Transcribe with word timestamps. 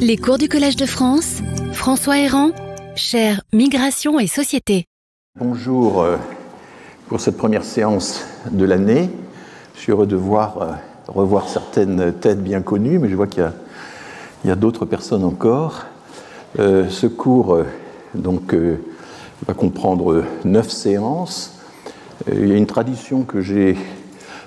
Les 0.00 0.16
cours 0.16 0.38
du 0.38 0.48
Collège 0.48 0.76
de 0.76 0.86
France, 0.86 1.42
François 1.72 2.18
Héran, 2.18 2.50
cher 2.94 3.42
Migration 3.52 4.18
et 4.18 4.26
Société. 4.26 4.86
Bonjour 5.38 6.02
euh, 6.02 6.16
pour 7.08 7.20
cette 7.20 7.36
première 7.36 7.64
séance 7.64 8.24
de 8.50 8.64
l'année. 8.64 9.10
Je 9.74 9.80
suis 9.80 9.92
heureux 9.92 10.06
de 10.06 10.16
voir, 10.16 10.62
euh, 10.62 10.72
revoir 11.08 11.48
certaines 11.48 12.12
têtes 12.14 12.42
bien 12.42 12.62
connues, 12.62 12.98
mais 12.98 13.08
je 13.08 13.16
vois 13.16 13.26
qu'il 13.26 13.50
y 14.44 14.50
a, 14.50 14.56
d'autres 14.56 14.86
personnes 14.86 15.24
encore. 15.24 15.84
Euh, 16.58 16.88
ce 16.88 17.06
cours 17.06 17.58
donc, 18.14 18.54
va 19.46 19.54
comprendre 19.54 20.24
neuf 20.44 20.70
séances. 20.70 21.58
il 22.32 22.48
y 22.48 22.52
a 22.52 22.56
une 22.56 22.66
tradition 22.66 23.22
que 23.22 23.40
j'ai 23.40 23.76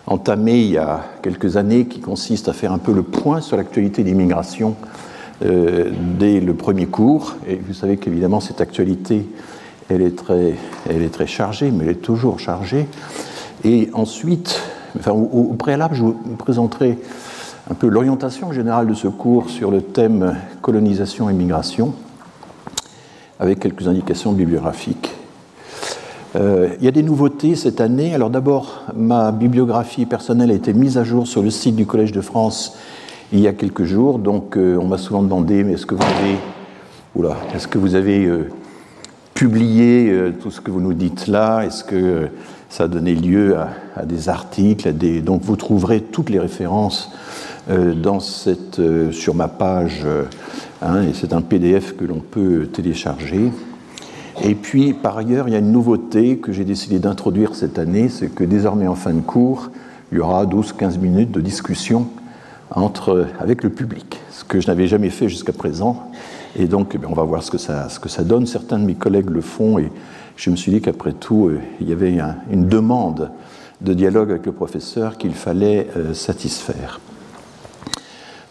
entamée 0.08 0.60
il 0.62 0.72
y 0.72 0.78
a 0.78 1.06
quelques 1.22 1.58
années 1.58 1.86
qui 1.86 2.00
consiste 2.00 2.50
à 2.50 2.54
faire 2.54 2.72
un 2.72 2.80
peu 2.80 2.94
le 2.94 3.04
point 3.04 3.42
sur 3.42 3.58
l'actualité 3.58 4.04
des 4.04 4.14
migrations 4.14 4.76
dès 5.42 6.40
le 6.40 6.54
premier 6.54 6.86
cours. 6.86 7.36
Et 7.48 7.56
vous 7.56 7.74
savez 7.74 7.98
qu'évidemment, 7.98 8.40
cette 8.40 8.62
actualité, 8.62 9.26
elle 9.90 10.02
est, 10.02 10.16
très, 10.16 10.56
elle 10.90 11.02
est 11.02 11.14
très 11.14 11.28
chargée, 11.28 11.72
mais 11.72 11.84
elle 11.84 11.92
est 11.92 11.96
toujours 11.96 12.40
chargée. 12.40 12.88
Et 13.64 13.90
ensuite, 13.94 14.60
enfin, 14.98 15.12
au, 15.12 15.54
préalable, 15.54 15.96
je 15.96 16.04
vous 16.04 16.14
présenterai 16.38 16.98
un 17.70 17.74
peu 17.74 17.88
l'orientation 17.88 18.52
générale 18.52 18.88
de 18.88 18.94
ce 18.94 19.08
cours 19.08 19.50
sur 19.50 19.72
le 19.72 19.82
thème 19.82 20.36
colonisation 20.62 21.30
et 21.30 21.34
migration, 21.34 21.94
avec 23.40 23.60
quelques 23.60 23.88
indications 23.88 24.32
bibliographiques. 24.32 25.12
Euh, 26.36 26.70
il 26.80 26.86
y 26.86 26.88
a 26.88 26.92
des 26.92 27.04
nouveautés 27.04 27.56
cette 27.56 27.82
année. 27.82 28.16
Alors 28.16 28.30
d'abord, 28.30 28.84
ma 28.96 29.32
bibliographie 29.32 30.06
personnelle 30.06 30.52
a 30.52 30.54
été 30.54 30.74
mise 30.74 30.98
à 30.98 31.04
jour 31.04 31.28
sur 31.28 31.44
le 31.44 31.50
site 31.50 31.76
du 31.76 31.86
Collège 31.86 32.14
de 32.14 32.22
France 32.22 32.78
il 33.32 33.40
y 33.40 33.48
a 33.48 33.54
quelques 33.54 33.84
jours. 33.84 34.20
Donc, 34.20 34.58
euh, 34.58 34.78
on 34.78 34.88
m'a 34.88 34.98
souvent 34.98 35.24
demandé, 35.24 35.64
mais 35.64 35.74
est-ce 35.74 35.86
que 35.86 35.96
vous 35.96 36.04
avez, 36.04 37.28
est-ce 37.56 37.68
que 37.68 37.78
vous 37.78 37.96
avez 37.96 38.26
euh, 38.26 38.50
publié 39.34 40.10
euh, 40.10 40.32
tout 40.32 40.52
ce 40.52 40.62
que 40.62 40.72
vous 40.72 40.82
nous 40.82 40.94
dites 40.94 41.28
là? 41.28 41.62
Est-ce 41.62 41.84
que 41.84 42.28
ça 42.70 42.86
a 42.86 42.88
donné 42.88 43.16
lieu 43.16 43.58
à, 43.96 44.06
des 44.06 44.30
articles 44.30 44.94
des... 44.94 45.22
Donc, 45.22 45.42
vous 45.44 45.56
trouverez 45.56 46.02
toutes 46.02 46.30
les 46.30 46.40
références 46.40 47.12
dans 47.68 48.20
cette, 48.20 48.82
sur 49.12 49.36
ma 49.36 49.48
page. 49.48 50.06
Hein, 50.82 51.04
et 51.04 51.14
c'est 51.14 51.34
un 51.34 51.42
PDF 51.42 51.96
que 51.96 52.06
l'on 52.06 52.20
peut 52.20 52.68
télécharger. 52.72 53.52
Et 54.42 54.56
puis, 54.56 54.94
par 54.94 55.18
ailleurs, 55.18 55.50
il 55.50 55.52
y 55.52 55.56
a 55.56 55.60
une 55.60 55.72
nouveauté 55.72 56.38
que 56.38 56.54
j'ai 56.54 56.64
décidé 56.64 56.98
d'introduire 56.98 57.56
cette 57.56 57.78
année, 57.78 58.08
c'est 58.08 58.34
que 58.34 58.46
désormais 58.46 58.88
en 58.88 58.96
fin 58.96 59.14
de 59.14 59.20
cours, 59.20 59.70
il 60.12 60.18
y 60.18 60.22
aura 60.22 60.46
12-15 60.46 60.98
minutes 60.98 61.32
de 61.32 61.42
discussion 61.42 62.08
entre, 62.76 63.28
avec 63.40 63.64
le 63.64 63.70
public, 63.70 64.20
ce 64.32 64.44
que 64.44 64.62
je 64.62 64.68
n'avais 64.68 64.88
jamais 64.88 65.10
fait 65.10 65.28
jusqu'à 65.28 65.54
présent. 65.54 66.12
Et 66.56 66.66
donc, 66.66 66.96
eh 66.96 67.06
on 67.06 67.14
va 67.14 67.24
voir 67.24 67.44
ce 67.44 67.52
que, 67.52 67.58
ça, 67.58 67.88
donne. 68.24 68.46
Certains 68.46 68.80
de 68.80 68.86
mes 68.86 68.96
collègues 68.96 69.30
le 69.30 69.42
font 69.42 69.78
et 69.78 69.92
je 70.36 70.50
me 70.50 70.56
suis 70.56 70.72
dit 70.72 70.82
qu'après 70.82 71.14
tout, 71.14 71.48
euh, 71.48 71.60
il 71.80 71.90
y 71.90 71.94
avait 71.94 72.18
une 72.50 72.68
demande 72.68 73.32
de 73.82 73.94
dialogue 73.94 74.32
avec 74.32 74.46
le 74.46 74.52
professeur 74.52 75.18
qu'il 75.18 75.34
fallait 75.34 75.88
euh, 75.98 76.14
satisfaire. 76.14 77.00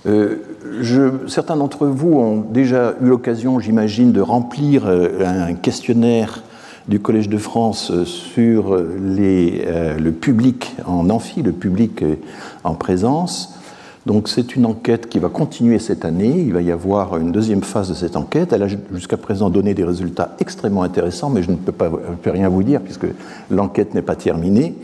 Euh, 0.06 0.36
certains 1.28 1.56
d'entre 1.56 1.86
vous 1.86 2.12
ont 2.14 2.40
déjà 2.40 2.94
eu 3.02 3.06
l'occasion, 3.06 3.60
j'imagine, 3.60 4.12
de 4.12 4.20
remplir 4.20 4.86
un 4.86 5.52
questionnaire 5.54 6.42
du 6.88 7.00
Collège 7.00 7.28
de 7.28 7.36
France 7.36 7.92
sur 8.04 8.76
le 8.76 10.10
public 10.10 10.74
en 10.86 11.10
amphi, 11.10 11.42
le 11.42 11.52
public 11.52 12.02
en 12.64 12.74
présence. 12.74 13.59
Donc 14.06 14.28
c'est 14.28 14.56
une 14.56 14.64
enquête 14.64 15.08
qui 15.08 15.18
va 15.18 15.28
continuer 15.28 15.78
cette 15.78 16.04
année. 16.04 16.34
Il 16.38 16.52
va 16.52 16.62
y 16.62 16.70
avoir 16.70 17.18
une 17.18 17.32
deuxième 17.32 17.62
phase 17.62 17.90
de 17.90 17.94
cette 17.94 18.16
enquête. 18.16 18.52
Elle 18.52 18.62
a 18.62 18.68
jusqu'à 18.92 19.18
présent 19.18 19.50
donné 19.50 19.74
des 19.74 19.84
résultats 19.84 20.36
extrêmement 20.40 20.82
intéressants, 20.82 21.28
mais 21.28 21.42
je 21.42 21.50
ne 21.50 21.56
peux, 21.56 21.72
pas, 21.72 21.90
peux 21.90 22.30
rien 22.30 22.48
vous 22.48 22.62
dire 22.62 22.80
puisque 22.80 23.06
l'enquête 23.50 23.94
n'est 23.94 24.02
pas 24.02 24.16
terminée. 24.16 24.74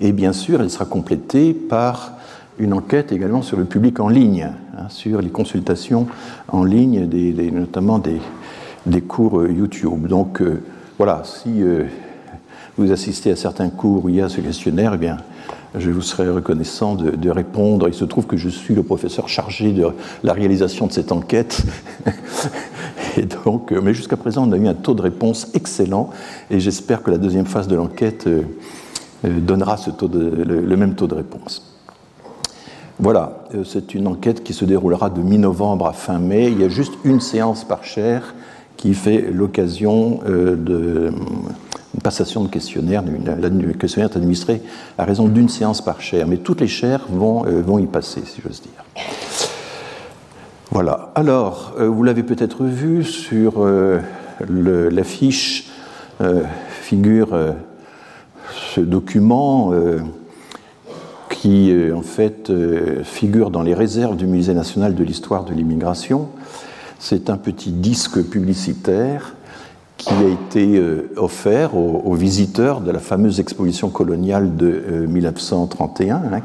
Et 0.00 0.12
bien 0.12 0.32
sûr, 0.32 0.60
elle 0.60 0.70
sera 0.70 0.84
complétée 0.84 1.54
par 1.54 2.12
une 2.58 2.72
enquête 2.72 3.12
également 3.12 3.42
sur 3.42 3.56
le 3.56 3.64
public 3.64 4.00
en 4.00 4.08
ligne, 4.08 4.50
hein, 4.76 4.86
sur 4.88 5.22
les 5.22 5.30
consultations 5.30 6.06
en 6.48 6.64
ligne, 6.64 7.08
notamment 7.52 7.98
des, 7.98 8.20
des, 8.86 9.00
cours 9.00 9.40
euh, 9.40 9.50
YouTube. 9.50 10.06
Donc 10.06 10.42
euh, 10.42 10.62
voilà, 10.98 11.22
si 11.24 11.62
euh, 11.62 11.84
vous 12.76 12.92
assistez 12.92 13.30
à 13.30 13.36
certains 13.36 13.70
cours 13.70 14.04
où 14.04 14.08
il 14.08 14.16
y 14.16 14.20
a 14.20 14.28
ce 14.28 14.40
questionnaire, 14.40 14.92
eh 14.94 14.98
bien, 14.98 15.18
je 15.74 15.90
vous 15.90 16.02
serais 16.02 16.28
reconnaissant 16.28 16.94
de, 16.94 17.30
répondre. 17.30 17.88
Il 17.88 17.94
se 17.94 18.04
trouve 18.04 18.26
que 18.26 18.36
je 18.36 18.48
suis 18.48 18.74
le 18.74 18.82
professeur 18.82 19.28
chargé 19.28 19.72
de 19.72 19.86
la 20.22 20.32
réalisation 20.32 20.86
de 20.86 20.92
cette 20.92 21.12
enquête. 21.12 21.62
et 23.16 23.26
donc, 23.44 23.72
euh, 23.72 23.80
mais 23.82 23.94
jusqu'à 23.94 24.16
présent, 24.16 24.48
on 24.48 24.52
a 24.52 24.56
eu 24.56 24.66
un 24.66 24.74
taux 24.74 24.94
de 24.94 25.02
réponse 25.02 25.48
excellent 25.54 26.10
et 26.50 26.60
j'espère 26.60 27.02
que 27.02 27.10
la 27.10 27.18
deuxième 27.18 27.46
phase 27.46 27.68
de 27.68 27.76
l'enquête 27.76 28.26
euh, 28.26 28.42
euh, 29.24 29.40
donnera 29.40 29.76
taux 29.76 30.08
le, 30.08 30.76
même 30.76 30.94
taux 30.94 31.06
de 31.06 31.14
réponse. 31.14 31.74
Voilà, 33.00 33.44
c'est 33.64 33.94
une 33.94 34.08
enquête 34.08 34.42
qui 34.42 34.52
se 34.52 34.64
déroulera 34.64 35.08
de 35.08 35.20
mi-novembre 35.20 35.86
à 35.86 35.92
fin 35.92 36.18
mai. 36.18 36.48
Il 36.50 36.60
y 36.60 36.64
a 36.64 36.68
juste 36.68 36.94
une 37.04 37.20
séance 37.20 37.62
par 37.62 37.84
chaire 37.84 38.34
qui 38.76 38.92
fait 38.92 39.30
l'occasion 39.32 40.20
de 40.26 41.12
passation 42.00 42.42
de 42.42 42.48
questionnaire, 42.48 43.02
le 43.02 43.72
questionnaire 43.72 44.10
est 44.10 44.16
administré 44.16 44.62
à 44.96 45.04
raison 45.04 45.28
d'une 45.28 45.48
séance 45.48 45.82
par 45.82 46.00
chaire, 46.00 46.26
mais 46.26 46.38
toutes 46.38 46.60
les 46.60 46.68
chaires 46.68 47.06
vont, 47.08 47.46
euh, 47.46 47.62
vont 47.62 47.78
y 47.78 47.86
passer, 47.86 48.22
si 48.24 48.40
j'ose 48.42 48.62
dire. 48.62 49.04
Voilà. 50.70 51.12
Alors, 51.14 51.74
euh, 51.78 51.88
vous 51.88 52.02
l'avez 52.02 52.22
peut-être 52.22 52.64
vu 52.64 53.04
sur 53.04 53.54
euh, 53.58 54.00
l'affiche, 54.48 55.70
figure 56.80 57.28
ce 58.74 58.80
document 58.80 59.72
qui, 61.30 61.72
en 61.94 62.02
fait, 62.02 62.50
figure 63.04 63.50
dans 63.50 63.62
les 63.62 63.74
réserves 63.74 64.16
du 64.16 64.26
Musée 64.26 64.54
national 64.54 64.96
de 64.96 65.04
l'histoire 65.04 65.44
de 65.44 65.54
l'immigration. 65.54 66.28
C'est 66.98 67.30
un 67.30 67.36
petit 67.36 67.70
disque 67.70 68.20
publicitaire 68.20 69.36
qui 69.98 70.14
a 70.14 70.28
été 70.28 70.78
euh, 70.78 71.10
offert 71.16 71.76
aux, 71.76 72.14
visiteurs 72.14 72.80
de 72.80 72.90
la 72.90 73.00
fameuse 73.00 73.40
exposition 73.40 73.90
coloniale 73.90 74.56
de 74.56 75.06
1931, 75.08 76.16
euh, 76.16 76.18
hein, 76.32 76.40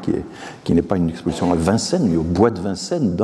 qui 0.64 0.74
n'est 0.74 0.82
pas 0.82 0.98
une 0.98 1.10
exposition 1.10 1.52
à 1.54 1.56
Vincennes, 1.56 2.08
mais 2.10 2.18
au 2.18 2.24
bois 2.24 2.50
de 2.50 2.60
Vincennes, 2.60 3.16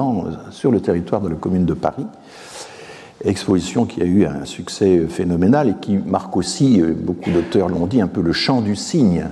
sur 0.52 0.72
le 0.72 0.80
territoire 0.80 1.22
de 1.22 1.30
la 1.30 1.36
commune 1.36 1.66
de 1.66 1.74
Paris. 1.74 2.06
Exposition 3.26 3.86
qui 3.86 4.02
a 4.02 4.06
eu 4.06 4.26
un 4.26 4.46
succès 4.46 5.02
phénoménal 5.10 5.70
et 5.70 5.76
qui 5.82 5.98
marque 5.98 6.38
aussi, 6.38 6.80
euh, 6.80 6.94
beaucoup 6.96 7.32
d'auteurs 7.32 7.68
l'ont 7.68 7.88
dit, 7.88 8.00
un 8.00 8.08
peu 8.08 8.22
le 8.22 8.32
champ 8.32 8.62
du 8.62 8.76
cygne 8.76 9.26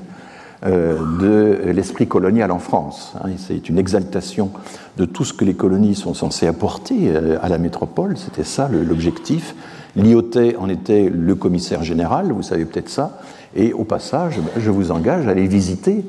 de 0.64 1.60
l'esprit 1.68 2.08
colonial 2.08 2.52
en 2.52 2.58
France. 2.58 3.14
Hein. 3.24 3.30
C'est 3.38 3.70
une 3.70 3.78
exaltation 3.78 4.50
de 4.98 5.06
tout 5.06 5.24
ce 5.24 5.32
que 5.32 5.46
les 5.46 5.54
colonies 5.54 5.94
sont 5.94 6.16
censées 6.16 6.48
apporter 6.48 7.16
à 7.16 7.48
la 7.48 7.60
métropole, 7.60 8.18
c'était 8.18 8.44
ça 8.44 8.68
l'objectif 8.68 9.54
Lyotet 9.98 10.56
en 10.58 10.70
était 10.70 11.10
le 11.10 11.36
commissaire 11.36 11.84
général, 11.84 12.32
vous 12.32 12.44
savez 12.44 12.66
peut-être 12.66 12.90
ça, 12.90 13.20
et 13.56 13.74
au 13.74 13.84
passage, 13.84 14.40
je 14.56 14.70
vous 14.70 14.92
engage 14.92 15.28
à 15.28 15.32
aller 15.32 15.48
visiter 15.48 16.06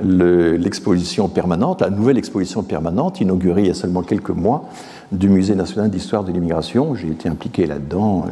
l'exposition 0.00 1.28
permanente, 1.28 1.82
la 1.82 1.90
nouvelle 1.90 2.18
exposition 2.18 2.62
permanente 2.62 3.20
inaugurée 3.20 3.62
il 3.62 3.68
y 3.68 3.70
a 3.70 3.74
seulement 3.74 4.02
quelques 4.02 4.30
mois 4.30 4.68
du 5.12 5.28
Musée 5.28 5.54
national 5.54 5.90
d'histoire 5.90 6.24
de 6.24 6.32
l'immigration. 6.32 6.94
J'ai 6.94 7.08
été 7.08 7.28
impliqué 7.28 7.66
là-dedans, 7.66 8.24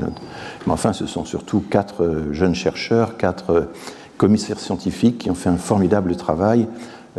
mais 0.67 0.73
enfin 0.73 0.93
ce 0.93 1.07
sont 1.07 1.25
surtout 1.25 1.63
quatre 1.71 2.25
jeunes 2.33 2.55
chercheurs, 2.55 3.17
quatre 3.17 3.69
commissaires 4.19 4.61
scientifiques 4.61 5.19
qui 5.19 5.31
ont 5.31 5.35
fait 5.35 5.49
un 5.49 5.57
formidable 5.57 6.17
travail 6.17 6.67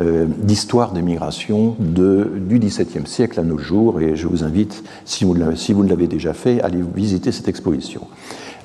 euh, 0.02 0.26
d'histoire 0.28 0.92
des 0.92 1.02
migrations 1.02 1.78
du 1.80 2.60
XVIIe 2.60 3.08
siècle 3.08 3.40
à 3.40 3.44
nos 3.44 3.58
jours, 3.58 4.02
et 4.02 4.18
je 4.18 4.28
vous 4.28 4.44
invite, 4.44 4.84
si 5.06 5.24
vous, 5.24 5.38
si 5.56 5.72
vous 5.72 5.86
ne 5.86 5.90
l'avez 5.90 6.08
déjà 6.08 6.34
fait, 6.34 6.62
à 6.62 6.66
aller 6.66 6.82
visiter 6.94 7.32
cette 7.32 7.48
exposition. 7.48 8.02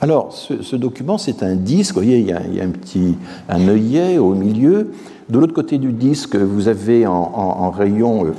Alors, 0.00 0.32
ce, 0.32 0.74
document, 0.74 1.18
c'est 1.18 1.44
un 1.44 1.54
disque, 1.54 1.94
vous 1.94 2.00
voyez, 2.00 2.18
il 2.18 2.26
y 2.26 2.32
a, 2.32 2.64
un 2.64 2.70
petit 2.70 3.14
un 3.48 3.68
œillet 3.68 4.18
au 4.18 4.34
milieu. 4.34 4.90
De 5.28 5.38
l'autre 5.38 5.52
côté 5.54 5.78
du 5.78 5.92
disque, 5.92 6.34
vous 6.34 6.66
avez 6.66 7.06
en, 7.06 7.70
rayon 7.70 8.24
euh, 8.26 8.30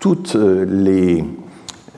toutes 0.00 0.34
les, 0.34 1.24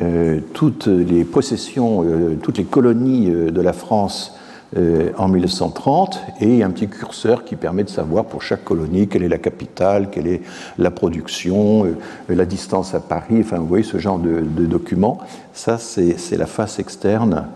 euh, 0.02 0.40
toutes 0.52 0.88
les 0.88 1.24
possessions, 1.24 2.04
toutes 2.42 2.58
les 2.58 2.64
colonies 2.64 3.30
de 3.30 3.60
la 3.62 3.72
France 3.72 4.34
euh, 4.76 5.12
en 5.18 5.28
1930 5.28 6.20
et 6.40 6.64
un 6.64 6.70
petit 6.70 6.88
curseur 6.88 7.44
qui 7.44 7.54
permet 7.54 7.84
de 7.84 7.88
savoir 7.88 8.24
pour 8.24 8.42
chaque 8.42 8.64
colonie 8.64 9.06
quelle 9.06 9.22
est 9.22 9.28
la 9.28 9.38
capitale, 9.38 10.10
quelle 10.10 10.26
est 10.26 10.42
la 10.78 10.90
production, 10.90 11.84
euh, 11.84 11.94
la 12.28 12.44
distance 12.44 12.92
à 12.92 12.98
Paris, 12.98 13.36
enfin 13.38 13.58
vous 13.58 13.68
voyez 13.68 13.84
ce 13.84 13.98
genre 13.98 14.18
de, 14.18 14.40
documents. 14.66 15.20
Ça, 15.52 15.78
c'est 15.78 16.36
la 16.36 16.46
face 16.46 16.80
externe. 16.80 17.46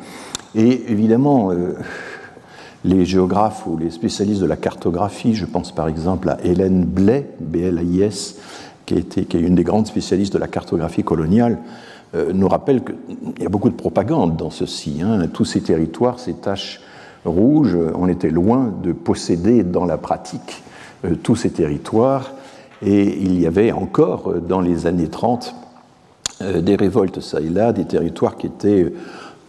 Et 0.54 0.92
évidemment, 0.92 1.50
euh, 1.50 1.74
les 2.84 3.04
géographes 3.04 3.66
ou 3.66 3.76
les 3.76 3.90
spécialistes 3.90 4.40
de 4.40 4.46
la 4.46 4.56
cartographie, 4.56 5.34
je 5.34 5.44
pense 5.44 5.72
par 5.72 5.88
exemple 5.88 6.28
à 6.28 6.38
Hélène 6.44 6.84
Blais, 6.84 7.30
B-L-A-I-S, 7.40 8.36
qui, 8.86 9.02
qui 9.02 9.36
est 9.36 9.40
une 9.40 9.56
des 9.56 9.64
grandes 9.64 9.88
spécialistes 9.88 10.34
de 10.34 10.38
la 10.38 10.46
cartographie 10.46 11.02
coloniale, 11.02 11.58
nous 12.32 12.48
rappelle 12.48 12.82
qu'il 12.84 13.42
y 13.42 13.44
a 13.44 13.50
beaucoup 13.50 13.68
de 13.68 13.74
propagande 13.74 14.36
dans 14.36 14.50
ceci. 14.50 15.00
Hein. 15.02 15.26
Tous 15.30 15.44
ces 15.44 15.60
territoires, 15.60 16.18
ces 16.18 16.32
taches 16.32 16.80
rouges, 17.28 17.76
on 17.94 18.08
était 18.08 18.30
loin 18.30 18.72
de 18.82 18.92
posséder 18.92 19.62
dans 19.62 19.84
la 19.84 19.96
pratique 19.96 20.62
tous 21.22 21.36
ces 21.36 21.50
territoires. 21.50 22.32
Et 22.82 23.18
il 23.20 23.40
y 23.40 23.46
avait 23.46 23.72
encore, 23.72 24.34
dans 24.34 24.60
les 24.60 24.86
années 24.86 25.08
30, 25.08 25.54
des 26.40 26.76
révoltes 26.76 27.20
ça 27.20 27.40
et 27.40 27.48
là, 27.48 27.72
des 27.72 27.84
territoires 27.84 28.36
qui 28.36 28.46
étaient 28.46 28.92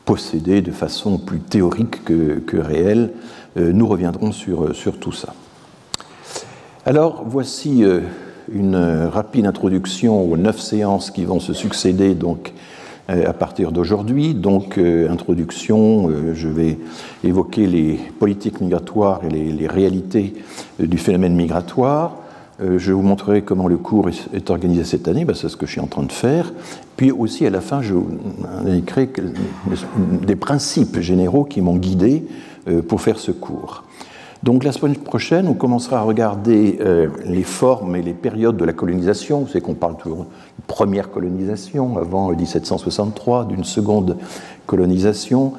possédés 0.05 0.61
de 0.61 0.71
façon 0.71 1.17
plus 1.17 1.39
théorique 1.39 2.03
que, 2.03 2.57
réelle. 2.57 3.11
Nous 3.55 3.87
reviendrons 3.87 4.31
sur, 4.31 4.75
sur 4.75 4.99
tout 4.99 5.11
ça. 5.11 5.33
Alors, 6.89 7.23
voici 7.23 7.83
euh, 7.83 7.99
une 8.51 8.75
rapide 9.11 9.45
introduction 9.45 10.23
aux 10.23 10.37
neuf 10.37 10.59
séances 10.59 11.11
qui 11.11 11.25
vont 11.25 11.39
se 11.39 11.53
succéder 11.53 12.15
donc 12.15 12.51
euh, 12.51 12.78
à 13.09 13.33
partir 13.33 13.71
d'aujourd'hui. 13.71 14.33
Donc, 14.33 14.77
euh, 14.77 15.09
introduction, 15.09 16.09
je 16.33 16.47
vais 16.47 16.77
évoquer 17.23 17.65
les 17.65 17.99
politiques 18.19 18.61
migratoires 18.61 19.21
et 19.23 19.29
les, 19.29 19.67
réalités 19.67 20.33
du 20.79 20.97
phénomène 20.97 21.35
migratoire. 21.35 22.17
Je 22.59 22.91
vous 22.91 23.01
montrerai 23.01 23.41
comment 23.41 23.67
le 23.67 23.77
cours 23.77 24.09
est 24.09 24.49
organisé 24.49 24.83
cette 24.83 25.07
année, 25.07 25.23
ben, 25.23 25.33
c'est 25.33 25.47
ce 25.47 25.55
que 25.55 25.65
je 25.65 25.71
suis 25.71 25.81
en 25.81 25.87
train 25.87 26.03
de 26.03 26.11
faire. 26.11 26.51
Puis 26.97 27.11
aussi, 27.11 27.45
à 27.45 27.49
la 27.49 27.61
fin, 27.61 27.81
je 27.81 27.93
vous 27.93 28.09
indiquerai 28.65 29.09
des 30.23 30.35
principes 30.35 30.99
généraux 30.99 31.45
qui 31.45 31.61
m'ont 31.61 31.77
guidé 31.77 32.25
pour 32.87 33.01
faire 33.01 33.17
ce 33.17 33.31
cours. 33.31 33.83
Donc 34.41 34.63
la 34.63 34.71
semaine 34.71 34.95
prochaine, 34.95 35.47
on 35.49 35.53
commencera 35.53 35.99
à 35.99 36.01
regarder 36.01 36.77
euh, 36.79 37.07
les 37.25 37.43
formes 37.43 37.97
et 37.97 38.01
les 38.01 38.13
périodes 38.13 38.55
de 38.55 38.63
la 38.63 38.71
colonisation. 38.71 39.45
Savez 39.47 39.59
qu'on 39.59 39.73
parle 39.73 39.97
toujours 39.97 40.27
première 40.69 41.11
colonisation 41.11 41.97
avant 41.97 42.29
1763, 42.29 43.45
d'une 43.45 43.65
seconde 43.65 44.15
colonisation. 44.65 45.53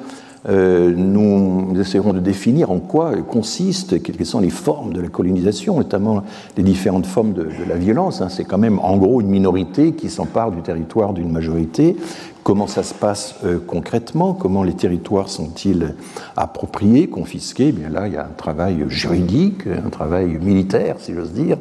Euh, 0.49 0.91
nous 0.95 1.79
essaierons 1.79 2.13
de 2.13 2.19
définir 2.19 2.71
en 2.71 2.79
quoi 2.79 3.15
consistent, 3.17 4.01
quelles 4.01 4.25
sont 4.25 4.39
les 4.39 4.49
formes 4.49 4.93
de 4.93 5.01
la 5.01 5.09
colonisation, 5.09 5.77
notamment 5.77 6.23
les 6.57 6.63
différentes 6.63 7.05
formes 7.05 7.33
de, 7.33 7.47
la 7.69 7.75
violence. 7.75 8.21
Hein. 8.21 8.29
C'est 8.29 8.45
quand 8.45 8.57
même 8.57 8.79
en 8.79 8.97
gros 8.97 9.21
une 9.21 9.27
minorité 9.27 9.91
qui 9.91 10.09
s'empare 10.09 10.51
du 10.51 10.61
territoire 10.61 11.13
d'une 11.13 11.31
majorité. 11.31 11.95
Comment 12.43 12.65
ça 12.65 12.81
se 12.81 12.95
passe 12.95 13.35
euh, 13.45 13.59
concrètement? 13.67 14.33
Comment 14.33 14.63
les 14.63 14.73
territoires 14.73 15.29
sont-ils 15.29 15.93
appropriés, 16.35 17.07
confisqués? 17.07 17.67
Eh 17.67 17.71
Bien 17.73 17.89
là, 17.89 18.07
il 18.07 18.13
y 18.13 18.17
a 18.17 18.23
un 18.23 18.35
travail 18.35 18.85
juridique, 18.87 19.67
un 19.67 19.89
travail 19.89 20.39
militaire, 20.41 20.95
si 20.97 21.13
j'ose 21.13 21.33
dire. 21.33 21.57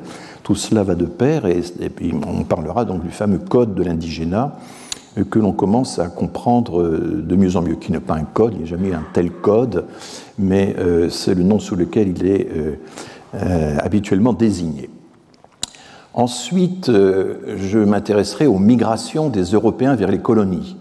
Tout 0.50 0.56
cela 0.56 0.82
va 0.82 0.96
de 0.96 1.04
pair, 1.04 1.46
et, 1.46 1.62
on 2.26 2.42
parlera 2.42 2.84
donc 2.84 3.04
du 3.04 3.10
fameux 3.10 3.38
code 3.38 3.76
de 3.76 3.84
l'indigénat 3.84 4.56
euh, 5.16 5.22
que 5.22 5.38
l'on 5.38 5.52
commence 5.52 6.00
à 6.00 6.08
comprendre 6.08 6.82
euh, 6.82 7.22
de 7.24 7.36
mieux 7.36 7.54
en 7.54 7.62
mieux, 7.62 7.76
qui 7.76 7.92
n'est 7.92 8.00
pas 8.00 8.16
un 8.16 8.24
code, 8.24 8.54
il 8.54 8.58
n'y 8.58 8.64
a 8.64 8.66
jamais 8.66 8.92
un 8.92 9.04
tel 9.12 9.30
code, 9.30 9.84
mais 10.40 10.74
c'est 11.08 11.34
le 11.34 11.44
nom 11.44 11.60
sous 11.60 11.76
lequel 11.76 12.08
il 12.08 12.26
est 12.26 12.48
habituellement 13.32 14.32
désigné. 14.32 14.90
Ensuite, 16.14 16.88
euh, 16.88 17.56
je 17.56 17.78
m'intéresserai 17.78 18.48
aux 18.48 18.58
migrations 18.58 19.28
des 19.28 19.44
Européens 19.44 19.94
vers 19.94 20.10
les 20.10 20.18
colonies. 20.18 20.76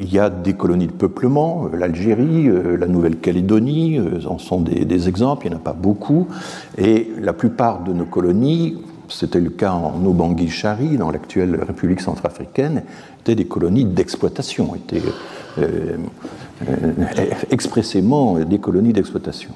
Il 0.00 0.12
y 0.12 0.18
a 0.18 0.30
des 0.30 0.54
colonies 0.54 0.88
de 0.88 0.92
peuplement, 0.92 1.66
euh, 1.66 1.76
l'Algérie, 1.76 2.48
euh, 2.48 2.76
la 2.76 2.88
Nouvelle-Calédonie 2.88 4.00
en 4.26 4.38
sont 4.38 4.60
des, 4.60 5.08
exemples, 5.08 5.46
il 5.46 5.50
n'y 5.50 5.54
en 5.54 5.58
a 5.58 5.62
pas 5.62 5.74
beaucoup. 5.74 6.26
Et 6.76 7.12
la 7.20 7.32
plupart 7.32 7.84
de 7.84 7.92
nos 7.92 8.06
colonies, 8.06 8.78
c'était 9.18 9.40
le 9.40 9.50
cas 9.50 9.72
en 9.72 10.04
Obangui-Chari, 10.04 10.96
dans 10.96 11.10
l'actuelle 11.10 11.62
République 11.62 12.00
centrafricaine, 12.00 12.82
étaient 13.20 13.34
des 13.34 13.46
colonies 13.46 13.84
d'exploitation, 13.84 14.74
étaient 14.74 15.02
expressément 17.50 18.38
des 18.38 18.58
colonies 18.58 18.92
d'exploitation. 18.92 19.50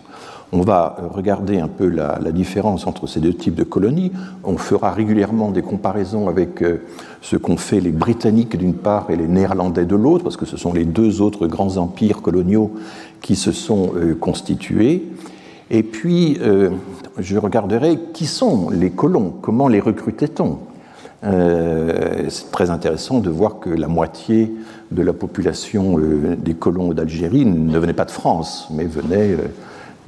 On 0.53 0.61
va 0.61 0.97
regarder 1.12 1.58
un 1.58 1.67
peu 1.67 1.88
la, 1.88 2.19
différence 2.31 2.87
entre 2.87 3.08
ces 3.08 3.19
deux 3.19 3.35
types 3.35 3.56
de 3.56 3.64
colonies. 3.64 4.12
On 4.44 4.56
fera 4.56 4.93
régulièrement 4.93 5.50
des 5.50 5.62
comparaisons 5.62 6.29
avec 6.29 6.62
euh, 6.62 6.82
ce 7.20 7.37
qu'ont 7.37 7.56
fait 7.56 7.81
les 7.81 7.91
Britanniques 7.91 8.56
d'une 8.56 8.75
part 8.75 9.11
et 9.11 9.17
les 9.17 9.26
Néerlandais 9.26 9.87
de 9.87 9.97
l'autre, 9.97 10.23
parce 10.23 10.37
que 10.37 10.47
ce 10.47 10.56
sont 10.56 10.73
les 10.73 10.85
deux 10.85 11.20
autres 11.20 11.47
grands 11.49 11.79
empires 11.79 12.23
coloniaux 12.23 12.73
qui 13.23 13.35
se 13.35 13.50
sont 13.50 13.93
euh, 13.97 14.14
constitués. 14.14 15.08
Et 15.70 15.82
puis, 15.82 16.38
euh, 16.40 16.70
je 17.18 17.38
regarderai 17.38 17.98
qui 18.12 18.26
sont 18.26 18.70
les 18.70 18.90
colons, 18.90 19.34
comment 19.42 19.68
les 19.68 19.80
recrutait-on. 19.80 20.58
c'est 21.22 22.50
très 22.52 22.70
intéressant 22.70 23.18
de 23.18 23.30
voir 23.30 23.58
que 23.58 23.70
la 23.70 23.88
moitié 23.88 24.52
de 24.92 25.02
la 25.02 25.12
population 25.12 25.98
des 25.98 26.54
colons 26.54 26.92
d'Algérie 26.92 27.44
ne 27.44 27.78
venait 27.78 27.94
pas 27.94 28.04
de 28.04 28.12
France, 28.12 28.68
mais 28.70 28.84
venait 28.84 29.36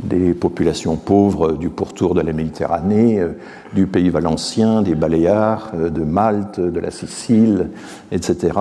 des 0.02 0.32
populations 0.32 0.96
pauvres 0.96 1.52
du 1.52 1.70
pourtour 1.70 2.14
de 2.14 2.20
la 2.20 2.32
Méditerranée, 2.32 3.18
euh, 3.18 3.32
du 3.74 3.86
pays 3.86 4.10
valencien, 4.10 4.82
des 4.82 4.94
Baléares, 4.94 5.72
euh, 5.74 5.90
de 5.90 6.02
Malte, 6.02 6.60
de 6.60 6.78
la 6.80 6.90
Sicile, 6.90 7.70
etc. 8.12 8.52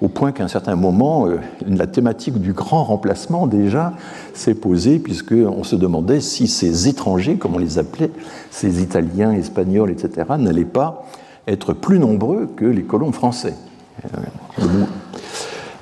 Au 0.00 0.08
point 0.08 0.32
qu'à 0.32 0.42
un 0.42 0.48
certain 0.48 0.74
moment, 0.74 1.28
euh, 1.28 1.38
la 1.66 1.86
thématique 1.86 2.38
du 2.38 2.52
grand 2.52 2.82
remplacement 2.82 3.46
déjà 3.46 3.92
s'est 4.34 4.54
posée, 4.54 4.98
puisqu'on 4.98 5.62
se 5.62 5.76
demandait 5.76 6.20
si 6.20 6.48
ces 6.48 6.88
étrangers, 6.88 7.36
comme 7.36 7.54
on 7.54 7.58
les 7.58 7.78
appelait, 7.78 8.10
ces 8.50 8.82
Italiens, 8.82 9.32
Espagnols, 9.32 9.90
etc., 9.90 10.26
n'allaient 10.38 10.64
pas 10.64 11.06
être 11.46 11.74
plus 11.74 12.00
nombreux 12.00 12.48
que 12.56 12.64
les 12.64 12.82
colons 12.82 13.12
français. 13.12 13.54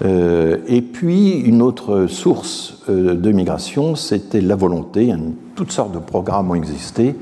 Euh, 0.02 0.58
et 0.66 0.82
puis, 0.82 1.32
une 1.32 1.62
autre 1.62 2.06
source 2.06 2.78
euh, 2.88 3.14
de 3.14 3.32
migration, 3.32 3.96
c'était 3.96 4.40
la 4.40 4.56
volonté. 4.56 5.12
Toutes 5.54 5.72
sortes 5.72 5.92
de 5.92 5.98
programmes 5.98 6.50
ont 6.50 6.54
existé. 6.54 7.16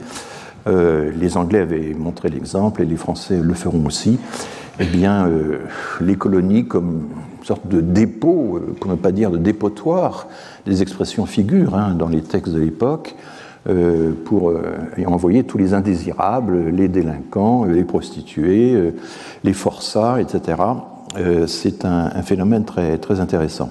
Euh, 0.66 1.10
les 1.18 1.36
Anglais 1.36 1.60
avaient 1.60 1.94
montré 1.94 2.28
l'exemple 2.28 2.82
et 2.82 2.84
les 2.84 2.96
Français 2.96 3.40
le 3.42 3.54
feront 3.54 3.84
aussi. 3.86 4.18
Eh 4.80 4.84
bien, 4.84 5.28
les 6.00 6.14
colonies 6.14 6.68
comme 6.68 7.08
une 7.40 7.44
sorte 7.44 7.66
de 7.66 7.80
dépôt, 7.80 8.60
pour 8.80 8.88
ne 8.88 8.94
pas 8.94 9.10
dire 9.10 9.32
de 9.32 9.36
dépotoir, 9.36 10.28
des 10.66 10.82
expressions 10.82 11.26
figurent 11.26 11.74
hein, 11.74 11.96
dans 11.98 12.06
les 12.06 12.20
textes 12.20 12.54
de 12.54 12.60
l'époque, 12.60 13.16
pour 14.24 14.52
envoyer 15.04 15.42
tous 15.42 15.58
les 15.58 15.74
indésirables, 15.74 16.68
les 16.68 16.86
délinquants, 16.86 17.64
les 17.64 17.82
prostituées, 17.82 18.92
les 19.42 19.52
forçats, 19.52 20.20
etc., 20.20 20.54
c'est 21.46 21.84
un, 21.84 22.22
phénomène 22.22 22.64
très, 22.64 23.20
intéressant. 23.20 23.70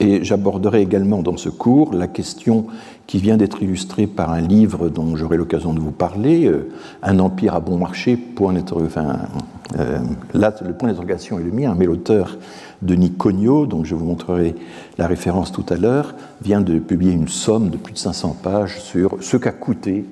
Et 0.00 0.24
j'aborderai 0.24 0.82
également 0.82 1.22
dans 1.22 1.36
ce 1.36 1.48
cours 1.48 1.94
la 1.94 2.08
question 2.08 2.66
qui 3.06 3.18
vient 3.18 3.36
d'être 3.36 3.62
illustrée 3.62 4.06
par 4.06 4.32
un 4.32 4.40
livre 4.40 4.88
dont 4.88 5.14
j'aurai 5.14 5.36
l'occasion 5.36 5.72
de 5.72 5.78
vous 5.78 5.92
parler, 5.92 6.46
euh, 6.46 6.70
Un 7.02 7.18
empire 7.20 7.54
à 7.54 7.60
bon 7.60 7.78
marché, 7.78 8.18
euh, 8.40 9.98
là 10.32 10.54
le 10.64 10.72
point 10.72 10.88
d'interrogation 10.88 11.38
est 11.38 11.42
le 11.42 11.52
mien, 11.52 11.74
mais 11.78 11.86
l'auteur 11.86 12.38
Denis 12.82 13.12
Cognot, 13.12 13.66
dont 13.66 13.84
je 13.84 13.94
vous 13.94 14.04
montrerai 14.04 14.54
la 14.98 15.06
référence 15.06 15.52
tout 15.52 15.64
à 15.68 15.76
l'heure, 15.76 16.14
vient 16.42 16.60
de 16.60 16.78
publier 16.78 17.12
une 17.12 17.28
somme 17.28 17.70
de 17.70 17.76
plus 17.76 17.92
de 17.92 17.98
500 17.98 18.36
pages 18.42 18.80
sur 18.80 19.16
ce 19.20 19.36
qu'a 19.36 19.52
coûté, 19.52 20.04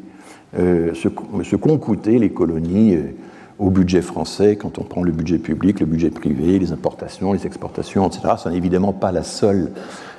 ce 0.55 1.57
qu'ont 1.57 1.79
coûté 1.79 2.19
les 2.19 2.31
colonies 2.31 2.97
au 3.63 3.71
budget 3.71 4.03
français, 4.03 4.57
quand 4.57 4.79
on 4.79 4.83
prend 4.83 5.05
le 5.05 5.13
budget 5.13 5.39
public, 5.39 5.79
le 5.79 5.87
budget 5.87 6.11
privé, 6.11 6.59
les 6.59 6.73
importations, 6.73 7.33
les 7.33 7.47
exportations, 7.47 8.09
etc. 8.09 8.35
Ce 8.37 8.49
n'est 8.49 8.57
évidemment 8.57 8.93
pas 8.93 9.13
la 9.13 9.23
seule 9.23 9.71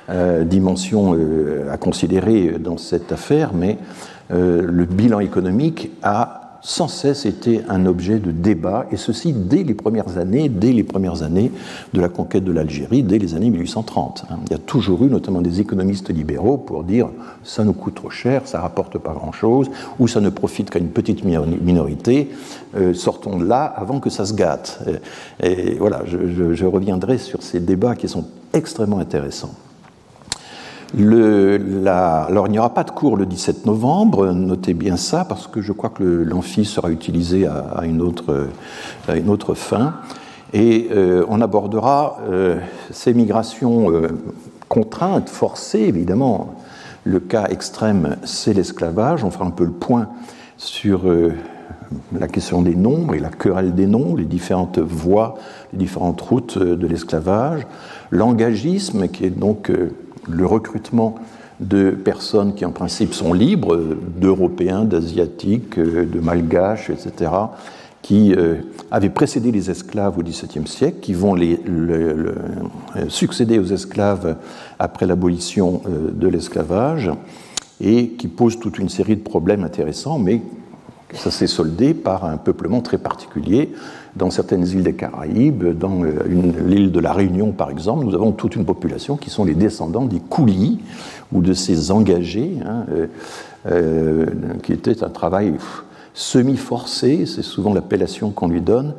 euh, 0.08 0.44
dimension 0.44 1.14
euh, 1.14 1.70
à 1.70 1.76
considérer 1.76 2.56
dans 2.58 2.78
cette 2.78 3.12
affaire, 3.12 3.52
mais 3.52 3.76
euh, 4.32 4.62
le 4.62 4.86
bilan 4.86 5.20
économique 5.20 5.90
a 6.02 6.43
sans 6.64 6.88
cesse 6.88 7.26
été 7.26 7.60
un 7.68 7.84
objet 7.84 8.18
de 8.18 8.30
débat, 8.30 8.86
et 8.90 8.96
ceci 8.96 9.34
dès 9.34 9.62
les 9.62 9.74
premières 9.74 10.16
années, 10.16 10.48
dès 10.48 10.72
les 10.72 10.82
premières 10.82 11.22
années 11.22 11.52
de 11.92 12.00
la 12.00 12.08
conquête 12.08 12.42
de 12.42 12.52
l'Algérie, 12.52 13.02
dès 13.02 13.18
les 13.18 13.34
années 13.34 13.50
1830. 13.50 14.24
Hein. 14.30 14.38
Il 14.46 14.52
y 14.52 14.54
a 14.54 14.58
toujours 14.58 15.04
eu 15.04 15.08
notamment 15.08 15.42
des 15.42 15.60
économistes 15.60 16.08
libéraux 16.08 16.56
pour 16.56 16.82
dire 16.82 17.10
ça 17.42 17.64
nous 17.64 17.74
coûte 17.74 17.96
trop 17.96 18.08
cher, 18.08 18.42
ça 18.46 18.60
rapporte 18.60 18.96
pas 18.96 19.12
grand-chose, 19.12 19.70
ou 19.98 20.08
ça 20.08 20.22
ne 20.22 20.30
profite 20.30 20.70
qu'à 20.70 20.78
une 20.78 20.88
petite 20.88 21.22
minorité, 21.22 22.30
euh, 22.76 22.94
sortons 22.94 23.38
de 23.38 23.44
là 23.44 23.64
avant 23.64 24.00
que 24.00 24.08
ça 24.08 24.24
se 24.24 24.32
gâte. 24.32 24.80
Et, 25.42 25.74
voilà, 25.74 26.02
je 26.06 26.64
reviendrai 26.64 27.18
sur 27.18 27.42
ces 27.42 27.60
débats 27.60 27.94
qui 27.94 28.08
sont 28.08 28.24
extrêmement 28.54 29.00
intéressants. 29.00 29.54
Alors 30.96 32.46
il 32.46 32.52
n'y 32.52 32.58
aura 32.60 32.72
pas 32.72 32.84
de 32.84 32.92
cours 32.92 33.16
le 33.16 33.26
17 33.26 33.66
novembre, 33.66 34.30
notez 34.30 34.74
bien 34.74 34.96
ça, 34.96 35.24
parce 35.24 35.48
que 35.48 35.60
je 35.60 35.72
crois 35.72 35.90
que 35.90 36.04
l'amphi 36.04 36.64
sera 36.64 36.88
utilisé 36.90 37.48
à, 37.48 37.84
une 37.84 38.00
autre, 38.00 38.46
une 39.12 39.28
autre, 39.28 39.54
fin. 39.54 39.94
Et 40.52 40.88
euh, 40.92 41.24
on 41.28 41.40
abordera 41.40 42.18
euh, 42.30 42.58
ces 42.92 43.12
migrations 43.12 43.90
euh, 43.90 44.06
contraintes, 44.68 45.28
forcées, 45.28 45.80
évidemment. 45.80 46.54
Le 47.02 47.18
cas 47.18 47.46
extrême, 47.48 48.16
c'est 48.22 48.52
l'esclavage. 48.52 49.24
On 49.24 49.32
fera 49.32 49.46
un 49.46 49.50
peu 49.50 49.64
le 49.64 49.72
point 49.72 50.08
sur 50.56 51.02
la 52.18 52.28
question 52.28 52.62
des 52.62 52.76
nombres 52.76 53.14
et 53.14 53.18
la 53.18 53.28
querelle 53.28 53.74
des 53.74 53.86
noms, 53.86 54.14
les 54.14 54.24
différentes 54.24 54.78
voies, 54.78 55.34
les 55.72 55.80
différentes 55.80 56.20
routes 56.20 56.56
de 56.56 56.86
l'esclavage, 56.86 57.66
l'engagisme, 58.10 59.08
qui 59.08 59.26
est 59.26 59.30
donc 59.30 59.70
le 60.28 60.46
recrutement 60.46 61.16
de 61.60 61.90
personnes 61.90 62.54
qui 62.54 62.64
en 62.64 62.72
principe 62.72 63.14
sont 63.14 63.32
libres, 63.32 63.78
d'Européens, 64.16 64.84
d'Asiatiques, 64.84 65.78
de 65.78 66.20
Malgaches, 66.20 66.90
etc., 66.90 67.30
qui 68.04 68.34
euh, 68.34 68.56
avaient 68.90 69.08
précédé 69.08 69.50
les 69.50 69.70
esclaves 69.70 70.18
au 70.18 70.22
XVIIe 70.22 70.66
siècle, 70.66 70.98
qui 71.00 71.14
vont 71.14 71.36
euh, 71.38 72.34
succéder 73.08 73.58
aux 73.58 73.64
esclaves 73.64 74.36
après 74.78 75.06
l'abolition 75.06 75.80
euh, 75.86 76.10
de 76.12 76.28
l'esclavage, 76.28 77.10
et 77.80 78.08
qui 78.10 78.28
posent 78.28 78.60
toute 78.60 78.78
une 78.78 78.90
série 78.90 79.16
de 79.16 79.22
problèmes 79.22 79.64
intéressants, 79.64 80.18
mais 80.18 80.42
ça 81.14 81.30
s'est 81.30 81.46
soldé 81.46 81.94
par 81.94 82.24
un 82.24 82.36
peuplement 82.36 82.80
très 82.80 82.98
particulier. 82.98 83.72
Dans 84.16 84.30
certaines 84.30 84.66
îles 84.66 84.82
des 84.82 84.94
Caraïbes, 84.94 85.76
dans 85.76 86.02
l'île 86.66 86.92
de 86.92 87.00
la 87.00 87.12
Réunion 87.12 87.52
par 87.52 87.70
exemple, 87.70 88.04
nous 88.04 88.14
avons 88.14 88.32
toute 88.32 88.54
une 88.54 88.64
population 88.64 89.16
qui 89.16 89.30
sont 89.30 89.44
les 89.44 89.54
descendants 89.54 90.04
des 90.04 90.20
coulis 90.20 90.80
ou 91.32 91.40
de 91.40 91.52
ces 91.52 91.90
engagés, 91.90 92.58
hein, 92.64 92.86
qui 94.62 94.72
était 94.72 95.02
un 95.02 95.08
travail 95.08 95.54
semi-forcé, 96.14 97.26
c'est 97.26 97.42
souvent 97.42 97.74
l'appellation 97.74 98.30
qu'on 98.30 98.48
lui 98.48 98.60
donne, 98.60 98.94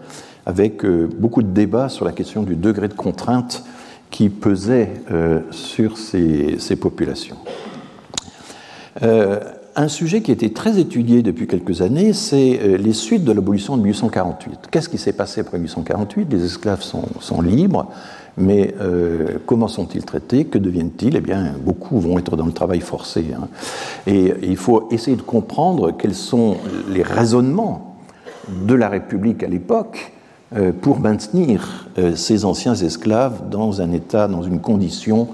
avec 0.46 0.86
euh, 0.86 1.10
beaucoup 1.18 1.42
de 1.42 1.48
débats 1.48 1.90
sur 1.90 2.06
la 2.06 2.12
question 2.12 2.44
du 2.44 2.56
degré 2.56 2.88
de 2.88 2.94
contrainte 2.94 3.64
qui 4.12 4.30
pesait 4.30 4.92
euh, 5.12 5.40
sur 5.50 5.98
ces, 5.98 6.58
populations. 6.80 7.38
Euh, 9.78 9.82
un 9.82 9.88
sujet 9.88 10.22
qui 10.22 10.32
été 10.32 10.52
très 10.52 10.80
étudié 10.80 11.22
depuis 11.22 11.48
quelques 11.48 11.82
années, 11.82 12.14
c'est 12.14 12.78
les 12.78 12.94
suites 12.94 13.24
de 13.24 13.32
l'abolition 13.32 13.78
de 13.78 13.84
1848. 13.84 14.68
Qu'est-ce 14.72 14.90
qui 14.90 14.98
s'est 14.98 15.14
passé 15.14 15.42
après 15.42 15.58
1848 15.58 16.32
Les 16.32 16.46
esclaves 16.46 16.82
sont 16.82 17.42
libres, 17.42 17.88
mais 18.38 18.76
euh, 18.82 19.40
comment 19.46 19.68
sont-ils 19.68 20.04
traités? 20.04 20.46
Que 20.46 20.58
deviennent-ils? 20.58 21.16
Eh 21.16 21.22
bien, 21.22 21.54
beaucoup 21.64 22.00
vont 22.00 22.20
être 22.20 22.36
dans 22.36 22.46
le 22.46 22.52
travail 22.52 22.82
forcé. 22.82 23.26
Hein. 23.36 23.48
Et, 24.08 24.34
il 24.44 24.58
faut 24.58 24.90
essayer 24.92 25.16
de 25.16 25.22
comprendre 25.22 25.92
quels 25.92 26.16
sont 26.16 26.58
les 26.90 27.04
raisonnements 27.04 27.98
de 28.50 28.74
la 28.74 28.90
République 28.90 29.42
à 29.44 29.48
l'époque 29.48 30.12
euh, 30.56 30.72
pour 30.72 31.00
maintenir 31.00 31.88
euh, 31.98 32.16
ces 32.16 32.46
anciens 32.46 32.76
esclaves 32.76 33.50
dans 33.50 33.82
un 33.82 33.92
état, 33.92 34.28
dans 34.28 34.44
une 34.44 34.60
condition 34.60 35.30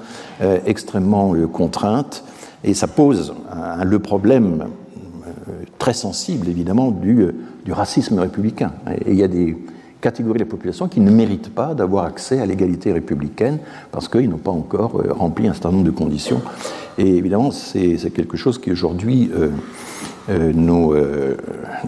extrêmement 0.66 1.36
contrainte. 1.54 2.24
Et 2.64 2.74
ça 2.74 2.88
pose 2.88 3.34
le 3.84 4.00
problème 4.00 4.66
très 5.80 5.94
sensible, 5.94 6.48
évidemment, 6.48 6.92
du, 6.92 7.28
du 7.66 7.74
racisme 7.74 8.20
républicain. 8.20 8.74
Et 9.06 9.12
il 9.12 9.18
y 9.18 9.24
a 9.24 9.28
des 9.28 9.58
catégorie 10.02 10.40
de 10.40 10.44
la 10.44 10.50
population 10.50 10.88
qui 10.88 11.00
ne 11.00 11.12
méritent 11.12 11.54
pas 11.54 11.74
d'avoir 11.74 12.06
accès 12.06 12.42
à 12.42 12.46
l'égalité 12.46 12.92
républicaine 12.92 13.60
parce 13.92 14.10
qu'ils 14.10 14.30
n'ont 14.30 14.38
pas 14.38 14.52
encore 14.52 15.00
euh, 15.00 15.14
rempli 15.14 15.48
un 15.48 15.54
certain 15.54 15.72
nombre 15.72 15.86
de 15.86 15.92
conditions. 15.92 16.42
Et 16.98 17.08
évidemment, 17.16 17.52
c'est 17.52 17.98
quelque 18.14 18.36
chose 18.36 18.60
qui 18.60 18.72
aujourd'hui 18.72 19.32
euh, 19.34 19.50
euh, 20.30 20.52
nous, 20.54 20.94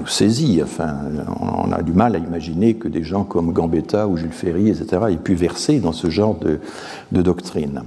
saisit. 0.05 0.61
Enfin, 0.63 0.95
on, 1.39 1.71
a 1.71 1.81
du 1.81 1.91
mal 1.91 2.15
à 2.15 2.19
imaginer 2.19 2.75
que 2.75 2.87
des 2.87 3.03
gens 3.03 3.23
comme 3.23 3.51
Gambetta 3.51 4.07
ou 4.07 4.15
Jules 4.17 4.31
Ferry, 4.31 4.69
etc., 4.69 5.03
aient 5.09 5.17
pu 5.17 5.33
verser 5.33 5.79
dans 5.79 5.91
ce 5.91 6.09
genre 6.09 6.39
de 6.39 7.21
doctrine. 7.21 7.83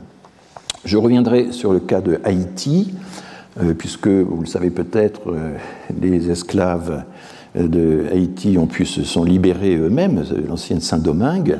Je 0.87 0.97
reviendrai 0.97 1.53
sur 1.53 1.73
le 1.73 1.81
cas 1.81 2.01
de 2.01 2.21
Haïti, 2.25 2.95
puisque, 3.77 4.07
vous 4.07 4.41
le 4.41 4.47
savez 4.47 4.71
peut-être, 4.71 5.35
les 6.01 6.31
esclaves 6.31 7.03
de 7.57 8.05
Haïti 8.13 8.57
ont 8.57 8.69
pu 8.69 8.87
se 8.87 9.03
sont 9.03 9.25
libérés 9.25 9.77
eux-mêmes, 9.77 10.23
l'ancienne 10.49 10.81
Saint-Domingue, 10.81 11.59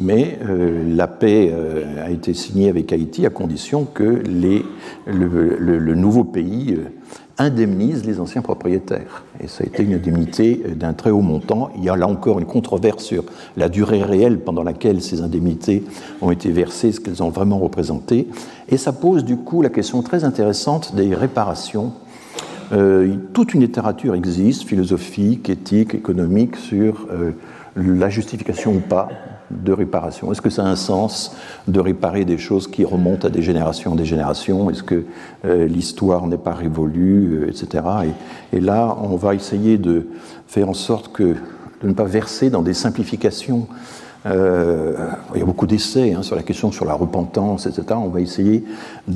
mais 0.00 0.38
euh, 0.48 0.84
la 0.94 1.06
paix 1.06 1.50
euh, 1.52 2.04
a 2.04 2.10
été 2.10 2.34
signée 2.34 2.68
avec 2.68 2.92
Haïti 2.92 3.26
à 3.26 3.30
condition 3.30 3.84
que 3.84 4.22
le, 4.26 5.94
nouveau 5.94 6.24
pays 6.24 6.74
euh, 6.76 6.88
indemnise 7.38 8.04
les 8.04 8.20
anciens 8.20 8.42
propriétaires. 8.42 9.24
Et 9.40 9.46
ça 9.46 9.64
a 9.64 9.66
été 9.66 9.82
une 9.82 9.94
indemnité 9.94 10.62
d'un 10.74 10.92
très 10.92 11.10
haut 11.10 11.20
montant. 11.20 11.70
Il 11.76 11.84
y 11.84 11.88
a 11.88 11.96
là 11.96 12.08
encore 12.08 12.38
une 12.38 12.46
controverse 12.46 13.04
sur 13.04 13.24
la 13.56 13.68
durée 13.68 14.02
réelle 14.02 14.40
pendant 14.40 14.62
laquelle 14.62 15.00
ces 15.00 15.22
indemnités 15.22 15.84
ont 16.20 16.30
été 16.30 16.50
versées, 16.50 16.92
ce 16.92 17.00
qu'elles 17.00 17.22
ont 17.22 17.30
vraiment 17.30 17.58
représenté. 17.58 18.28
Et 18.68 18.76
ça 18.76 18.92
pose 18.92 19.24
du 19.24 19.36
coup 19.36 19.62
la 19.62 19.70
question 19.70 20.02
très 20.02 20.24
intéressante 20.24 20.94
des 20.94 21.14
réparations 21.14 21.92
euh, 22.72 23.16
toute 23.32 23.54
une 23.54 23.62
littérature 23.62 24.14
existe, 24.14 24.64
philosophique, 24.64 25.48
éthique, 25.48 25.94
économique, 25.94 26.56
sur 26.56 27.06
euh, 27.10 27.32
la 27.76 28.10
justification 28.10 28.74
ou 28.74 28.80
pas 28.80 29.08
de 29.50 29.72
réparation. 29.72 30.30
Est-ce 30.32 30.42
que 30.42 30.50
ça 30.50 30.64
a 30.64 30.68
un 30.68 30.76
sens 30.76 31.34
de 31.66 31.80
réparer 31.80 32.24
des 32.24 32.38
choses 32.38 32.68
qui 32.68 32.84
remontent 32.84 33.26
à 33.26 33.30
des 33.30 33.42
générations 33.42 33.94
des 33.94 34.04
générations? 34.04 34.70
Est-ce 34.70 34.82
que 34.82 35.04
euh, 35.44 35.66
l'histoire 35.66 36.26
n'est 36.26 36.38
pas 36.38 36.54
révolue, 36.54 37.48
etc. 37.48 37.84
Et, 38.52 38.60
là, 38.60 38.96
on 39.02 39.16
va 39.16 39.34
essayer 39.34 39.78
de 39.78 40.08
faire 40.46 40.68
en 40.68 40.74
sorte 40.74 41.12
que 41.12 41.34
de 41.82 41.88
ne 41.88 41.92
pas 41.92 42.04
verser 42.04 42.50
dans 42.50 42.62
des 42.62 42.74
simplifications 42.74 43.68
euh, 44.26 44.94
il 45.34 45.38
y 45.38 45.42
a 45.42 45.46
beaucoup 45.46 45.66
d'essais 45.66 46.12
hein, 46.12 46.22
sur 46.22 46.36
la 46.36 46.42
question 46.42 46.72
sur 46.72 46.84
la 46.84 46.94
repentance, 46.94 47.66
etc. 47.66 47.84
On 47.92 48.08
va 48.08 48.20
essayer 48.20 48.64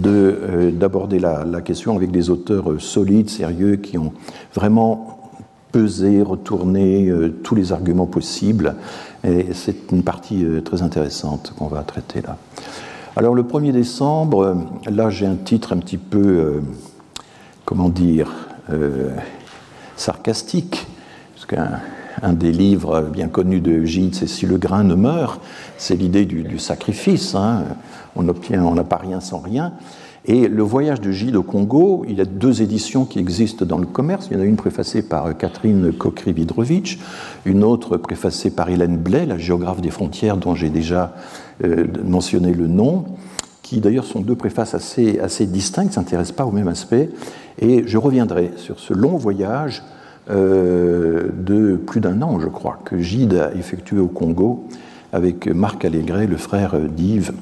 euh, 0.06 0.70
d'aborder 0.70 1.18
la, 1.18 1.60
question 1.62 1.96
avec 1.96 2.10
des 2.10 2.30
auteurs 2.30 2.70
euh, 2.70 2.78
solides, 2.78 3.28
sérieux, 3.28 3.76
qui 3.76 3.98
ont 3.98 4.12
vraiment 4.54 5.18
pesé, 5.72 6.20
retourné 6.20 7.10
tous 7.42 7.54
les 7.54 7.72
arguments 7.72 8.04
possibles. 8.04 8.74
Et 9.24 9.54
c'est 9.54 9.92
une 9.92 10.02
partie 10.02 10.44
très 10.64 10.82
intéressante 10.82 11.54
qu'on 11.56 11.68
va 11.68 11.82
traiter 11.82 12.22
là. 12.22 12.36
Alors 13.14 13.34
le 13.34 13.42
1er 13.42 13.72
décembre, 13.72 14.56
là 14.90 15.10
j'ai 15.10 15.26
un 15.26 15.36
titre 15.36 15.72
un 15.72 15.78
petit 15.78 15.98
peu, 15.98 16.62
comment 17.64 17.88
dire, 17.88 18.32
sarcastique, 19.96 20.86
parce 21.34 21.46
qu'un 21.46 21.80
un 22.20 22.32
des 22.32 22.52
livres 22.52 23.00
bien 23.00 23.28
connus 23.28 23.60
de 23.60 23.84
Gide, 23.84 24.14
c'est 24.14 24.26
Si 24.26 24.46
le 24.46 24.58
grain 24.58 24.84
ne 24.84 24.94
meurt, 24.94 25.40
c'est 25.78 25.96
l'idée 25.96 26.24
du, 26.24 26.58
sacrifice. 26.58 27.34
Hein. 27.34 27.64
On 28.16 28.28
obtient, 28.28 28.64
on 28.64 28.74
n'a 28.74 28.84
pas 28.84 28.96
rien 28.96 29.20
sans 29.20 29.38
rien. 29.38 29.72
Et 30.24 30.46
le 30.46 30.62
voyage 30.62 31.00
de 31.00 31.10
Gide 31.10 31.34
au 31.34 31.42
Congo, 31.42 32.04
il 32.08 32.18
y 32.18 32.20
a 32.20 32.24
deux 32.24 32.62
éditions 32.62 33.04
qui 33.04 33.18
existent 33.18 33.64
dans 33.64 33.78
le 33.78 33.86
commerce. 33.86 34.28
Il 34.30 34.36
y 34.36 34.40
en 34.40 34.42
a 34.42 34.46
une 34.46 34.56
préfacée 34.56 35.02
par 35.02 35.36
Catherine 35.36 35.92
Kokri-Vidrovitch, 35.92 37.00
une 37.44 37.64
autre 37.64 37.96
préfacée 37.96 38.50
par 38.50 38.70
Hélène 38.70 38.98
Blais, 38.98 39.26
la 39.26 39.36
géographe 39.36 39.80
des 39.80 39.90
frontières 39.90 40.36
dont 40.36 40.54
j'ai 40.54 40.70
déjà 40.70 41.16
euh, 41.64 41.86
mentionné 42.04 42.52
le 42.52 42.68
nom, 42.68 43.04
qui 43.62 43.80
d'ailleurs 43.80 44.04
sont 44.04 44.20
deux 44.20 44.36
préfaces 44.36 44.74
assez, 44.74 45.18
assez 45.18 45.46
distinctes, 45.46 45.88
ne 45.88 45.94
s'intéressent 45.94 46.36
pas 46.36 46.46
au 46.46 46.52
même 46.52 46.68
aspect. 46.68 47.10
Et 47.58 47.82
je 47.86 47.98
reviendrai 47.98 48.52
sur 48.56 48.78
ce 48.78 48.94
long 48.94 49.16
voyage 49.16 49.82
euh, 50.30 51.30
de 51.36 51.74
plus 51.74 52.00
d'un 52.00 52.22
an, 52.22 52.38
je 52.38 52.46
crois, 52.46 52.78
que 52.84 52.96
Gide 52.96 53.34
a 53.34 53.52
effectué 53.54 53.98
au 53.98 54.06
Congo 54.06 54.68
avec 55.12 55.48
Marc 55.48 55.84
Allégret, 55.84 56.28
le 56.28 56.36
frère 56.36 56.78
d'Yves. 56.78 57.32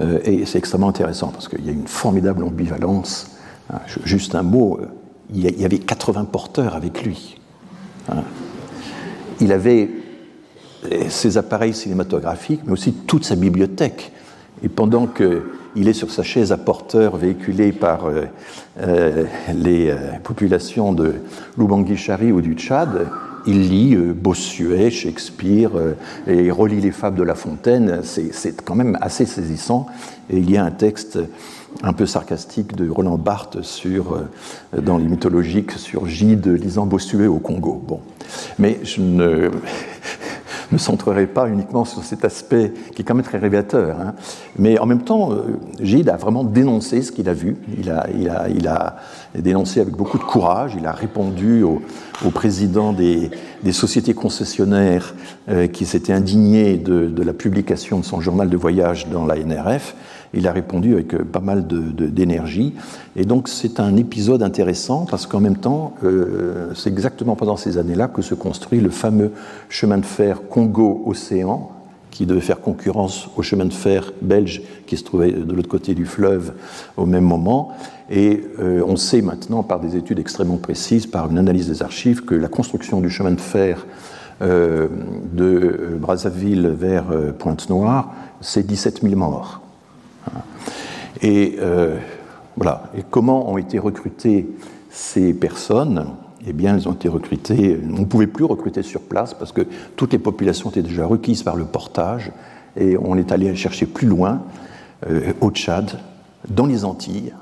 Euh, 0.00 0.20
et 0.24 0.46
c'est 0.46 0.58
extrêmement 0.58 0.88
intéressant 0.88 1.28
parce 1.28 1.48
qu'il 1.48 1.64
y 1.64 1.68
a 1.68 1.72
une 1.72 1.86
formidable 1.86 2.44
ambivalence. 2.44 3.30
Hein, 3.72 3.78
juste 4.04 4.34
un 4.34 4.42
mot, 4.42 4.78
euh, 4.80 4.86
il 5.34 5.60
y 5.60 5.64
avait 5.64 5.78
80 5.78 6.24
porteurs 6.24 6.74
avec 6.74 7.04
lui. 7.04 7.40
Hein. 8.08 8.22
Il 9.40 9.52
avait 9.52 9.90
ses 11.08 11.38
appareils 11.38 11.74
cinématographiques, 11.74 12.60
mais 12.66 12.72
aussi 12.72 12.92
toute 12.92 13.24
sa 13.24 13.36
bibliothèque. 13.36 14.12
Et 14.62 14.68
pendant 14.68 15.06
qu'il 15.06 15.88
est 15.88 15.92
sur 15.92 16.10
sa 16.10 16.22
chaise 16.22 16.52
à 16.52 16.56
porteur 16.56 17.16
véhiculé 17.16 17.72
par 17.72 18.06
euh, 18.06 18.24
euh, 18.80 19.24
les 19.54 19.90
euh, 19.90 19.96
populations 20.22 20.92
de 20.92 21.14
l'Ubangi-Chari 21.58 22.30
ou 22.30 22.40
du 22.40 22.54
Tchad, 22.54 23.08
il 23.46 23.68
lit 23.68 23.96
Bossuet, 23.96 24.90
Shakespeare 24.90 25.70
et 26.26 26.50
relit 26.50 26.80
les 26.80 26.90
fables 26.90 27.18
de 27.18 27.22
La 27.22 27.34
Fontaine. 27.34 28.00
C'est 28.02 28.62
quand 28.64 28.74
même 28.74 28.98
assez 29.00 29.26
saisissant. 29.26 29.86
Et 30.30 30.38
il 30.38 30.50
y 30.50 30.56
a 30.56 30.64
un 30.64 30.70
texte 30.70 31.18
un 31.82 31.92
peu 31.92 32.06
sarcastique 32.06 32.76
de 32.76 32.88
Roland 32.88 33.18
Barthes 33.18 33.62
sur, 33.62 34.22
dans 34.76 34.98
les 34.98 35.06
mythologiques 35.06 35.72
sur 35.72 36.06
Gide 36.06 36.46
lisant 36.46 36.86
Bossuet 36.86 37.26
au 37.26 37.38
Congo. 37.38 37.82
Bon. 37.86 38.00
Mais 38.58 38.80
je 38.84 39.00
ne, 39.00 39.50
ne 40.72 40.78
centrerai 40.78 41.26
pas 41.26 41.48
uniquement 41.48 41.84
sur 41.84 42.02
cet 42.02 42.24
aspect 42.24 42.72
qui 42.94 43.02
est 43.02 43.04
quand 43.04 43.14
même 43.14 43.24
très 43.24 43.38
révélateur. 43.38 44.00
Hein. 44.00 44.14
Mais 44.58 44.78
en 44.78 44.86
même 44.86 45.02
temps, 45.02 45.32
euh, 45.32 45.58
Gide 45.80 46.08
a 46.08 46.16
vraiment 46.16 46.44
dénoncé 46.44 47.02
ce 47.02 47.12
qu'il 47.12 47.28
a 47.28 47.34
vu. 47.34 47.56
Il 47.78 47.90
a, 47.90 48.06
il, 48.14 48.28
a, 48.28 48.48
il 48.48 48.66
a, 48.68 48.96
dénoncé 49.38 49.80
avec 49.80 49.94
beaucoup 49.94 50.18
de 50.18 50.24
courage. 50.24 50.74
Il 50.76 50.86
a 50.86 50.92
répondu 50.92 51.62
au, 51.62 51.80
président 52.32 52.92
des, 52.92 53.30
sociétés 53.72 54.14
concessionnaires 54.14 55.14
euh, 55.48 55.66
qui 55.66 55.86
s'étaient 55.86 56.12
indignés 56.12 56.76
de, 56.76 57.06
de, 57.06 57.22
la 57.22 57.32
publication 57.32 57.98
de 57.98 58.04
son 58.04 58.20
journal 58.20 58.48
de 58.48 58.56
voyage 58.56 59.08
dans 59.08 59.26
la 59.26 59.36
NRF. 59.36 59.94
il 60.34 60.46
a 60.46 60.52
répondu 60.52 60.94
avec 60.94 61.16
pas 61.24 61.40
mal 61.40 61.66
d'énergie. 61.66 62.74
Et 63.16 63.24
donc 63.24 63.48
c'est 63.48 63.80
un 63.80 63.96
épisode 63.96 64.42
intéressant 64.42 65.06
parce 65.10 65.26
qu'en 65.26 65.40
même 65.40 65.56
temps, 65.56 65.94
c'est 66.74 66.90
exactement 66.90 67.36
pendant 67.36 67.56
ces 67.56 67.78
années-là 67.78 68.08
que 68.08 68.22
se 68.22 68.34
construit 68.34 68.80
le 68.80 68.90
fameux 68.90 69.32
chemin 69.68 69.98
de 69.98 70.06
fer 70.06 70.42
Congo-Océan, 70.48 71.70
qui 72.12 72.26
devait 72.26 72.42
faire 72.42 72.60
concurrence 72.60 73.28
au 73.36 73.42
chemin 73.42 73.64
de 73.64 73.72
fer 73.72 74.12
belge 74.20 74.62
qui 74.86 74.96
se 74.96 75.02
trouvait 75.02 75.32
de 75.32 75.52
l'autre 75.52 75.68
côté 75.68 75.94
du 75.94 76.06
fleuve 76.06 76.52
au 76.96 77.06
même 77.06 77.24
moment. 77.24 77.72
Et 78.10 78.44
euh, 78.60 78.84
on 78.86 78.96
sait 78.96 79.22
maintenant 79.22 79.62
par 79.62 79.80
des 79.80 79.96
études 79.96 80.20
extrêmement 80.20 80.58
précises, 80.58 81.06
par 81.06 81.30
une 81.30 81.38
analyse 81.38 81.68
des 81.68 81.82
archives, 81.82 82.24
que 82.24 82.34
la 82.34 82.48
construction 82.48 83.00
du 83.00 83.08
chemin 83.08 83.32
de 83.32 83.40
fer 83.40 83.86
euh, 84.42 84.88
de 85.32 85.96
Brazzaville 85.98 86.68
vers 86.68 87.10
euh, 87.10 87.32
Pointe-Noire, 87.32 88.12
c'est 88.42 88.66
17 88.66 89.00
000 89.02 89.16
morts. 89.16 89.62
Et 91.22 91.58
voilà. 92.56 92.90
Et 92.96 93.02
comment 93.08 93.50
ont 93.50 93.56
été 93.56 93.78
recrutées 93.78 94.48
ces 94.90 95.32
personnes? 95.32 96.06
Eh 96.46 96.52
bien, 96.52 96.76
elles 96.76 96.88
ont 96.88 96.92
été 96.92 97.08
recrutées. 97.08 97.78
On 97.88 98.00
ne 98.00 98.04
pouvait 98.04 98.26
plus 98.26 98.44
recruter 98.44 98.82
sur 98.82 99.02
place 99.02 99.34
parce 99.34 99.52
que 99.52 99.62
toutes 99.96 100.12
les 100.12 100.18
populations 100.18 100.70
étaient 100.70 100.82
déjà 100.82 101.06
requises 101.06 101.42
par 101.42 101.56
le 101.56 101.64
portage 101.64 102.32
et 102.76 102.96
on 102.96 103.16
est 103.16 103.32
allé 103.32 103.54
chercher 103.54 103.86
plus 103.86 104.06
loin, 104.06 104.42
euh, 105.08 105.32
au 105.40 105.50
Tchad, 105.50 105.98
dans 106.48 106.66
les 106.66 106.84
Antilles 106.84 107.32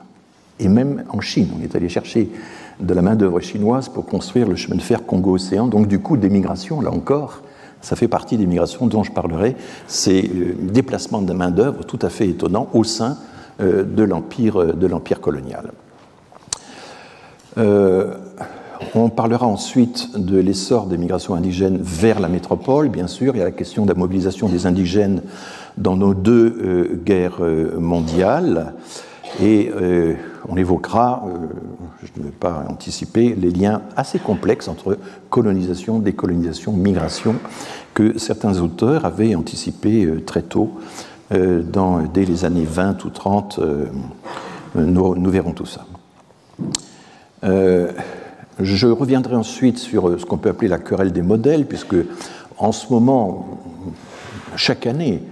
et 0.58 0.68
même 0.68 1.04
en 1.08 1.20
Chine. 1.20 1.48
On 1.58 1.62
est 1.62 1.74
allé 1.74 1.88
chercher 1.88 2.30
de 2.78 2.94
la 2.94 3.02
main-d'œuvre 3.02 3.40
chinoise 3.40 3.88
pour 3.88 4.06
construire 4.06 4.48
le 4.48 4.56
chemin 4.56 4.76
de 4.76 4.82
fer 4.82 5.04
Congo-Océan. 5.06 5.68
Donc, 5.68 5.86
du 5.86 6.00
coup, 6.00 6.16
des 6.16 6.30
migrations, 6.30 6.80
là 6.80 6.90
encore, 6.90 7.42
ça 7.80 7.96
fait 7.96 8.08
partie 8.08 8.36
des 8.36 8.46
migrations 8.46 8.86
dont 8.86 9.02
je 9.02 9.12
parlerai. 9.12 9.56
C'est 9.86 10.24
euh, 10.24 10.54
déplacement 10.60 11.22
de 11.22 11.32
main-d'œuvre 11.32 11.84
tout 11.84 11.98
à 12.02 12.10
fait 12.10 12.28
étonnant 12.28 12.68
au 12.74 12.84
sein 12.84 13.16
euh, 13.60 13.84
de 13.84 14.02
l'empire 14.02 15.20
colonial. 15.20 15.70
On 18.94 19.08
parlera 19.08 19.46
ensuite 19.46 20.18
de 20.18 20.38
l'essor 20.38 20.86
des 20.86 20.98
migrations 20.98 21.34
indigènes 21.34 21.78
vers 21.80 22.18
la 22.18 22.28
métropole, 22.28 22.88
bien 22.88 23.06
sûr. 23.06 23.36
Il 23.36 23.38
y 23.38 23.42
a 23.42 23.44
la 23.44 23.50
question 23.52 23.84
de 23.84 23.92
la 23.92 23.98
mobilisation 23.98 24.48
des 24.48 24.66
indigènes 24.66 25.22
dans 25.78 25.96
nos 25.96 26.14
deux 26.14 26.56
euh, 26.60 27.00
guerres 27.04 27.38
euh, 27.40 27.78
mondiales. 27.78 28.74
Et 29.40 29.70
euh, 29.72 30.14
on 30.48 30.56
évoquera, 30.56 31.22
je 32.02 32.20
ne 32.20 32.26
vais 32.26 32.32
pas 32.32 32.64
anticiper, 32.68 33.36
les 33.36 33.50
liens 33.50 33.82
assez 33.96 34.18
complexes 34.18 34.66
entre 34.66 34.98
colonisation, 35.28 36.00
décolonisation, 36.00 36.72
migration, 36.72 37.36
que 37.94 38.18
certains 38.18 38.58
auteurs 38.58 39.04
avaient 39.04 39.36
anticipé 39.36 40.08
très 40.26 40.42
tôt, 40.42 40.72
dès 41.30 42.24
les 42.24 42.44
années 42.44 42.66
20 42.68 43.04
ou 43.04 43.10
30. 43.10 43.60
Nous, 44.74 45.14
nous, 45.14 45.30
verrons 45.30 45.52
tout 45.52 45.66
ça. 45.66 45.86
Je 48.62 48.86
reviendrai 48.88 49.36
ensuite 49.36 49.78
sur 49.78 50.08
euh, 50.08 50.18
ce 50.18 50.26
qu'on 50.26 50.36
peut 50.36 50.50
appeler 50.50 50.68
la 50.68 50.78
querelle 50.78 51.12
des 51.12 51.22
modèles, 51.22 51.66
puisque 51.66 51.96
en 52.58 52.72
ce 52.72 52.92
moment, 52.92 53.58
chaque 54.56 54.86
année, 54.86 55.22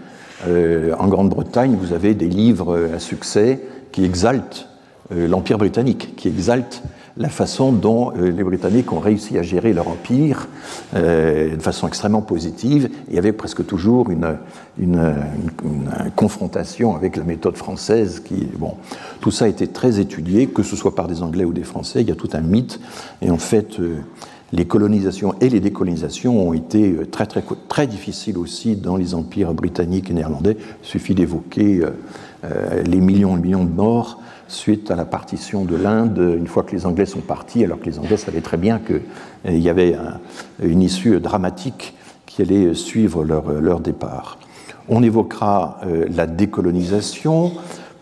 euh, 0.47 0.95
en 0.99 1.09
Grande-Bretagne, 1.09 1.77
vous 1.79 1.93
avez 1.93 2.15
des 2.15 2.29
livres 2.29 2.89
à 2.95 2.99
succès 2.99 3.61
qui 3.93 4.05
exaltent 4.05 4.69
euh, 5.13 5.29
l'Empire 5.29 5.59
britannique, 5.59 6.17
qui 6.17 6.29
exaltent 6.29 6.83
la 7.19 7.29
façon 7.29 7.73
dont 7.73 8.13
euh, 8.17 8.31
les 8.31 8.45
Britanniques 8.45 8.93
ont 8.93 9.01
réussi 9.01 9.39
à 9.39 9.43
gérer 9.43 9.73
leur 9.73 9.89
empire 9.89 10.49
euh, 10.95 11.57
de 11.57 11.61
façon 11.61 11.89
extrêmement 11.89 12.23
positive. 12.23 12.89
Y 13.11 13.19
avait 13.19 13.33
presque 13.33 13.67
toujours 13.67 14.11
une, 14.11 14.39
une, 14.79 15.15
confrontation 16.15 16.95
avec 16.95 17.17
la 17.17 17.25
méthode 17.25 17.57
française. 17.57 18.21
Qui, 18.21 18.49
bon, 18.57 18.75
tout 19.21 19.33
ça 19.33 19.47
a 19.47 19.49
été 19.49 19.67
très 19.67 19.99
étudié, 19.99 20.47
que 20.47 20.63
ce 20.63 20.77
soit 20.77 20.95
par 20.95 21.09
des 21.09 21.23
Anglais 21.23 21.45
ou 21.45 21.53
des 21.53 21.65
Français. 21.65 22.03
Il 22.03 22.09
y 22.09 22.13
a 22.13 22.15
tout 22.17 22.31
un 22.35 22.41
mythe. 22.41 22.81
Et 23.21 23.31
en 23.31 23.39
fait, 23.39 23.81
euh, 23.81 23.97
les 24.53 24.67
colonisations 24.67 25.35
et 25.41 25.49
les 25.49 25.61
décolonisations 25.61 26.49
ont 26.49 26.53
été 26.53 26.95
très, 27.11 27.27
très, 27.27 27.43
très 27.69 27.89
difficiles 27.89 28.39
aussi 28.39 28.77
dans 28.77 28.97
les 28.97 29.15
empires 29.15 29.53
britanniques 29.55 30.11
et 30.11 30.15
néerlandais. 30.15 30.57
Il 30.83 30.87
suffit 30.87 31.15
d'évoquer 31.15 31.83
les 32.87 33.01
millions 33.01 33.37
et 33.37 33.41
millions 33.41 33.65
de 33.65 33.75
morts 33.75 34.21
suite 34.49 34.91
à 34.91 34.97
la 34.97 35.05
partition 35.05 35.65
de 35.65 35.77
l'Inde, 35.77 36.35
une 36.37 36.47
fois 36.47 36.63
que 36.63 36.75
les 36.75 36.87
Anglais 36.87 37.07
sont 37.07 37.21
partis, 37.21 37.63
alors 37.65 37.79
que 37.79 37.87
les 37.87 37.99
Anglais 37.99 38.17
savaient 38.17 38.41
très 38.41 38.57
bien 38.57 38.79
qu'il 38.79 39.03
euh, 39.47 39.53
y 39.53 39.69
avait 39.69 39.97
une 40.63 40.83
issue 40.83 41.21
dramatique 41.21 41.95
qui 42.27 42.43
allait 42.43 42.75
suivre 42.75 43.25
leur, 43.25 43.81
départ. 43.81 44.39
On 44.89 45.03
évoquera 45.03 45.81
euh, 45.87 46.07
la 46.15 46.27
décolonisation, 46.27 47.53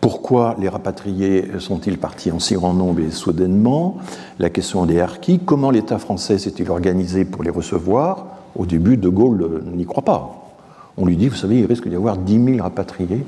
pourquoi 0.01 0.57
les 0.61 0.69
rapatriés 0.69 1.49
sont-ils 1.59 1.99
partis 1.99 2.31
en 2.31 2.39
si 2.39 2.55
grand 2.55 2.75
nombre 2.75 3.01
et 3.01 3.11
soudainement? 3.11 3.97
La 4.39 4.51
question 4.51 4.87
des 4.87 5.01
harkis, 5.01 5.41
comment 5.45 5.71
l'État 5.71 5.99
français 5.99 6.39
s'est-il 6.39 6.71
organisé 6.71 7.25
pour 7.25 7.43
les 7.43 7.51
recevoir? 7.51 8.27
Au 8.55 8.67
début, 8.67 8.97
De 8.97 9.09
Gaulle 9.09 9.63
n'y 9.75 9.85
croit 9.85 10.05
pas. 10.05 10.47
On 10.97 11.07
lui 11.07 11.17
dit, 11.17 11.29
vous 11.29 11.35
savez, 11.35 11.59
il 11.59 11.67
risque 11.67 11.89
d'y 11.89 11.97
avoir 11.97 12.17
10 12.17 12.45
000 12.45 12.63
rapatriés. 12.63 13.25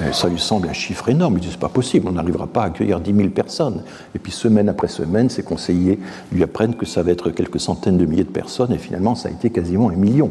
Euh, 0.00 0.12
ça 0.12 0.28
lui 0.28 0.40
semble 0.40 0.68
un 0.68 0.72
chiffre 0.72 1.08
énorme. 1.08 1.38
Il 1.38 1.40
dit 1.40 1.48
c'est 1.50 1.58
pas 1.58 1.68
possible, 1.68 2.08
on 2.08 2.12
n'arrivera 2.12 2.46
pas 2.46 2.62
à 2.62 2.66
accueillir 2.66 3.00
10 3.00 3.14
000 3.14 3.28
personnes. 3.28 3.82
Et 4.14 4.18
puis 4.18 4.32
semaine 4.32 4.68
après 4.68 4.88
semaine, 4.88 5.30
ses 5.30 5.42
conseillers 5.42 5.98
lui 6.32 6.42
apprennent 6.42 6.74
que 6.74 6.86
ça 6.86 7.02
va 7.02 7.12
être 7.12 7.30
quelques 7.30 7.60
centaines 7.60 7.96
de 7.96 8.04
milliers 8.04 8.24
de 8.24 8.28
personnes, 8.28 8.72
et 8.72 8.78
finalement 8.78 9.14
ça 9.14 9.28
a 9.28 9.32
été 9.32 9.50
quasiment 9.50 9.90
un 9.90 9.96
million. 9.96 10.30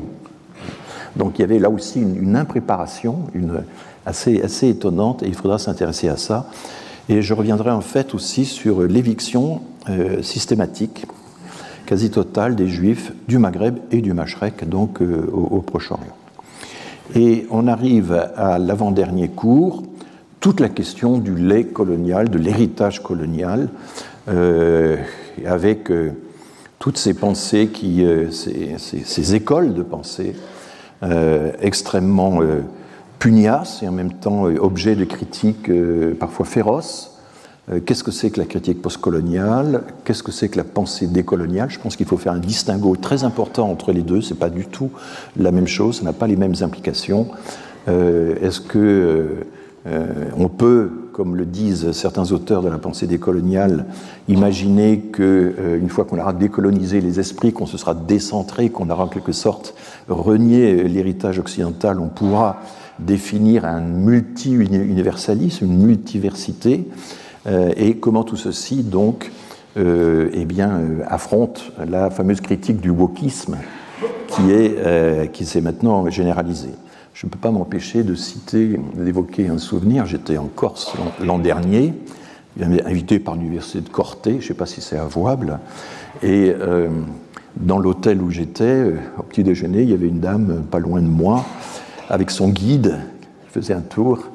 Donc 1.15 1.39
il 1.39 1.41
y 1.43 1.45
avait 1.45 1.59
là 1.59 1.69
aussi 1.69 2.01
une, 2.01 2.35
impréparation, 2.35 3.19
assez 4.05 4.67
étonnante, 4.67 5.23
et 5.23 5.27
il 5.27 5.35
faudra 5.35 5.59
s'intéresser 5.59 6.09
à 6.09 6.17
ça. 6.17 6.49
Et 7.09 7.21
je 7.21 7.33
reviendrai 7.33 7.71
en 7.71 7.81
fait 7.81 8.13
aussi 8.13 8.45
sur 8.45 8.81
l'éviction 8.81 9.61
euh, 9.89 10.21
systématique, 10.21 11.05
quasi 11.85 12.09
totale, 12.09 12.55
des 12.55 12.67
Juifs 12.67 13.11
du 13.27 13.37
Maghreb 13.37 13.77
et 13.91 14.01
du 14.01 14.13
Machrek, 14.13 14.67
donc 14.67 15.01
euh, 15.01 15.29
au 15.31 15.61
Proche-Orient. 15.61 16.22
Et 17.15 17.45
on 17.51 17.67
arrive 17.67 18.13
à 18.35 18.57
l'avant-dernier 18.57 19.27
cours, 19.27 19.83
toute 20.39 20.59
la 20.59 20.69
question 20.69 21.17
du 21.17 21.35
lait 21.35 21.65
colonial, 21.65 22.29
de 22.29 22.37
l'héritage 22.37 23.01
colonial, 23.01 23.69
euh, 24.29 24.97
avec 25.45 25.91
euh, 25.91 26.11
toutes 26.79 26.97
ces 26.97 27.13
pensées, 27.13 27.67
qui, 27.67 28.05
euh, 28.05 28.31
ces, 28.31 29.35
écoles 29.35 29.73
de 29.73 29.83
pensée 29.83 30.35
extrêmement 31.61 32.39
pugnaces 33.19 33.83
et 33.83 33.89
en 33.89 33.91
même 33.91 34.13
temps 34.13 34.43
objets 34.43 34.95
de 34.95 35.03
critiques 35.03 35.69
parfois 36.17 36.45
féroces, 36.45 37.12
qu'est-ce 37.85 38.03
que 38.03 38.11
c'est 38.11 38.29
que 38.29 38.39
la 38.39 38.45
critique 38.45 38.81
postcoloniale? 38.81 39.83
Qu'est-ce 40.03 40.23
que 40.23 40.31
c'est 40.31 40.49
que 40.49 40.57
la 40.57 40.65
pensée 40.65 41.07
décoloniale? 41.07 41.69
Je 41.69 41.79
pense 41.79 41.95
qu'il 41.95 42.05
faut 42.05 42.17
faire 42.17 42.33
un 42.33 42.39
distinguo 42.39 42.95
très 42.97 43.23
important 43.23 43.69
entre 43.69 43.93
les 43.93 44.01
deux. 44.01 44.21
Ce 44.21 44.33
n'est 44.33 44.39
pas 44.39 44.49
du 44.49 44.65
tout 44.65 44.89
la 45.37 45.51
même 45.51 45.67
chose, 45.67 45.99
ça 45.99 46.03
n'a 46.03 46.13
pas 46.13 46.27
les 46.27 46.35
mêmes 46.35 46.55
implications. 46.61 47.27
Euh, 47.87 48.35
est-ce 48.41 48.59
que 48.59 49.45
euh, 49.87 50.29
on 50.37 50.49
peut, 50.49 50.91
comme 51.13 51.37
le 51.37 51.45
disent 51.45 51.91
certains 51.93 52.31
auteurs 52.33 52.63
de 52.63 52.69
la 52.69 52.79
pensée 52.79 53.07
décoloniale, 53.07 53.85
imaginer 54.27 54.99
que 54.99 55.77
une 55.79 55.89
fois 55.89 56.03
qu'on 56.03 56.19
aura 56.19 56.33
décolonisé 56.33 56.99
les 56.99 57.19
esprits, 57.19 57.53
qu'on 57.53 57.65
se 57.65 57.77
sera 57.77 57.93
décentré, 57.93 58.69
qu'on 58.69 58.89
aura 58.89 59.05
en 59.05 59.09
quelque 59.09 59.33
sorte 59.33 59.73
renié 60.09 60.83
l'héritage 60.83 61.39
occidental, 61.39 61.99
on 61.99 62.07
pourra 62.07 62.61
définir 62.99 63.65
un 63.65 63.81
multi-universalisme, 63.81 65.65
une 65.65 65.85
multiversité? 65.85 66.87
euh, 66.87 67.22
et 67.45 67.97
comment 67.97 68.23
tout 68.23 68.37
ceci 68.37 68.83
donc 68.83 69.31
euh, 69.75 70.29
eh 70.33 70.45
bien, 70.45 70.69
euh, 70.69 70.99
affronte 71.07 71.71
la 71.83 72.11
fameuse 72.11 72.41
critique 72.41 72.79
du 72.79 72.91
wokisme 72.91 73.57
qui 75.31 75.45
s'est 75.45 75.61
maintenant 75.61 76.09
généralisée. 76.09 76.73
Je 77.15 77.25
ne 77.25 77.31
peux 77.31 77.39
pas 77.39 77.49
m'empêcher 77.49 78.03
de 78.03 78.13
citer, 78.13 78.79
d'évoquer 78.95 79.47
un 79.47 79.57
souvenir. 79.57 80.05
J'étais 80.05 80.37
en 80.37 80.45
Corse 80.45 80.93
l'an 81.23 81.39
dernier, 81.39 81.93
invité 82.85 83.17
par 83.19 83.35
l'université 83.35 83.81
de 83.81 83.89
Corté, 83.89 84.31
je 84.33 84.37
ne 84.37 84.41
sais 84.41 84.53
pas 84.53 84.65
si 84.65 84.81
c'est 84.81 84.97
avouable, 84.97 85.59
et 86.23 86.51
dans 87.57 87.77
l'hôtel 87.77 88.23
où 88.23 88.31
j'étais, 88.31 88.85
au 89.19 89.23
petit 89.23 89.43
déjeuner, 89.43 89.83
il 89.83 89.89
y 89.91 89.93
avait 89.93 90.07
une 90.07 90.19
dame 90.19 90.63
pas 90.69 90.79
loin 90.79 91.01
de 91.01 91.07
moi, 91.07 91.45
avec 92.09 92.31
son 92.31 92.49
guide, 92.49 92.97
qui 93.45 93.59
faisait 93.59 93.75
un 93.75 93.81
tour, 93.81 94.29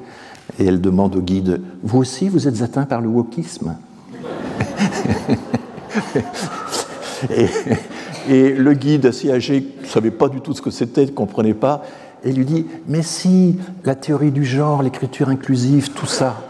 et 0.57 0.65
elle 0.65 0.81
demande 0.81 1.15
au 1.15 1.21
guide 1.21 1.61
Vous 1.83 1.99
aussi, 1.99 2.29
vous 2.29 2.47
êtes 2.47 2.61
atteint 2.61 2.85
par 2.85 3.01
le 3.01 3.09
wokisme 3.09 3.75
et, 8.29 8.53
le 8.53 8.73
guide, 8.73 9.05
assez 9.05 9.31
âgé, 9.31 9.65
ne 9.81 9.87
savait 9.87 10.11
pas 10.11 10.29
du 10.29 10.41
tout 10.41 10.53
ce 10.53 10.61
que 10.61 10.71
c'était, 10.71 11.05
ne 11.05 11.11
comprenait 11.11 11.53
pas, 11.53 11.83
et 12.23 12.31
lui 12.31 12.45
dit 12.45 12.65
Mais 12.87 13.01
si, 13.01 13.57
la 13.83 13.95
théorie 13.95 14.31
du 14.31 14.45
genre, 14.45 14.83
l'écriture 14.83 15.29
inclusive, 15.29 15.91
tout 15.91 16.05
ça. 16.05 16.41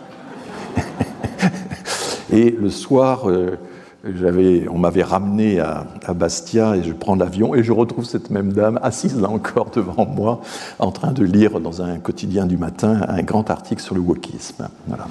et 2.31 2.51
le 2.51 2.69
soir, 2.69 3.29
euh, 3.29 3.57
on 4.03 4.77
m'avait 4.77 5.03
ramené 5.03 5.59
à, 5.59 5.85
Bastia 6.13 6.75
et 6.75 6.83
je 6.83 6.93
prends 6.93 7.15
l'avion 7.15 7.53
et 7.55 7.63
je 7.63 7.71
retrouve 7.71 8.05
cette 8.05 8.29
même 8.29 8.53
dame 8.53 8.79
assise 8.81 9.19
là 9.19 9.29
encore 9.29 9.71
devant 9.71 10.05
moi 10.05 10.41
en 10.79 10.91
train 10.91 11.11
de 11.11 11.23
lire 11.23 11.59
dans 11.59 11.81
un 11.81 11.99
quotidien 11.99 12.45
du 12.45 12.57
matin 12.57 13.01
un 13.07 13.21
grand 13.23 13.49
article 13.49 13.81
sur 13.81 13.95
le 13.95 14.01
wokisme. 14.01 14.69
Voilà. 14.87 15.07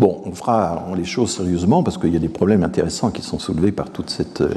Bon, 0.00 0.22
on 0.24 0.32
fera 0.32 0.86
les 0.96 1.04
choses 1.04 1.30
sérieusement 1.30 1.84
parce 1.84 1.98
qu'il 1.98 2.12
y 2.12 2.16
a 2.16 2.20
des 2.20 2.28
problèmes 2.28 2.64
intéressants 2.64 3.10
qui 3.10 3.22
sont 3.22 3.38
soulevés 3.38 3.70
par 3.70 3.90
toute 3.90 4.10
cette 4.10 4.40
euh, 4.40 4.54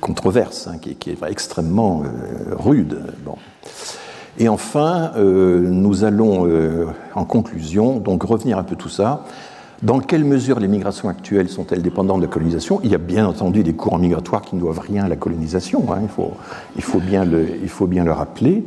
controverse 0.00 0.68
hein, 0.68 0.78
qui, 0.78 1.10
est 1.10 1.18
extrêmement 1.28 2.04
euh, 2.04 2.54
rude. 2.56 3.00
Bon. 3.24 3.34
Et 4.38 4.48
enfin, 4.48 5.10
euh, 5.16 5.60
nous 5.60 6.04
allons, 6.04 6.48
en 7.14 7.24
conclusion, 7.24 7.98
donc 7.98 8.22
revenir 8.22 8.58
un 8.58 8.62
peu 8.62 8.76
tout 8.76 8.90
ça 8.90 9.24
dans 9.82 10.00
quelle 10.00 10.24
mesure 10.24 10.58
les 10.58 10.68
migrations 10.68 11.08
actuelles 11.08 11.48
sont-elles 11.48 11.82
dépendantes 11.82 12.20
de 12.20 12.26
la 12.26 12.32
colonisation? 12.32 12.80
Il 12.82 12.90
y 12.90 12.94
a 12.94 12.98
bien 12.98 13.26
entendu 13.26 13.62
des 13.62 13.74
courants 13.74 13.98
migratoires 13.98 14.42
qui 14.42 14.56
ne 14.56 14.60
doivent 14.60 14.80
rien 14.80 15.04
à 15.04 15.08
la 15.08 15.16
colonisation, 15.16 15.92
hein, 15.92 16.00
il, 16.76 16.82
faut, 16.82 16.98
bien 16.98 17.24
le, 17.24 18.12
rappeler, 18.12 18.64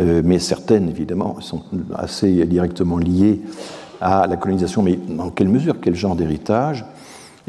euh, 0.00 0.22
mais 0.24 0.38
certaines, 0.38 0.88
évidemment, 0.88 1.40
sont 1.40 1.62
assez 1.94 2.44
directement 2.46 2.98
liées 2.98 3.40
à 4.00 4.26
la 4.26 4.36
colonisation, 4.36 4.82
mais 4.82 4.98
dans 5.08 5.30
quelle 5.30 5.48
mesure, 5.48 5.76
quel 5.80 5.94
genre 5.94 6.16
d'héritage? 6.16 6.84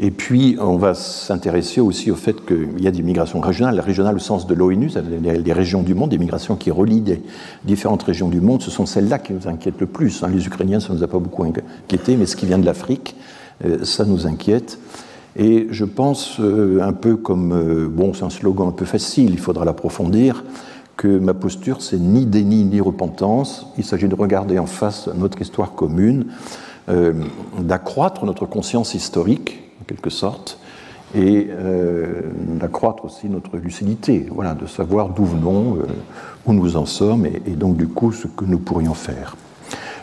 Et 0.02 0.10
puis, 0.10 0.56
on 0.58 0.78
va 0.78 0.94
s'intéresser 0.94 1.82
aussi 1.82 2.10
au 2.10 2.14
fait 2.14 2.46
qu'il 2.46 2.82
y 2.82 2.88
a 2.88 2.90
des 2.90 3.02
migrations 3.02 3.38
régionales. 3.38 3.78
Régionales 3.80 4.16
au 4.16 4.18
sens 4.18 4.46
de 4.46 4.54
l'ONU, 4.54 4.88
des 4.88 5.52
régions 5.52 5.82
du 5.82 5.94
monde, 5.94 6.08
des 6.08 6.16
migrations 6.16 6.56
qui 6.56 6.70
relient 6.70 7.02
des 7.02 7.20
différentes 7.64 8.02
régions 8.04 8.30
du 8.30 8.40
monde. 8.40 8.62
Ce 8.62 8.70
sont 8.70 8.86
celles-là 8.86 9.18
qui 9.18 9.34
nous 9.34 9.46
inquiètent 9.46 9.78
le 9.78 9.86
plus. 9.86 10.22
Hein. 10.22 10.30
Les 10.32 10.46
Ukrainiens, 10.46 10.80
ça 10.80 10.94
ne 10.94 10.96
nous 10.96 11.04
a 11.04 11.06
pas 11.06 11.18
beaucoup 11.18 11.44
inquiété, 11.44 12.16
mais 12.16 12.24
ce 12.24 12.34
qui 12.34 12.46
vient 12.46 12.56
de 12.56 12.64
l'Afrique, 12.64 13.14
euh, 13.66 13.84
ça 13.84 14.06
nous 14.06 14.26
inquiète. 14.26 14.78
Et 15.36 15.66
je 15.70 15.84
pense, 15.84 16.40
euh, 16.40 16.80
un 16.80 16.94
peu 16.94 17.16
comme, 17.16 17.52
euh, 17.52 17.86
bon, 17.86 18.14
c'est 18.14 18.24
un 18.24 18.30
slogan 18.30 18.68
un 18.68 18.72
peu 18.72 18.86
facile, 18.86 19.32
il 19.32 19.38
faudra 19.38 19.66
l'approfondir, 19.66 20.44
que 20.96 21.18
ma 21.18 21.34
posture, 21.34 21.82
c'est 21.82 21.98
ni 21.98 22.24
déni 22.24 22.64
ni 22.64 22.80
repentance. 22.80 23.66
Il 23.76 23.84
s'agit 23.84 24.08
de 24.08 24.14
regarder 24.14 24.58
en 24.58 24.66
face 24.66 25.10
notre 25.14 25.42
histoire 25.42 25.74
commune, 25.74 26.26
d'accroître 27.58 28.24
notre 28.24 28.46
conscience 28.46 28.94
historique 28.94 29.69
quelque 29.90 30.10
sorte, 30.10 30.58
et 31.16 31.48
euh, 31.50 32.22
d'accroître 32.60 33.04
aussi 33.04 33.28
notre 33.28 33.56
lucidité, 33.56 34.28
voilà, 34.30 34.54
de 34.54 34.66
savoir 34.66 35.08
d'où 35.08 35.24
venons, 35.24 35.78
euh, 35.78 35.86
où 36.46 36.52
nous 36.52 36.76
en 36.76 36.86
sommes, 36.86 37.26
et, 37.26 37.50
donc 37.50 37.76
du 37.76 37.88
coup 37.88 38.12
ce 38.12 38.28
que 38.28 38.44
nous 38.44 38.60
pourrions 38.60 38.94
faire. 38.94 39.36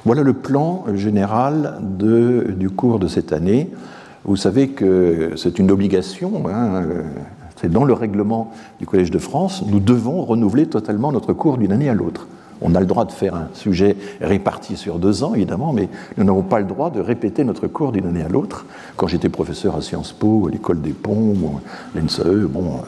Voilà 0.04 0.24
le 0.24 0.34
plan 0.34 0.84
général 0.94 1.80
du 2.00 2.70
cours 2.70 3.00
de 3.00 3.08
cette 3.08 3.34
année. 3.34 3.70
Vous 4.26 4.36
savez 4.36 4.70
que 4.70 5.32
c'est 5.36 5.60
une 5.60 5.72
obligation, 5.72 6.44
hein, 6.50 6.84
c'est 7.60 7.72
dans 7.72 7.86
le 7.86 7.94
règlement 7.94 8.52
du 8.80 8.86
Collège 8.86 9.12
de 9.12 9.20
France, 9.20 9.64
nous 9.66 9.80
devons 9.80 10.24
renouveler 10.24 10.68
totalement 10.68 11.12
notre 11.12 11.34
cours 11.34 11.58
d'une 11.58 11.72
année 11.72 11.90
à 11.90 11.94
l'autre. 11.94 12.28
On 12.62 12.76
a 12.76 12.80
le 12.80 12.86
droit 12.86 13.06
de 13.06 13.12
faire 13.12 13.36
un 13.36 13.50
sujet 13.54 13.96
réparti 14.22 14.78
sur 14.78 15.00
deux 15.00 15.24
ans, 15.24 15.34
évidemment, 15.36 15.74
mais 15.74 15.90
nous 16.18 16.24
n'avons 16.24 16.42
pas 16.42 16.60
le 16.60 16.66
droit 16.66 16.90
de 16.90 17.00
répéter 17.00 17.44
notre 17.44 17.68
cours 17.68 17.92
d'une 17.92 18.08
année 18.08 18.24
à 18.24 18.30
l'autre. 18.30 18.66
Quand 18.96 19.08
j'étais 19.08 19.30
professeur 19.30 19.76
à 19.76 19.82
Sciences 19.82 20.14
Po, 20.14 20.48
à 20.48 20.52
l'école 20.52 20.82
des 20.82 20.94
ponts, 20.94 21.62
l'ENSE, 21.96 22.48
bon, 22.50 22.82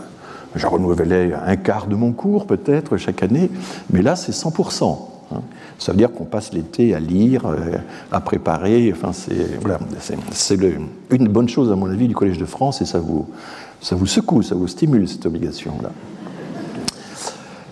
je 0.55 0.65
renouvelais 0.65 1.33
un 1.33 1.55
quart 1.55 1.87
de 1.87 1.95
mon 1.95 2.11
cours 2.11 2.47
peut-être 2.47 2.97
chaque 2.97 3.21
année, 3.23 3.49
mais 3.91 4.01
là 4.01 4.15
c'est 4.15 4.31
100%. 4.31 4.97
Hein. 5.31 5.41
Ça 5.77 5.91
veut 5.91 5.97
dire 5.97 6.11
qu'on 6.11 6.25
passe 6.25 6.53
l'été 6.53 6.95
à 6.95 6.99
lire, 6.99 7.45
euh, 7.45 7.77
à 8.11 8.19
préparer. 8.19 8.91
Enfin, 8.91 9.11
c'est 9.13 10.55
une 11.11 11.27
bonne 11.27 11.49
chose 11.49 11.71
à 11.71 11.75
mon 11.75 11.89
avis 11.89 12.07
du 12.07 12.15
Collège 12.15 12.37
de 12.37 12.45
France 12.45 12.81
et 12.81 12.85
ça 12.85 12.99
vous 12.99 13.27
secoue, 14.05 14.41
ça 14.41 14.55
vous 14.55 14.67
stimule 14.67 15.07
cette 15.07 15.25
obligation-là. 15.25 15.91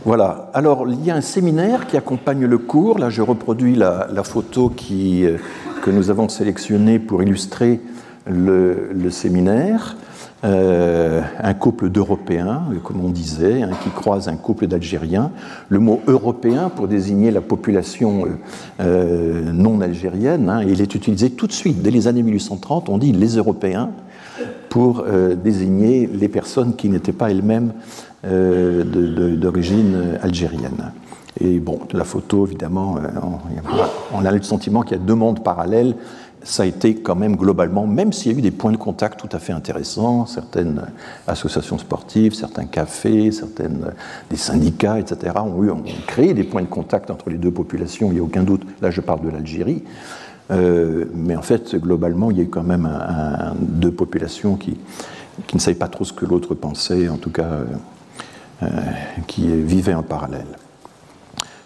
Voilà. 0.08 0.50
Alors, 0.54 0.88
il 0.88 1.04
y 1.04 1.12
a 1.12 1.15
un 1.15 1.22
séminaire 1.22 1.86
qui 1.86 1.98
accompagne 1.98 2.46
le 2.46 2.58
cours. 2.58 2.98
Là, 2.98 3.10
je 3.10 3.22
reproduis 3.22 3.76
la, 3.76 4.08
photo 4.24 4.72
euh, 4.89 5.38
que 5.82 5.91
nous 5.91 6.10
avons 6.10 6.30
sélectionnée 6.30 6.98
pour 6.98 7.22
illustrer 7.22 7.82
le, 8.26 9.10
séminaire. 9.10 9.98
Euh, 10.46 11.22
un 11.43 11.54
couple 11.54 11.89
d'Européens, 11.89 12.67
comme 12.86 13.04
on 13.04 13.10
disait, 13.10 13.63
qui 13.84 13.89
croise 13.89 14.30
un 14.30 14.38
couple 14.38 14.67
d'Algériens. 14.67 15.30
Le 15.67 15.80
mot 15.80 16.00
européen 16.08 16.72
pour 16.74 16.88
désigner 16.88 17.30
la 17.30 17.41
population 17.41 18.28
euh, 18.80 19.52
non 19.52 19.82
algérienne, 19.82 20.48
hein, 20.48 20.63
il 20.65 20.80
est 20.80 20.96
utilisé 20.96 21.32
tout 21.32 21.48
de 21.48 21.52
suite. 21.52 21.82
Dès 21.82 21.91
les 21.91 22.08
années 22.08 22.24
1830, 22.24 22.88
on 22.88 22.98
dit 22.98 23.12
les 23.12 23.36
Européens 23.36 23.89
pour 24.69 25.06
désigner 25.43 26.08
les 26.08 26.28
personnes 26.28 26.76
qui 26.76 26.89
n'étaient 26.89 27.12
pas 27.12 27.32
elles-mêmes 27.32 27.71
euh, 28.26 28.84
d'origine 29.36 30.17
algérienne. 30.23 30.91
Et 31.39 31.60
bon, 31.60 31.80
la 31.93 32.04
photo, 32.04 32.47
évidemment, 32.47 32.97
euh, 32.97 33.08
on, 34.12 34.26
a 34.26 34.32
le 34.32 34.41
sentiment 34.41 34.82
qu'il 34.82 34.97
y 34.97 35.00
a 35.00 35.04
deux 35.04 35.13
mondes 35.13 35.43
parallèles. 35.43 35.95
Ça 36.41 36.63
a 36.63 36.65
été 36.65 36.95
quand 36.95 37.15
même 37.15 37.36
globalement, 37.36 37.86
même 37.86 38.12
s'il 38.12 38.32
y 38.32 38.36
a 38.36 38.38
eu 38.39 38.41
des 38.41 38.50
points 38.50 38.71
de 38.71 38.78
contact 38.78 39.19
tout 39.19 39.30
à 39.32 39.39
fait 39.39 39.54
intéressants, 39.54 40.26
certaines 40.26 40.82
associations 41.28 41.78
sportives, 41.78 42.34
certains 42.34 42.65
cafés, 42.65 43.32
certaines, 43.32 43.93
des 44.32 44.38
syndicats, 44.38 45.00
etc., 45.00 45.34
ont, 45.45 45.63
eu, 45.63 45.69
ont 45.69 45.84
créé 46.08 46.34
des 46.34 46.43
points 46.43 46.63
de 46.63 46.67
contact 46.67 47.12
entre 47.12 47.30
les 47.30 47.38
deux 47.38 47.52
populations, 47.52 48.08
il 48.10 48.15
n'y 48.15 48.19
a 48.19 48.23
aucun 48.23 48.43
doute. 48.43 48.63
Là, 48.82 48.89
je 48.89 49.02
parle 49.02 49.21
de 49.21 49.30
l'Algérie. 49.30 49.84
Euh, 50.49 51.05
mais 51.13 51.36
en 51.36 51.41
fait, 51.41 51.75
globalement, 51.75 52.31
il 52.31 52.38
y 52.38 52.39
a 52.39 52.43
eu 52.43 52.49
quand 52.49 52.63
même 52.63 52.89
deux 53.60 53.91
populations 53.91 54.55
qui, 54.55 54.77
ne 55.53 55.60
savaient 55.60 55.75
pas 55.75 55.88
trop 55.88 56.05
ce 56.05 56.13
que 56.13 56.25
l'autre 56.25 56.55
pensait, 56.55 57.10
en 57.10 57.17
tout 57.17 57.31
cas 57.31 57.60
euh, 58.63 58.67
qui 59.27 59.47
vivaient 59.47 59.93
en 59.93 60.01
parallèle. 60.01 60.47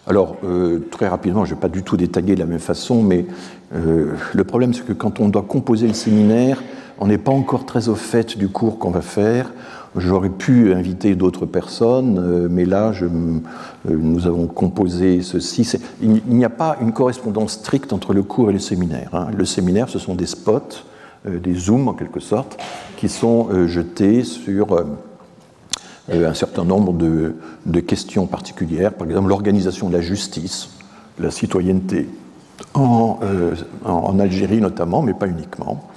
Alors, 0.08 0.36
euh, 0.44 0.80
très 0.92 1.08
rapidement, 1.08 1.46
je 1.46 1.52
ne 1.52 1.56
vais 1.56 1.62
pas 1.62 1.70
du 1.70 1.84
tout 1.84 1.96
détailler 1.96 2.36
de 2.36 2.42
la 2.42 2.46
même 2.46 2.60
façon, 2.60 3.02
mais 3.02 3.26
euh, 3.74 4.14
le 4.34 4.44
problème, 4.44 4.74
c'est 4.74 4.86
que 4.86 4.92
quand 4.92 5.22
on 5.22 5.30
doit 5.30 5.44
composer 5.44 5.88
le 5.88 5.94
séminaire, 5.94 6.62
on 7.00 7.08
n'est 7.08 7.18
pas 7.18 7.32
encore 7.32 7.66
très 7.66 7.88
au 7.88 7.96
fait 7.96 8.38
du 8.38 8.50
cours 8.50 8.78
qu'on 8.78 8.92
va 8.92 9.00
faire. 9.00 9.54
J'aurais 9.98 10.30
pu 10.30 10.74
inviter 10.74 11.16
d'autres 11.16 11.46
personnes, 11.46 12.48
mais 12.50 12.64
là, 12.64 12.94
je, 12.94 13.06
nous 13.90 14.26
avons 14.26 14.48
composé 14.48 15.22
ceci. 15.22 15.70
Il, 16.02 16.22
n'y 16.28 16.46
a 16.46 16.50
pas 16.50 16.78
une 16.82 16.94
correspondance 16.94 17.54
stricte 17.54 17.92
entre 17.92 18.14
le 18.14 18.24
cours 18.24 18.50
et 18.50 18.54
le 18.54 18.60
séminaire. 18.60 19.10
Hein. 19.14 19.28
Le 19.38 19.44
séminaire, 19.44 19.90
ce 19.90 20.00
sont 20.00 20.16
des 20.16 20.28
spots, 20.28 20.86
des 21.26 21.54
zooms 21.54 21.90
en 21.90 21.94
quelque 21.94 22.22
sorte, 22.22 22.58
qui 22.96 23.10
sont 23.10 23.68
jetés 23.68 24.24
sur 24.24 24.78
euh, 26.10 26.28
un 26.30 26.34
certain 26.34 26.66
nombre 26.66 26.94
de, 26.94 27.80
questions 27.80 28.26
particulières, 28.26 28.94
par 28.94 29.08
exemple 29.08 29.30
l'organisation 29.30 29.88
de 29.88 29.94
la 29.94 30.02
justice, 30.02 30.70
la 31.20 31.30
citoyenneté, 31.30 32.10
en, 32.74 33.20
euh, 33.24 33.56
en, 33.86 34.20
Algérie 34.20 34.62
notamment, 34.62 35.04
mais 35.04 35.14
pas 35.14 35.28
uniquement, 35.28 35.90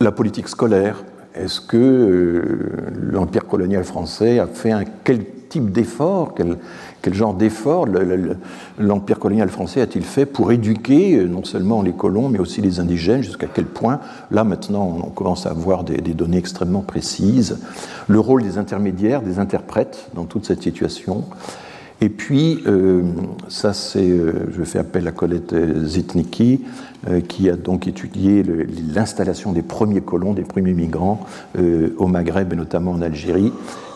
la 0.00 0.12
politique 0.12 0.48
scolaire. 0.48 1.04
Est-ce 1.34 1.60
que 1.60 1.76
euh, 1.76 2.90
l'empire 3.00 3.46
colonial 3.46 3.84
français 3.84 4.38
a 4.38 4.46
fait 4.46 4.70
un 4.70 4.84
quel 5.04 5.24
type 5.52 5.70
d'effort, 5.70 6.34
quel 6.34 7.14
genre 7.14 7.34
d'effort 7.34 7.86
l'Empire 8.78 9.18
colonial 9.18 9.50
français 9.50 9.82
a-t-il 9.82 10.04
fait 10.04 10.24
pour 10.24 10.50
éduquer 10.50 11.16
euh, 11.16 11.26
non 11.26 11.44
seulement 11.44 11.82
les 11.82 11.92
colons, 11.92 12.30
mais 12.30 12.38
aussi 12.38 12.62
les 12.62 12.80
indigènes 12.80 13.22
Jusqu'à 13.22 13.48
quel 13.52 13.66
point 13.66 14.00
Là, 14.30 14.44
maintenant, 14.44 15.00
on 15.04 15.10
commence 15.10 15.44
à 15.44 15.50
avoir 15.50 15.84
des, 15.84 16.14
données 16.14 16.38
extrêmement 16.38 16.80
précises. 16.80 17.58
Le 18.08 18.18
rôle 18.18 18.42
des 18.42 18.56
intermédiaires, 18.56 19.20
des 19.20 19.38
interprètes 19.38 20.08
dans 20.14 20.24
toute 20.24 20.46
cette 20.46 20.62
situation. 20.62 21.24
Et 22.02 22.08
puis, 22.08 22.58
euh, 22.66 23.02
ça 23.48 23.72
c'est, 23.72 24.10
euh, 24.10 24.50
je 24.50 24.62
fais 24.64 24.78
appel 24.78 25.06
à 25.06 25.12
Colette 25.12 25.54
Zitnicki, 25.84 26.60
qui 27.28 27.50
a 27.50 27.56
donc 27.56 27.88
étudié 27.88 28.44
l'installation 28.94 29.50
des 29.50 29.62
premiers 29.62 30.02
colons, 30.02 30.34
des 30.34 30.42
premiers 30.42 30.72
migrants 30.72 31.18
au 31.98 32.06
Maghreb 32.06 32.52
et 32.52 32.56
notamment 32.56 32.92
en 32.92 33.02
Algérie. 33.02 33.52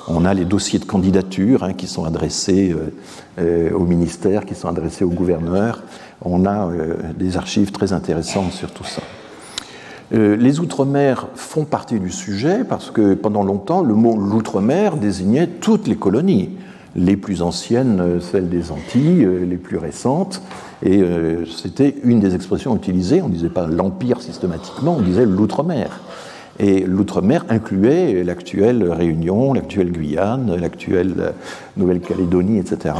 On 0.09 0.25
a 0.25 0.35
les 0.35 0.45
dossiers 0.45 0.79
de 0.79 0.85
candidature 0.85 1.65
hein, 1.65 1.73
qui 1.73 1.87
sont 1.89 2.05
adressés 2.05 2.73
euh, 2.73 2.93
euh, 3.41 3.71
au 3.73 3.85
ministère, 3.85 4.45
qui 4.45 4.55
sont 4.55 4.69
adressés 4.69 5.05
au 5.05 5.11
gouverneur. 5.11 5.83
On 6.23 6.47
a 6.47 6.69
euh, 6.69 6.95
des 7.19 7.37
archives 7.37 7.73
très 7.73 7.93
intéressantes 7.93 8.53
sur 8.53 8.71
tout 8.71 8.85
ça. 8.85 9.03
les 10.13 10.61
Outre-mer 10.61 11.27
font 11.35 11.65
partie 11.65 11.99
du 11.99 12.11
sujet 12.11 12.63
parce 12.63 12.93
que 12.93 13.15
pendant 13.15 13.43
longtemps, 13.43 13.83
le 13.83 13.95
mot 13.95 14.17
l'Outre-mer 14.17 14.97
désignait 14.97 15.49
toutes 15.49 15.89
les 15.89 15.97
colonies, 15.97 16.51
les 16.97 17.17
plus 17.17 17.43
anciennes, 17.43 18.21
celles 18.21 18.49
des 18.49 18.73
Antilles, 18.73 19.29
les 19.49 19.57
plus 19.57 19.77
récentes, 19.77 20.43
et 20.83 21.05
c'était 21.55 21.95
une 22.03 22.21
des 22.21 22.35
expressions 22.35 22.75
utilisées. 22.75 23.23
On 23.23 23.29
ne 23.29 23.35
disait 23.35 23.51
pas 23.51 23.67
l'Empire 23.67 24.21
systématiquement, 24.21 24.97
on 24.99 25.03
disait 25.03 25.27
l'Outre-mer. 25.27 26.01
Et 26.59 26.81
l'outre-mer 26.81 27.45
incluait 27.51 28.25
l'actuelle 28.25 28.91
Réunion, 28.91 29.53
l'actuelle 29.53 29.93
Guyane, 29.93 30.57
l'actuelle 30.59 31.35
Nouvelle-Calédonie, 31.77 32.59
etc. 32.59 32.95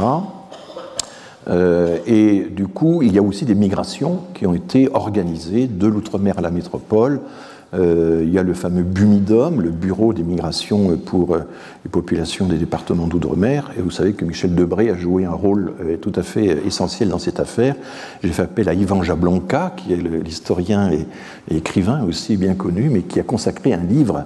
Euh, 1.49 1.97
et 2.05 2.47
du 2.51 2.67
coup, 2.67 3.01
il 3.01 3.13
y 3.13 3.17
a 3.17 3.23
aussi 3.23 3.45
des 3.45 3.55
migrations 3.55 4.21
qui 4.33 4.45
ont 4.45 4.53
été 4.53 4.89
organisées 4.93 5.67
de 5.67 5.87
l'outre-mer 5.87 6.37
à 6.37 6.41
la 6.41 6.51
métropole, 6.51 7.19
Euh, 7.19 7.46
il 7.73 8.29
y 8.29 8.39
a 8.39 8.43
le 8.43 8.53
fameux 8.53 8.83
BUMIDOM, 8.83 9.61
le 9.61 9.69
Bureau 9.69 10.13
des 10.13 10.23
migrations 10.23 10.97
pour 10.97 11.35
euh, 11.35 11.39
les 11.83 11.89
populations 11.89 12.45
des 12.45 12.57
départements 12.57 13.07
d'outre-mer. 13.07 13.71
Et 13.77 13.81
vous 13.81 13.91
savez 13.91 14.13
que 14.13 14.25
Michel 14.25 14.55
Debré 14.55 14.89
a 14.89 14.95
joué 14.95 15.25
un 15.25 15.31
rôle 15.31 15.73
euh, 15.81 15.97
tout 15.97 16.11
à 16.15 16.23
fait 16.23 16.65
essentiel 16.65 17.09
dans 17.09 17.19
cette 17.19 17.39
affaire. 17.39 17.75
J'ai 18.23 18.29
fait 18.29 18.43
appel 18.43 18.69
à 18.69 18.73
Ivan 18.73 19.03
Jablonka, 19.03 19.73
qui 19.75 19.93
est 19.93 19.97
l'historien 19.97 20.91
et, 20.91 21.05
écrivain 21.53 22.03
aussi 22.03 22.37
bien 22.37 22.55
connu, 22.55 22.89
mais 22.89 23.01
qui 23.01 23.19
a 23.19 23.23
consacré 23.23 23.73
un 23.73 23.83
livre 23.83 24.25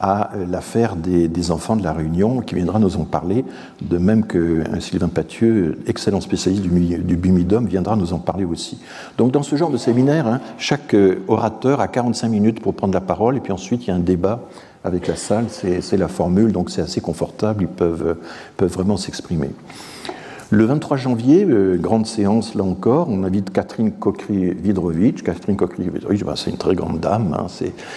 à 0.00 0.30
l'affaire 0.48 0.96
des, 0.96 1.50
enfants 1.50 1.76
de 1.76 1.82
la 1.82 1.92
Réunion, 1.92 2.40
qui 2.40 2.54
viendra 2.54 2.78
nous 2.78 2.96
en 2.96 3.04
parler, 3.04 3.44
de 3.80 3.98
même 3.98 4.26
que 4.26 4.62
Sylvain 4.80 5.08
Pathieu, 5.08 5.78
excellent 5.86 6.20
spécialiste 6.20 6.62
du, 6.62 6.98
du 6.98 7.16
viendra 7.66 7.96
nous 7.96 8.12
en 8.12 8.18
parler 8.18 8.44
aussi. 8.44 8.78
Donc 9.18 9.32
dans 9.32 9.42
ce 9.42 9.56
genre 9.56 9.70
de 9.70 9.76
séminaire, 9.76 10.26
hein, 10.26 10.40
chaque 10.58 10.96
orateur 11.28 11.80
a 11.80 11.88
45 11.88 12.28
minutes 12.28 12.60
pour 12.60 12.74
prendre 12.74 12.94
la 12.94 13.00
parole, 13.00 13.36
et 13.36 13.40
puis 13.40 13.52
ensuite 13.52 13.84
il 13.84 13.88
y 13.88 13.90
a 13.90 13.94
un 13.94 14.00
débat 14.00 14.40
avec 14.84 15.06
la 15.06 15.16
salle, 15.16 15.46
c'est 15.48 15.96
la 15.96 16.08
formule, 16.08 16.52
donc 16.52 16.70
c'est 16.70 16.82
assez 16.82 17.00
confortable, 17.00 17.64
ils 17.64 17.68
peuvent, 17.68 18.16
peuvent 18.56 18.72
vraiment 18.72 18.96
s'exprimer. 18.96 19.50
Le 20.52 20.66
23 20.66 20.98
janvier, 20.98 21.46
euh, 21.48 21.78
grande 21.78 22.06
séance 22.06 22.54
là 22.54 22.62
encore, 22.62 23.08
on 23.08 23.24
invite 23.24 23.50
Catherine 23.54 23.90
Kokri-Vidrovitch. 23.90 25.22
Catherine 25.22 25.56
Kokri-Vidrovitch, 25.56 26.24
ben, 26.24 26.36
c'est 26.36 26.50
une 26.50 26.58
très 26.58 26.74
grande 26.74 27.00
dame, 27.00 27.34
hein, 27.34 27.46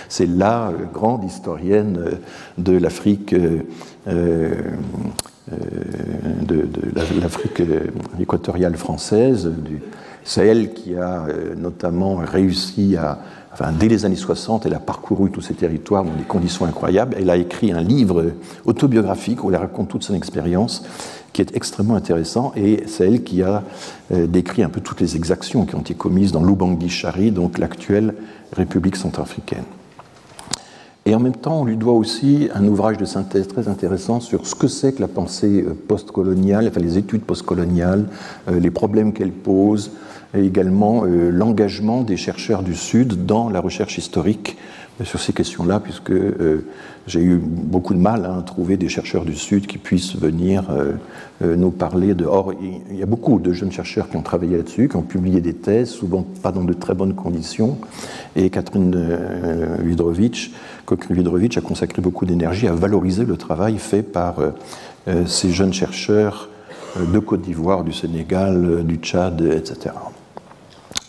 c'est 0.08 0.26
la 0.26 0.70
euh, 0.70 0.86
grande 0.94 1.26
historienne 1.26 1.98
euh, 2.00 2.12
de 2.58 2.78
l'Afrique. 2.78 3.36
de, 3.36 3.68
l'Afrique 7.22 7.62
équatoriale 8.22 8.78
française. 8.78 9.52
C'est 10.24 10.48
elle 10.48 10.74
qui 10.74 10.96
a 10.96 11.26
notamment 11.58 12.16
réussi 12.16 12.96
à, 12.96 13.20
dès 13.74 13.90
les 13.90 14.06
années 14.06 14.16
60, 14.16 14.66
elle 14.66 14.74
a 14.74 14.80
parcouru 14.80 15.30
tous 15.30 15.42
ces 15.42 15.54
territoires 15.54 16.04
dans 16.04 16.16
des 16.16 16.24
conditions 16.24 16.66
incroyables. 16.66 17.16
Elle 17.20 17.30
a 17.30 17.36
écrit 17.36 17.72
un 17.74 17.82
livre 17.82 18.32
autobiographique 18.66 19.44
où 19.44 19.50
elle 19.50 19.58
raconte 19.58 19.90
toute 19.90 20.04
son 20.04 20.16
expérience 20.16 20.84
qui 21.36 21.42
est 21.42 21.54
extrêmement 21.54 21.96
intéressant, 21.96 22.54
et 22.56 22.84
c'est 22.88 23.06
elle 23.06 23.22
qui 23.22 23.44
a 23.44 23.62
euh, 24.14 24.26
décrit 24.26 24.64
un 24.64 24.70
peu 24.70 24.80
toutes 24.80 25.02
les 25.02 25.18
exactions 25.18 25.66
qui 25.66 25.76
ont 25.76 25.82
été 25.82 25.94
commises 25.94 26.32
dans 26.32 26.42
l'Ubangui-Chari, 26.42 27.32
donc 27.32 27.58
l'actuelle 27.58 28.14
République 28.54 28.96
centrafricaine. 28.96 29.66
Et 31.06 31.14
en 31.14 31.20
même 31.20 31.36
temps, 31.36 31.60
on 31.60 31.66
lui 31.66 31.76
doit 31.76 31.92
aussi 31.92 32.48
un 32.56 32.66
ouvrage 32.66 32.96
de 32.96 33.04
synthèse 33.04 33.50
très 33.50 33.68
intéressant 33.68 34.22
sur 34.22 34.48
ce 34.48 34.56
que 34.56 34.70
c'est 34.70 34.94
que 34.94 35.02
la 35.02 35.10
pensée 35.10 35.66
euh, 35.68 35.74
postcoloniale, 35.74 36.70
enfin 36.70 36.80
les 36.80 36.98
études 36.98 37.24
postcoloniales, 37.24 38.06
euh, 38.48 38.58
les 38.58 38.72
problèmes 38.72 39.12
qu'elle 39.12 39.34
pose, 39.34 39.92
et 40.34 40.42
également 40.42 41.04
l'engagement 41.06 42.02
des 42.02 42.18
chercheurs 42.18 42.62
du 42.62 42.76
Sud 42.76 43.26
dans 43.26 43.50
la 43.50 43.62
recherche 43.62 43.98
historique 43.98 44.58
sur 45.04 45.20
ces 45.20 45.34
questions-là, 45.34 45.80
puisque 45.80 46.14
j'ai 47.08 47.22
eu 47.22 47.36
beaucoup 47.38 47.94
de 47.94 48.00
mal 48.00 48.26
à 48.26 48.42
trouver 48.42 48.78
des 48.78 48.90
chercheurs 48.90 49.26
du 49.26 49.36
Sud 49.36 49.68
qui 49.68 49.78
puissent 49.78 50.16
venir 50.16 50.70
euh, 50.72 50.94
euh, 51.44 51.56
nous 51.56 51.70
parler 51.70 52.16
de. 52.16 52.26
Or, 52.26 52.54
il 52.90 52.96
y 52.96 53.04
a 53.04 53.06
beaucoup 53.06 53.40
de 53.40 53.54
jeunes 53.54 53.72
chercheurs 53.72 54.10
qui 54.10 54.18
ont 54.18 54.24
travaillé 54.24 54.58
là-dessus, 54.58 54.90
qui 54.90 54.96
ont 54.96 55.04
publié 55.04 55.40
des 55.40 55.54
thèses, 55.54 55.90
souvent 55.90 56.26
pas 56.42 56.52
dans 56.52 56.64
de 56.64 56.74
très 56.74 56.96
bonnes 56.96 57.14
conditions. 57.14 57.78
Et 58.36 58.50
Catherine 58.50 58.92
euh, 58.96 59.78
Vidrovitch, 59.82 60.52
Vidrovitch 61.10 61.58
a 61.58 61.62
consacré 61.62 62.02
beaucoup 62.02 62.26
d'énergie 62.26 62.68
à 62.68 62.74
valoriser 62.74 63.26
le 63.26 63.38
travail 63.38 63.78
fait 63.78 64.04
par 64.04 64.36
ces 65.26 65.52
jeunes 65.52 65.74
chercheurs 65.74 66.50
de 67.00 67.20
Côte 67.20 67.42
d'Ivoire, 67.42 67.84
du 67.84 67.94
Sénégal, 67.94 68.84
du 68.86 68.96
Tchad, 68.98 69.42
etc. 69.42 69.96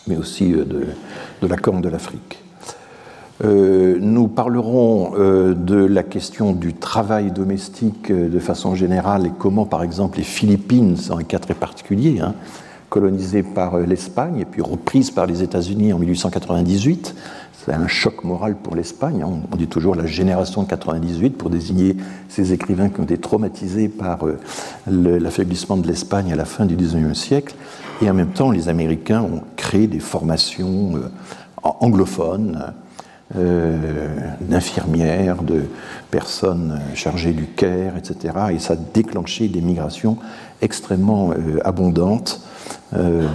Mais 0.07 0.17
aussi 0.17 0.51
de 0.51 1.47
la 1.47 1.57
Corne 1.57 1.81
de 1.81 1.89
l'Afrique. 1.89 2.46
Euh, 3.43 3.97
nous 4.01 4.27
parlerons 4.27 5.13
euh, 5.15 5.53
de 5.53 5.75
la 5.75 6.01
question 6.01 6.53
du 6.53 6.73
travail 6.73 7.31
domestique 7.31 8.09
euh, 8.09 8.29
de 8.29 8.39
façon 8.39 8.73
générale 8.73 9.27
et 9.27 9.31
comment, 9.37 9.65
par 9.65 9.83
exemple, 9.83 10.17
les 10.17 10.23
Philippines, 10.23 10.97
c'est 10.97 11.11
un 11.11 11.21
cas 11.21 11.37
très 11.37 11.53
particulier, 11.53 12.19
hein, 12.19 12.33
colonisées 12.89 13.43
par 13.43 13.77
l'Espagne 13.77 14.39
et 14.39 14.45
puis 14.45 14.63
reprises 14.63 15.11
par 15.11 15.27
les 15.27 15.43
États-Unis 15.43 15.93
en 15.93 15.99
1898. 15.99 17.13
C'est 17.53 17.73
un 17.73 17.87
choc 17.87 18.23
moral 18.23 18.55
pour 18.55 18.75
l'Espagne. 18.75 19.21
Hein. 19.21 19.41
On 19.51 19.55
dit 19.55 19.67
toujours 19.67 19.93
la 19.93 20.07
génération 20.07 20.63
de 20.63 20.67
98 20.69 21.37
pour 21.37 21.51
désigner 21.51 21.95
ces 22.29 22.53
écrivains 22.53 22.89
qui 22.89 23.01
ont 23.01 23.03
été 23.03 23.17
traumatisés 23.17 23.89
par 23.89 24.19
l'affaiblissement 24.87 25.75
de 25.75 25.85
l'Espagne 25.85 26.31
à 26.31 26.37
la 26.37 26.45
fin 26.45 26.65
du 26.65 26.77
XIXe 26.77 27.15
siècle. 27.15 27.55
Et 28.01 28.09
en 28.09 28.13
même 28.13 28.29
temps, 28.29 28.51
les 28.51 28.69
Américains 28.69 29.21
ont 29.21 29.41
créé 29.57 29.87
des 29.87 29.99
formations 29.99 30.93
anglophones 31.61 32.73
euh, 33.37 33.77
d'infirmières, 34.41 35.43
de 35.43 35.63
personnes 36.11 36.79
chargées 36.95 37.33
du 37.33 37.45
care, 37.45 37.97
etc. 37.97 38.33
Et 38.51 38.59
ça 38.59 38.73
a 38.73 38.75
déclenché 38.75 39.47
des 39.47 39.61
migrations 39.61 40.17
extrêmement 40.61 41.31
euh, 41.31 41.59
abondantes 41.63 42.41
euh, 42.93 43.27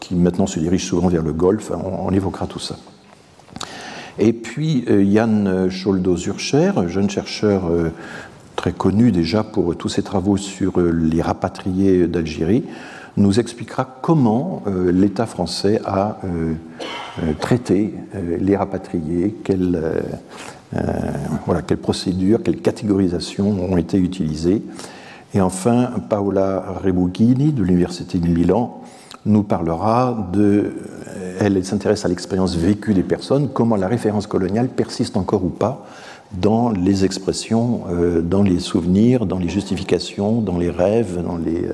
qui 0.00 0.14
maintenant 0.14 0.46
se 0.46 0.58
dirigent 0.60 0.86
souvent 0.86 1.08
vers 1.08 1.22
le 1.22 1.32
Golfe. 1.32 1.70
On, 1.70 2.10
évoquera 2.12 2.46
tout 2.46 2.58
ça. 2.58 2.76
Et 4.18 4.32
puis 4.32 4.84
Yann 4.88 5.68
Scholdo-Zurcher, 5.68 6.72
jeune 6.88 7.08
chercheur 7.08 7.70
très 8.56 8.72
connu 8.72 9.12
déjà 9.12 9.44
pour 9.44 9.76
tous 9.76 9.88
ses 9.88 10.02
travaux 10.02 10.36
sur 10.36 10.80
les 10.80 11.22
rapatriés 11.22 12.08
d'Algérie, 12.08 12.64
nous 13.18 13.38
expliquera 13.40 13.84
comment 14.00 14.62
l'État 14.66 15.26
français 15.26 15.80
a 15.84 16.18
euh, 17.22 17.32
euh, 17.60 18.36
les 18.40 18.56
rapatriés, 18.56 19.34
euh, 19.50 20.00
quelles 21.66 21.78
procédures, 21.78 22.42
quelles 22.42 22.60
catégorisations 22.60 23.72
ont 23.72 23.76
été 23.76 23.98
utilisées. 23.98 24.62
Et 25.34 25.40
enfin, 25.40 25.90
Paola 26.08 26.80
Rebughini 26.84 27.52
de 27.52 27.62
l'Université 27.62 28.18
de 28.18 28.28
Milan 28.28 28.82
nous 29.26 29.42
parlera 29.42 30.30
de. 30.32 30.72
Elle 31.40 31.64
s'intéresse 31.64 32.04
à 32.04 32.08
l'expérience 32.08 32.56
vécue 32.56 32.94
des 32.94 33.02
personnes, 33.02 33.48
comment 33.52 33.76
la 33.76 33.88
référence 33.88 34.26
coloniale 34.26 34.68
persiste 34.68 35.16
encore 35.16 35.44
ou 35.44 35.50
pas 35.50 35.86
dans 36.32 36.70
les 36.70 37.04
expressions, 37.04 37.82
dans 38.22 38.42
les 38.42 38.58
souvenirs, 38.58 39.24
dans 39.26 39.38
les 39.38 39.48
justifications, 39.48 40.40
dans 40.40 40.58
les 40.58 40.70
rêves, 40.70 41.22
dans 41.24 41.38
les, 41.38 41.68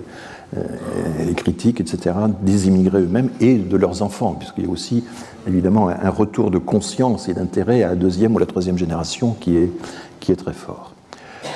les 0.53 1.35
critiques, 1.35 1.81
etc., 1.81 2.15
des 2.43 2.69
immigrés 2.69 3.01
eux-mêmes 3.01 3.31
et 3.41 3.57
de 3.57 3.77
leurs 3.77 4.03
enfants, 4.03 4.37
puisqu'il 4.39 4.65
y 4.65 4.67
a 4.69 4.71
aussi 4.71 5.05
évidemment 5.49 5.89
un 5.89 6.11
retour 6.11 6.51
de 6.51 6.59
conscience 6.59 7.29
et 7.29 7.35
d'intérêt 7.35 7.83
à 7.83 7.89
la 7.89 7.95
deuxième 7.97 8.35
ou 8.35 8.39
la 8.39 8.47
troisième 8.47 8.79
génération 8.79 9.35
qui 9.41 9.57
est, 9.57 9.73
qui 10.21 10.33
est 10.33 10.37
très 10.37 10.53
fort. 10.53 10.95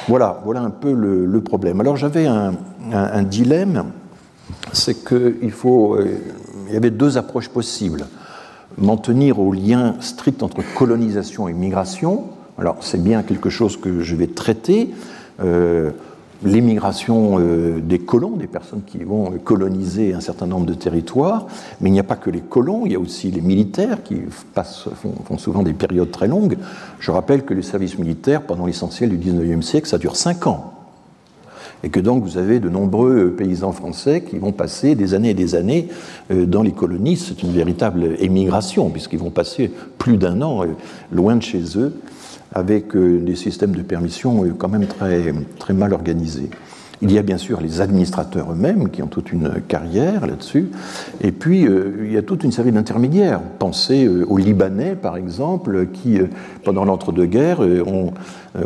Voilà, 0.08 0.40
voilà 0.44 0.62
un 0.62 0.70
peu 0.70 0.92
le, 0.92 1.40
problème. 1.40 1.80
Alors 1.80 1.96
j'avais 1.96 2.26
un, 2.26 3.22
dilemme, 3.22 3.92
c'est 4.72 5.04
qu'il 5.04 5.50
faut, 5.50 5.96
euh, 5.96 6.18
il 6.66 6.74
y 6.74 6.76
avait 6.76 6.90
deux 6.90 7.18
approches 7.18 7.48
possibles. 7.48 8.06
M'en 8.78 8.96
tenir 8.96 9.38
au 9.38 9.52
lien 9.52 9.96
strict 10.00 10.42
entre 10.42 10.62
colonisation 10.76 11.48
et 11.48 11.52
migration. 11.52 12.24
Alors 12.58 12.78
c'est 12.80 13.02
bien 13.02 13.22
quelque 13.22 13.50
chose 13.50 13.76
que 13.76 14.00
je 14.00 14.16
vais 14.16 14.28
traiter. 14.28 14.94
Euh, 15.40 15.90
l'émigration 16.42 17.38
euh, 17.38 17.80
des 17.80 17.98
colons, 17.98 18.36
des 18.36 18.46
personnes 18.46 18.82
qui 18.86 18.98
vont 18.98 19.32
coloniser 19.44 20.14
un 20.14 20.20
certain 20.20 20.46
nombre 20.46 20.66
de 20.66 20.74
territoires, 20.74 21.46
mais 21.80 21.88
il 21.90 21.92
n'y 21.92 22.00
a 22.00 22.04
pas 22.04 22.16
que 22.16 22.30
les 22.30 22.40
colons, 22.40 22.86
il 22.86 22.92
y 22.92 22.94
a 22.94 23.00
aussi 23.00 23.30
les 23.30 23.40
militaires 23.40 24.02
qui 24.02 24.16
passent, 24.54 24.88
font, 24.94 25.38
souvent 25.38 25.62
des 25.62 25.72
périodes 25.72 26.10
très 26.10 26.28
longues. 26.28 26.56
Je 27.00 27.10
rappelle 27.10 27.44
que 27.44 27.54
le 27.54 27.62
service 27.62 27.98
militaire, 27.98 28.42
pendant 28.42 28.66
l'essentiel 28.66 29.10
du 29.10 29.30
19e 29.30 29.62
siècle, 29.62 29.88
ça 29.88 29.98
dure 29.98 30.16
5 30.16 30.46
ans. 30.46 30.74
Et 31.84 31.90
que 31.90 32.00
donc 32.00 32.24
vous 32.24 32.38
avez 32.38 32.58
de 32.58 32.68
nombreux 32.68 33.34
paysans 33.38 33.70
français 33.70 34.22
qui 34.22 34.38
vont 34.38 34.50
passer 34.50 34.96
des 34.96 35.14
années 35.14 35.30
et 35.30 35.34
des 35.34 35.54
années 35.54 35.88
euh, 36.32 36.44
dans 36.44 36.62
les 36.62 36.72
colonies. 36.72 37.16
C'est 37.16 37.42
une 37.44 37.52
véritable 37.52 38.16
émigration, 38.18 38.90
puisqu'ils 38.90 39.20
vont 39.20 39.30
passer 39.30 39.70
plus 39.96 40.16
d'un 40.16 40.42
an 40.42 40.64
euh, 40.64 40.68
loin 41.12 41.36
de 41.36 41.42
chez 41.42 41.62
eux 41.76 41.94
avec 42.52 42.96
euh, 42.96 43.20
des 43.20 43.36
systèmes 43.36 43.72
de 43.72 43.82
permission 43.82 44.44
euh, 44.44 44.54
quand 44.56 44.68
même 44.68 44.86
très, 44.86 45.34
très 45.58 45.74
mal 45.74 45.92
organisés. 45.92 46.50
Il 47.00 47.12
y 47.12 47.18
a 47.18 47.22
bien 47.22 47.38
sûr 47.38 47.60
les 47.60 47.80
administrateurs 47.80 48.50
eux-mêmes 48.50 48.88
qui 48.88 49.04
ont 49.04 49.06
toute 49.06 49.30
une 49.30 49.60
carrière 49.68 50.26
là-dessus. 50.26 50.70
Et 51.20 51.30
puis, 51.30 51.64
euh, 51.64 52.04
il 52.04 52.12
y 52.12 52.16
a 52.16 52.22
toute 52.22 52.42
une 52.42 52.50
série 52.50 52.72
d'intermédiaires. 52.72 53.40
Pensez 53.60 54.08
aux 54.08 54.36
Libanais, 54.36 54.96
par 54.96 55.16
exemple, 55.16 55.86
qui, 55.92 56.18
pendant 56.64 56.84
l'entre-deux-guerres, 56.84 57.60
ont, 57.60 58.12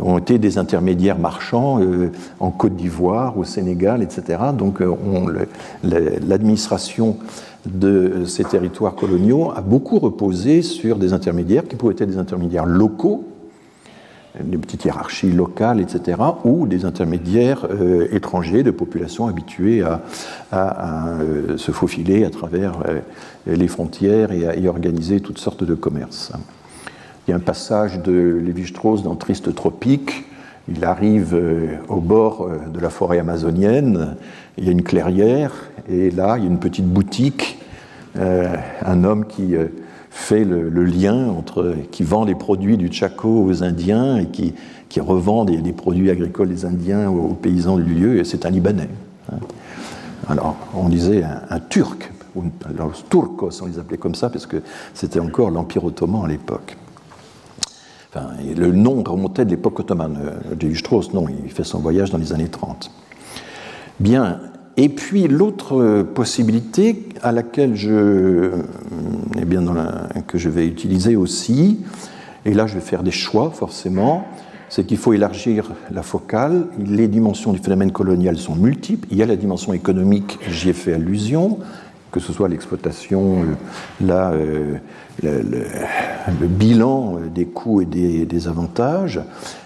ont, 0.01 0.17
été 0.17 0.39
des 0.39 0.57
intermédiaires 0.57 1.19
marchands 1.19 1.79
en 2.39 2.49
Côte 2.49 2.75
d'Ivoire, 2.75 3.37
au 3.37 3.43
Sénégal, 3.43 4.01
etc. 4.01 4.39
Donc, 4.57 4.81
l'administration 5.83 7.17
de 7.67 8.25
ces 8.25 8.45
territoires 8.45 8.95
coloniaux 8.95 9.51
a 9.55 9.61
beaucoup 9.61 9.99
reposé 9.99 10.63
sur 10.63 10.97
des 10.97 11.13
intermédiaires 11.13 11.67
qui 11.67 11.75
pouvaient 11.75 11.93
être 11.93 12.09
des 12.09 12.17
intermédiaires 12.17 12.65
locaux, 12.65 13.25
des 14.39 14.57
petites 14.57 14.85
hiérarchies 14.85 15.31
locales, 15.31 15.79
etc., 15.79 16.17
ou 16.43 16.65
des 16.65 16.85
intermédiaires 16.85 17.67
euh, 17.69 18.07
étrangers 18.11 18.63
de 18.63 18.71
populations 18.71 19.27
habituées 19.27 19.83
à, 20.51 21.19
euh, 21.19 21.57
se 21.57 21.71
faufiler 21.71 22.25
à 22.25 22.31
travers 22.31 22.79
euh, 22.87 23.01
les 23.45 23.67
frontières 23.67 24.31
et 24.31 24.47
à 24.47 24.55
y 24.55 24.67
organiser 24.67 25.19
toutes 25.19 25.37
sortes 25.37 25.63
de 25.63 25.75
commerces. 25.75 26.31
Il 27.27 27.31
y 27.31 27.33
a 27.33 27.37
un 27.37 27.41
passage 27.41 27.99
de 27.99 28.41
Lévi-Strauss 28.43 29.03
dans 29.03 29.15
Triste 29.15 29.53
Tropique. 29.53 30.25
Il 30.67 30.83
arrive 30.83 31.37
au 31.89 31.99
bord 31.99 32.49
de 32.73 32.79
la 32.79 32.89
forêt 32.89 33.19
amazonienne. 33.19 34.15
Il 34.57 34.65
y 34.65 34.69
a 34.69 34.71
une 34.71 34.83
clairière 34.83 35.51
et 35.89 36.09
là, 36.09 36.37
il 36.37 36.43
y 36.43 36.47
a 36.47 36.49
une 36.49 36.59
petite 36.59 36.87
boutique. 36.87 37.59
un 38.15 39.03
homme 39.03 39.25
qui 39.25 39.55
fait 40.13 40.45
le, 40.45 40.69
lien 40.85 41.27
entre 41.27 41.75
qui 41.91 42.03
vend 42.03 42.23
les 42.23 42.35
produits 42.35 42.77
du 42.77 42.93
Chaco 42.93 43.43
aux 43.43 43.63
Indiens 43.63 44.17
et 44.17 44.27
qui, 44.27 44.53
qui 44.87 44.99
revend 45.01 45.43
des, 45.43 45.73
produits 45.73 46.11
agricoles 46.11 46.49
des 46.49 46.65
Indiens 46.65 47.09
aux, 47.09 47.33
paysans 47.33 47.77
du 47.77 47.93
lieu, 47.95 48.19
et 48.19 48.23
c'est 48.23 48.45
un 48.45 48.51
Libanais. 48.51 48.89
Hein. 49.31 49.37
Alors, 50.29 50.55
on 50.75 50.87
disait 50.87 51.23
un, 51.23 51.59
Turc, 51.59 52.11
alors 52.65 52.93
Turcos, 53.09 53.61
on 53.63 53.65
les 53.65 53.79
appelait 53.79 53.97
comme 53.97 54.15
ça, 54.15 54.29
parce 54.29 54.45
que 54.45 54.57
c'était 54.93 55.19
encore 55.19 55.49
l'Empire 55.49 55.83
ottoman 55.83 56.25
à 56.25 56.27
l'époque. 56.27 56.77
Enfin, 58.09 58.27
le 58.55 58.71
nom 58.71 59.03
remontait 59.03 59.45
de 59.45 59.49
l'époque 59.49 59.79
ottomane. 59.79 60.17
De 60.55 60.67
euh, 60.67 60.75
Strauss, 60.75 61.11
non, 61.13 61.25
il 61.43 61.51
fait 61.51 61.63
son 61.63 61.79
voyage 61.79 62.11
dans 62.11 62.19
les 62.19 62.31
années 62.31 62.49
30. 62.49 62.91
Bien, 63.99 64.39
et 64.77 64.89
puis 64.89 65.27
l'autre 65.27 66.01
possibilité 66.01 67.07
à 67.21 67.31
laquelle 67.31 67.75
je, 67.75 68.51
eh 69.37 69.45
bien 69.45 69.63
que 70.27 70.37
je 70.37 70.49
vais 70.49 70.65
utiliser 70.65 71.15
aussi, 71.15 71.79
et 72.45 72.53
là 72.53 72.65
je 72.65 72.75
vais 72.75 72.81
faire 72.81 73.03
des 73.03 73.11
choix 73.11 73.51
forcément, 73.51 74.27
c'est 74.69 74.85
qu'il 74.85 74.97
faut 74.97 75.13
élargir 75.13 75.71
la 75.91 76.01
focale. 76.01 76.65
Les 76.79 77.07
dimensions 77.07 77.53
du 77.53 77.59
phénomène 77.59 77.91
colonial 77.91 78.37
sont 78.37 78.55
multiples. 78.55 79.07
Il 79.11 79.17
y 79.17 79.21
a 79.21 79.27
la 79.27 79.35
dimension 79.35 79.71
économique, 79.73 80.39
j'y 80.49 80.69
ai 80.69 80.73
fait 80.73 80.93
allusion, 80.93 81.59
que 82.11 82.19
ce 82.19 82.33
soit 82.33 82.49
l'exploitation, 82.49 83.43
euh, 83.43 83.45
là, 84.03 84.31
euh, 84.31 84.77
le, 85.21 86.47
bilan 86.47 87.19
des 87.33 87.45
coûts 87.45 87.81
et 87.81 87.85
des 87.85 88.47
avantages. 88.47 89.21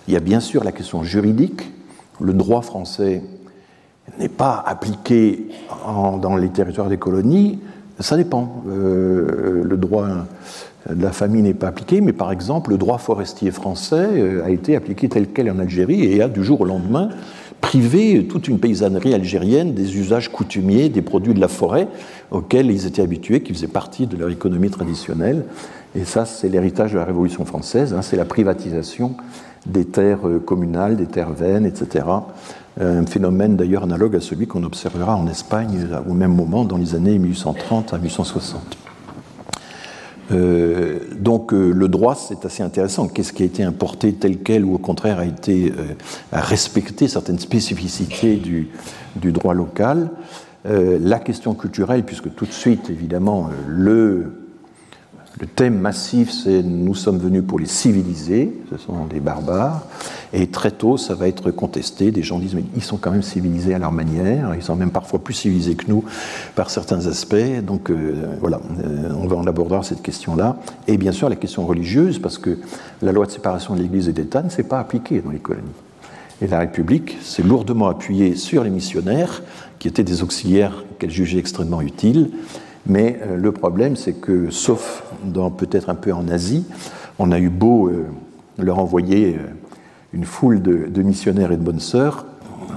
Il 0.10 0.14
y 0.14 0.18
a 0.18 0.20
bien 0.20 0.42
sûr 0.42 0.66
la 0.66 0.74
question 0.74 1.04
juridique. 1.04 1.72
Le 2.20 2.34
droit 2.34 2.62
français 2.62 3.22
n'est 4.20 4.30
pas 4.30 4.64
appliqué 4.66 5.48
dans 5.86 6.36
les 6.36 6.50
territoires 6.50 6.90
des 6.90 6.98
colonies, 6.98 7.60
ça 8.00 8.16
dépend. 8.16 8.64
Euh, 8.70 9.64
le 9.64 9.78
droit 9.78 10.08
de 10.90 11.02
la 11.02 11.12
famille 11.12 11.42
n'est 11.42 11.54
pas 11.54 11.68
appliqué, 11.68 12.02
mais 12.02 12.14
par 12.14 12.32
exemple, 12.32 12.72
le 12.72 12.78
droit 12.78 12.98
forestier 12.98 13.52
français 13.52 14.08
euh, 14.12 14.46
a 14.46 14.50
été 14.50 14.76
appliqué 14.76 15.10
tel 15.10 15.28
quel 15.28 15.50
en 15.52 15.60
Algérie 15.60 16.04
et 16.06 16.22
a 16.22 16.28
du 16.28 16.44
jour 16.44 16.62
au 16.62 16.66
lendemain 16.66 17.10
privé 17.62 18.26
toute 18.30 18.48
une 18.48 18.60
paysannerie 18.60 19.14
algérienne 19.14 19.74
des 19.74 19.98
usages 19.98 20.32
coutumiers 20.32 20.90
des 20.90 21.02
produits 21.02 21.34
de 21.34 21.40
la 21.40 21.48
forêt 21.48 21.88
auxquels 22.32 22.70
ils 22.70 22.86
étaient 22.86 23.02
habitués, 23.02 23.42
qui 23.42 23.54
faisaient 23.54 23.68
partie 23.68 24.06
de 24.06 24.16
leur 24.16 24.30
économie 24.30 24.70
traditionnelle. 24.70 25.44
Et 25.96 26.06
ça, 26.06 26.26
c'est 26.26 26.50
l'héritage 26.50 26.94
de 26.94 26.98
la 26.98 27.06
Révolution 27.06 27.46
française, 27.46 27.94
hein. 27.94 28.02
c'est 28.02 28.16
la 28.16 28.26
privatisation 28.26 29.16
des 29.66 29.86
terres 29.86 30.28
euh, 30.28 30.40
communales, 30.40 30.96
des 30.96 31.08
terres 31.08 31.34
vaines, 31.34 31.66
etc., 31.66 32.06
un 32.80 33.06
phénomène 33.06 33.56
d'ailleurs 33.56 33.84
analogue 33.84 34.16
à 34.16 34.22
celui 34.22 34.48
qu'on 34.48 34.64
observera 34.64 35.16
en 35.16 35.28
Espagne 35.28 35.88
au 36.08 36.14
même 36.14 36.34
moment 36.34 36.64
dans 36.64 36.78
les 36.78 36.96
années 36.96 37.18
1830 37.18 37.94
à 37.94 37.98
1860. 37.98 38.78
Euh, 40.32 41.00
donc 41.20 41.54
euh, 41.54 41.72
le 41.72 41.88
droit, 41.88 42.16
c'est 42.16 42.46
assez 42.46 42.64
intéressant. 42.64 43.08
Qu'est-ce 43.08 43.34
qui 43.34 43.44
a 43.44 43.46
été 43.46 43.64
importé 43.64 44.14
tel 44.14 44.40
quel 44.40 44.66
ou 44.66 44.76
au 44.76 44.78
contraire 44.78 45.20
a 45.20 45.26
été 45.26 45.72
euh, 45.72 45.94
à 46.32 46.42
respecter 46.42 47.08
certaines 47.08 47.40
spécificités 47.40 48.36
du, 48.36 48.70
du 49.16 49.32
droit 49.32 49.54
local? 49.54 50.10
La 50.70 51.20
question 51.20 51.54
culturelle, 51.54 52.04
puisque 52.04 52.36
tout 52.36 52.46
de 52.46 52.52
suite, 52.52 52.90
évidemment, 52.90 53.50
le 53.70 54.47
le 55.40 55.46
thème 55.46 55.78
massif, 55.78 56.32
c'est 56.32 56.64
nous 56.64 56.96
sommes 56.96 57.20
venus 57.20 57.44
pour 57.46 57.60
les 57.60 57.68
civiliser, 57.68 58.52
ce 58.72 58.78
sont 58.78 59.06
des 59.06 59.20
barbares, 59.20 59.84
et 60.34 60.48
très 60.48 60.72
tôt, 60.72 60.98
ça 60.98 61.14
va 61.14 61.28
être 61.28 61.52
contesté. 61.52 62.10
Des 62.10 62.24
gens 62.24 62.40
disent, 62.40 62.56
mais 62.56 62.64
ils 62.76 62.84
sont 62.84 62.98
quand 62.98 63.12
même 63.12 63.22
civilisés 63.22 63.76
à 63.76 63.80
leur 63.80 63.92
manière, 63.92 64.56
ils 64.56 64.64
sont 64.64 64.76
même 64.76 64.90
parfois 64.90 65.20
plus 65.20 65.36
civilisés 65.36 65.76
que 65.76 65.86
nous 65.90 66.04
par 66.56 66.72
certains 66.72 67.06
aspects. 67.06 67.62
Donc 67.64 67.92
euh, 67.92 68.36
voilà, 68.40 68.60
euh, 68.84 69.12
on 69.16 69.28
va 69.28 69.36
en 69.36 69.46
aborder 69.46 69.78
cette 69.84 70.02
question-là. 70.02 70.58
Et 70.88 70.98
bien 70.98 71.12
sûr, 71.12 71.30
la 71.30 71.36
question 71.36 71.66
religieuse, 71.68 72.20
parce 72.20 72.40
que 72.40 72.58
la 73.04 73.12
loi 73.12 73.28
de 73.28 73.32
séparation 73.32 73.76
de 73.76 73.82
l'Église 73.82 74.10
et 74.10 74.14
d'État 74.14 74.42
ne 74.42 74.50
s'est 74.50 74.64
pas 74.64 74.80
appliquée 74.80 75.22
dans 75.22 75.32
les 75.32 75.40
colonies. 75.40 75.68
Et 76.42 76.48
la 76.48 76.60
République 76.60 77.18
s'est 77.22 77.44
lourdement 77.44 77.90
appuyée 77.90 78.36
sur 78.36 78.64
les 78.64 78.70
missionnaires, 78.70 79.44
qui 79.78 79.88
étaient 79.88 80.04
des 80.04 80.24
auxiliaires 80.24 80.84
qu'elle 80.98 81.12
jugeait 81.12 81.38
extrêmement 81.38 81.82
utiles, 81.82 82.32
mais 82.88 83.20
euh, 83.22 83.38
le 83.38 83.52
problème, 83.52 83.96
c'est 83.96 84.14
que, 84.14 84.50
sauf 84.50 85.04
dans 85.24 85.50
peut-être 85.52 85.90
un 85.90 85.96
peu 85.96 86.14
en 86.14 86.28
Asie, 86.28 86.66
on 87.20 87.32
a 87.32 87.40
eu 87.40 87.50
beau 87.50 87.88
euh, 87.88 88.08
leur 88.58 88.80
envoyer 88.80 89.36
euh, 89.36 89.48
une 90.14 90.26
foule 90.26 90.62
de, 90.62 91.02
missionnaires 91.02 91.52
et 91.52 91.58
de 91.58 91.64
bonnes 91.64 91.80
sœurs, 91.80 92.26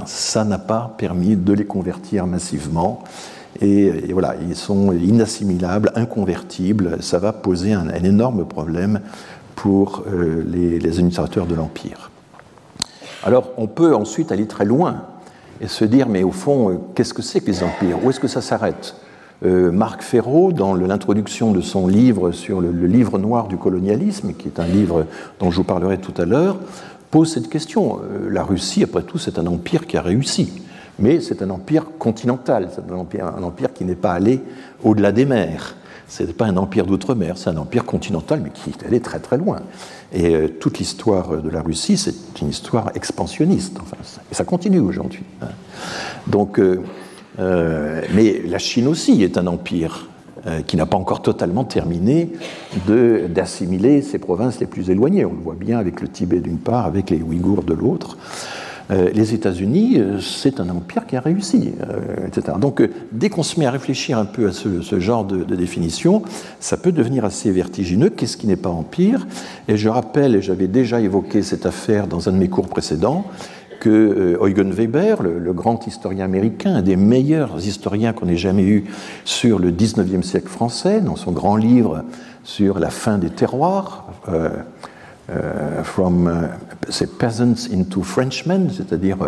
ça 0.06 0.44
n'a 0.44 0.58
pas 0.58 0.94
permis 0.98 1.36
de 1.36 1.52
les 1.52 1.64
convertir 1.64 2.26
massivement. 2.26 3.02
Et, 3.60 4.12
voilà, 4.12 4.36
ils 4.48 4.56
sont 4.56 4.92
inassimilables, 4.92 5.92
inconvertibles. 5.94 7.02
Ça 7.02 7.18
va 7.18 7.32
poser 7.32 7.72
un, 7.72 7.88
énorme 7.88 8.46
problème 8.46 9.00
pour 9.54 10.04
les, 10.46 10.78
les 10.78 10.98
administrateurs 10.98 11.46
de 11.46 11.54
l'Empire. 11.54 12.10
Alors, 13.22 13.50
on 13.58 13.66
peut 13.66 13.94
ensuite 13.94 14.32
aller 14.32 14.46
très 14.46 14.64
loin 14.64 15.02
et 15.60 15.68
se 15.68 15.84
dire, 15.84 16.08
mais 16.08 16.22
au 16.22 16.32
fond, 16.32 16.80
qu'est-ce 16.94 17.12
que 17.12 17.22
c'est 17.22 17.40
que 17.40 17.46
les 17.46 17.62
empires? 17.62 18.02
Où 18.02 18.10
est-ce 18.10 18.20
que 18.20 18.28
ça 18.28 18.40
s'arrête? 18.40 18.94
Euh, 19.42 19.70
Marc 19.72 20.02
Ferraud, 20.02 20.52
dans 20.52 20.74
l'introduction 20.74 21.52
de 21.52 21.62
son 21.62 21.86
livre 21.86 22.30
sur 22.30 22.60
le, 22.60 22.70
livre 22.70 23.18
noir 23.18 23.48
du 23.48 23.56
colonialisme, 23.56 24.34
qui 24.34 24.48
est 24.48 24.60
un 24.60 24.66
livre 24.66 25.06
dont 25.38 25.50
je 25.50 25.56
vous 25.56 25.64
parlerai 25.64 25.98
tout 25.98 26.12
à 26.20 26.26
l'heure, 26.26 26.58
pose 27.10 27.32
cette 27.32 27.48
question. 27.48 28.00
Euh, 28.00 28.28
la 28.30 28.42
Russie, 28.42 28.82
après 28.82 29.02
tout, 29.02 29.16
c'est 29.16 29.38
un 29.38 29.46
empire 29.46 29.86
qui 29.86 29.96
a 29.96 30.02
réussi, 30.02 30.62
mais 30.98 31.20
c'est 31.20 31.40
un 31.40 31.48
empire 31.48 31.86
continental, 31.98 32.68
c'est 32.74 32.92
un 32.92 32.96
empire, 32.96 33.26
un 33.26 33.42
empire 33.42 33.72
qui 33.72 33.84
n'est 33.84 33.94
pas 33.94 34.12
allé 34.12 34.42
au-delà 34.84 35.10
des 35.10 35.24
mers. 35.24 35.76
Ce 36.06 36.24
n'est 36.24 36.32
pas 36.32 36.46
un 36.46 36.56
empire 36.56 36.86
d'outre-mer, 36.86 37.38
c'est 37.38 37.50
un 37.50 37.56
empire 37.56 37.86
continental, 37.86 38.40
mais 38.42 38.50
qui 38.50 38.70
est 38.70 38.84
allé 38.84 39.00
très 39.00 39.20
très 39.20 39.38
loin. 39.38 39.60
Et 40.12 40.34
euh, 40.34 40.48
toute 40.48 40.78
l'histoire 40.78 41.40
de 41.40 41.48
la 41.48 41.62
Russie, 41.62 41.96
c'est 41.96 42.42
une 42.42 42.48
histoire 42.48 42.90
expansionniste. 42.94 43.78
Enfin, 43.80 43.96
et 44.30 44.34
ça 44.34 44.44
continue 44.44 44.80
aujourd'hui. 44.80 45.22
Hein. 45.40 45.46
Donc, 46.26 46.60
mais 47.40 48.42
la 48.46 48.58
Chine 48.58 48.86
aussi 48.86 49.22
est 49.22 49.38
un 49.38 49.46
empire 49.46 50.10
euh, 50.46 50.62
qui 50.62 50.78
n'a 50.78 50.86
pas 50.86 50.96
encore 50.96 51.20
totalement 51.20 51.64
terminé 51.64 52.30
d'assimiler 52.86 54.00
ses 54.00 54.18
provinces 54.18 54.58
les 54.58 54.64
plus 54.64 54.88
éloignées. 54.88 55.26
On 55.26 55.34
le 55.34 55.42
voit 55.42 55.54
bien 55.54 55.78
avec 55.78 56.00
le 56.00 56.08
Tibet 56.08 56.40
d'une 56.40 56.56
part, 56.56 56.86
avec 56.86 57.10
les 57.10 57.20
Ouïghours 57.20 57.62
de 57.62 57.74
l'autre. 57.74 58.16
Euh, 58.90 59.10
les 59.12 59.34
États-Unis, 59.34 60.00
c'est 60.22 60.58
un 60.58 60.70
empire 60.70 61.06
qui 61.06 61.16
a 61.16 61.20
réussi, 61.20 61.72
etc. 62.26 62.56
Donc, 62.58 62.82
dès 63.12 63.28
qu'on 63.28 63.42
se 63.42 63.60
met 63.60 63.66
à 63.66 63.70
réfléchir 63.70 64.16
un 64.16 64.24
peu 64.24 64.48
à 64.48 64.52
ce, 64.52 64.98
genre 64.98 65.26
de, 65.26 65.44
de, 65.44 65.56
définition, 65.56 66.22
ça 66.58 66.78
peut 66.78 66.92
devenir 66.92 67.26
assez 67.26 67.50
vertigineux. 67.50 68.08
Qu'est-ce 68.08 68.38
qui 68.38 68.46
n'est 68.46 68.56
pas 68.56 68.70
empire? 68.70 69.26
Et 69.68 69.76
je 69.76 69.90
rappelle, 69.90 70.36
et 70.36 70.42
j'avais 70.42 70.68
déjà 70.68 71.02
évoqué 71.02 71.42
cette 71.42 71.66
affaire 71.66 72.06
dans 72.06 72.30
un 72.30 72.32
de 72.32 72.38
mes 72.38 72.48
cours 72.48 72.68
précédents, 72.68 73.26
que 73.80 73.88
euh, 73.88 74.46
Eugen 74.46 74.70
Weber, 74.70 75.22
le, 75.22 75.52
grand 75.52 75.86
historien 75.86 76.24
américain, 76.24 76.76
un 76.76 76.82
des 76.82 76.96
meilleurs 76.96 77.66
historiens 77.66 78.12
qu'on 78.12 78.28
ait 78.28 78.36
jamais 78.36 78.62
eu 78.62 78.84
sur 79.24 79.58
le 79.58 79.72
19e 79.72 80.22
siècle 80.22 80.48
français, 80.48 81.00
dans 81.00 81.16
son 81.16 81.32
grand 81.32 81.56
livre 81.56 82.04
sur 82.44 82.78
la 82.78 82.90
fin 82.90 83.18
des 83.18 83.30
terroirs, 83.30 84.06
euh, 84.28 84.50
euh, 85.30 85.82
From 85.82 86.48
Peasants 87.18 87.72
into 87.72 88.02
Frenchmen, 88.02 88.70
c'est-à-dire 88.70 89.18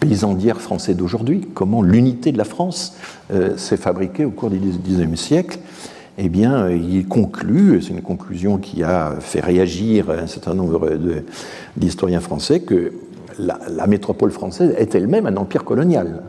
paysans 0.00 0.34
d'hier, 0.34 0.60
français 0.60 0.94
d'aujourd'hui, 0.94 1.48
comment 1.54 1.82
l'unité 1.82 2.32
de 2.32 2.38
la 2.38 2.44
France 2.44 2.96
s'est 3.56 3.76
fabriquée 3.76 4.24
au 4.24 4.30
cours 4.30 4.50
du 4.50 4.58
19e 4.58 5.16
siècle. 5.16 5.58
Eh 6.16 6.28
bien, 6.28 6.70
il 6.70 7.06
conclut, 7.06 7.82
c'est 7.82 7.90
une 7.90 8.00
conclusion 8.00 8.58
qui 8.58 8.82
a 8.82 9.16
fait 9.20 9.40
réagir 9.40 10.10
un 10.10 10.28
certain 10.28 10.54
nombre 10.54 10.88
d'historiens 11.76 12.20
français, 12.20 12.60
que 12.60 12.92
la, 13.38 13.86
métropole 13.86 14.30
française 14.30 14.74
est 14.78 14.94
elle-même 14.94 15.26
un 15.26 15.36
empire 15.36 15.64
colonial. 15.64 16.22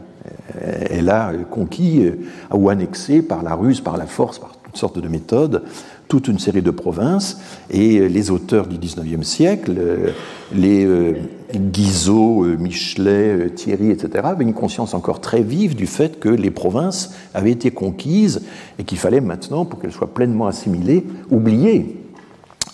Elle 0.89 1.09
a 1.09 1.31
conquis 1.49 2.05
euh, 2.05 2.17
ou 2.53 2.69
annexé 2.69 3.21
par 3.21 3.43
la 3.43 3.55
ruse, 3.55 3.81
par 3.81 3.97
la 3.97 4.05
force, 4.05 4.39
par 4.39 4.51
toutes 4.63 4.77
sortes 4.77 4.99
de 4.99 5.07
méthodes, 5.07 5.63
toute 6.07 6.27
une 6.27 6.39
série 6.39 6.61
de 6.61 6.71
provinces. 6.71 7.39
Et 7.69 8.07
les 8.07 8.31
auteurs 8.31 8.67
du 8.67 8.77
XIXe 8.77 9.25
siècle, 9.25 9.75
euh, 9.77 10.11
les 10.53 10.85
euh, 10.85 11.13
Guizot, 11.53 12.45
Michelet, 12.57 13.49
Thierry, 13.51 13.91
etc., 13.91 14.09
avaient 14.23 14.43
une 14.43 14.53
conscience 14.53 14.93
encore 14.93 15.21
très 15.21 15.41
vive 15.41 15.75
du 15.75 15.87
fait 15.87 16.19
que 16.19 16.29
les 16.29 16.51
provinces 16.51 17.13
avaient 17.33 17.51
été 17.51 17.71
conquises 17.71 18.41
et 18.79 18.83
qu'il 18.83 18.97
fallait 18.97 19.21
maintenant, 19.21 19.65
pour 19.65 19.79
qu'elles 19.79 19.93
soient 19.93 20.13
pleinement 20.13 20.47
assimilées, 20.47 21.05
oublier 21.29 22.01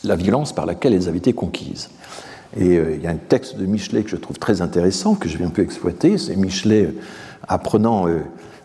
la 0.03 0.15
violence 0.15 0.53
par 0.53 0.65
laquelle 0.65 0.93
elles 0.93 1.07
avaient 1.07 1.17
été 1.17 1.33
conquises. 1.33 1.89
Et 2.57 2.77
euh, 2.77 2.95
il 2.95 3.01
y 3.01 3.07
a 3.07 3.11
un 3.11 3.15
texte 3.15 3.57
de 3.57 3.65
Michelet 3.65 4.03
que 4.03 4.09
je 4.09 4.15
trouve 4.17 4.37
très 4.37 4.61
intéressant, 4.61 5.15
que 5.15 5.29
je 5.29 5.37
vais 5.37 5.45
un 5.45 5.49
peu 5.49 5.61
exploiter. 5.61 6.17
C'est 6.17 6.35
Michelet, 6.35 6.85
euh, 6.85 6.99
apprenant 7.47 8.07
euh, 8.07 8.21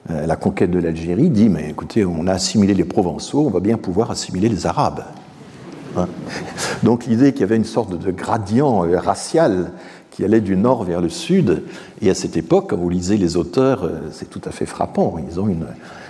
la 0.09 0.37
conquête 0.37 0.71
de 0.71 0.79
l'Algérie, 0.79 1.31
dit 1.31 1.49
Mais 1.49 1.71
écoutez, 1.71 2.05
on 2.05 2.27
a 2.27 2.33
assimilé 2.33 2.75
les 2.75 2.85
Provençaux, 2.85 3.47
on 3.47 3.51
va 3.51 3.61
bien 3.61 3.77
pouvoir 3.77 4.11
assimiler 4.11 4.49
les 4.49 4.67
Arabes. 4.67 5.05
Hein 5.97 6.09
Donc 6.83 7.07
l'idée 7.07 7.33
qu'il 7.33 7.43
y 7.43 7.45
avait 7.45 7.57
une 7.57 7.65
sorte 7.65 7.97
de 7.97 8.11
gradient 8.11 8.85
racial 8.97 9.73
qui 10.11 10.25
allait 10.25 10.41
du 10.41 10.57
nord 10.57 10.85
vers 10.85 11.01
le 11.01 11.09
sud, 11.09 11.65
et 12.01 12.11
à 12.11 12.15
cette 12.15 12.37
époque, 12.37 12.71
quand 12.71 12.77
vous 12.77 12.89
lisez 12.89 13.19
les 13.19 13.37
auteurs, 13.37 13.91
c'est 14.13 14.31
tout 14.31 14.41
à 14.47 14.51
fait 14.51 14.65
frappant. 14.65 15.17
Ils 15.29 15.39
ont 15.41 15.49
une, 15.49 15.67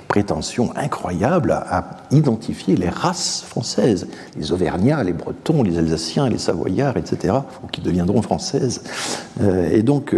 prétention 0.08 0.72
incroyable 0.76 1.52
à, 1.52 1.84
identifier 2.10 2.76
les 2.76 2.88
races 2.88 3.44
françaises, 3.46 4.06
les 4.36 4.52
Auvergnats, 4.52 5.02
les 5.02 5.12
Bretons, 5.12 5.62
les 5.62 5.78
Alsaciens, 5.78 6.28
les 6.28 6.38
Savoyards, 6.38 6.96
etc., 6.96 7.34
qui 7.72 7.80
deviendront 7.80 8.22
françaises. 8.22 8.82
Euh, 9.40 9.68
et 9.70 9.82
donc, 9.82 10.14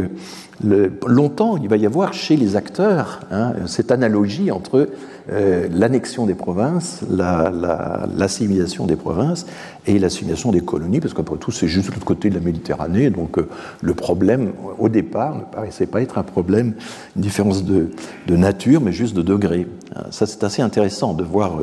euh, 0.64 0.88
longtemps, 1.06 1.56
il 1.56 1.68
va 1.68 1.76
y 1.76 1.86
avoir 1.86 2.12
chez 2.12 2.36
les 2.36 2.56
acteurs 2.56 3.20
hein, 3.30 3.52
cette 3.66 3.90
analogie 3.90 4.50
entre 4.50 4.88
euh, 5.30 5.68
l'annexion 5.70 6.24
des 6.24 6.34
provinces, 6.34 7.02
l'assimilation 7.10 8.86
des 8.86 8.96
provinces 8.96 9.44
et 9.86 9.98
l'assimilation 9.98 10.52
des 10.52 10.62
colonies, 10.62 11.00
parce 11.00 11.12
qu'après 11.12 11.36
tout, 11.36 11.50
c'est 11.50 11.68
juste 11.68 11.92
l'autre 11.92 12.06
côté 12.06 12.30
de 12.30 12.34
la 12.34 12.40
Méditerranée. 12.40 13.10
Donc 13.10 13.36
euh, 13.36 13.46
le 13.82 13.92
problème, 13.92 14.52
au 14.78 14.88
départ, 14.88 15.34
ne 15.36 15.42
paraissait 15.42 15.86
pas 15.86 16.00
être 16.00 16.16
un 16.16 16.22
problème, 16.22 16.72
une 17.14 17.22
différence 17.22 17.62
de, 17.62 17.90
nature, 18.30 18.80
mais 18.80 18.92
juste 18.92 19.14
de 19.14 19.20
degré. 19.20 19.66
Euh, 19.96 20.00
ça, 20.10 20.24
c'est 20.24 20.44
assez 20.44 20.62
intéressant 20.62 21.12
de 21.12 21.24
voir 21.24 21.58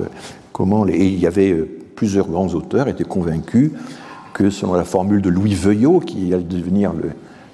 comment. 0.53 0.83
Les, 0.83 0.97
il 0.97 1.19
y 1.19 1.25
avait 1.25 1.53
plusieurs 1.95 2.27
grands 2.27 2.53
auteurs 2.53 2.87
étaient 2.87 3.03
convaincus 3.03 3.71
que, 4.35 4.51
selon 4.51 4.75
la 4.75 4.83
formule 4.83 5.23
de 5.23 5.29
Louis 5.29 5.55
Veuillot, 5.55 6.01
qui 6.01 6.31
allait 6.35 6.43
devenir 6.43 6.93
le 6.93 7.09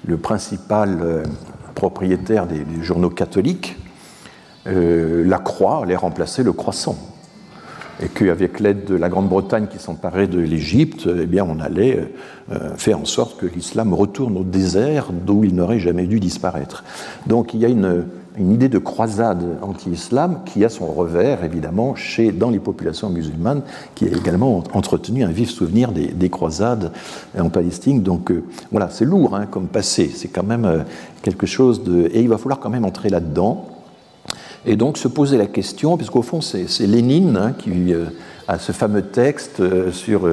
le 0.06 0.16
principal 0.16 0.98
euh, 1.02 1.22
propriétaire 1.74 2.46
des, 2.46 2.64
journaux 2.82 3.10
catholiques, 3.10 3.76
euh, 4.66 5.24
la 5.26 5.38
croix 5.38 5.82
allait 5.82 5.96
remplacer 5.96 6.42
le 6.42 6.52
croissant. 6.52 6.96
Et 8.02 8.08
qu'avec 8.08 8.58
l'aide 8.58 8.84
de 8.84 8.96
la 8.96 9.08
Grande-Bretagne 9.08 9.66
qui 9.68 9.78
s'emparait 9.78 10.26
de 10.26 10.40
l'Égypte, 10.40 11.08
eh 11.08 11.40
on 11.40 11.60
allait 11.60 12.12
euh, 12.50 12.74
faire 12.76 12.98
en 12.98 13.04
sorte 13.04 13.38
que 13.38 13.46
l'islam 13.46 13.94
retourne 13.94 14.36
au 14.36 14.44
désert 14.44 15.12
d'où 15.12 15.44
il 15.44 15.54
n'aurait 15.54 15.78
jamais 15.78 16.06
dû 16.06 16.18
disparaître. 16.18 16.84
Donc 17.26 17.54
il 17.54 17.60
y 17.60 17.64
a 17.64 17.68
une, 17.68 18.06
une 18.38 18.52
idée 18.52 18.68
de 18.68 18.78
croisade 18.78 19.58
anti-islam 19.60 20.40
qui 20.46 20.64
a 20.64 20.68
son 20.68 20.86
revers, 20.86 21.44
évidemment, 21.44 21.94
chez, 21.94 22.32
dans 22.32 22.50
les 22.50 22.58
populations 22.58 23.10
musulmanes, 23.10 23.62
qui 23.94 24.06
a 24.06 24.08
également 24.08 24.64
entretenu 24.72 25.22
un 25.22 25.30
vif 25.30 25.50
souvenir 25.50 25.92
des, 25.92 26.30
croisades 26.30 26.92
en 27.38 27.50
Palestine. 27.50 28.02
Donc 28.02 28.30
euh, 28.30 28.44
voilà, 28.70 28.88
c'est 28.90 29.04
lourd 29.04 29.36
hein, 29.36 29.46
comme 29.46 29.66
passé, 29.66 30.10
c'est 30.14 30.28
quand 30.28 30.44
même 30.44 30.64
euh, 30.64 30.78
quelque 31.22 31.46
chose 31.46 31.84
de... 31.84 32.08
Et 32.12 32.20
il 32.20 32.28
va 32.28 32.38
falloir 32.38 32.58
quand 32.58 32.70
même 32.70 32.84
entrer 32.84 33.10
là-dedans. 33.10 33.66
Et 34.64 34.76
donc 34.76 34.96
se 34.96 35.08
poser 35.08 35.36
la 35.36 35.46
question, 35.46 35.96
puisqu'au 35.96 36.22
fond 36.22 36.40
c'est 36.40 36.86
Lénine 36.86 37.36
hein, 37.36 37.52
qui 37.58 37.92
euh, 37.92 38.06
a 38.48 38.58
ce 38.58 38.72
fameux 38.72 39.02
texte 39.02 39.60
sur 39.90 40.28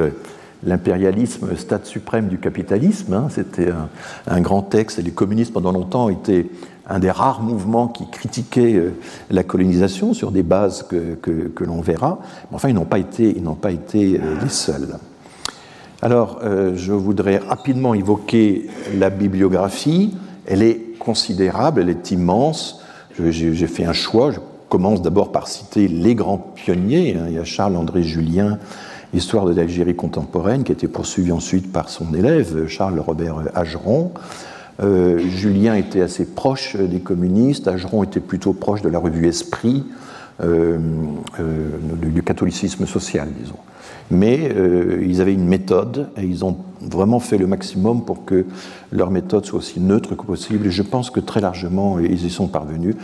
l'impérialisme, 0.64 1.56
stade 1.58 1.86
suprême 1.86 2.28
du 2.28 2.38
capitalisme. 2.38 3.14
Hein. 3.14 3.28
C'était 3.30 3.72
un, 3.72 3.90
un, 4.28 4.42
grand 4.42 4.62
texte, 4.62 5.00
et 5.00 5.02
les 5.02 5.12
communistes 5.12 5.52
pendant 5.52 5.72
longtemps 5.72 6.10
étaient 6.10 6.48
un 6.90 7.00
des 7.00 7.12
rares 7.12 7.42
mouvements 7.42 7.88
qui 7.88 8.10
critiquait 8.10 8.74
euh, 8.74 8.94
la 9.30 9.44
colonisation 9.44 10.14
sur 10.14 10.32
des 10.32 10.44
bases 10.44 10.84
que, 10.84 11.64
l'on 11.64 11.82
verra. 11.82 12.20
Mais 12.50 12.56
enfin, 12.56 12.70
ils 12.70 12.76
n'ont 12.76 12.86
pas 12.86 13.00
été, 13.00 13.40
n'ont 13.40 13.54
pas 13.54 13.72
été 13.72 14.20
euh, 14.20 14.36
les 14.42 14.50
seuls. 14.50 14.98
Alors, 16.02 16.40
euh, 16.44 16.74
je 16.76 16.94
voudrais 16.94 17.38
rapidement 17.38 17.94
évoquer 17.94 18.68
la 18.98 19.10
bibliographie. 19.10 20.16
Elle 20.48 20.64
est 20.64 20.98
considérable, 20.98 21.82
elle 21.82 21.90
est 21.90 22.12
immense. 22.12 22.82
J'ai 23.20 23.68
fait 23.68 23.86
un 23.86 23.94
choix. 23.94 24.32
Je 24.32 24.40
commence 24.70 25.02
d'abord 25.02 25.32
par 25.32 25.48
citer 25.48 25.88
les 25.88 26.16
grands 26.16 26.38
pionniers. 26.38 27.18
Hein. 27.18 27.26
Il 27.28 27.36
y 27.36 27.40
a 27.40 27.44
Charles-André 27.44 28.02
Julien, 28.02 28.58
Histoire 29.14 29.46
de 29.46 29.54
l'Algérie 29.54 29.96
contemporaine, 29.96 30.64
qui 30.64 30.72
a 30.72 30.74
été 30.74 30.88
poursuivi 30.88 31.32
ensuite 31.32 31.72
par 31.72 31.90
son 31.90 32.14
élève, 32.14 32.68
Charles-Robert 32.68 33.38
Ageron. 33.56 34.12
Euh, 34.82 35.20
Julien 35.20 35.76
était 35.76 36.02
assez 36.02 36.26
proche 36.26 36.76
des 36.76 37.00
communistes, 37.00 37.68
Ageron 37.68 38.04
était 38.04 38.20
plutôt 38.20 38.54
proche 38.54 38.82
de 38.82 38.90
la 38.90 39.00
revue 39.00 39.28
Esprit, 39.28 39.84
euh, 40.42 40.78
euh, 41.40 41.70
du 42.02 42.24
catholicisme 42.24 42.86
social, 42.86 43.28
disons. 43.38 43.58
Mais 44.12 44.52
ils 45.04 45.22
avaient 45.22 45.36
une 45.36 45.46
méthode 45.46 46.10
et 46.18 46.24
ils 46.24 46.44
ont 46.44 46.58
vraiment 46.82 47.20
fait 47.20 47.38
le 47.38 47.46
maximum 47.46 48.06
pour 48.06 48.26
que 48.26 48.48
leur 48.92 49.12
méthode 49.12 49.46
soit 49.46 49.60
aussi 49.60 49.80
neutre 49.80 50.16
que 50.16 50.24
possible. 50.24 50.72
Je 50.72 50.82
pense 50.82 51.12
que 51.12 51.20
très 51.20 51.42
largement, 51.42 52.00
ils 52.00 52.26
y 52.26 52.30
sont 52.32 52.48
parvenus. 52.48 52.96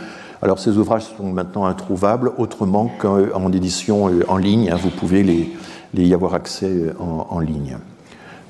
Alors 0.42 0.58
ces 0.58 0.76
ouvrages 0.78 1.04
sont 1.16 1.30
maintenant 1.30 1.64
introuvables 1.64 2.32
autrement 2.38 2.90
qu'en 2.98 3.52
édition 3.52 4.10
en 4.26 4.36
ligne. 4.36 4.68
Hein. 4.68 4.78
vous 4.82 4.90
pouvez 4.90 5.48
y 5.94 6.12
avoir 6.12 6.34
accès 6.34 6.72
en 6.98 7.38
ligne. 7.38 7.76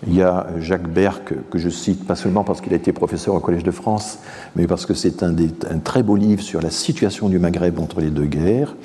Il 0.06 0.14
y 0.14 0.22
a 0.22 0.46
Jacques 0.60 0.88
Berck, 0.88 1.34
que 1.50 1.58
je 1.58 1.68
cite 1.68 2.06
pas 2.06 2.14
seulement 2.14 2.44
parce 2.44 2.60
qu'il 2.60 2.72
a 2.72 2.76
été 2.76 2.92
professeur 2.92 3.34
au 3.34 3.40
Collège 3.40 3.64
de 3.64 3.72
France, 3.72 4.18
mais 4.54 4.68
parce 4.68 4.86
que 4.86 4.94
c'est 4.94 5.24
un, 5.24 5.34
très 5.82 6.04
beau 6.04 6.14
livre 6.14 6.42
sur 6.42 6.62
la 6.62 6.70
situation 6.70 7.28
du 7.28 7.40
Maghreb 7.40 7.80
entre 7.80 8.00
les 8.00 8.10
deux 8.10 8.26
guerres. 8.26 8.76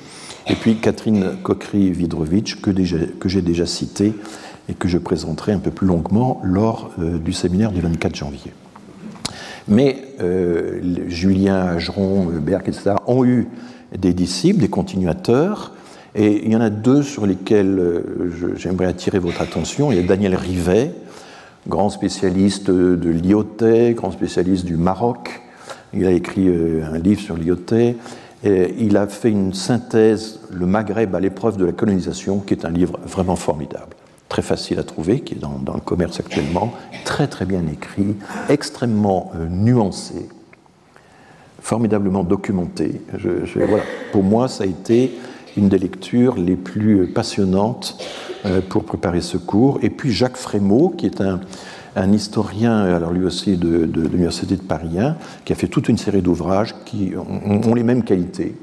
Et 0.48 0.56
puis 0.56 0.78
Catherine 0.78 1.38
Kokri-Vidrovitch, 1.44 2.62
que, 2.62 2.72
j'ai 3.30 3.42
déjà 3.42 3.68
cité 3.68 4.14
et 4.68 4.74
que 4.74 4.88
je 4.88 4.98
présenterai 4.98 5.52
un 5.52 5.60
peu 5.60 5.70
plus 5.70 5.86
longuement 5.86 6.42
lors 6.44 6.92
euh, 7.00 7.20
du 7.20 7.34
séminaire 7.34 7.72
du 7.72 7.82
24 7.82 8.16
janvier. 8.16 8.54
Mais 9.68 10.02
euh, 10.22 10.80
Julien, 11.08 11.68
Ageron, 11.68 12.26
Berck, 12.42 12.68
etc., 12.68 12.96
ont 13.06 13.24
eu 13.24 13.48
des 13.96 14.14
disciples, 14.14 14.60
des 14.60 14.70
continuateurs, 14.70 15.74
et 16.14 16.46
il 16.46 16.52
y 16.52 16.56
en 16.56 16.62
a 16.62 16.70
deux 16.70 17.04
sur 17.04 17.26
lesquels 17.26 17.80
euh, 17.80 18.56
j'aimerais 18.58 18.86
attirer 18.86 19.20
votre 19.20 19.42
attention. 19.42 19.92
Il 19.92 19.98
y 19.98 20.04
a 20.04 20.08
Daniel 20.08 20.36
Rivet, 20.36 20.92
grand 21.68 21.90
spécialiste 21.90 22.70
de 22.70 23.10
l'IoT, 23.10 23.94
grand 23.94 24.12
spécialiste 24.12 24.66
du 24.66 24.76
Maroc. 24.76 25.42
Il 25.94 26.06
a 26.06 26.12
écrit 26.12 26.48
euh, 26.48 26.84
un 26.92 26.98
livre 26.98 27.22
sur 27.22 27.38
l'IoT. 27.38 27.96
Il 28.44 28.98
a 28.98 29.08
fait 29.08 29.30
une 29.30 29.54
synthèse, 29.54 30.40
Le 30.52 30.66
Maghreb 30.66 31.14
à 31.14 31.20
l'épreuve 31.20 31.58
de 31.58 31.66
la 31.66 31.74
colonisation, 31.74 32.40
qui 32.40 32.56
est 32.56 32.66
un 32.66 32.72
livre 32.72 33.00
vraiment 33.06 33.36
formidable, 33.36 33.96
très 34.30 34.42
facile 34.42 34.80
à 34.80 34.84
trouver, 34.84 35.20
qui 35.20 35.36
est 35.36 35.38
dans, 35.38 35.74
le 35.74 35.82
commerce 35.82 36.20
actuellement, 36.20 36.74
très 37.06 37.28
très 37.28 37.46
bien 37.46 37.62
écrit, 37.72 38.16
extrêmement 38.50 39.32
euh, 39.36 39.48
nuancé, 39.48 40.28
formidablement 41.62 42.24
documenté. 42.24 43.02
voilà. 43.56 43.84
Pour 44.12 44.24
moi, 44.24 44.48
ça 44.48 44.64
a 44.64 44.68
été 44.68 45.12
une 45.58 45.70
des 45.70 45.78
lectures 45.78 46.36
les 46.36 46.56
plus 46.56 47.08
passionnantes 47.08 47.98
euh, 48.46 48.62
pour 48.68 48.84
préparer 48.84 49.22
ce 49.22 49.38
cours. 49.38 49.80
Et 49.82 49.90
puis 49.90 50.12
Jacques 50.12 50.38
Frémaux, 50.38 50.90
qui 50.98 51.06
est 51.06 51.22
un, 51.22 51.40
historien, 52.12 52.80
alors 52.80 53.12
lui 53.12 53.26
aussi 53.26 53.58
de, 53.58 53.84
l'Université 53.84 54.56
de 54.56 54.62
Paris 54.62 54.98
1, 54.98 55.16
qui 55.46 55.54
a 55.54 55.56
fait 55.56 55.68
toute 55.68 55.90
une 55.90 55.98
série 55.98 56.22
d'ouvrages 56.22 56.74
qui 56.86 57.12
ont, 57.16 57.76
les 57.76 57.84
mêmes 57.84 58.04
qualités. 58.04 58.56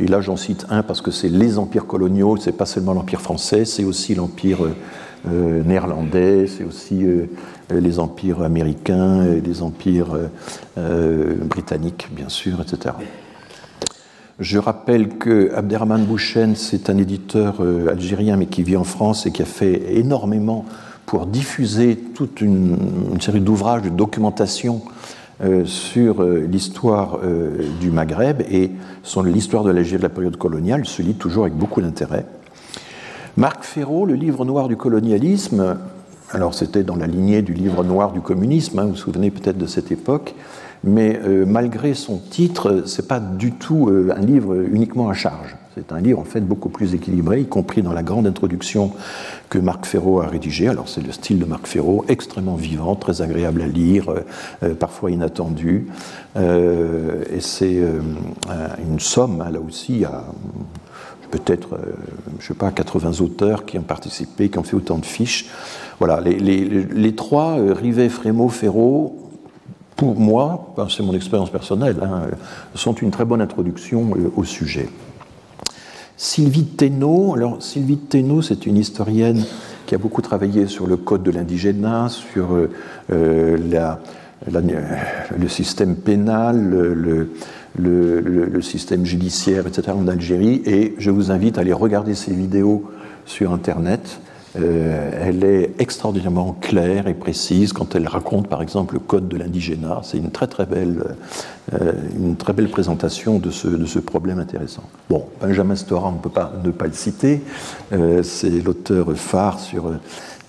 Et 0.00 0.08
là, 0.08 0.20
j'en 0.20 0.36
cite 0.36 0.66
un 0.70 0.82
parce 0.82 1.00
que 1.00 1.10
c'est 1.10 1.28
les 1.28 1.58
empires 1.58 1.86
coloniaux, 1.86 2.36
c'est 2.38 2.56
pas 2.56 2.66
seulement 2.66 2.94
l'empire 2.94 3.20
français, 3.20 3.64
c'est 3.64 3.84
aussi 3.84 4.14
l'empire 4.14 4.58
euh, 5.28 5.62
néerlandais, 5.62 6.46
c'est 6.48 6.64
aussi 6.64 7.04
euh, 7.04 7.26
les 7.70 8.00
empires 8.00 8.42
américains, 8.42 9.24
les 9.24 9.62
empires 9.62 10.18
britanniques, 10.76 12.08
bien 12.12 12.28
sûr, 12.28 12.60
etc. 12.60 12.94
Je 14.44 14.58
rappelle 14.58 15.08
que 15.08 15.54
Abderrahman 15.54 16.04
Bouchen, 16.04 16.54
c'est 16.54 16.90
un 16.90 16.98
éditeur 16.98 17.60
euh, 17.60 17.88
algérien 17.88 18.36
mais 18.36 18.44
qui 18.44 18.62
vit 18.62 18.76
en 18.76 18.84
France 18.84 19.24
et 19.24 19.32
qui 19.32 19.40
a 19.40 19.46
fait 19.46 19.96
énormément 19.96 20.66
pour 21.06 21.24
diffuser 21.24 21.96
toute 21.96 22.42
une, 22.42 22.76
série 23.22 23.40
d'ouvrages, 23.40 23.80
de 23.80 23.88
documentation 23.88 24.82
euh, 25.42 25.64
sur 25.64 26.22
euh, 26.22 26.46
l'histoire 26.46 27.20
du 27.80 27.90
Maghreb 27.90 28.42
et 28.42 28.70
l'histoire 29.24 29.64
de 29.64 29.70
l'Algérie 29.70 29.96
de 29.96 30.02
la 30.02 30.10
période 30.10 30.36
coloniale 30.36 30.84
se 30.84 31.00
lit 31.00 31.14
toujours 31.14 31.44
avec 31.44 31.56
beaucoup 31.56 31.80
d'intérêt. 31.80 32.26
Marc 33.38 33.64
Ferraud, 33.64 34.04
le 34.04 34.14
livre 34.14 34.44
noir 34.44 34.68
du 34.68 34.76
colonialisme, 34.76 35.78
alors 36.32 36.52
c'était 36.52 36.82
dans 36.82 36.96
la 36.96 37.06
lignée 37.06 37.40
du 37.40 37.54
livre 37.54 37.82
noir 37.82 38.12
du 38.12 38.20
communisme, 38.20 38.78
hein, 38.78 38.84
vous 38.84 38.90
vous 38.90 38.96
souvenez 38.96 39.30
peut-être 39.30 39.56
de 39.56 39.66
cette 39.66 39.90
époque, 39.90 40.34
mais 40.84 41.18
euh, 41.24 41.44
malgré 41.46 41.94
son 41.94 42.18
titre, 42.18 42.82
ce 42.86 43.00
n'est 43.00 43.08
pas 43.08 43.20
du 43.20 43.52
tout 43.52 43.88
euh, 43.88 44.12
un 44.14 44.20
livre 44.20 44.54
uniquement 44.54 45.08
à 45.08 45.14
charge. 45.14 45.56
C'est 45.74 45.90
un 45.92 46.00
livre 46.00 46.20
en 46.20 46.24
fait 46.24 46.40
beaucoup 46.40 46.68
plus 46.68 46.94
équilibré, 46.94 47.40
y 47.40 47.46
compris 47.46 47.82
dans 47.82 47.92
la 47.92 48.04
grande 48.04 48.26
introduction 48.28 48.92
que 49.48 49.58
Marc 49.58 49.86
Ferraud 49.86 50.20
a 50.20 50.28
rédigée. 50.28 50.68
Alors 50.68 50.88
c'est 50.88 51.04
le 51.04 51.10
style 51.10 51.38
de 51.40 51.44
Marc 51.46 51.66
Ferraud, 51.66 52.04
extrêmement 52.06 52.54
vivant, 52.54 52.94
très 52.94 53.22
agréable 53.22 53.62
à 53.62 53.66
lire, 53.66 54.14
euh, 54.62 54.74
parfois 54.74 55.10
inattendu. 55.10 55.88
et 56.36 57.40
c'est 57.40 57.80
une 58.86 59.00
somme, 59.00 59.40
hein, 59.40 59.50
là 59.50 59.60
aussi, 59.60 60.04
à 60.04 60.24
peut-être, 61.30 61.78
je 62.38 62.46
sais 62.46 62.54
pas, 62.54 62.70
80 62.70 63.20
auteurs 63.20 63.64
qui 63.64 63.76
ont 63.76 63.82
participé, 63.82 64.48
qui 64.50 64.58
ont 64.58 64.62
fait 64.62 64.76
autant 64.76 64.98
de 64.98 65.06
fiches. 65.06 65.46
Voilà, 65.98 66.20
les, 66.20 66.38
les 66.38 67.14
trois, 67.14 67.56
Rivet, 67.56 68.08
Frémaux, 68.08 68.48
Ferraud, 68.48 69.23
pour 69.96 70.18
moi, 70.18 70.74
c'est 70.90 71.02
mon 71.02 71.14
expérience 71.14 71.50
personnelle, 71.50 71.96
hein, 72.02 72.22
sont 72.74 72.94
une 72.94 73.10
très 73.10 73.24
bonne 73.24 73.40
introduction 73.40 74.10
euh, 74.16 74.32
au 74.36 74.44
sujet. 74.44 74.88
Sylvie 76.16 76.64
Thénault, 76.64 77.34
alors 77.34 77.62
Sylvie 77.62 77.96
Thénault, 77.96 78.42
c'est 78.42 78.66
une 78.66 78.76
historienne 78.76 79.44
qui 79.86 79.94
a 79.94 79.98
beaucoup 79.98 80.22
travaillé 80.22 80.66
sur 80.66 80.86
le 80.86 80.96
code 80.96 81.22
de 81.22 81.30
l'indigénat, 81.30 82.08
sur 82.08 82.56
la, 83.08 84.00
le 84.48 85.48
système 85.48 85.96
pénal, 85.96 86.70
le, 86.70 87.28
le, 87.78 88.62
système 88.62 89.04
judiciaire, 89.04 89.66
etc. 89.66 89.92
en 89.96 90.08
Algérie. 90.08 90.62
Et 90.66 90.94
je 90.98 91.10
vous 91.10 91.30
invite 91.30 91.58
à 91.58 91.62
aller 91.62 91.72
regarder 91.72 92.14
ces 92.14 92.32
vidéos 92.32 92.84
sur 93.26 93.52
Internet. 93.52 94.20
Euh, 94.56 95.10
elle 95.20 95.42
est 95.42 95.72
extraordinairement 95.80 96.56
claire 96.60 97.08
et 97.08 97.14
précise 97.14 97.72
quand 97.72 97.94
elle 97.96 98.06
raconte, 98.06 98.48
par 98.48 98.62
exemple, 98.62 98.94
le 98.94 99.00
code 99.00 99.28
de 99.28 99.36
l'indigénat. 99.36 100.00
C'est 100.04 100.18
une 100.18 100.30
très 100.30 100.46
très 100.46 100.66
belle, 100.66 101.16
euh, 101.72 101.92
une 102.16 102.36
très 102.36 102.52
belle 102.52 102.68
présentation 102.68 103.38
de 103.38 103.50
ce, 103.50 103.66
de 103.66 103.86
ce 103.86 103.98
problème 103.98 104.38
intéressant. 104.38 104.84
Bon, 105.10 105.26
Benjamin 105.40 105.74
Stora, 105.74 106.08
on 106.08 106.12
ne 106.12 106.18
peut 106.18 106.30
pas 106.30 106.52
ne 106.62 106.70
pas 106.70 106.86
le 106.86 106.92
citer. 106.92 107.40
Euh, 107.92 108.22
c'est 108.22 108.50
l'auteur 108.50 109.12
phare 109.16 109.58
sur 109.58 109.90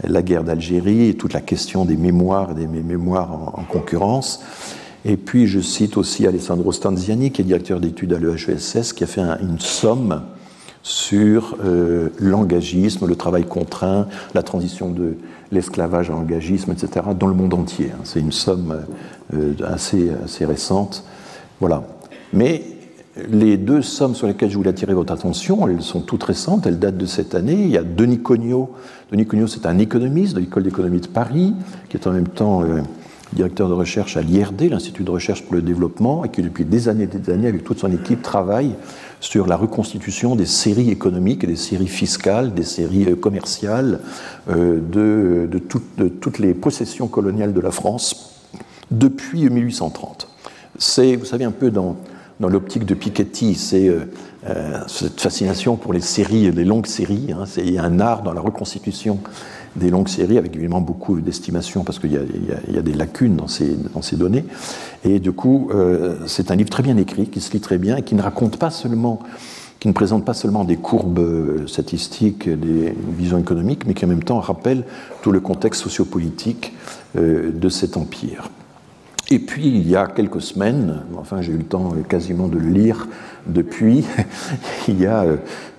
la 0.03 0.21
guerre 0.21 0.43
d'Algérie 0.43 1.09
et 1.09 1.15
toute 1.15 1.33
la 1.33 1.41
question 1.41 1.85
des 1.85 1.97
mémoires, 1.97 2.53
des 2.53 2.67
mémoires 2.67 3.57
en, 3.57 3.63
concurrence. 3.63 4.43
Et 5.03 5.17
puis 5.17 5.47
je 5.47 5.59
cite 5.59 5.97
aussi 5.97 6.27
Alessandro 6.27 6.71
Stanziani, 6.71 7.31
qui 7.31 7.41
est 7.41 7.45
directeur 7.45 7.79
d'études 7.79 8.13
à 8.13 8.19
l'EHESS, 8.19 8.93
qui 8.93 9.03
a 9.03 9.07
fait 9.07 9.21
une 9.21 9.59
somme 9.59 10.21
sur 10.85 11.57
euh, 11.65 12.09
l'engagisme, 12.19 13.07
le 13.07 13.15
travail 13.15 13.43
contraint, 13.43 14.05
la 14.35 14.43
transition 14.43 14.91
de 14.91 15.17
l'esclavage 15.51 16.11
à 16.11 16.13
l'engagisme, 16.13 16.71
etc., 16.73 17.07
dans 17.19 17.25
le 17.25 17.33
monde 17.33 17.55
entier. 17.55 17.89
Hein. 17.91 18.01
C'est 18.03 18.19
une 18.19 18.31
somme 18.31 18.81
euh, 19.33 19.53
assez, 19.65 20.11
assez 20.23 20.45
récente. 20.45 21.03
Voilà. 21.59 21.87
Mais 22.33 22.61
les 23.31 23.57
deux 23.57 23.81
sommes 23.81 24.13
sur 24.13 24.27
lesquelles 24.27 24.51
je 24.51 24.57
voulais 24.57 24.69
attirer 24.69 24.93
votre 24.93 25.11
attention, 25.11 25.67
elles 25.67 25.81
sont 25.81 26.01
toutes 26.01 26.21
récentes, 26.21 26.67
elles 26.67 26.77
datent 26.77 26.97
de 26.97 27.07
cette 27.07 27.33
année. 27.33 27.63
Il 27.63 27.71
y 27.71 27.77
a 27.77 27.83
Denis 27.83 28.19
Cognot. 28.19 28.69
Denis 29.11 29.25
Cognot, 29.25 29.47
c'est 29.47 29.65
un 29.65 29.79
économiste 29.79 30.35
de 30.35 30.41
l'école 30.41 30.61
d'économie 30.61 31.01
de 31.01 31.07
Paris, 31.07 31.55
qui 31.89 31.97
est 31.97 32.05
en 32.05 32.11
même 32.11 32.27
temps 32.27 32.61
euh, 32.61 32.81
directeur 33.33 33.69
de 33.69 33.73
recherche 33.73 34.17
à 34.17 34.21
l'IRD, 34.21 34.69
l'Institut 34.69 35.03
de 35.03 35.09
recherche 35.09 35.43
pour 35.43 35.55
le 35.55 35.63
développement, 35.63 36.25
et 36.25 36.29
qui 36.29 36.43
depuis 36.43 36.63
des 36.63 36.89
années 36.89 37.05
et 37.05 37.07
des 37.07 37.33
années, 37.33 37.47
avec 37.47 37.63
toute 37.63 37.79
son 37.79 37.91
équipe, 37.91 38.21
travaille 38.21 38.75
sur 39.19 39.47
la 39.47 39.55
reconstitution 39.55 40.35
des 40.35 40.45
séries 40.45 40.89
économiques, 40.89 41.45
des 41.45 41.55
séries 41.55 41.87
fiscales, 41.87 42.53
des 42.53 42.63
séries 42.63 43.05
euh, 43.09 43.15
commerciales 43.15 43.99
euh, 44.49 44.79
de, 44.79 45.59
toutes 45.59 46.39
les 46.39 46.53
possessions 46.53 47.07
coloniales 47.07 47.53
de 47.53 47.61
la 47.61 47.71
France 47.71 48.41
depuis 48.91 49.49
1830. 49.49 50.27
C'est, 50.77 51.15
vous 51.15 51.25
savez, 51.25 51.45
un 51.45 51.51
peu 51.51 51.71
dans 51.71 51.95
dans 52.39 52.49
l'optique 52.49 52.85
de 52.85 52.93
Piketty, 52.93 53.55
c'est 53.55 53.87
euh, 53.87 54.05
cette 54.87 55.21
fascination 55.21 55.77
pour 55.77 55.93
les 55.93 56.01
séries, 56.01 56.51
les 56.51 56.65
longues 56.65 56.85
séries. 56.85 57.33
Hein, 57.33 57.45
a 57.77 57.83
un 57.83 57.99
art 57.99 58.23
dans 58.23 58.33
la 58.33 58.41
reconstitution 58.41 59.19
des 59.75 59.89
longues 59.89 60.07
séries, 60.07 60.37
avec 60.37 60.55
évidemment 60.55 60.81
beaucoup 60.81 61.19
d'estimation, 61.19 61.83
parce 61.83 61.99
qu'il 61.99 62.11
y, 62.11 62.77
a 62.77 62.81
des 62.81 62.93
lacunes 62.93 63.35
dans 63.35 63.47
ces 63.47 64.15
données. 64.15 64.45
Et 65.05 65.19
du 65.19 65.31
coup, 65.31 65.69
euh, 65.73 66.17
c'est 66.27 66.51
un 66.51 66.55
livre 66.55 66.69
très 66.69 66.83
bien 66.83 66.97
écrit, 66.97 67.27
qui 67.27 67.39
se 67.39 67.53
lit 67.53 67.61
très 67.61 67.77
bien, 67.77 67.95
et 67.95 68.01
qui 68.01 68.15
ne 68.15 68.21
raconte 68.21 68.57
pas 68.57 68.69
seulement 68.69 69.19
qui 69.79 69.89
ne 69.89 69.93
présente 69.93 70.25
pas 70.25 70.33
seulement 70.33 70.63
des 70.63 70.77
courbes 70.77 71.67
statistiques, 71.67 72.49
des 72.49 72.95
visions 73.17 73.37
économiques, 73.37 73.85
mais 73.85 73.93
qui 73.93 74.05
en 74.05 74.07
même 74.07 74.23
temps 74.23 74.39
rappelle 74.39 74.83
tout 75.21 75.31
le 75.31 75.39
contexte 75.39 75.83
sociopolitique 75.83 76.73
de 77.13 77.69
cet 77.69 77.95
empire. 77.95 78.49
Et 79.31 79.39
puis, 79.39 79.67
il 79.67 79.89
y 79.89 79.95
a 79.95 80.05
quelques 80.05 80.41
semaines, 80.41 81.01
enfin 81.17 81.41
j'ai 81.41 81.51
eu 81.51 81.57
le 81.57 81.63
temps 81.63 81.93
quasiment 82.07 82.47
de 82.47 82.59
le 82.59 82.69
lire 82.69 83.07
depuis, 83.47 84.05
il 84.87 85.01
y 85.01 85.07
a 85.07 85.23
euh, 85.23 85.37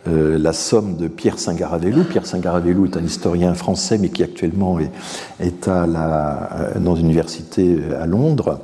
euh, 0.09 0.37
la 0.37 0.53
somme 0.53 0.97
de 0.97 1.07
Pierre 1.07 1.39
Singaravelou. 1.39 2.03
Pierre 2.05 2.27
Singaravelou 2.27 2.87
est 2.87 2.97
un 2.97 3.05
historien 3.05 3.55
français, 3.55 3.99
mais 3.99 4.09
qui 4.09 4.25
actuellement 4.25 4.79
est, 4.81 5.69
à 5.69 5.87
la, 5.87 6.53
euh, 6.55 6.81
dans 6.81 6.97
une 6.97 7.07
université 7.07 7.79
à 8.01 8.07
Londres. 8.07 8.61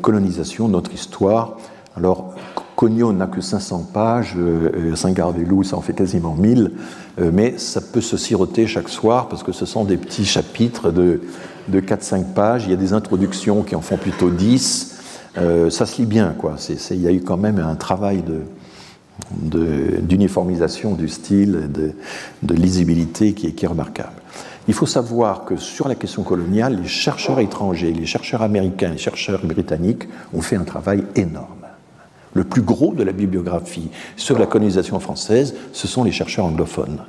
Colonisation, 0.00 0.68
notre 0.68 0.92
histoire. 0.92 1.56
Alors, 1.96 2.34
Cognot 2.76 3.12
n'a 3.12 3.26
que 3.26 3.40
500 3.40 3.88
pages, 3.92 4.36
Singaravelou, 4.94 5.62
ça 5.62 5.76
en 5.76 5.80
fait 5.80 5.92
quasiment 5.92 6.34
1000, 6.34 6.72
mais 7.32 7.56
ça 7.58 7.80
peut 7.80 8.00
se 8.00 8.16
siroter 8.16 8.66
chaque 8.66 8.88
soir 8.88 9.28
parce 9.28 9.42
que 9.42 9.52
ce 9.52 9.66
sont 9.66 9.84
des 9.84 9.96
petits 9.96 10.24
chapitres 10.24 10.90
de 10.90 11.20
de 11.68 11.80
4-5 11.80 12.32
pages. 12.34 12.64
Il 12.64 12.70
y 12.70 12.74
a 12.74 12.76
des 12.76 12.92
introductions 12.92 13.62
qui 13.62 13.74
en 13.74 13.80
font 13.80 13.96
plutôt 13.96 14.30
10. 14.30 14.98
Euh, 15.38 15.70
ça 15.70 15.86
se 15.86 16.00
lit 16.00 16.06
bien, 16.06 16.34
quoi. 16.36 16.56
il 16.90 17.00
y 17.00 17.08
a 17.08 17.12
eu 17.12 17.22
quand 17.22 17.36
même 17.36 17.58
un 17.58 17.74
travail 17.74 18.22
d'uniformisation 19.30 20.94
du 20.94 21.08
style, 21.08 21.70
de, 21.72 21.92
de 22.42 22.54
lisibilité 22.54 23.32
qui 23.32 23.48
est, 23.48 23.52
qui 23.52 23.64
est, 23.64 23.68
remarquable. 23.68 24.21
Il 24.68 24.74
faut 24.74 24.86
savoir 24.86 25.44
que 25.44 25.56
sur 25.56 25.88
la 25.88 25.96
question 25.96 26.22
coloniale, 26.22 26.78
les 26.80 26.88
chercheurs 26.88 27.40
étrangers, 27.40 27.92
les 27.92 28.06
chercheurs 28.06 28.42
américains, 28.42 28.90
les 28.90 28.98
chercheurs 28.98 29.44
britanniques 29.44 30.08
ont 30.32 30.40
fait 30.40 30.56
un 30.56 30.64
travail 30.64 31.04
énorme. 31.16 31.48
Le 32.34 32.44
plus 32.44 32.62
gros 32.62 32.94
de 32.94 33.02
la 33.02 33.12
bibliographie 33.12 33.90
sur 34.16 34.38
la 34.38 34.46
colonisation 34.46 34.98
française, 35.00 35.54
ce 35.72 35.86
sont 35.86 36.02
les 36.04 36.12
chercheurs 36.12 36.46
anglophones. 36.46 37.00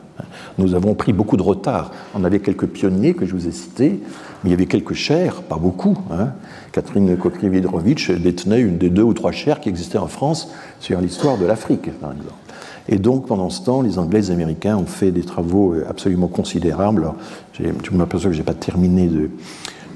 Nous 0.58 0.76
avons 0.76 0.96
pris 0.96 1.14
beaucoup 1.14 1.38
de 1.38 1.44
retard. 1.44 1.92
On 2.14 2.24
avait 2.26 2.40
quelques 2.40 2.68
pionniers 2.68 3.14
que 3.14 3.26
je 3.26 3.34
vous 3.34 3.48
ai 3.48 3.52
cités, 3.52 4.02
mais 4.44 4.50
il 4.50 4.52
y 4.52 4.54
avait 4.54 4.66
quelques 4.66 4.94
chaires, 4.94 5.42
pas 5.44 5.56
beaucoup. 5.56 5.98
Hein. 6.12 6.34
Catherine 6.72 7.16
Kokrividrovitch 7.16 8.12
détenait 8.12 8.62
une 8.62 8.78
des 8.78 8.90
deux 8.90 9.04
ou 9.04 9.14
trois 9.14 9.32
chaires 9.32 9.62
qui 9.62 9.70
existaient 9.70 9.98
en 9.98 10.08
France 10.08 10.52
sur 10.80 11.00
l'histoire 11.00 11.38
de 11.38 11.46
l'Afrique, 11.46 11.92
par 12.00 12.12
exemple. 12.12 12.34
Et 12.90 12.98
donc, 12.98 13.28
pendant 13.28 13.50
ce 13.50 13.64
temps, 13.64 13.82
les 13.82 13.98
Anglais 13.98 14.20
et 14.20 14.22
les 14.24 14.32
Américains 14.32 14.76
ont 14.76 14.86
fait 14.86 15.12
des 15.12 15.24
travaux 15.24 15.76
absolument 15.88 16.28
considérables. 16.28 17.14
Je 17.54 17.92
m'aperçois 17.92 18.30
que 18.30 18.36
je 18.36 18.42
n'ai 18.42 18.46
pas 18.46 18.54
terminé 18.54 19.08
de. 19.08 19.30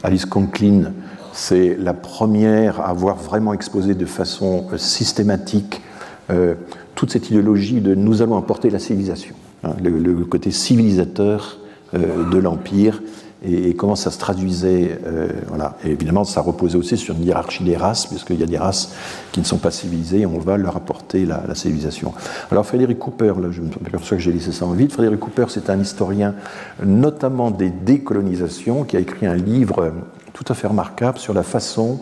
Alice 0.04 0.26
Conklin, 0.26 0.94
c'est 1.34 1.76
la 1.76 1.94
première 1.94 2.82
à 2.82 2.90
avoir 2.90 3.16
vraiment 3.16 3.54
exposé 3.54 3.96
de 3.96 4.06
façon 4.06 4.68
systématique 4.78 5.82
euh, 6.30 6.54
toute 6.94 7.12
cette 7.12 7.30
idéologie 7.30 7.82
de 7.82 7.96
nous 7.96 8.22
allons 8.22 8.38
apporter 8.38 8.70
la 8.70 8.80
civilisation, 8.80 9.34
hein, 9.64 9.72
le, 9.84 10.24
côté 10.26 10.52
civilisateur 10.52 11.58
euh, 11.94 12.30
de 12.30 12.38
l'Empire 12.38 13.02
et, 13.46 13.76
comment 13.76 13.96
ça 13.96 14.12
se 14.12 14.18
traduisait. 14.18 15.00
Euh, 15.06 15.30
voilà. 15.48 15.78
Et 15.86 15.92
évidemment, 15.92 16.24
ça 16.24 16.42
reposait 16.42 16.78
aussi 16.78 16.98
sur 16.98 17.16
une 17.16 17.24
hiérarchie 17.24 17.64
des 17.64 17.78
races, 17.78 18.08
puisqu'il 18.08 18.40
y 18.40 18.44
a 18.44 18.48
des 18.48 18.58
races 18.58 18.94
qui 19.32 19.40
ne 19.40 19.46
sont 19.46 19.58
pas 19.58 19.72
civilisées, 19.72 20.22
et 20.22 20.26
on 20.26 20.40
va 20.40 20.58
leur 20.58 20.76
apporter 20.76 21.26
la, 21.26 21.56
civilisation. 21.56 22.14
Alors 22.52 22.66
Frédéric 22.66 23.00
Cooper, 23.00 23.34
là, 23.42 23.50
je 23.52 23.62
me 23.62 23.70
aperçois 23.86 24.18
que 24.18 24.24
j'ai 24.24 24.32
laissé 24.32 24.52
ça 24.52 24.66
en 24.66 24.72
vide, 24.72 24.92
Frédéric 24.92 25.20
Cooper, 25.20 25.46
c'est 25.50 25.70
un 25.70 25.80
historien 25.80 26.36
notamment 26.84 27.52
des 27.52 27.70
décolonisations, 27.70 28.84
qui 28.84 28.98
a 28.98 29.00
écrit 29.00 29.26
un 29.26 29.36
livre 29.36 29.92
tout 30.34 30.46
à 30.50 30.54
fait 30.54 30.68
remarquable 30.68 31.18
sur 31.18 31.34
la 31.34 31.44
façon 31.44 32.00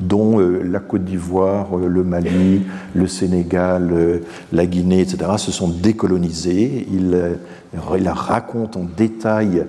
dont 0.00 0.40
euh, 0.40 0.62
la 0.62 0.80
Côte 0.80 1.04
d'Ivoire, 1.04 1.78
euh, 1.78 1.86
le 1.86 2.02
Mali, 2.02 2.62
le 2.94 3.06
Sénégal, 3.06 3.90
euh, 3.92 4.18
la 4.52 4.66
Guinée, 4.66 5.00
etc., 5.00 5.30
se 5.36 5.52
sont 5.52 5.68
décolonisés. 5.68 6.86
Il, 6.92 7.36
raconte 8.06 8.76
en 8.76 8.84
détail 8.84 9.66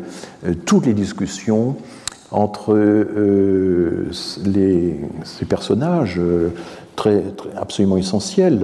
toutes 0.65 0.85
les 0.85 0.93
discussions 0.93 1.75
entre 2.29 2.77
ces 4.11 5.45
personnages 5.49 6.21
très, 6.95 7.23
absolument 7.57 7.97
essentiels, 7.97 8.59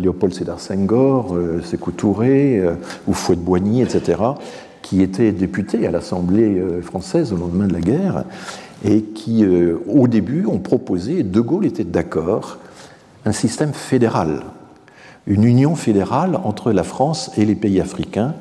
Léopold 0.00 0.34
Sédar 0.34 0.58
Senghor, 0.58 1.36
Sékou 1.62 1.92
Touré, 1.92 2.64
ou 3.06 3.12
Fouet 3.12 3.36
de 3.36 3.42
Boigny, 3.42 3.82
etc., 3.82 4.20
qui 4.82 5.02
étaient 5.02 5.30
députés 5.30 5.86
à 5.86 5.92
l'Assemblée 5.92 6.60
française 6.82 7.32
au 7.32 7.36
lendemain 7.36 7.68
de 7.68 7.74
la 7.74 7.80
guerre 7.80 8.24
et 8.84 9.02
qui, 9.02 9.44
euh, 9.44 9.78
au 9.88 10.08
début, 10.08 10.46
ont 10.46 10.58
proposé, 10.58 11.22
De 11.22 11.40
Gaulle 11.40 11.66
était 11.66 11.84
d'accord, 11.84 12.58
un 13.24 13.32
système 13.32 13.72
fédéral, 13.72 14.42
une 15.26 15.44
union 15.44 15.74
fédérale 15.74 16.38
entre 16.44 16.72
la 16.72 16.84
France 16.84 17.30
et 17.36 17.44
les 17.44 17.54
pays 17.54 17.80
africains, 17.80 18.34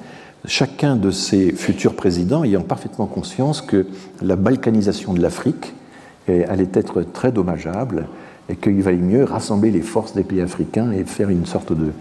chacun 0.45 0.95
de 0.95 1.09
ces 1.09 1.51
futurs 1.51 1.95
présidents 1.95 2.43
ayant 2.43 2.61
parfaitement 2.61 3.07
conscience 3.07 3.61
que 3.61 3.88
la 4.21 4.36
balkanisation 4.36 5.13
de 5.13 5.21
l'Afrique 5.21 5.73
allait 6.27 6.69
être 6.73 7.01
très 7.01 7.31
dommageable 7.31 8.07
et 8.50 8.56
qu'il 8.56 8.82
valait 8.82 8.98
mieux 8.98 9.24
rassembler 9.24 9.72
les 9.72 9.82
forces 9.82 10.14
des 10.14 10.24
pays 10.24 10.41
africains 10.41 10.91
et 10.91 11.04
faire 11.04 11.30
une 11.30 11.46
sorte 11.46 11.74
de 11.74 11.91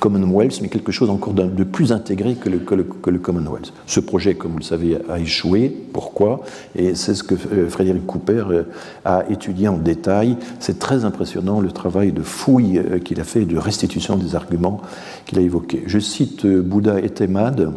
Commonwealth, 0.00 0.60
mais 0.60 0.68
quelque 0.68 0.92
chose 0.92 1.10
encore 1.10 1.32
de 1.32 1.64
plus 1.64 1.92
intégré 1.92 2.34
que 2.34 2.48
le, 2.48 3.18
Commonwealth. 3.18 3.72
Ce 3.86 4.00
projet, 4.00 4.34
comme 4.34 4.52
vous 4.52 4.58
le 4.58 4.64
savez, 4.64 4.98
a 5.08 5.18
échoué. 5.18 5.74
Pourquoi? 5.92 6.40
Et 6.74 6.94
c'est 6.94 7.14
ce 7.14 7.22
que 7.22 7.34
euh, 7.34 7.68
Frédéric 7.68 8.06
Cooper 8.06 8.44
euh, 8.50 8.62
a 9.04 9.24
étudié 9.30 9.68
en 9.68 9.78
détail. 9.78 10.36
C'est 10.58 10.78
très 10.78 11.04
impressionnant 11.04 11.60
le 11.60 11.70
travail 11.70 12.12
de 12.12 12.22
fouille 12.22 12.78
euh, 12.78 12.98
qu'il 12.98 13.20
a 13.20 13.24
fait, 13.24 13.44
de 13.44 13.56
restitution 13.56 14.16
des 14.16 14.34
arguments 14.34 14.80
qu'il 15.26 15.38
a 15.38 15.42
évoqués. 15.42 15.84
Je 15.86 15.98
cite 15.98 16.46
Bouddha 16.46 16.98
Etemad, 17.00 17.72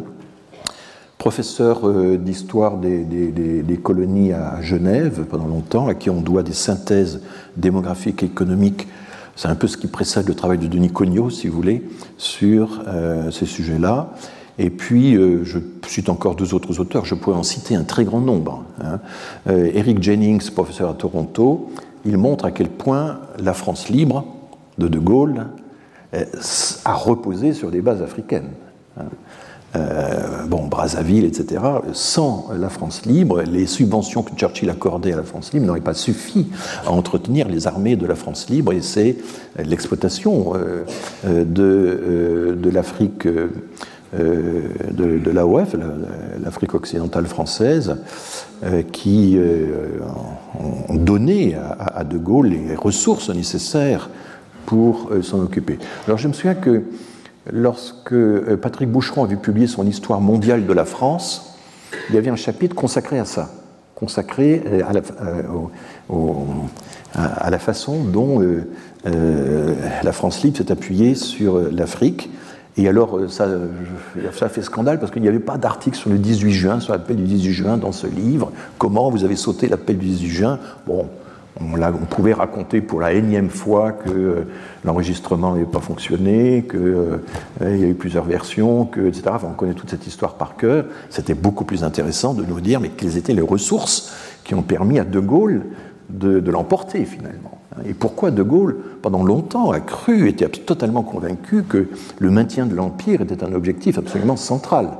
professeur 1.18 1.88
d'histoire 2.18 2.76
des, 2.76 3.80
colonies 3.82 4.32
à 4.32 4.60
Genève 4.62 5.24
pendant 5.28 5.46
longtemps, 5.46 5.88
à 5.88 5.94
qui 5.94 6.10
on 6.10 6.20
doit 6.20 6.42
des 6.42 6.52
synthèses 6.52 7.20
démographique 7.56 8.22
et 8.22 8.26
économique. 8.26 8.86
C'est 9.34 9.48
un 9.48 9.54
peu 9.54 9.66
ce 9.66 9.76
qui 9.76 9.86
précède 9.86 10.28
le 10.28 10.34
travail 10.34 10.58
de 10.58 10.66
Denis 10.66 10.90
Cognot, 10.90 11.30
si 11.30 11.48
vous 11.48 11.56
voulez, 11.56 11.82
sur 12.16 12.82
euh, 12.86 13.30
ces 13.30 13.46
sujets-là. 13.46 14.12
Et 14.58 14.70
puis, 14.70 15.14
je 15.14 15.58
cite 15.86 16.08
encore 16.08 16.34
deux 16.34 16.54
autres 16.54 16.80
auteurs, 16.80 17.04
je 17.04 17.14
pourrais 17.14 17.36
en 17.36 17.42
citer 17.42 17.74
un 17.74 17.84
très 17.84 18.04
grand 18.04 18.20
nombre. 18.22 18.64
Hein. 18.82 19.00
Eric 19.46 20.02
Jennings, 20.02 20.50
professeur 20.50 20.88
à 20.88 20.94
Toronto, 20.94 21.70
il 22.06 22.16
montre 22.16 22.46
à 22.46 22.50
quel 22.52 22.70
point 22.70 23.18
la 23.38 23.52
France 23.52 23.90
libre 23.90 24.24
de 24.78 24.88
De 24.88 24.98
Gaulle 24.98 25.48
a 26.12 26.94
reposé 26.94 27.52
sur 27.52 27.70
des 27.70 27.82
bases 27.82 28.00
africaines. 28.00 28.48
Hein. 28.98 29.04
Euh, 29.76 30.44
bon, 30.46 30.66
Brazzaville, 30.66 31.24
etc. 31.24 31.62
Sans 31.92 32.48
la 32.58 32.68
France 32.68 33.04
libre, 33.04 33.42
les 33.42 33.66
subventions 33.66 34.22
que 34.22 34.34
Churchill 34.34 34.70
accordait 34.70 35.12
à 35.12 35.16
la 35.16 35.22
France 35.22 35.52
libre 35.52 35.66
n'auraient 35.66 35.80
pas 35.80 35.94
suffi 35.94 36.46
à 36.86 36.90
entretenir 36.90 37.48
les 37.48 37.66
armées 37.66 37.96
de 37.96 38.06
la 38.06 38.14
France 38.14 38.48
libre, 38.48 38.72
et 38.72 38.80
c'est 38.80 39.16
l'exploitation 39.62 40.54
euh, 40.54 40.84
euh, 41.26 41.44
de, 41.44 42.56
de 42.56 42.70
l'Afrique. 42.70 43.28
de, 44.16 45.30
l'AOF, 45.30 45.76
l'Afrique 46.42 46.74
occidentale 46.74 47.26
française, 47.26 47.96
qui 48.92 49.38
ont 50.88 50.94
donné 50.94 51.54
à, 51.54 51.98
à, 51.98 52.04
De 52.04 52.16
Gaulle 52.16 52.48
les 52.48 52.74
ressources 52.76 53.28
nécessaires 53.28 54.08
pour 54.64 55.10
s'en 55.22 55.40
occuper. 55.40 55.78
Alors 56.06 56.16
je 56.16 56.28
me 56.28 56.32
souviens 56.32 56.54
que 56.54 56.84
lorsque 57.52 58.12
euh, 58.12 58.58
Patrick 58.60 58.90
Boucheron 58.90 59.24
avait 59.24 59.36
publié 59.36 59.66
son 59.66 59.86
Histoire 59.86 60.20
mondiale 60.20 60.66
de 60.66 60.72
la 60.72 60.84
France, 60.84 61.56
il 62.08 62.14
y 62.14 62.18
avait 62.18 62.30
un 62.30 62.36
chapitre 62.36 62.74
consacré 62.74 63.18
à 63.18 63.24
ça, 63.24 63.50
consacré 63.94 64.62
euh, 64.66 64.82
à 64.86 64.92
la, 64.92 65.00
euh, 65.22 66.44
à 67.14 67.50
la 67.50 67.58
façon 67.58 68.04
dont 68.04 68.42
la 69.04 70.12
France 70.12 70.42
libre 70.42 70.58
s'est 70.58 70.72
appuyée 70.72 71.14
sur 71.14 71.60
l'Afrique. 71.70 72.30
Et 72.78 72.88
alors, 72.88 73.20
ça, 73.30 73.48
ça 74.34 74.50
fait 74.50 74.60
scandale 74.60 75.00
parce 75.00 75.10
qu'il 75.10 75.22
n'y 75.22 75.28
avait 75.28 75.38
pas 75.38 75.56
d'article 75.56 75.96
sur 75.96 76.10
le 76.10 76.18
18 76.18 76.52
juin, 76.52 76.80
sur 76.80 76.92
l'appel 76.92 77.16
du 77.16 77.24
18 77.24 77.52
juin 77.52 77.76
dans 77.78 77.92
ce 77.92 78.06
livre. 78.06 78.52
Comment 78.76 79.08
vous 79.08 79.24
avez 79.24 79.36
sauté 79.36 79.66
l'appel 79.66 79.96
du 79.96 80.06
18 80.06 80.28
juin? 80.28 80.58
Bon, 80.86 81.08
on, 81.60 82.06
pouvait 82.06 82.32
raconter 82.32 82.80
pour 82.80 83.00
la 83.00 83.12
énième 83.12 83.48
fois 83.48 83.92
que 83.92 84.10
euh, 84.10 84.46
l'enregistrement 84.84 85.52
n'avait 85.52 85.64
pas 85.64 85.80
fonctionné, 85.80 86.66
qu'il 86.68 86.78
euh, 86.80 87.18
y 87.60 87.84
a 87.84 87.88
eu 87.88 87.94
plusieurs 87.94 88.24
versions, 88.24 88.84
que, 88.84 89.00
etc. 89.06 89.36
on 89.44 89.52
connaît 89.52 89.74
toute 89.74 89.90
cette 89.90 90.06
histoire 90.06 90.34
par 90.34 90.56
cœur. 90.56 90.84
C'était 91.10 91.34
beaucoup 91.34 91.64
plus 91.64 91.84
intéressant 91.84 92.34
de 92.34 92.44
nous 92.44 92.60
dire 92.60 92.80
mais 92.80 92.90
quelles 92.90 93.16
étaient 93.16 93.34
les 93.34 93.42
ressources 93.42 94.12
qui 94.44 94.54
ont 94.54 94.62
permis 94.62 94.98
à 94.98 95.04
De 95.04 95.20
Gaulle 95.20 95.62
de, 96.10 96.40
de 96.40 96.50
l'emporter 96.50 97.04
finalement? 97.04 97.58
Et 97.84 97.94
pourquoi 97.94 98.30
De 98.30 98.42
Gaulle, 98.42 98.76
pendant 99.02 99.22
longtemps, 99.22 99.70
a 99.70 99.80
cru, 99.80 100.28
était 100.28 100.48
totalement 100.48 101.02
convaincu 101.02 101.62
que 101.62 101.88
le 102.18 102.30
maintien 102.30 102.66
de 102.66 102.74
l'Empire 102.74 103.20
était 103.20 103.44
un 103.44 103.52
objectif 103.52 103.98
absolument 103.98 104.36
central? 104.36 104.90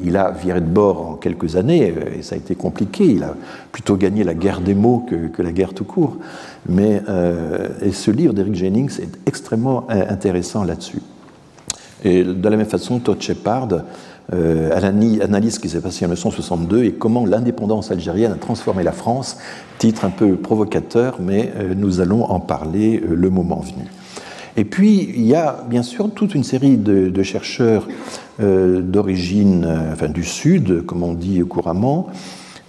Il 0.00 0.16
a 0.16 0.30
viré 0.30 0.60
de 0.60 0.66
bord 0.66 1.06
en 1.06 1.14
quelques 1.14 1.56
années, 1.56 1.92
euh, 1.96 2.18
et 2.18 2.22
ça 2.22 2.34
a 2.34 2.38
été 2.38 2.54
compliqué. 2.54 3.04
Il 3.04 3.22
a 3.22 3.34
plutôt 3.70 3.96
gagné 3.96 4.24
la 4.24 4.34
guerre 4.34 4.60
des 4.60 4.74
mots 4.74 5.06
que, 5.08 5.42
la 5.42 5.52
guerre 5.52 5.74
tout 5.74 5.84
court. 5.84 6.16
Mais 6.68 7.02
euh, 7.08 7.68
ce 7.92 8.10
livre 8.10 8.32
d'Eric 8.32 8.54
Jennings 8.54 9.00
est 9.00 9.18
extrêmement 9.26 9.86
euh, 9.90 10.04
intéressant 10.08 10.64
là-dessus. 10.64 11.02
Et 12.04 12.24
de 12.24 12.48
la 12.48 12.56
même 12.56 12.66
façon, 12.66 12.98
Todd 12.98 13.20
Shepard 13.20 13.68
analyse 14.32 15.54
ce 15.54 15.60
qui 15.60 15.68
s'est 15.68 15.80
passé 15.80 16.04
en 16.04 16.08
1962 16.08 16.84
et 16.84 16.92
comment 16.92 17.26
l'indépendance 17.26 17.92
algérienne 17.92 18.32
a 18.32 18.36
transformé 18.36 18.82
la 18.82 18.92
France. 18.92 19.36
Titre 19.78 20.04
un 20.04 20.10
peu 20.10 20.34
provocateur, 20.36 21.18
mais 21.20 21.52
nous 21.76 22.00
allons 22.00 22.24
en 22.24 22.40
parler 22.40 23.00
le 23.06 23.30
moment 23.30 23.60
venu. 23.60 23.86
Et 24.56 24.64
puis, 24.64 25.10
il 25.14 25.26
y 25.26 25.34
a 25.34 25.64
bien 25.68 25.82
sûr 25.82 26.10
toute 26.12 26.34
une 26.34 26.44
série 26.44 26.76
de, 26.76 27.22
chercheurs 27.22 27.88
euh, 28.40 28.80
d'origine, 28.80 29.64
euh, 29.64 29.92
enfin 29.92 30.08
du 30.08 30.24
Sud, 30.24 30.84
comme 30.84 31.02
on 31.02 31.14
dit 31.14 31.40
couramment, 31.40 32.08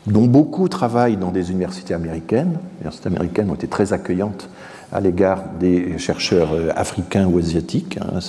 dont 0.07 0.25
beaucoup 0.25 0.67
travaillent 0.69 1.17
dans 1.17 1.31
des 1.31 1.51
universités 1.51 1.93
américaines. 1.93 2.53
Les 2.79 2.85
universités 2.85 3.07
américaines 3.07 3.49
ont 3.49 3.55
été 3.55 3.67
très 3.67 3.91
accueillantes 3.91 4.49
à 4.93 5.01
l'égard 5.01 5.43
des 5.59 5.97
chercheurs 5.97 6.53
euh, 6.53 6.69
africains 6.75 7.25
ou 7.25 7.39
asiatiques. 7.39 7.97
Hein. 7.99 8.19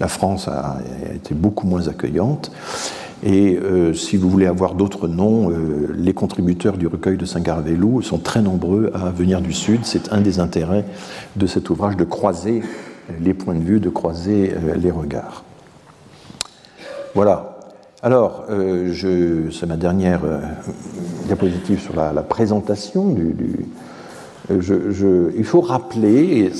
la 0.00 0.08
France 0.08 0.48
a, 0.48 0.78
été 1.14 1.34
beaucoup 1.34 1.66
moins 1.66 1.86
accueillante. 1.86 2.50
Et 3.24 3.58
si 3.94 4.16
vous 4.16 4.28
voulez 4.28 4.46
avoir 4.46 4.74
d'autres 4.74 5.06
noms, 5.06 5.52
les 5.94 6.12
contributeurs 6.12 6.76
du 6.76 6.88
recueil 6.88 7.16
de 7.16 7.24
Saint-Garavelou 7.24 8.02
sont 8.02 8.18
très 8.18 8.42
nombreux 8.42 8.90
à 8.94 9.10
venir 9.10 9.40
du 9.40 9.52
Sud. 9.52 9.80
C'est 9.84 10.12
un 10.12 10.20
des 10.20 10.40
intérêts 10.40 10.84
de 11.36 11.46
cet 11.46 11.70
ouvrage 11.70 11.96
de 11.96 12.04
croiser 12.04 12.62
les 13.20 13.32
points 13.32 13.54
de 13.54 13.62
vue, 13.62 13.78
de 13.78 13.90
croiser 13.90 14.52
les 14.76 14.90
regards. 14.90 15.44
Voilà. 17.14 17.52
Alors, 18.04 18.46
euh, 18.50 19.50
c'est 19.52 19.66
ma 19.66 19.76
dernière 19.76 20.24
euh, 20.24 20.40
diapositive 21.26 21.80
sur 21.80 21.94
la, 21.94 22.10
présentation 22.22 23.12
du. 23.12 23.36
Euh, 24.50 25.30
il 25.36 25.44
faut 25.44 25.60
rappeler, 25.60 26.46
et 26.46 26.52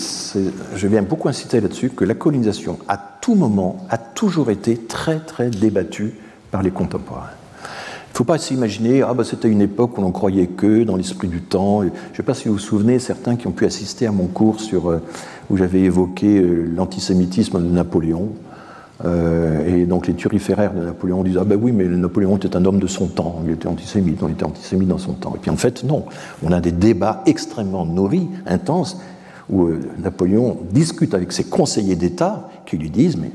je 0.77 0.87
viens 0.87 1.03
beaucoup 1.03 1.29
inciter 1.29 1.61
là-dessus, 1.61 1.91
que 1.91 2.05
la 2.05 2.15
colonisation, 2.15 2.79
à 2.87 2.97
tout 3.21 3.35
moment, 3.35 3.79
a 3.91 3.99
toujours 3.99 4.51
été 4.51 4.77
très, 4.77 5.19
très 5.19 5.51
débattue 5.51 6.15
par 6.53 6.63
les 6.63 6.71
contemporains. 6.71 7.31
Il 7.65 8.13
ne 8.13 8.19
faut 8.19 8.25
pas 8.25 8.39
s'imaginer, 8.39 9.03
ah 9.03 9.15
ben 9.15 9.25
c'était 9.25 9.49
une 9.49 9.63
époque 9.63 9.99
où 9.99 10.03
l'on 10.03 10.13
croyait 10.13 10.47
que, 10.47 10.85
dans 10.85 10.97
l'esprit 10.97 11.29
du 11.29 11.41
temps. 11.41 11.83
Je 11.83 11.89
ne 11.89 12.17
sais 12.17 12.23
pas 12.23 12.35
si 12.35 12.47
vous 12.47 12.55
vous 12.55 12.61
souvenez, 12.61 13.01
certains 13.01 13.35
qui 13.37 13.49
ont 13.49 13.53
pu 13.53 13.65
assister 13.65 14.07
à 14.07 14.13
mon 14.13 14.27
cours 14.27 14.61
sur, 14.61 15.01
où 15.51 15.57
j'avais 15.57 15.81
évoqué 15.81 16.41
l'antisémitisme 16.77 17.59
de 17.59 17.69
Napoléon. 17.69 18.29
Euh, 19.05 19.67
et 19.67 19.85
donc 19.85 20.07
les 20.07 20.15
turiféraires 20.15 20.75
de 20.75 20.85
Napoléon 20.85 21.25
disent 21.25 21.39
Ah 21.41 21.45
ben 21.45 21.59
oui, 21.61 21.73
mais 21.73 21.85
Napoléon 21.85 22.37
était 22.37 22.55
un 22.57 22.65
homme 22.65 22.79
de 22.79 22.87
son 22.87 23.07
temps, 23.07 23.43
il 23.45 23.53
était 23.53 23.67
antisémite, 23.67 24.23
on 24.23 24.29
était 24.29 24.45
antisémite 24.45 24.89
dans 24.89 24.99
son 24.99 25.15
temps. 25.15 25.35
Et 25.35 25.39
puis 25.39 25.51
en 25.51 25.57
fait, 25.57 25.83
non. 25.85 26.05
On 26.43 26.53
a 26.53 26.61
des 26.61 26.73
débats 26.73 27.23
extrêmement 27.27 27.85
nourris, 27.85 28.29
intenses, 28.47 29.01
où 29.51 29.65
euh, 29.65 29.81
Napoléon 29.99 30.59
discute 30.71 31.15
avec 31.15 31.33
ses 31.33 31.45
conseillers 31.45 31.97
d'État 31.97 32.49
qui 32.67 32.77
lui 32.77 32.91
disent 32.91 33.17
Mais 33.17 33.33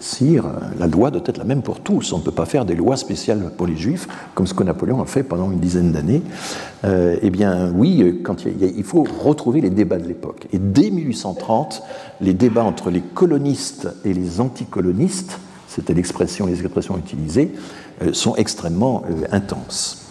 Sire, 0.00 0.44
la 0.78 0.86
loi 0.86 1.10
doit 1.10 1.22
être 1.24 1.38
la 1.38 1.44
même 1.44 1.62
pour 1.62 1.80
tous. 1.80 2.12
On 2.12 2.18
ne 2.18 2.22
peut 2.22 2.30
pas 2.30 2.46
faire 2.46 2.64
des 2.64 2.74
lois 2.74 2.96
spéciales 2.96 3.50
pour 3.56 3.66
les 3.66 3.76
juifs, 3.76 4.08
comme 4.34 4.46
ce 4.46 4.54
que 4.54 4.62
Napoléon 4.62 5.02
a 5.02 5.06
fait 5.06 5.22
pendant 5.22 5.50
une 5.50 5.60
dizaine 5.60 5.92
d'années. 5.92 6.22
Euh, 6.84 7.16
eh 7.22 7.30
bien, 7.30 7.72
oui, 7.74 8.20
quand 8.22 8.44
il, 8.44 8.84
faut 8.84 9.04
retrouver 9.22 9.60
les 9.60 9.70
débats 9.70 9.98
de 9.98 10.06
l'époque. 10.06 10.46
Et 10.52 10.58
dès 10.58 10.90
1830, 10.90 11.82
les 12.20 12.34
débats 12.34 12.64
entre 12.64 12.90
les 12.90 13.00
colonistes 13.00 13.88
et 14.04 14.12
les 14.12 14.40
anticolonistes, 14.40 15.38
c'était 15.68 15.94
l'expression, 15.94 16.46
les 16.46 16.60
expressions 16.60 16.98
utilisées, 16.98 17.52
euh, 18.02 18.12
sont 18.12 18.36
extrêmement 18.36 19.02
euh, 19.08 19.24
intenses. 19.32 20.02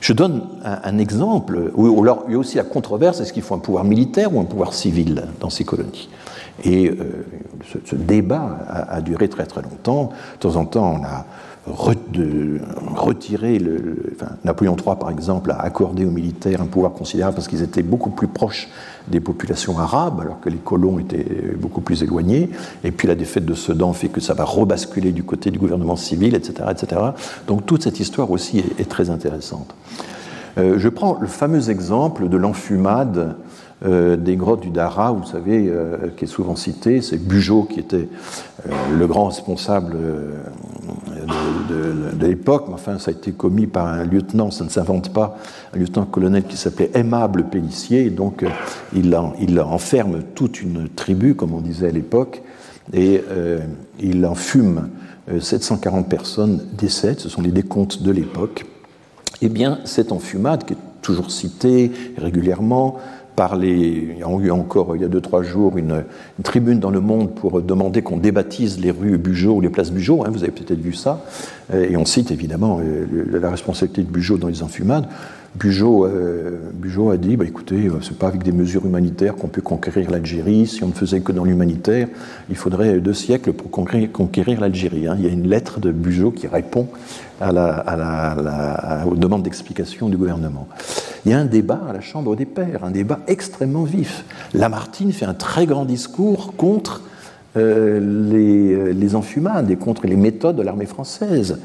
Je 0.00 0.12
donne 0.12 0.48
un, 0.64 0.98
exemple 0.98 1.70
où, 1.76 2.02
alors, 2.02 2.24
il 2.26 2.32
y 2.32 2.34
a 2.34 2.38
aussi 2.38 2.56
la 2.56 2.64
controverse 2.64 3.20
est-ce 3.20 3.32
qu'il 3.32 3.44
faut 3.44 3.54
un 3.54 3.60
pouvoir 3.60 3.84
militaire 3.84 4.34
ou 4.34 4.40
un 4.40 4.44
pouvoir 4.44 4.74
civil 4.74 5.28
dans 5.38 5.48
ces 5.48 5.62
colonies? 5.62 6.08
Et 6.64 6.88
euh, 6.88 7.24
ce, 7.84 7.96
débat 7.96 8.58
a, 8.68 9.00
duré 9.00 9.28
très 9.28 9.46
très 9.46 9.62
longtemps. 9.62 10.10
De 10.34 10.38
temps 10.48 10.56
en 10.56 10.64
temps, 10.64 11.00
on 11.00 11.04
a 11.04 11.26
retiré 11.66 13.58
le, 13.58 14.16
Napoléon 14.44 14.76
III, 14.76 14.96
par 14.98 15.10
exemple, 15.10 15.52
a 15.52 15.60
accordé 15.60 16.04
aux 16.04 16.10
militaires 16.10 16.60
un 16.60 16.66
pouvoir 16.66 16.92
considérable 16.92 17.36
parce 17.36 17.46
qu'ils 17.46 17.62
étaient 17.62 17.84
beaucoup 17.84 18.10
plus 18.10 18.26
proches 18.26 18.68
des 19.08 19.20
populations 19.20 19.78
arabes, 19.78 20.20
alors 20.20 20.40
que 20.40 20.48
les 20.48 20.58
colons 20.58 20.98
étaient 20.98 21.24
beaucoup 21.58 21.80
plus 21.80 22.02
éloignés. 22.02 22.50
Et 22.82 22.90
puis 22.90 23.06
la 23.06 23.14
défaite 23.14 23.44
de 23.44 23.54
Sedan 23.54 23.92
fait 23.92 24.08
que 24.08 24.20
ça 24.20 24.34
va 24.34 24.44
rebasculer 24.44 25.12
du 25.12 25.22
côté 25.22 25.50
du 25.50 25.58
gouvernement 25.58 25.96
civil, 25.96 26.34
etc. 26.34 26.68
etc. 26.70 27.00
Donc 27.46 27.64
toute 27.64 27.84
cette 27.84 28.00
histoire 28.00 28.30
aussi 28.30 28.58
est, 28.58 28.88
très 28.88 29.10
intéressante. 29.10 29.74
Euh, 30.58 30.78
je 30.78 30.88
prends 30.88 31.16
le 31.20 31.28
fameux 31.28 31.70
exemple 31.70 32.28
de 32.28 32.36
l'enfumade 32.36 33.36
euh, 33.84 34.16
des 34.16 34.36
grottes 34.36 34.60
du 34.60 34.70
Dara, 34.70 35.10
vous 35.10 35.26
savez, 35.26 35.66
euh, 35.68 36.08
qui 36.16 36.24
est 36.24 36.28
souvent 36.28 36.54
cité, 36.54 37.00
c'est 37.00 37.16
Bugeaud 37.16 37.64
qui 37.64 37.80
était 37.80 38.08
euh, 38.68 38.72
le 38.96 39.06
grand 39.08 39.26
responsable 39.26 39.96
de, 41.68 42.26
l'époque, 42.26 42.66
mais 42.68 42.74
enfin 42.74 42.98
ça 42.98 43.10
a 43.10 43.14
été 43.14 43.32
commis 43.32 43.66
par 43.66 43.88
un 43.88 44.04
lieutenant, 44.04 44.52
ça 44.52 44.62
ne 44.62 44.68
s'invente 44.68 45.12
pas, 45.12 45.36
un 45.74 45.78
lieutenant-colonel 45.78 46.44
qui 46.44 46.56
s'appelait 46.56 46.92
Aimable 46.94 47.46
Pellissier, 47.50 48.06
et 48.06 48.10
donc 48.10 48.44
il, 48.94 49.18
il, 49.40 49.60
enferme 49.60 50.22
toute 50.34 50.62
une 50.62 50.88
tribu, 50.88 51.34
comme 51.34 51.52
on 51.52 51.60
disait 51.60 51.88
à 51.88 51.90
l'époque, 51.90 52.42
et 52.92 53.22
il 53.98 54.24
enfume 54.24 54.88
740 55.40 56.08
personnes 56.08 56.62
décèdent, 56.78 57.18
ce 57.18 57.28
sont 57.28 57.42
les 57.42 57.50
décomptes 57.50 58.02
de 58.02 58.12
l'époque. 58.12 58.66
Eh 59.40 59.48
bien, 59.48 59.80
cette 59.84 60.12
enfumade, 60.12 60.64
qui 60.64 60.74
est 60.74 60.78
toujours 61.02 61.32
citée 61.32 61.90
régulièrement, 62.16 62.98
par 63.36 63.56
les, 63.56 63.70
il 63.70 64.18
y 64.18 64.22
a 64.22 64.28
eu 64.28 64.50
encore 64.50 64.94
il 64.94 65.02
y 65.02 65.04
a 65.04 65.08
deux 65.08 65.20
trois 65.20 65.42
jours 65.42 65.78
une, 65.78 66.04
tribune 66.42 66.80
dans 66.80 66.90
le 66.90 67.00
Monde 67.00 67.34
pour 67.34 67.62
demander 67.62 68.02
qu'on 68.02 68.18
débaptise 68.18 68.78
les 68.80 68.90
rues 68.90 69.18
Bugeaud 69.18 69.54
ou 69.54 69.60
les 69.60 69.70
places 69.70 69.90
Bugeaud. 69.90 70.24
Hein, 70.24 70.30
vous 70.30 70.42
avez 70.42 70.52
peut-être 70.52 70.80
vu 70.80 70.92
ça. 70.92 71.24
Et 71.72 71.96
on 71.96 72.04
cite 72.04 72.30
évidemment 72.30 72.80
euh, 72.82 73.06
la 73.40 73.50
responsabilité 73.50 74.02
de 74.02 74.10
Bugeaud 74.10 74.36
dans 74.36 74.48
les 74.48 74.62
enfumades. 74.62 75.06
Bugeaud, 75.54 76.06
a 77.10 77.16
dit 77.18 77.36
bah, 77.36 77.44
écoutez, 77.44 77.90
c'est 78.00 78.16
pas 78.16 78.28
avec 78.28 78.42
des 78.42 78.52
mesures 78.52 78.86
humanitaires 78.86 79.36
qu'on 79.36 79.48
peut 79.48 79.60
conquérir 79.60 80.10
l'Algérie. 80.10 80.66
Si 80.66 80.82
on 80.82 80.88
ne 80.88 80.92
faisait 80.92 81.20
que 81.20 81.30
dans 81.30 81.44
l'humanitaire, 81.44 82.08
il 82.48 82.56
faudrait 82.56 83.00
deux 83.00 83.12
siècles 83.12 83.52
pour 83.52 83.70
conquérir, 83.70 84.60
l'Algérie. 84.60 85.06
Hein. 85.06 85.16
Il 85.18 85.24
y 85.24 85.28
a 85.28 85.30
une 85.30 85.48
lettre 85.48 85.78
de 85.78 85.90
Bugeaud 85.92 86.30
qui 86.30 86.46
répond 86.46 86.88
à 87.40 87.52
la, 87.52 89.04
aux 89.06 89.16
demandes 89.16 89.42
d'explication 89.42 90.08
du 90.08 90.16
gouvernement. 90.16 90.68
Il 91.26 91.32
y 91.32 91.34
a 91.34 91.38
un 91.38 91.44
débat 91.44 91.80
à 91.88 91.92
la 91.92 92.00
Chambre 92.00 92.34
des 92.34 92.46
Pairs, 92.46 92.82
un 92.82 92.90
débat 92.90 93.20
extrêmement 93.26 93.84
vif. 93.84 94.24
Lamartine 94.54 95.12
fait 95.12 95.26
un 95.26 95.34
très 95.34 95.66
grand 95.66 95.84
discours 95.84 96.54
contre 96.56 97.02
euh, 97.54 98.00
les, 98.00 98.94
les, 98.94 99.14
enfumades 99.14 99.70
et 99.70 99.76
contre 99.76 100.06
les 100.06 100.16
méthodes 100.16 100.56
de 100.56 100.62
l'armée 100.62 100.86
française. 100.86 101.58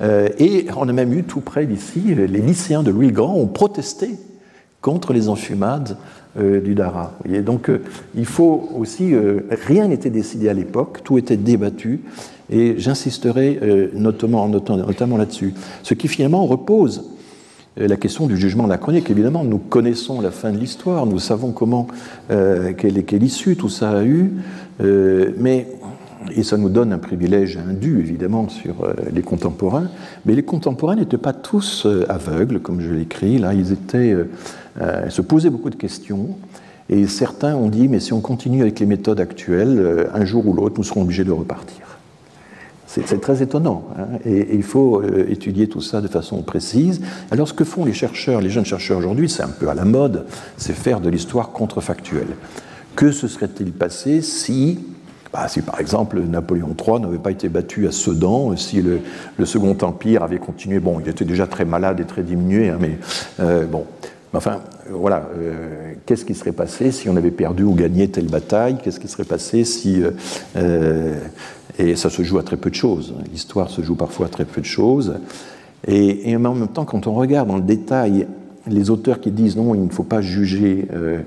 Euh, 0.00 0.28
et 0.38 0.66
on 0.76 0.88
a 0.88 0.92
même 0.92 1.12
eu 1.12 1.24
tout 1.24 1.40
près 1.40 1.66
d'ici, 1.66 2.00
les 2.14 2.28
lycéens 2.28 2.84
de 2.84 2.92
Louis 2.92 3.08
le 3.08 3.12
Grand 3.12 3.34
ont 3.34 3.48
protesté 3.48 4.10
contre 4.80 5.12
les 5.12 5.28
enfumades 5.28 5.96
euh, 6.38 6.60
du 6.60 6.76
Dara. 6.76 7.14
donc 7.44 7.72
il 8.14 8.24
faut 8.24 8.70
aussi, 8.78 9.14
rien 9.66 9.88
n'était 9.88 10.10
décidé 10.10 10.48
à 10.48 10.54
l'époque, 10.54 11.00
tout 11.02 11.18
était 11.18 11.36
débattu, 11.36 12.02
et 12.48 12.76
j'insisterai 12.78 13.58
notamment, 13.94 14.46
notamment 14.48 15.16
là-dessus. 15.16 15.54
Ce 15.82 15.94
qui 15.94 16.06
finalement 16.06 16.46
repose 16.46 17.11
la 17.76 17.96
question 17.96 18.26
du 18.26 18.36
jugement 18.36 18.64
anachronique. 18.64 19.10
Évidemment, 19.10 19.44
nous 19.44 19.58
connaissons 19.58 20.20
la 20.20 20.30
fin 20.30 20.52
de 20.52 20.58
l'histoire, 20.58 21.06
nous 21.06 21.18
savons 21.18 21.52
comment, 21.52 21.86
euh, 22.30 22.72
quelle, 22.76 23.22
issue 23.22 23.56
tout 23.56 23.68
ça 23.68 23.90
a 23.90 24.04
eu, 24.04 24.32
euh, 24.82 25.30
mais, 25.38 25.68
et 26.34 26.42
ça 26.42 26.56
nous 26.56 26.68
donne 26.68 26.92
un 26.92 26.98
privilège 26.98 27.56
indu, 27.58 28.00
évidemment, 28.00 28.48
sur 28.48 28.84
euh, 28.84 28.94
les 29.12 29.22
contemporains, 29.22 29.88
mais 30.26 30.34
les 30.34 30.42
contemporains 30.42 30.96
n'étaient 30.96 31.18
pas 31.18 31.32
tous 31.32 31.86
euh, 31.86 32.04
aveugles, 32.08 32.60
comme 32.60 32.80
je 32.80 32.90
l'écris, 32.90 33.38
là, 33.38 33.54
ils 33.54 33.72
étaient, 33.72 34.16
se 35.08 35.22
posaient 35.22 35.50
beaucoup 35.50 35.70
de 35.70 35.76
questions, 35.76 36.36
et 36.88 37.06
certains 37.06 37.54
ont 37.54 37.68
dit, 37.68 37.88
mais 37.88 38.00
si 38.00 38.12
on 38.12 38.20
continue 38.20 38.62
avec 38.62 38.80
les 38.80 38.86
méthodes 38.86 39.20
actuelles, 39.20 40.08
un 40.12 40.24
jour 40.24 40.46
ou 40.46 40.52
l'autre, 40.52 40.74
nous 40.76 40.84
serons 40.84 41.02
obligés 41.02 41.24
de 41.24 41.30
repartir. 41.30 41.91
C'est 42.92 43.20
très 43.20 43.42
étonnant. 43.42 43.84
Hein, 43.98 44.18
et, 44.26 44.54
il 44.54 44.62
faut 44.62 45.00
euh, 45.00 45.24
étudier 45.30 45.66
tout 45.66 45.80
ça 45.80 46.02
de 46.02 46.08
façon 46.08 46.42
précise. 46.42 47.00
Alors, 47.30 47.48
ce 47.48 47.54
que 47.54 47.64
font 47.64 47.86
les 47.86 47.94
chercheurs, 47.94 48.40
les 48.42 48.50
jeunes 48.50 48.66
chercheurs 48.66 48.98
aujourd'hui, 48.98 49.30
c'est 49.30 49.42
un 49.42 49.48
peu 49.48 49.68
à 49.68 49.74
la 49.74 49.86
mode, 49.86 50.26
c'est 50.58 50.74
faire 50.74 51.00
de 51.00 51.08
l'histoire 51.08 51.50
contrefactuelle. 51.50 52.36
Que 52.94 53.10
se 53.10 53.28
serait-il 53.28 53.72
passé 53.72 54.20
si, 54.20 54.78
bah, 55.32 55.48
si, 55.48 55.62
par 55.62 55.80
exemple, 55.80 56.20
Napoléon 56.20 56.76
III 56.78 57.00
n'avait 57.00 57.18
pas 57.18 57.30
été 57.30 57.48
battu 57.48 57.88
à 57.88 57.92
Sedan, 57.92 58.54
si 58.58 58.82
le, 58.82 59.00
Second 59.46 59.76
Empire 59.80 60.22
avait 60.22 60.38
continué? 60.38 60.78
Bon, 60.78 61.00
il 61.00 61.08
était 61.08 61.24
déjà 61.24 61.46
très 61.46 61.64
malade 61.64 61.98
et 62.00 62.04
très 62.04 62.22
diminué, 62.22 62.68
hein, 62.68 62.76
mais 62.78 62.98
euh, 63.40 63.64
bon. 63.64 63.86
Enfin, 64.34 64.60
voilà, 64.90 65.28
euh, 65.36 65.92
qu'est-ce 66.06 66.24
qui 66.24 66.34
serait 66.34 66.52
passé 66.52 66.90
si 66.90 67.08
on 67.10 67.16
avait 67.16 67.30
perdu 67.30 67.64
ou 67.64 67.74
gagné 67.74 68.08
telle 68.08 68.28
bataille? 68.28 68.78
Qu'est-ce 68.82 68.98
qui 68.98 69.08
serait 69.08 69.24
passé 69.24 69.64
si 69.64 70.02
et 71.78 71.96
ça 71.96 72.10
se 72.10 72.22
joue 72.22 72.38
à 72.38 72.42
très 72.42 72.56
peu 72.56 72.70
de 72.70 72.74
choses. 72.74 73.14
L'histoire 73.30 73.70
se 73.70 73.82
joue 73.82 73.94
parfois 73.94 74.26
à 74.26 74.28
très 74.28 74.44
peu 74.44 74.60
de 74.60 74.66
choses. 74.66 75.14
Et, 75.86 76.36
en 76.36 76.38
même 76.38 76.68
temps, 76.68 76.84
quand 76.84 77.06
on 77.06 77.14
regarde 77.14 77.48
dans 77.48 77.56
le 77.56 77.62
détail 77.62 78.26
les 78.68 78.90
auteurs 78.90 79.20
qui 79.20 79.30
disent 79.30 79.56
non, 79.56 79.74
il 79.74 79.84
ne 79.84 79.90
faut 79.90 80.04
pas 80.04 80.20
juger 80.20 80.86
euh, 80.92 81.18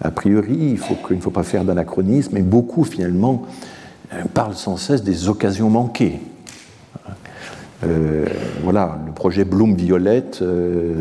a 0.00 0.10
priori, 0.10 0.78
il 1.10 1.16
ne 1.16 1.20
faut 1.20 1.30
pas 1.30 1.42
faire 1.42 1.64
d'anachronisme, 1.64 2.36
et 2.38 2.42
beaucoup 2.42 2.84
finalement 2.84 3.42
euh, 4.14 4.22
parlent 4.32 4.54
sans 4.54 4.78
cesse 4.78 5.02
des 5.02 5.28
occasions 5.28 5.68
manquées. 5.68 6.20
Euh, 7.84 8.24
voilà, 8.62 8.98
le 9.06 9.12
projet 9.12 9.44
Bloom-Violette 9.44 10.42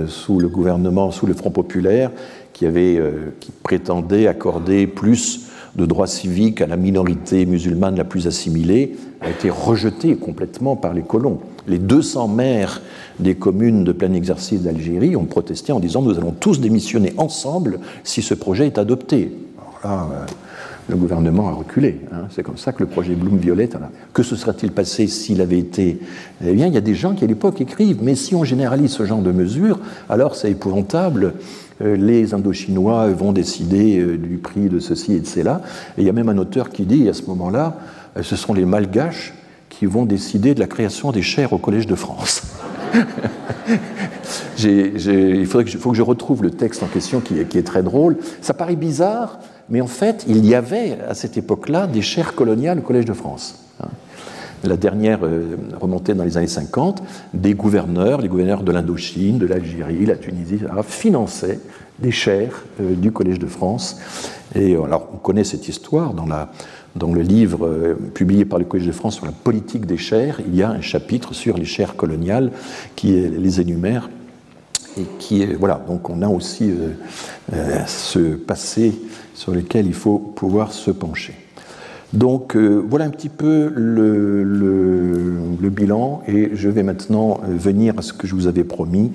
sous 0.07 0.39
le 0.39 0.47
gouvernement, 0.49 1.11
sous 1.11 1.25
le 1.25 1.33
Front 1.33 1.51
populaire, 1.51 2.11
qui, 2.51 2.65
avait, 2.65 3.01
qui 3.39 3.51
prétendait 3.51 4.27
accorder 4.27 4.85
plus 4.85 5.46
de 5.77 5.85
droits 5.85 6.07
civiques 6.07 6.61
à 6.61 6.67
la 6.67 6.75
minorité 6.75 7.45
musulmane 7.45 7.95
la 7.95 8.03
plus 8.03 8.27
assimilée 8.27 8.95
a 9.21 9.29
été 9.29 9.49
rejeté 9.49 10.15
complètement 10.15 10.75
par 10.75 10.93
les 10.93 11.03
colons. 11.03 11.39
Les 11.67 11.79
200 11.79 12.27
maires 12.27 12.81
des 13.19 13.35
communes 13.35 13.83
de 13.83 13.91
plein 13.91 14.13
exercice 14.13 14.61
d'Algérie 14.61 15.15
ont 15.15 15.25
protesté 15.25 15.71
en 15.71 15.79
disant 15.79 16.01
nous 16.01 16.17
allons 16.17 16.31
tous 16.31 16.59
démissionner 16.59 17.13
ensemble 17.17 17.79
si 18.03 18.21
ce 18.21 18.33
projet 18.33 18.67
est 18.67 18.77
adopté. 18.77 19.31
Alors 19.57 19.79
là, 19.83 20.09
euh, 20.11 20.25
le 20.89 20.95
gouvernement 20.95 21.49
a 21.49 21.51
reculé. 21.51 21.99
Hein. 22.11 22.27
C'est 22.29 22.43
comme 22.43 22.57
ça 22.57 22.71
que 22.71 22.79
le 22.79 22.87
projet 22.87 23.13
Bloom-Violette. 23.13 23.77
Que 24.13 24.23
se 24.23 24.35
serait-il 24.35 24.71
passé 24.71 25.07
s'il 25.07 25.41
avait 25.41 25.59
été 25.59 25.99
Eh 26.45 26.53
bien, 26.53 26.67
il 26.67 26.73
y 26.73 26.77
a 26.77 26.81
des 26.81 26.95
gens 26.95 27.13
qui 27.13 27.23
à 27.23 27.27
l'époque 27.27 27.59
écrivent 27.59 27.99
mais 28.01 28.15
si 28.15 28.35
on 28.35 28.43
généralise 28.43 28.91
ce 28.91 29.05
genre 29.05 29.21
de 29.21 29.31
mesures, 29.31 29.79
alors 30.09 30.35
c'est 30.35 30.51
épouvantable. 30.51 31.33
Euh, 31.81 31.95
les 31.95 32.33
Indochinois 32.33 33.07
vont 33.09 33.31
décider 33.31 33.99
euh, 33.99 34.17
du 34.17 34.37
prix 34.37 34.69
de 34.69 34.79
ceci 34.79 35.13
et 35.13 35.19
de 35.19 35.27
cela. 35.27 35.61
Et 35.97 36.01
il 36.01 36.07
y 36.07 36.09
a 36.09 36.13
même 36.13 36.29
un 36.29 36.37
auteur 36.37 36.69
qui 36.69 36.85
dit, 36.85 37.07
à 37.07 37.13
ce 37.13 37.23
moment-là, 37.25 37.77
euh, 38.17 38.23
ce 38.23 38.35
sont 38.35 38.53
les 38.53 38.65
Malgaches 38.65 39.33
qui 39.69 39.85
vont 39.85 40.05
décider 40.05 40.55
de 40.55 40.59
la 40.59 40.67
création 40.67 41.11
des 41.11 41.21
chaires 41.21 41.53
au 41.53 41.57
Collège 41.57 41.85
de 41.87 41.95
France. 41.95 42.43
il 44.63 45.45
faudrait 45.45 45.65
que 45.65 45.69
je, 45.69 45.77
faut 45.77 45.91
que 45.91 45.97
je 45.97 46.01
retrouve 46.01 46.41
le 46.41 46.49
texte 46.49 46.81
en 46.81 46.87
question 46.87 47.19
qui 47.19 47.39
est, 47.39 47.65
très 47.65 47.83
drôle. 47.83 48.17
Ça 48.41 48.55
paraît 48.55 48.75
bizarre, 48.75 49.39
mais 49.69 49.81
en 49.81 49.87
fait, 49.87 50.25
il 50.27 50.45
y 50.45 50.55
avait 50.55 50.97
à 51.07 51.13
cette 51.13 51.37
époque-là 51.37 51.85
des 51.85 52.01
chaires 52.01 52.33
coloniales 52.33 52.79
au 52.79 52.81
Collège 52.81 53.05
de 53.05 53.13
France. 53.13 53.66
La 54.63 54.75
dernière 54.75 55.19
euh, 55.23 55.55
remontée 55.79 56.15
dans 56.15 56.23
les 56.23 56.35
années 56.37 56.47
50, 56.47 57.03
des 57.33 57.53
gouverneurs, 57.53 58.21
les 58.21 58.27
gouverneurs 58.27 58.63
de 58.63 58.71
l'Indochine, 58.71 59.37
de 59.37 59.45
l'Algérie, 59.45 60.05
la 60.05 60.15
Tunisie, 60.15 60.59
finançaient 60.83 61.59
des 61.99 62.11
chaires 62.11 62.63
euh, 62.81 62.95
du 62.95 63.11
Collège 63.11 63.37
de 63.37 63.45
France. 63.45 63.97
Et 64.55 64.75
euh, 64.75 64.83
alors, 64.83 65.09
on 65.13 65.17
connaît 65.17 65.43
cette 65.43 65.67
histoire 65.67 66.15
dans 66.15 67.13
le 67.13 67.21
livre 67.21 67.95
publié 68.15 68.45
par 68.45 68.57
le 68.57 68.65
Collège 68.65 68.87
de 68.87 68.91
France 68.91 69.17
sur 69.17 69.27
la 69.27 69.31
politique 69.31 69.85
des 69.85 69.97
chaires. 69.97 70.41
Il 70.47 70.55
y 70.55 70.63
a 70.63 70.71
un 70.71 70.81
chapitre 70.81 71.35
sur 71.35 71.55
les 71.55 71.65
chaires 71.65 71.95
coloniales 71.95 72.51
qui 72.95 73.11
les 73.11 73.61
énumère. 73.61 74.09
Et 74.99 75.05
qui 75.19 75.43
est, 75.43 75.53
voilà, 75.53 75.79
donc 75.87 76.09
on 76.09 76.23
a 76.23 76.27
aussi 76.27 76.73
ce 77.85 78.35
passé 78.35 78.99
sur 79.35 79.51
lequel 79.51 79.85
il 79.85 79.93
faut 79.93 80.17
pouvoir 80.17 80.73
se 80.73 80.89
pencher. 80.89 81.46
Donc 82.13 82.55
euh, 82.55 82.83
voilà 82.87 83.05
un 83.05 83.09
petit 83.09 83.29
peu 83.29 83.71
le, 83.75 85.69
bilan 85.69 86.23
et 86.27 86.51
je 86.53 86.69
vais 86.69 86.81
maintenant 86.81 87.41
euh, 87.43 87.55
venir 87.55 87.93
à 87.97 88.01
ce 88.01 88.13
que 88.13 88.25
je 88.25 88.33
vous 88.33 88.47
avais 88.47 88.63
promis, 88.63 89.11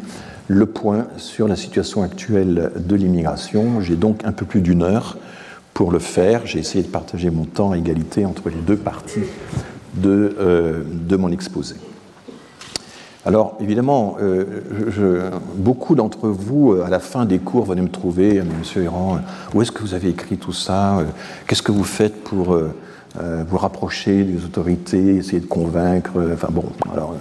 le 0.49 0.67
point 0.67 1.07
sur 1.17 1.49
la 1.49 1.57
situation 1.57 2.03
actuelle 2.03 2.71
de 2.77 2.95
l'immigration. 2.95 3.81
J'ai 3.81 3.97
donc 3.97 4.25
un 4.25 4.33
peu 4.33 4.45
plus 4.45 4.61
d'une 4.61 4.83
heure 4.83 5.17
pour 5.75 5.91
le 5.91 5.99
faire. 5.99 6.47
J'ai 6.47 6.59
essayé 6.59 6.85
de 6.85 6.89
partager 6.91 7.31
mon 7.31 7.47
temps 7.47 7.73
à 7.73 7.79
égalité 7.79 8.27
entre 8.27 8.51
les 8.51 8.61
deux 8.61 8.77
parties 8.77 9.21
de, 9.95 10.37
euh, 10.39 10.83
de 10.87 11.17
mon 11.17 11.31
exposé. 11.31 11.77
Alors, 13.25 13.57
évidemment, 13.61 14.17
beaucoup 15.55 15.95
d'entre 15.95 16.29
vous, 16.29 16.73
à 16.85 16.91
la 16.91 16.99
fin 16.99 17.25
des 17.25 17.39
cours, 17.39 17.65
venaient 17.65 17.83
me 17.83 17.89
trouver, 17.89 18.43
Monsieur 18.59 18.83
Héran, 18.83 19.21
où 19.55 19.63
est-ce 19.63 19.71
que 19.71 19.81
vous 19.81 19.95
avez 19.95 20.09
écrit 20.09 20.39
tout 20.39 20.53
ça 20.53 20.99
Qu'est-ce 21.47 21.63
que 21.63 21.71
vous 21.71 21.85
faites 21.85 22.25
pour 22.25 22.57
euh, 23.21 23.45
vous 23.47 23.59
rapprocher 23.59 24.25
des 24.25 24.43
autorités, 24.45 25.17
essayer 25.17 25.41
de 25.41 25.47
convaincre. 25.47 26.13
Enfin 26.33 26.49
bon, 26.51 26.65
alors, 26.91 27.15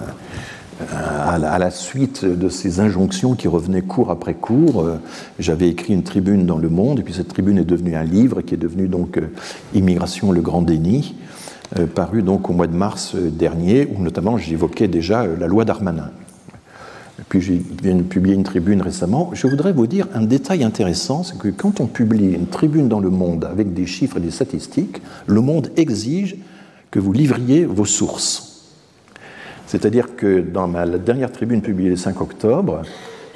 euh, 0.81 0.85
à, 1.27 1.59
la, 1.59 1.69
suite 1.69 2.23
de 2.23 2.47
ces 2.47 2.79
injonctions 2.79 3.35
qui 3.35 3.49
revenaient 3.49 3.81
cours 3.81 4.09
après 4.09 4.33
cours, 4.33 4.83
euh, 4.83 4.99
j'avais 5.37 5.67
écrit 5.67 5.93
une 5.93 6.03
tribune 6.03 6.45
dans 6.45 6.57
Le 6.57 6.69
Monde, 6.69 6.99
et 6.99 7.03
puis 7.03 7.13
cette 7.13 7.27
tribune 7.27 7.57
est 7.57 7.65
devenue 7.65 7.95
un 7.95 8.05
livre 8.05 8.41
qui 8.41 8.53
est 8.53 8.57
devenu 8.57 8.87
donc 8.87 9.19
Immigration, 9.73 10.31
le 10.31 10.39
grand 10.39 10.61
déni, 10.61 11.15
paru 11.95 12.21
donc 12.21 12.49
au 12.49 12.53
mois 12.53 12.67
de 12.67 12.75
mars 12.75 13.15
dernier, 13.15 13.87
où 13.93 14.01
notamment 14.01 14.37
j'évoquais 14.37 14.87
déjà 14.87 15.25
la 15.25 15.47
loi 15.47 15.65
Darmanin 15.65 16.11
puis 17.29 17.63
de 17.81 18.01
publier 18.01 18.35
une 18.35 18.43
tribune 18.43 18.81
récemment, 18.81 19.31
je 19.33 19.47
voudrais 19.47 19.73
vous 19.73 19.87
dire 19.87 20.07
un 20.13 20.23
détail 20.23 20.63
intéressant, 20.63 21.23
c'est 21.23 21.37
que 21.37 21.49
quand 21.49 21.79
on 21.79 21.87
publie 21.87 22.33
une 22.33 22.47
tribune 22.47 22.87
dans 22.87 22.99
le 22.99 23.09
monde 23.09 23.45
avec 23.45 23.73
des 23.73 23.85
chiffres 23.85 24.17
et 24.17 24.19
des 24.19 24.31
statistiques, 24.31 25.01
le 25.27 25.41
monde 25.41 25.71
exige 25.77 26.35
que 26.89 26.99
vous 26.99 27.13
livriez 27.13 27.65
vos 27.65 27.85
sources. 27.85 28.65
C'est-à-dire 29.67 30.15
que 30.15 30.41
dans 30.41 30.67
ma 30.67 30.85
dernière 30.85 31.31
tribune 31.31 31.61
publiée 31.61 31.89
le 31.89 31.95
5 31.95 32.19
octobre, 32.19 32.81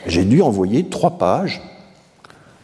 j'ai 0.08 0.26
dû 0.26 0.42
envoyer 0.42 0.86
trois 0.90 1.18
pages 1.18 1.62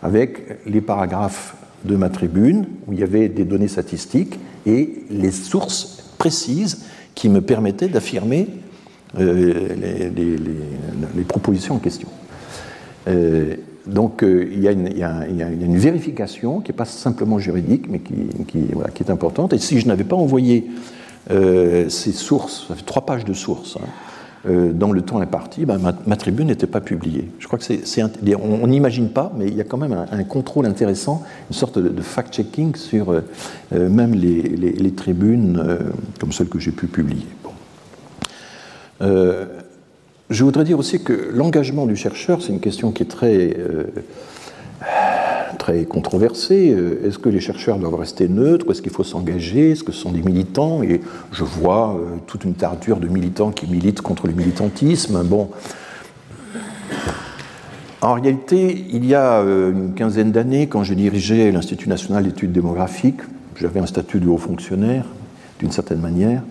avec 0.03 0.59
les 0.65 0.82
paragraphes 0.82 1.55
de 1.86 1.95
ma 1.95 2.09
tribune, 2.09 2.65
où 2.88 2.93
il 2.93 2.99
y 2.99 3.03
avait 3.03 3.29
des 3.29 3.43
données 3.43 3.67
statistiques 3.67 4.39
et 4.65 5.03
les 5.09 5.32
sources 5.32 6.03
précises 6.17 6.84
qui 7.15 7.29
me 7.29 7.41
permettaient 7.41 7.88
d'affirmer 7.88 8.47
euh, 9.19 9.53
les, 11.15 11.23
propositions 11.23 11.75
en 11.75 11.79
question. 11.79 12.07
Euh, 13.07 13.55
donc 13.86 14.23
euh, 14.23 14.47
il 14.51 14.61
y, 14.61 14.67
a 14.67 14.71
une, 14.71 15.77
vérification 15.77 16.61
qui 16.61 16.71
n'est 16.71 16.77
pas 16.77 16.86
simplement 16.86 17.39
juridique, 17.39 17.88
mais 17.89 17.99
qui, 17.99 18.63
est 18.99 19.09
importante. 19.09 19.53
Et 19.53 19.57
si 19.57 19.79
je 19.79 19.88
n'avais 19.88 20.03
pas 20.03 20.15
envoyé 20.15 20.67
ces 21.29 22.11
sources, 22.11 22.67
trois 22.86 23.05
pages 23.05 23.25
de 23.25 23.34
sources, 23.34 23.77
hein, 23.77 23.88
dans 24.45 24.91
le 24.91 25.01
temps 25.01 25.19
imparti, 25.19 25.65
ben, 25.65 25.79
ma, 26.07 26.15
tribune 26.15 26.47
n'était 26.47 26.67
pas 26.67 26.81
publiée. 26.81 27.31
Je 27.39 27.45
crois 27.47 27.59
que 27.59 27.65
c'est, 27.65 28.03
on 28.41 28.67
n'imagine 28.67 29.09
pas, 29.09 29.31
mais 29.37 29.47
il 29.47 29.55
y 29.55 29.61
a 29.61 29.63
quand 29.63 29.77
même 29.77 29.93
un, 29.93 30.23
contrôle 30.23 30.65
intéressant, 30.65 31.23
une 31.49 31.55
sorte 31.55 31.77
de, 31.77 32.01
fact-checking 32.01 32.75
sur 32.75 33.21
même 33.71 34.15
les, 34.15 34.91
tribunes 34.95 35.63
comme 36.19 36.31
celles 36.31 36.49
que 36.49 36.59
j'ai 36.59 36.71
pu 36.71 36.87
publier. 36.87 37.27
je 38.99 40.43
voudrais 40.43 40.63
dire 40.63 40.79
aussi 40.79 41.03
que 41.03 41.29
l'engagement 41.31 41.85
du 41.85 41.95
chercheur, 41.95 42.41
c'est 42.41 42.51
une 42.51 42.61
question 42.61 42.91
qui 42.91 43.03
est 43.03 43.07
très 43.07 43.55
très 45.58 45.86
controversé. 45.86 46.72
Euh, 46.72 47.08
est-ce 47.08 47.20
que 47.20 47.30
les 47.30 47.39
chercheurs 47.39 47.78
doivent 47.78 47.95
rester 47.95 48.28
neutres? 48.28 48.70
Est-ce 48.72 48.82
qu'il 48.82 48.91
faut 48.91 49.04
s'engager? 49.04 49.72
Est-ce 49.72 49.84
que 49.84 49.91
ce 49.91 50.02
sont 50.02 50.12
des 50.12 50.22
militants? 50.22 50.84
Et 50.84 51.02
je 51.32 51.43
vois 51.43 51.95
euh, 51.95 52.18
toute 52.28 52.43
une 52.43 52.54
tarture 52.54 52.97
de 52.97 53.08
militants 53.08 53.52
qui 53.52 53.68
militent 53.68 54.02
contre 54.02 54.28
le 54.28 54.34
militantisme. 54.34 55.24
Bon. 55.24 55.49
En 58.02 58.14
réalité, 58.14 58.86
il 58.91 59.06
y 59.06 59.14
a 59.14 59.41
euh, 59.41 59.72
une 59.72 59.93
quinzaine 59.93 60.32
d'années, 60.32 60.68
quand 60.68 60.84
je 60.84 60.93
dirigeais 60.93 61.52
l'Institut 61.52 61.88
national 61.88 62.24
d'études 62.24 62.52
démographiques, 62.52 63.22
j'avais 63.56 63.80
un 63.80 63.86
statut 63.86 64.20
de 64.20 64.28
haut 64.28 64.38
fonctionnaire, 64.38 65.06
d'une 65.60 65.72
certaine 65.72 65.99
manière, 65.99 66.41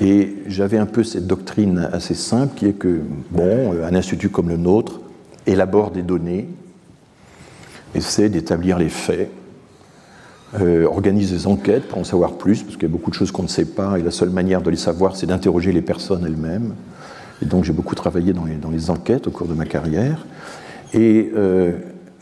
et 0.00 0.34
j'avais 0.46 0.76
un 0.76 0.86
peu 0.86 1.02
cette 1.02 1.26
doctrine 1.26 1.88
assez 1.92 2.14
simple 2.14 2.54
qui 2.56 2.66
est 2.66 2.72
que, 2.72 3.00
bon, 3.30 3.72
un 3.82 3.94
institut 3.94 4.28
comme 4.28 4.48
le 4.48 4.56
nôtre 4.56 5.00
élabore 5.46 5.90
des 5.90 6.02
données, 6.02 6.48
essaie 7.94 8.28
d'établir 8.28 8.78
les 8.78 8.88
faits, 8.88 9.30
euh, 10.60 10.86
organise 10.86 11.32
des 11.32 11.46
enquêtes 11.46 11.88
pour 11.88 11.98
en 11.98 12.04
savoir 12.04 12.34
plus, 12.34 12.62
parce 12.62 12.76
qu'il 12.76 12.84
y 12.84 12.90
a 12.90 12.92
beaucoup 12.92 13.10
de 13.10 13.16
choses 13.16 13.32
qu'on 13.32 13.42
ne 13.42 13.48
sait 13.48 13.64
pas, 13.64 13.98
et 13.98 14.02
la 14.02 14.10
seule 14.10 14.30
manière 14.30 14.62
de 14.62 14.70
les 14.70 14.76
savoir, 14.76 15.16
c'est 15.16 15.26
d'interroger 15.26 15.72
les 15.72 15.82
personnes 15.82 16.24
elles-mêmes. 16.24 16.74
Et 17.42 17.46
donc 17.46 17.64
j'ai 17.64 17.72
beaucoup 17.72 17.94
travaillé 17.94 18.32
dans 18.32 18.70
les, 18.70 18.90
enquêtes 18.90 19.26
au 19.26 19.30
cours 19.30 19.48
de 19.48 19.54
ma 19.54 19.66
carrière. 19.66 20.26
Et, 20.92 21.30
euh, 21.34 21.72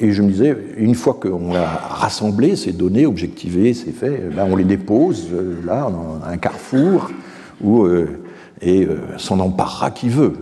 je 0.01 0.23
me 0.23 0.31
disais, 0.31 0.57
une 0.79 0.95
fois 0.95 1.14
qu'on 1.14 1.55
a 1.55 1.64
rassemblé 1.64 2.57
ces 2.57 2.73
données, 2.73 3.07
objectivé 3.07 3.73
ces 3.73 3.93
faits, 3.93 4.35
ben 4.35 4.49
on 4.51 4.57
les 4.57 4.64
dépose 4.64 5.29
euh, 5.33 5.61
là, 5.64 5.89
dans 5.91 6.27
un 6.27 6.39
carrefour, 6.39 7.11
où, 7.62 7.87
et 8.61 8.89
s'en 9.18 9.39
emparera 9.39 9.93
qui 9.93 10.09
veut. 10.09 10.33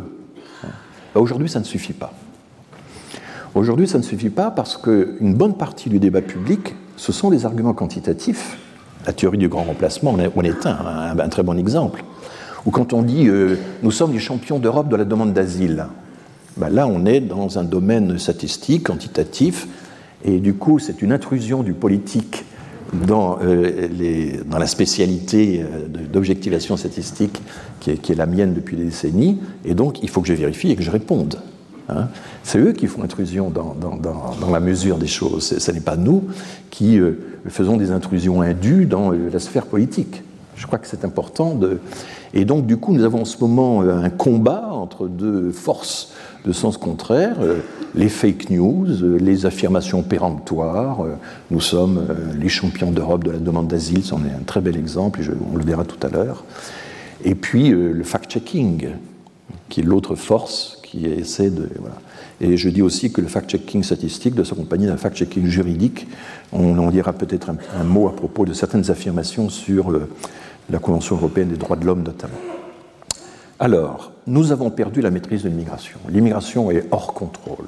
Ben, 1.15 1.21
aujourd'hui, 1.21 1.51
ça 1.51 1.59
ne 1.59 1.65
suffit 1.65 1.93
pas. 1.93 2.15
Aujourd'hui, 3.57 3.89
ça 3.89 3.99
ne 3.99 4.05
suffit 4.05 4.31
pas 4.31 4.53
parce 4.53 4.77
qu'une 4.77 5.35
bonne 5.35 5.55
partie 5.55 5.89
du 5.89 5.99
débat 5.99 6.23
public, 6.23 6.77
ce 6.97 7.11
sont 7.11 7.31
des 7.31 7.47
arguments 7.47 7.73
quantitatifs. 7.73 8.59
La 9.07 9.13
théorie 9.13 9.39
du 9.39 9.49
grand 9.49 9.65
remplacement 9.65 10.13
en 10.13 10.19
est 10.21 10.67
un, 10.67 11.29
très 11.31 11.43
bon 11.43 11.59
exemple. 11.59 12.05
Ou 12.65 12.71
quand 12.71 12.93
on 12.93 13.03
dit 13.03 13.27
euh, 13.27 13.57
nous 13.83 13.91
sommes 13.91 14.13
les 14.13 14.21
champions 14.21 14.61
d'Europe 14.61 14.89
de 14.89 14.95
la 14.95 15.05
demande 15.05 15.33
d'asile, 15.33 15.87
ben 16.59 16.69
là 16.69 16.87
on 16.87 17.05
est 17.07 17.21
dans 17.21 17.59
un 17.59 17.65
domaine 17.65 18.19
statistique, 18.19 18.85
quantitatif, 18.85 19.67
et 20.25 20.39
du 20.39 20.55
coup 20.55 20.79
c'est 20.79 21.03
une 21.03 21.11
intrusion 21.11 21.65
du 21.65 21.73
politique 21.73 22.45
dans, 22.93 23.39
euh, 23.43 23.89
la 24.51 24.67
spécialité 24.67 25.63
euh, 25.63 25.89
d'objectivation 25.89 26.77
statistique 26.77 27.41
qui 27.81 27.91
est, 27.91 28.15
la 28.15 28.27
mienne 28.27 28.55
depuis 28.55 28.77
des 28.77 28.85
décennies, 28.85 29.41
et 29.65 29.75
donc 29.75 30.03
il 30.03 30.09
faut 30.09 30.21
que 30.21 30.29
je 30.29 30.35
vérifie 30.35 30.71
et 30.71 30.77
que 30.77 30.83
je 30.83 30.91
réponde. 30.91 31.41
Hein. 31.91 32.09
C'est 32.43 32.59
eux 32.59 32.73
qui 32.73 32.87
font 32.87 33.03
intrusion 33.03 33.51
dans, 33.51 34.51
la 34.51 34.61
mesure 34.61 34.99
des 34.99 35.07
choses. 35.07 35.59
Ce 35.59 35.71
n'est 35.71 35.81
pas 35.81 35.97
nous 35.97 36.25
qui 36.71 36.99
euh, 36.99 37.13
faisons 37.49 37.77
des 37.77 37.91
intrusions 37.91 38.43
indues 38.43 38.87
dans 38.87 39.13
euh, 39.13 39.31
la 39.33 39.39
sphère 39.39 39.67
politique. 39.67 40.23
Je 40.57 40.67
crois 40.67 40.79
que 40.79 40.87
c'est 40.87 41.05
important. 41.05 41.55
De... 41.55 41.81
Et 42.35 42.45
donc, 42.45 42.67
du 42.67 42.77
coup, 42.77 42.93
nous 42.93 43.05
avons 43.05 43.23
en 43.23 43.25
ce 43.25 43.39
moment 43.41 43.83
euh, 43.83 44.03
un 44.03 44.11
combat 44.11 44.69
entre 44.73 45.09
deux 45.09 45.51
forces 45.53 46.13
de 46.45 46.53
sens 46.53 46.79
contraire, 46.79 47.37
les 47.95 48.09
fake 48.09 48.49
news, 48.49 48.87
les 49.19 49.45
affirmations 49.45 50.03
péremptoires. 50.03 51.05
Nous 51.51 51.61
sommes 51.61 52.07
les 52.41 52.49
champions 52.49 52.91
d'Europe 52.93 53.25
de 53.25 53.31
la 53.33 53.39
demande 53.39 53.69
d'asile, 53.69 54.03
c'en 54.03 54.21
est 54.25 54.33
un 54.33 54.43
très 54.47 54.63
bel 54.63 54.75
exemple, 54.75 55.21
on 55.53 55.59
le 55.59 55.65
verra 55.65 55.85
tout 55.85 55.99
à 56.07 56.09
l'heure. 56.09 56.45
Et 57.25 57.35
puis 57.35 57.69
le 57.69 58.03
fact-checking, 58.03 58.89
qui 59.69 59.81
est 59.81 59.85
l'autre 59.85 60.15
force 60.15 60.80
qui 60.91 61.07
essaie 61.07 61.51
de. 61.51 61.69
Et 62.41 62.57
je 62.57 62.69
dis 62.69 62.83
aussi 62.83 63.13
que 63.13 63.21
le 63.21 63.29
fact-checking 63.29 63.85
statistique 63.85 64.35
doit 64.35 64.45
s'accompagner 64.45 64.89
d'un 64.89 64.97
fact-checking 64.97 65.47
juridique. 65.47 66.09
On 66.53 66.77
en 66.79 66.91
dira 66.91 67.13
peut-être 67.13 67.51
un, 67.51 67.85
mot 67.85 68.09
à 68.09 68.17
propos 68.17 68.45
de 68.45 68.53
certaines 68.53 68.91
affirmations 68.91 69.49
sur 69.49 69.93
la 70.69 70.79
Convention 70.79 71.17
européenne 71.17 71.49
des 71.49 71.57
droits 71.57 71.77
de 71.77 71.85
l'homme 71.85 72.03
notamment. 72.03 72.35
Alors, 73.61 74.13
nous 74.27 74.53
avons 74.53 74.71
perdu 74.71 75.01
la 75.01 75.11
maîtrise 75.11 75.45
de 75.45 75.49
l'immigration. 75.49 75.99
L'immigration 76.09 76.71
est 76.71 76.87
hors 76.91 77.13
contrôle. 77.13 77.67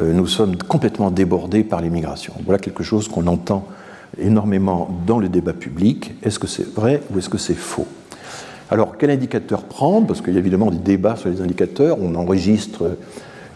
Euh, 0.00 0.12
nous 0.12 0.26
sommes 0.26 0.56
complètement 0.56 1.10
débordés 1.10 1.64
par 1.64 1.80
l'immigration. 1.80 2.34
Voilà 2.44 2.58
quelque 2.58 2.82
chose 2.82 3.08
qu'on 3.08 3.26
entend 3.28 3.66
énormément 4.18 4.90
dans 5.06 5.18
le 5.18 5.28
débat 5.28 5.52
public. 5.52 6.14
Est-ce 6.22 6.38
que 6.38 6.46
c'est 6.48 6.66
vrai 6.74 7.02
ou 7.10 7.18
est-ce 7.18 7.28
que 7.28 7.38
c'est 7.38 7.54
faux? 7.54 7.86
Alors, 8.70 8.98
quel 8.98 9.10
indicateur 9.10 9.62
prendre? 9.62 10.06
Parce 10.06 10.20
qu'il 10.20 10.34
y 10.34 10.36
a 10.36 10.40
évidemment 10.40 10.70
des 10.70 10.78
débats 10.78 11.16
sur 11.16 11.30
les 11.30 11.40
indicateurs. 11.40 11.96
On 12.00 12.14
enregistre 12.14 12.96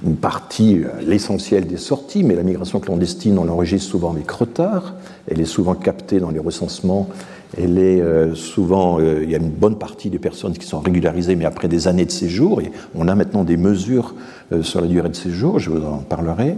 une 0.04 0.16
partie, 0.16 0.82
l'essentiel 1.06 1.66
des 1.66 1.76
sorties, 1.76 2.24
mais 2.24 2.34
la 2.34 2.42
migration 2.42 2.80
clandestine, 2.80 3.38
on 3.38 3.44
l'enregistre 3.44 3.90
souvent 3.90 4.12
avec 4.12 4.30
retard. 4.30 4.94
Elle 5.28 5.40
est 5.40 5.44
souvent 5.44 5.74
captée 5.74 6.18
dans 6.18 6.30
les 6.30 6.38
recensements. 6.38 7.08
Elle 7.56 7.78
est 7.78 8.00
euh, 8.00 8.34
souvent, 8.34 8.98
euh, 8.98 9.20
il 9.22 9.30
y 9.30 9.34
a 9.34 9.38
une 9.38 9.50
bonne 9.50 9.76
partie 9.76 10.08
des 10.08 10.18
personnes 10.18 10.54
qui 10.54 10.66
sont 10.66 10.80
régularisées, 10.80 11.36
mais 11.36 11.44
après 11.44 11.68
des 11.68 11.86
années 11.86 12.06
de 12.06 12.10
séjour. 12.10 12.62
Et 12.62 12.72
on 12.94 13.06
a 13.06 13.14
maintenant 13.14 13.44
des 13.44 13.58
mesures 13.58 14.14
euh, 14.52 14.62
sur 14.62 14.80
la 14.80 14.86
durée 14.86 15.10
de 15.10 15.14
séjour. 15.14 15.58
Je 15.58 15.70
vous 15.70 15.84
en 15.84 15.98
parlerai. 15.98 16.56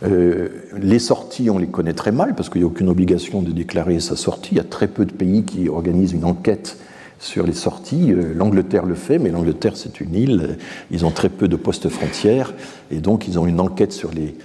les 0.00 1.00
sorties, 1.00 1.50
on 1.50 1.58
les 1.58 1.66
connaît 1.66 1.92
très 1.92 2.12
mal 2.12 2.36
parce 2.36 2.48
qu'il 2.48 2.60
n'y 2.60 2.64
a 2.64 2.68
aucune 2.68 2.88
obligation 2.88 3.42
de 3.42 3.50
déclarer 3.50 3.98
sa 3.98 4.14
sortie. 4.14 4.50
Il 4.52 4.58
y 4.58 4.60
a 4.60 4.64
très 4.64 4.86
peu 4.86 5.04
de 5.04 5.12
pays 5.12 5.42
qui 5.42 5.68
organisent 5.68 6.12
une 6.12 6.24
enquête 6.24 6.78
sur 7.18 7.46
les 7.46 7.52
sorties. 7.52 8.12
Euh, 8.12 8.34
L'Angleterre 8.34 8.86
le 8.86 8.94
fait, 8.94 9.18
mais 9.18 9.30
l'Angleterre, 9.30 9.76
c'est 9.76 10.00
une 10.00 10.14
île. 10.14 10.58
Ils 10.90 11.04
ont 11.04 11.10
très 11.10 11.28
peu 11.28 11.48
de 11.48 11.56
postes 11.56 11.88
frontières. 11.88 12.54
Et 12.90 12.98
donc, 12.98 13.28
ils 13.28 13.38
ont 13.38 13.46
une 13.46 13.60
enquête 13.60 13.92
sur 13.92 14.10
les. 14.12 14.36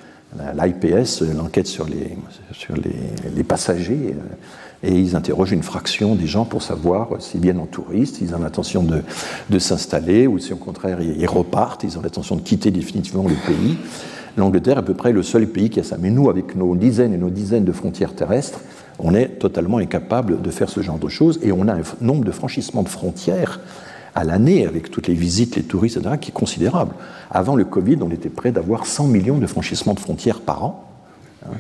L'IPS, 0.55 1.21
l'enquête 1.38 1.67
sur, 1.67 1.86
les, 1.86 2.17
sur 2.53 2.74
les, 2.76 3.43
passagers. 3.43 4.15
Euh, 4.15 4.88
et 4.88 4.99
ils 4.99 5.15
interrogent 5.15 5.51
une 5.51 5.61
fraction 5.61 6.15
des 6.15 6.26
gens 6.26 6.43
pour 6.43 6.63
savoir 6.63 7.21
s'ils 7.21 7.41
viennent 7.41 7.59
en 7.59 7.67
touriste, 7.67 8.15
s'ils 8.15 8.34
ont 8.34 8.39
l'intention 8.39 8.82
de, 8.82 9.03
de 9.51 9.59
s'installer, 9.59 10.26
ou 10.26 10.39
si 10.39 10.51
au 10.51 10.55
contraire 10.55 11.03
ils 11.03 11.28
repartent, 11.28 11.84
ils 11.84 11.99
ont 11.99 12.01
l'intention 12.01 12.36
de 12.36 12.41
quitter 12.41 12.71
définitivement 12.71 13.28
le 13.28 13.36
pays. 13.45 13.78
L'Angleterre 14.36 14.78
est 14.78 14.80
à 14.80 14.84
peu 14.84 14.95
près 14.95 15.11
le 15.11 15.21
seul 15.21 15.47
pays 15.47 15.69
qui 15.69 15.80
a 15.80 15.84
ça. 15.84 15.97
Mais 15.99 16.09
nous, 16.09 16.30
avec 16.30 16.55
nos 16.55 16.76
dizaines 16.76 17.13
et 17.13 17.17
nos 17.17 17.30
dizaines 17.30 17.65
de 17.65 17.71
frontières 17.71 18.15
terrestres, 18.15 18.59
on 19.00 19.14
est 19.14 19.28
totalement 19.39 19.78
incapable 19.78 20.41
de 20.41 20.50
faire 20.52 20.70
ce 20.70 20.82
genre 20.82 21.00
de 21.00 21.10
choses 21.10 21.39
et 21.41 21.52
on 21.52 21.68
a 21.68 21.74
un 21.74 21.82
nombre 22.02 22.26
de 22.26 22.32
franchissements 22.32 22.84
de 22.84 22.89
frontières 22.89 23.60
à 24.16 24.24
l'année, 24.24 24.68
avec 24.68 24.91
toutes 24.91 25.08
les 25.08 25.16
visites, 25.16 25.56
les 25.56 25.64
touristes, 25.64 25.98
etc., 25.98 26.16
qui 26.22 26.30
est 26.30 26.34
considérable. 26.34 26.94
Avant 27.32 27.56
le 27.56 27.66
Covid, 27.66 27.98
on 28.02 28.12
était 28.12 28.30
près 28.30 28.52
d'avoir 28.52 28.86
100 28.86 29.08
millions 29.08 29.39
de 29.39 29.48
franchissements 29.48 29.96
de 29.96 30.00
frontières 30.00 30.41
par 30.41 30.64
an. 30.64 30.86
Hein. 31.46 31.56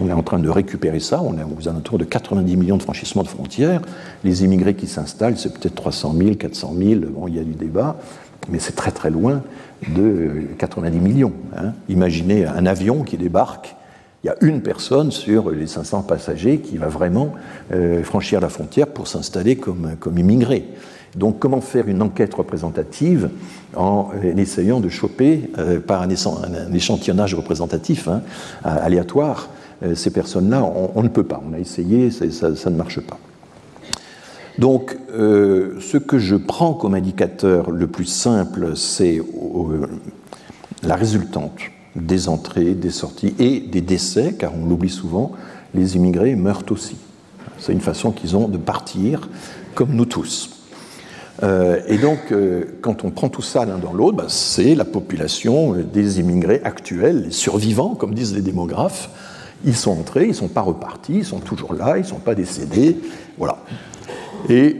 On 0.00 0.08
est 0.08 0.12
en 0.12 0.22
train 0.22 0.38
de 0.38 0.48
récupérer 0.48 1.00
ça. 1.00 1.22
On 1.22 1.38
est 1.38 1.42
aux 1.42 1.68
alentours 1.68 1.98
de 1.98 2.04
90 2.04 2.56
millions 2.56 2.76
de 2.76 2.82
franchissements 2.82 3.22
de 3.22 3.28
frontières. 3.28 3.82
Les 4.24 4.44
immigrés 4.44 4.74
qui 4.74 4.86
s'installent, 4.86 5.38
c'est 5.38 5.52
peut-être 5.52 5.74
300 5.74 6.14
000, 6.16 6.34
400 6.34 6.74
000. 6.78 7.00
Bon, 7.10 7.26
il 7.26 7.36
y 7.36 7.38
a 7.38 7.44
du 7.44 7.54
débat, 7.54 7.96
mais 8.48 8.58
c'est 8.58 8.76
très 8.76 8.90
très 8.90 9.10
loin 9.10 9.42
de 9.88 10.46
90 10.58 10.98
millions. 10.98 11.32
Hein. 11.56 11.72
Imaginez 11.88 12.46
un 12.46 12.66
avion 12.66 13.02
qui 13.02 13.16
débarque 13.16 13.76
il 14.24 14.26
y 14.26 14.30
a 14.30 14.36
une 14.40 14.62
personne 14.62 15.12
sur 15.12 15.50
les 15.50 15.66
500 15.66 16.02
passagers 16.02 16.58
qui 16.58 16.76
va 16.76 16.88
vraiment 16.88 17.34
euh, 17.72 18.02
franchir 18.02 18.40
la 18.40 18.48
frontière 18.48 18.88
pour 18.88 19.06
s'installer 19.06 19.56
comme, 19.56 19.96
immigré. 20.16 20.64
Donc 21.14 21.38
comment 21.38 21.60
faire 21.60 21.88
une 21.88 22.02
enquête 22.02 22.34
représentative 22.34 23.30
en 23.76 24.10
euh, 24.24 24.36
essayant 24.36 24.80
de 24.80 24.88
choper 24.88 25.50
euh, 25.58 25.78
par 25.78 26.02
un, 26.02 26.08
échantillonnage 26.74 27.34
représentatif 27.34 28.08
hein, 28.08 28.22
aléatoire 28.64 29.50
ces 29.94 30.10
personnes-là? 30.10 30.64
On, 30.64 31.02
ne 31.04 31.08
peut 31.08 31.22
pas. 31.22 31.40
On 31.48 31.54
a 31.54 31.58
essayé, 31.60 32.10
ça 32.10 32.70
ne 32.70 32.76
marche 32.76 32.98
pas. 33.00 33.16
Donc, 34.58 34.98
ce 35.16 35.96
que 35.98 36.18
je 36.18 36.34
prends 36.34 36.74
comme 36.74 36.94
indicateur 36.94 37.70
le 37.70 37.86
plus 37.86 38.06
simple, 38.06 38.74
c'est 38.74 39.22
la 40.82 40.96
résultante 40.96 41.60
des 42.00 42.28
entrées, 42.28 42.74
des 42.74 42.90
sorties 42.90 43.34
et 43.38 43.60
des 43.60 43.80
décès, 43.80 44.34
car 44.38 44.52
on 44.54 44.66
l'oublie 44.66 44.90
souvent, 44.90 45.32
les 45.74 45.96
immigrés 45.96 46.34
meurent 46.34 46.64
aussi. 46.70 46.96
C'est 47.58 47.72
une 47.72 47.80
façon 47.80 48.12
qu'ils 48.12 48.36
ont 48.36 48.48
de 48.48 48.58
partir, 48.58 49.28
comme 49.74 49.94
nous 49.94 50.06
tous. 50.06 50.50
Euh, 51.42 51.80
et 51.86 51.98
donc, 51.98 52.32
euh, 52.32 52.64
quand 52.80 53.04
on 53.04 53.10
prend 53.10 53.28
tout 53.28 53.42
ça 53.42 53.64
l'un 53.64 53.78
dans 53.78 53.92
l'autre, 53.92 54.16
bah, 54.16 54.24
c'est 54.28 54.74
la 54.74 54.84
population 54.84 55.74
des 55.74 56.20
immigrés 56.20 56.60
actuels, 56.64 57.24
les 57.24 57.30
survivants, 57.30 57.94
comme 57.94 58.14
disent 58.14 58.34
les 58.34 58.42
démographes. 58.42 59.10
Ils 59.64 59.76
sont 59.76 59.92
entrés, 59.92 60.24
ils 60.24 60.28
ne 60.28 60.34
sont 60.34 60.48
pas 60.48 60.60
repartis, 60.60 61.18
ils 61.18 61.24
sont 61.24 61.40
toujours 61.40 61.74
là, 61.74 61.96
ils 61.96 62.02
ne 62.02 62.06
sont 62.06 62.18
pas 62.18 62.34
décédés. 62.34 62.96
Voilà. 63.38 63.58
Et 64.48 64.76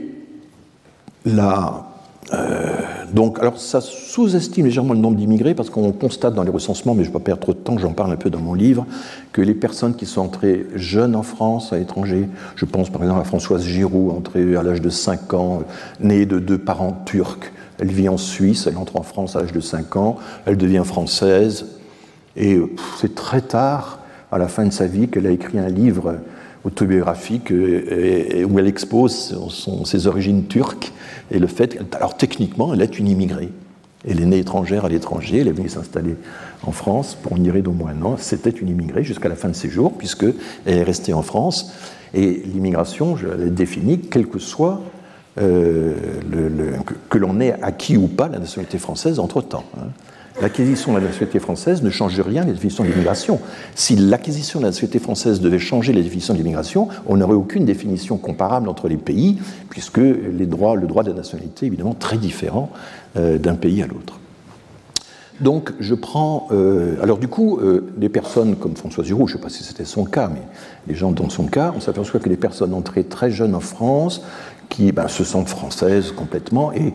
la, 1.25 1.88
euh, 2.33 2.67
donc, 3.13 3.39
alors 3.39 3.59
ça 3.59 3.81
sous-estime 3.81 4.65
légèrement 4.65 4.93
le 4.93 4.99
nombre 4.99 5.17
d'immigrés 5.17 5.55
parce 5.55 5.69
qu'on 5.69 5.91
constate 5.91 6.35
dans 6.35 6.43
les 6.43 6.51
recensements, 6.51 6.93
mais 6.93 7.03
je 7.03 7.09
ne 7.09 7.13
vais 7.13 7.19
pas 7.19 7.25
perdre 7.25 7.41
trop 7.41 7.53
de 7.53 7.57
temps, 7.57 7.77
j'en 7.77 7.93
parle 7.93 8.11
un 8.11 8.17
peu 8.17 8.29
dans 8.29 8.39
mon 8.39 8.53
livre, 8.53 8.85
que 9.31 9.41
les 9.41 9.55
personnes 9.55 9.95
qui 9.95 10.05
sont 10.05 10.21
entrées 10.21 10.67
jeunes 10.75 11.15
en 11.15 11.23
France, 11.23 11.73
à 11.73 11.79
l'étranger, 11.79 12.27
je 12.55 12.65
pense 12.65 12.89
par 12.89 13.01
exemple 13.01 13.21
à 13.21 13.23
Françoise 13.23 13.63
Giroud, 13.63 14.11
entrée 14.11 14.55
à 14.55 14.63
l'âge 14.63 14.81
de 14.81 14.89
5 14.89 15.33
ans, 15.33 15.63
née 15.99 16.25
de 16.25 16.39
deux 16.39 16.59
parents 16.59 17.01
turcs, 17.05 17.51
elle 17.79 17.91
vit 17.91 18.09
en 18.09 18.17
Suisse, 18.17 18.67
elle 18.67 18.77
entre 18.77 18.97
en 18.97 19.03
France 19.03 19.35
à 19.35 19.41
l'âge 19.41 19.53
de 19.53 19.61
5 19.61 19.95
ans, 19.95 20.17
elle 20.45 20.57
devient 20.57 20.83
française, 20.85 21.65
et 22.35 22.59
c'est 22.99 23.15
très 23.15 23.41
tard, 23.41 23.99
à 24.31 24.37
la 24.37 24.47
fin 24.47 24.65
de 24.65 24.71
sa 24.71 24.85
vie, 24.85 25.07
qu'elle 25.07 25.25
a 25.25 25.31
écrit 25.31 25.57
un 25.57 25.69
livre 25.69 26.15
autobiographique 26.63 27.51
euh, 27.51 28.43
où 28.43 28.59
elle 28.59 28.67
expose 28.67 29.37
ses 29.85 30.07
origines 30.07 30.47
turques 30.47 30.91
et 31.31 31.39
le 31.39 31.47
fait. 31.47 31.79
Alors 31.93 32.17
techniquement, 32.17 32.73
elle 32.73 32.81
est 32.81 32.99
une 32.99 33.07
immigrée. 33.07 33.49
Elle 34.07 34.21
est 34.21 34.25
née 34.25 34.39
étrangère 34.39 34.85
à 34.85 34.89
l'étranger, 34.89 35.39
elle 35.39 35.49
est 35.49 35.53
venue 35.53 35.67
s'installer 35.67 36.15
en 36.63 36.71
France 36.71 37.17
pour 37.21 37.35
une 37.35 37.43
durée 37.43 37.61
d'au 37.61 37.73
moins 37.73 37.91
un 37.91 38.01
an. 38.03 38.15
C'était 38.17 38.49
une 38.49 38.69
immigrée 38.69 39.03
jusqu'à 39.03 39.27
la 39.27 39.35
fin 39.35 39.49
de 39.49 39.53
ses 39.53 39.69
jours, 39.69 39.93
puisqu'elle 39.97 40.33
est 40.65 40.83
restée 40.83 41.13
en 41.13 41.21
France. 41.21 41.73
Et 42.13 42.41
l'immigration, 42.45 43.17
je 43.17 43.27
l'ai 43.27 43.49
définie, 43.49 43.99
quel 43.99 44.27
que 44.27 44.39
soit 44.39 44.81
euh, 45.39 45.93
que, 47.09 47.17
l'on 47.17 47.39
ait 47.39 47.53
acquis 47.61 47.97
ou 47.97 48.07
pas 48.07 48.27
la 48.27 48.39
nationalité 48.39 48.77
française 48.77 49.19
entre-temps. 49.19 49.63
Hein. 49.77 49.87
L'acquisition 50.41 50.93
de 50.93 50.99
la 50.99 51.05
nationalité 51.05 51.39
française 51.39 51.83
ne 51.83 51.89
change 51.89 52.19
rien 52.19 52.43
à 52.43 52.45
la 52.45 52.53
définition 52.53 52.83
de 52.83 52.89
l'immigration. 52.89 53.41
Si 53.75 53.97
l'acquisition 53.97 54.59
de 54.59 54.63
la 54.63 54.69
nationalité 54.69 54.99
française 54.99 55.41
devait 55.41 55.59
changer 55.59 55.91
la 55.91 56.01
définition 56.01 56.33
de 56.33 56.39
l'immigration, 56.39 56.87
on 57.07 57.17
n'aurait 57.17 57.33
aucune 57.33 57.65
définition 57.65 58.17
comparable 58.17 58.69
entre 58.69 58.87
les 58.87 58.97
pays, 58.97 59.37
puisque 59.69 59.97
les 59.97 60.45
droits, 60.45 60.75
le 60.75 60.87
droit 60.87 61.03
de 61.03 61.09
la 61.09 61.17
nationalité 61.17 61.65
est 61.65 61.67
évidemment 61.67 61.93
très 61.93 62.17
différent 62.17 62.71
euh, 63.17 63.37
d'un 63.37 63.55
pays 63.55 63.83
à 63.83 63.87
l'autre. 63.87 64.19
Donc 65.41 65.73
je 65.79 65.95
prends. 65.95 66.47
Euh, 66.51 67.01
alors 67.01 67.17
du 67.17 67.27
coup, 67.27 67.57
euh, 67.57 67.91
des 67.97 68.09
personnes 68.09 68.55
comme 68.55 68.75
François 68.75 69.03
Giroud, 69.03 69.27
je 69.27 69.33
ne 69.33 69.37
sais 69.37 69.43
pas 69.43 69.49
si 69.49 69.63
c'était 69.63 69.85
son 69.85 70.05
cas, 70.05 70.29
mais 70.33 70.41
les 70.87 70.95
gens 70.95 71.11
dans 71.11 71.29
son 71.29 71.45
cas, 71.45 71.73
on 71.75 71.79
s'aperçoit 71.79 72.19
que 72.19 72.29
les 72.29 72.37
personnes 72.37 72.73
entrées 72.73 73.03
très 73.03 73.31
jeunes 73.31 73.55
en 73.55 73.61
France, 73.61 74.21
qui 74.69 74.91
ben, 74.91 75.07
se 75.07 75.23
sentent 75.23 75.49
françaises 75.49 76.11
complètement, 76.11 76.71
et 76.73 76.93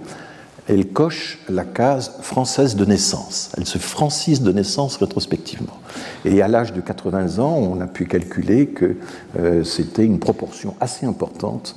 elle 0.66 0.88
coche 0.88 1.38
la 1.48 1.64
case 1.64 2.12
française 2.22 2.74
de 2.76 2.84
naissance. 2.84 3.50
Elle 3.56 3.66
se 3.66 3.78
francise 3.78 4.40
de 4.40 4.50
naissance 4.50 4.96
rétrospectivement. 4.96 5.78
Et 6.24 6.40
à 6.40 6.48
l'âge 6.48 6.72
de 6.72 6.80
80 6.80 7.38
ans, 7.38 7.56
on 7.56 7.80
a 7.80 7.86
pu 7.86 8.06
calculer 8.06 8.68
que 8.68 8.96
euh, 9.38 9.62
c'était 9.62 10.04
une 10.04 10.18
proportion 10.18 10.74
assez 10.80 11.04
importante 11.04 11.76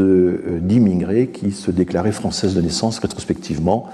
euh, 0.00 0.58
d'immigrés 0.60 1.28
qui 1.28 1.52
se 1.52 1.70
déclaraient 1.70 2.12
françaises 2.12 2.54
de 2.54 2.60
naissance 2.60 2.98
rétrospectivement. 2.98 3.88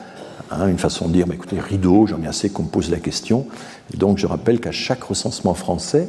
Hein, 0.50 0.68
une 0.68 0.78
façon 0.78 1.08
de 1.08 1.12
dire, 1.12 1.26
bah, 1.26 1.34
écoutez, 1.34 1.60
rideau, 1.60 2.06
j'en 2.06 2.22
ai 2.22 2.26
assez 2.26 2.48
qu'on 2.48 2.62
me 2.62 2.68
pose 2.68 2.90
la 2.90 3.00
question. 3.00 3.46
donc 3.94 4.18
je 4.18 4.26
rappelle 4.26 4.60
qu'à 4.60 4.72
chaque 4.72 5.02
recensement 5.02 5.54
français, 5.54 6.08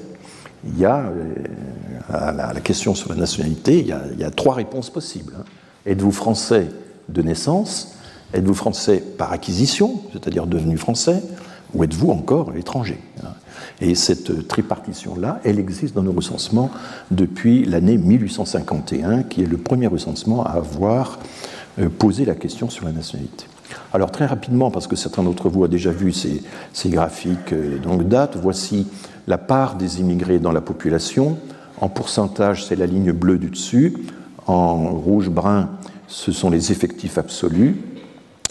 il 0.66 0.80
y 0.80 0.86
a, 0.86 1.00
euh, 1.00 1.34
à 2.10 2.54
la, 2.54 2.62
question 2.62 2.96
sur 2.96 3.10
la 3.10 3.16
nationalité, 3.16 3.80
il 3.80 3.88
y 3.88 3.92
a, 3.92 4.02
il 4.14 4.20
y 4.20 4.24
a 4.24 4.32
trois 4.32 4.56
réponses 4.56 4.90
possibles. 4.90 5.34
Hein. 5.38 5.44
Êtes-vous 5.86 6.12
français 6.12 6.68
de 7.10 7.22
naissance? 7.22 7.96
Êtes-vous 8.34 8.54
français 8.54 9.04
par 9.18 9.32
acquisition, 9.32 10.02
c'est-à-dire 10.12 10.48
devenu 10.48 10.78
français, 10.78 11.22
ou 11.74 11.84
êtes-vous 11.84 12.10
encore 12.10 12.56
étranger 12.56 13.00
Et 13.82 13.96
cette 13.96 14.48
tripartition-là, 14.48 15.40
elle 15.44 15.60
existe 15.60 15.96
dans 15.96 16.04
nos 16.04 16.12
recensements 16.12 16.72
depuis 17.12 17.66
l'année 17.66 17.98
1851, 17.98 19.24
qui 19.24 19.44
est 19.44 19.48
le 19.48 19.58
premier 19.58 19.88
recensement 19.88 20.46
à 20.46 20.52
avoir 20.52 21.20
euh, 21.80 21.90
posé 21.90 22.26
la 22.26 22.36
question 22.36 22.70
sur 22.70 22.86
la 22.86 22.94
nationalité. 22.94 23.46
Alors 23.94 24.12
très 24.12 24.26
rapidement, 24.26 24.72
parce 24.72 24.88
que 24.88 24.96
certains 24.96 25.24
d'entre 25.24 25.50
vous 25.50 25.64
ont 25.64 25.68
déjà 25.68 25.92
vu 25.92 26.14
ces, 26.14 26.42
graphiques 26.90 27.52
euh, 27.54 27.78
donc 27.80 28.08
date, 28.08 28.38
voici 28.42 28.88
la 29.28 29.38
part 29.38 29.76
des 29.76 30.00
immigrés 30.00 30.40
dans 30.40 30.52
la 30.52 30.62
population. 30.62 31.38
En 31.82 31.90
pourcentage, 31.90 32.66
c'est 32.66 32.76
la 32.76 32.86
ligne 32.86 33.12
bleue 33.12 33.38
du 33.38 33.50
dessus. 33.50 33.98
En 34.48 34.92
rouge-brun, 34.92 35.70
ce 36.08 36.32
sont 36.32 36.50
les 36.50 36.72
effectifs 36.72 37.18
absolus. 37.18 37.76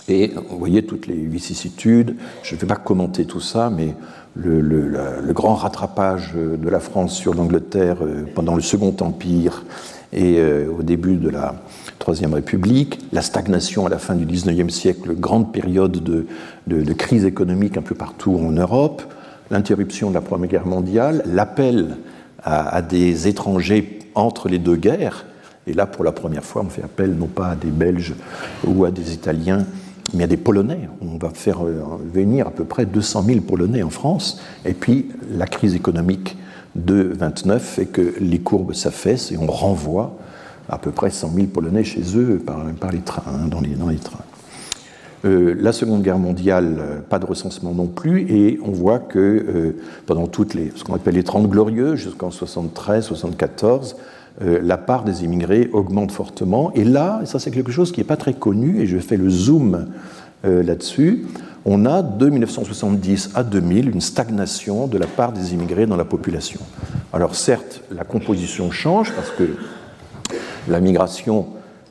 Et 0.08 0.32
vous 0.50 0.58
voyez 0.58 0.84
toutes 0.84 1.06
les 1.06 1.14
vicissitudes. 1.14 2.16
Je 2.42 2.54
ne 2.54 2.60
vais 2.60 2.66
pas 2.66 2.76
commenter 2.76 3.24
tout 3.24 3.40
ça, 3.40 3.70
mais 3.70 3.94
le, 4.36 5.32
grand 5.32 5.54
rattrapage 5.54 6.34
de 6.34 6.68
la 6.68 6.80
France 6.80 7.16
sur 7.16 7.34
l'Angleterre 7.34 7.98
euh, 8.02 8.24
pendant 8.34 8.54
le 8.54 8.62
Second 8.62 8.94
Empire 9.00 9.64
et 10.12 10.38
euh, 10.38 10.68
au 10.70 10.82
début 10.82 11.16
de 11.16 11.28
la 11.28 11.56
Troisième 11.98 12.34
République, 12.34 13.00
la 13.12 13.22
stagnation 13.22 13.86
à 13.86 13.88
la 13.88 13.98
fin 13.98 14.14
du 14.14 14.26
XIXe 14.26 14.72
siècle, 14.72 15.14
grande 15.14 15.52
période 15.52 16.02
de, 16.02 16.92
crise 16.92 17.24
économique 17.24 17.76
un 17.76 17.82
peu 17.82 17.94
partout 17.94 18.38
en 18.38 18.50
Europe, 18.50 19.02
l'interruption 19.50 20.10
de 20.10 20.14
la 20.14 20.20
Première 20.20 20.50
Guerre 20.50 20.66
mondiale, 20.66 21.22
l'appel 21.26 21.96
à 22.42 22.82
des 22.82 23.26
étrangers 23.26 24.00
entre 24.14 24.48
les 24.48 24.58
deux 24.58 24.76
guerres. 24.76 25.24
Et 25.66 25.72
là, 25.72 25.86
pour 25.86 26.04
la 26.04 26.12
première 26.12 26.44
fois, 26.44 26.62
on 26.64 26.68
fait 26.68 26.82
appel 26.82 27.14
non 27.14 27.26
pas 27.26 27.48
à 27.48 27.56
des 27.56 27.70
Belges 27.70 28.14
ou 28.66 28.84
à 28.84 28.90
des 28.90 29.14
Italiens, 29.14 29.64
mais 30.14 30.18
il 30.18 30.22
y 30.22 30.24
a 30.24 30.28
des 30.28 30.36
Polonais. 30.36 30.88
On 31.00 31.18
va 31.18 31.30
faire 31.30 31.64
euh, 31.64 31.82
venir 32.12 32.46
à 32.46 32.50
peu 32.50 32.64
près 32.64 32.86
200 32.86 33.24
000 33.26 33.40
Polonais 33.40 33.82
en 33.82 33.90
France. 33.90 34.40
Et 34.64 34.72
puis 34.72 35.08
la 35.30 35.46
crise 35.46 35.74
économique 35.74 36.36
de 36.74 37.12
29 37.16 37.62
fait 37.62 37.86
que 37.86 38.14
les 38.20 38.38
courbes 38.38 38.72
s'affaissent 38.72 39.32
et 39.32 39.38
on 39.38 39.46
renvoie 39.46 40.16
à 40.68 40.78
peu 40.78 40.90
près 40.90 41.10
100 41.10 41.32
000 41.34 41.46
Polonais 41.48 41.84
chez 41.84 42.02
eux 42.16 42.42
par, 42.44 42.64
les 42.90 43.00
trains, 43.00 43.22
dans, 43.48 43.60
les, 43.60 43.98
trains. 43.98 44.18
Euh, 45.24 45.54
la 45.58 45.72
Seconde 45.72 46.02
Guerre 46.02 46.18
mondiale, 46.18 46.76
euh, 46.78 47.00
pas 47.00 47.18
de 47.18 47.26
recensement 47.26 47.72
non 47.72 47.86
plus, 47.86 48.22
et 48.30 48.58
on 48.64 48.70
voit 48.70 48.98
que 48.98 49.74
pendant 50.06 50.26
toutes 50.26 50.54
les, 50.54 50.72
ce 50.74 50.84
qu'on 50.84 50.94
appelle 50.94 51.14
les 51.14 51.22
30 51.22 51.48
glorieux, 51.48 51.96
jusqu'en 51.96 52.30
73, 52.30 53.04
74, 53.04 53.94
euh, 53.94 53.98
la 54.40 54.76
part 54.76 55.04
des 55.04 55.22
immigrés 55.24 55.70
augmente 55.72 56.10
fortement. 56.10 56.72
Et 56.74 56.84
là, 56.84 57.20
et 57.22 57.26
ça 57.26 57.38
c'est 57.38 57.50
quelque 57.50 57.70
chose 57.70 57.92
qui 57.92 58.00
n'est 58.00 58.06
pas 58.06 58.16
très 58.16 58.34
connu, 58.34 58.80
et 58.80 58.86
je 58.86 58.98
fais 58.98 59.16
le 59.16 59.30
zoom 59.30 59.86
euh, 60.44 60.62
là-dessus, 60.62 61.24
on 61.64 61.86
a 61.86 62.02
de 62.02 62.28
1970 62.28 63.30
à 63.34 63.42
2000 63.42 63.88
une 63.88 64.02
stagnation 64.02 64.86
de 64.86 64.98
la 64.98 65.06
part 65.06 65.32
des 65.32 65.54
immigrés 65.54 65.86
dans 65.86 65.96
la 65.96 66.04
population. 66.04 66.60
Alors 67.14 67.34
certes, 67.34 67.82
la 67.90 68.04
composition 68.04 68.70
change 68.70 69.12
parce 69.12 69.30
que 69.30 69.56
la 70.68 70.80
migration 70.80 71.46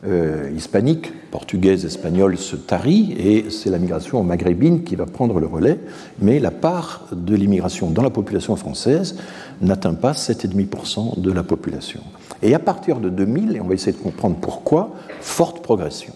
euh, 0.06 0.52
hispanique, 0.56 1.12
portugaise, 1.32 1.86
espagnole 1.86 2.38
se 2.38 2.56
tarit 2.56 3.16
et 3.18 3.50
c'est 3.50 3.72
la 3.72 3.80
migration 3.80 4.24
maghrébine 4.24 4.84
qui 4.84 4.96
va 4.96 5.08
prendre 5.08 5.40
le 5.40 5.48
relais, 5.48 5.80
mais 6.22 6.40
la 6.40 6.52
part 6.52 7.08
de 7.12 7.36
l'immigration 7.36 7.90
dans 7.90 8.04
la 8.04 8.12
population 8.12 8.56
française 8.56 9.16
n'atteint 9.64 9.94
pas 9.94 10.12
7,5% 10.12 11.20
de 11.20 11.32
la 11.32 11.44
population. 11.44 12.02
Et 12.42 12.54
à 12.54 12.60
partir 12.60 13.00
de 13.00 13.10
2000, 13.10 13.56
et 13.56 13.62
on 13.62 13.68
va 13.68 13.74
essayer 13.74 13.98
de 13.98 14.02
comprendre 14.02 14.36
pourquoi, 14.40 14.92
forte 15.22 15.62
progression. 15.62 16.14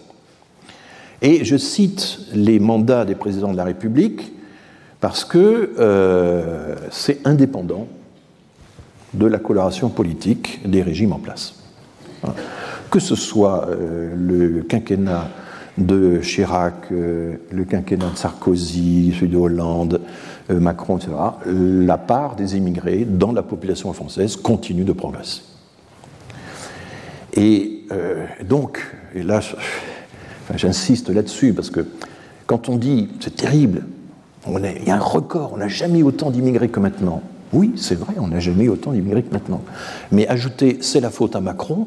Et 1.22 1.44
je 1.44 1.56
cite 1.56 2.20
les 2.32 2.60
mandats 2.60 3.04
des 3.04 3.14
présidents 3.14 3.50
de 3.50 3.56
la 3.56 3.64
République 3.64 4.32
parce 5.00 5.24
que 5.24 5.74
euh, 5.78 6.74
c'est 6.90 7.26
indépendant 7.26 7.86
de 9.14 9.26
la 9.26 9.38
coloration 9.38 9.88
politique 9.88 10.60
des 10.68 10.82
régimes 10.82 11.12
en 11.12 11.18
place. 11.18 11.54
Que 12.90 13.00
ce 13.00 13.14
soit 13.14 13.68
euh, 13.68 14.14
le 14.16 14.62
quinquennat 14.62 15.28
de 15.78 16.20
Chirac, 16.20 16.90
euh, 16.90 17.36
le 17.50 17.64
quinquennat 17.64 18.10
de 18.10 18.16
Sarkozy, 18.16 19.14
celui 19.14 19.28
de 19.28 19.36
Hollande, 19.36 20.00
Macron, 20.50 20.96
etc., 20.96 21.12
la 21.46 21.98
part 21.98 22.36
des 22.36 22.56
immigrés 22.56 23.04
dans 23.04 23.32
la 23.32 23.42
population 23.42 23.92
française 23.92 24.36
continue 24.36 24.84
de 24.84 24.92
progresser. 24.92 25.42
Et 27.34 27.84
euh, 27.92 28.26
donc, 28.44 28.84
et 29.14 29.22
là, 29.22 29.40
j'insiste 30.54 31.08
là-dessus, 31.10 31.52
parce 31.52 31.70
que 31.70 31.86
quand 32.46 32.68
on 32.68 32.76
dit 32.76 33.08
c'est 33.20 33.36
terrible, 33.36 33.84
il 34.46 34.86
y 34.86 34.90
a 34.90 34.96
un 34.96 35.00
record, 35.00 35.52
on 35.54 35.58
n'a 35.58 35.68
jamais 35.68 36.02
autant 36.02 36.30
d'immigrés 36.30 36.68
que 36.68 36.80
maintenant. 36.80 37.22
Oui, 37.52 37.72
c'est 37.76 37.94
vrai, 37.94 38.14
on 38.18 38.28
n'a 38.28 38.40
jamais 38.40 38.68
autant 38.68 38.92
d'immigrés 38.92 39.22
que 39.22 39.32
maintenant. 39.32 39.62
Mais 40.10 40.26
ajouter 40.26 40.78
c'est 40.80 41.00
la 41.00 41.10
faute 41.10 41.36
à 41.36 41.40
Macron, 41.40 41.86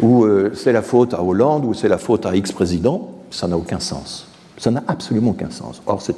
ou 0.00 0.24
euh, 0.24 0.52
c'est 0.54 0.72
la 0.72 0.82
faute 0.82 1.14
à 1.14 1.22
Hollande, 1.22 1.64
ou 1.64 1.74
c'est 1.74 1.88
la 1.88 1.98
faute 1.98 2.26
à 2.26 2.36
X 2.36 2.52
président, 2.52 3.10
ça 3.30 3.48
n'a 3.48 3.56
aucun 3.56 3.80
sens. 3.80 4.27
Ça 4.58 4.70
n'a 4.70 4.82
absolument 4.88 5.30
aucun 5.30 5.50
sens. 5.50 5.82
Or, 5.86 6.02
c'est 6.02 6.16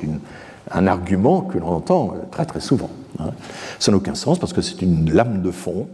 un 0.70 0.86
argument 0.86 1.43
que 1.43 1.59
l'on 1.59 1.68
entend 1.68 2.14
très 2.30 2.45
très 2.45 2.61
souvent. 2.61 2.91
Hein. 3.18 3.30
Ça 3.78 3.93
n'a 3.93 3.99
aucun 3.99 4.14
sens 4.14 4.38
parce 4.38 4.53
que 4.53 4.62
c'est 4.62 4.82
une 4.82 5.12
lame 5.12 5.43
de 5.43 5.51
fond 5.51 5.86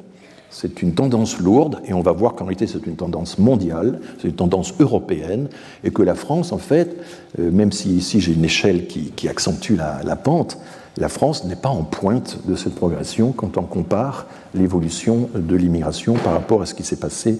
c'est 0.56 0.80
une 0.80 0.94
tendance 0.94 1.38
lourde, 1.38 1.80
et 1.84 1.92
on 1.92 2.00
va 2.00 2.12
voir 2.12 2.34
qu'en 2.34 2.44
réalité 2.44 2.66
c'est 2.66 2.86
une 2.86 2.96
tendance 2.96 3.38
mondiale, 3.38 4.00
c'est 4.18 4.28
une 4.28 4.34
tendance 4.34 4.72
européenne, 4.78 5.48
et 5.84 5.90
que 5.90 6.02
la 6.02 6.14
France, 6.14 6.50
en 6.50 6.58
fait, 6.58 6.96
euh, 7.38 7.50
même 7.50 7.72
si 7.72 7.94
ici 7.94 8.20
j'ai 8.20 8.32
une 8.32 8.44
échelle 8.44 8.86
qui, 8.86 9.28
accentue 9.28 9.76
la, 9.76 10.16
pente, 10.16 10.58
la 10.96 11.10
France 11.10 11.44
n'est 11.44 11.56
pas 11.56 11.68
en 11.68 11.82
pointe 11.82 12.38
de 12.46 12.54
cette 12.54 12.74
progression 12.74 13.32
quand 13.32 13.58
on 13.58 13.64
compare 13.64 14.26
l'évolution 14.54 15.28
de 15.34 15.56
l'immigration 15.56 16.14
par 16.14 16.32
rapport 16.32 16.62
à 16.62 16.66
ce 16.66 16.74
qui 16.74 16.84
s'est 16.84 16.96
passé 16.96 17.38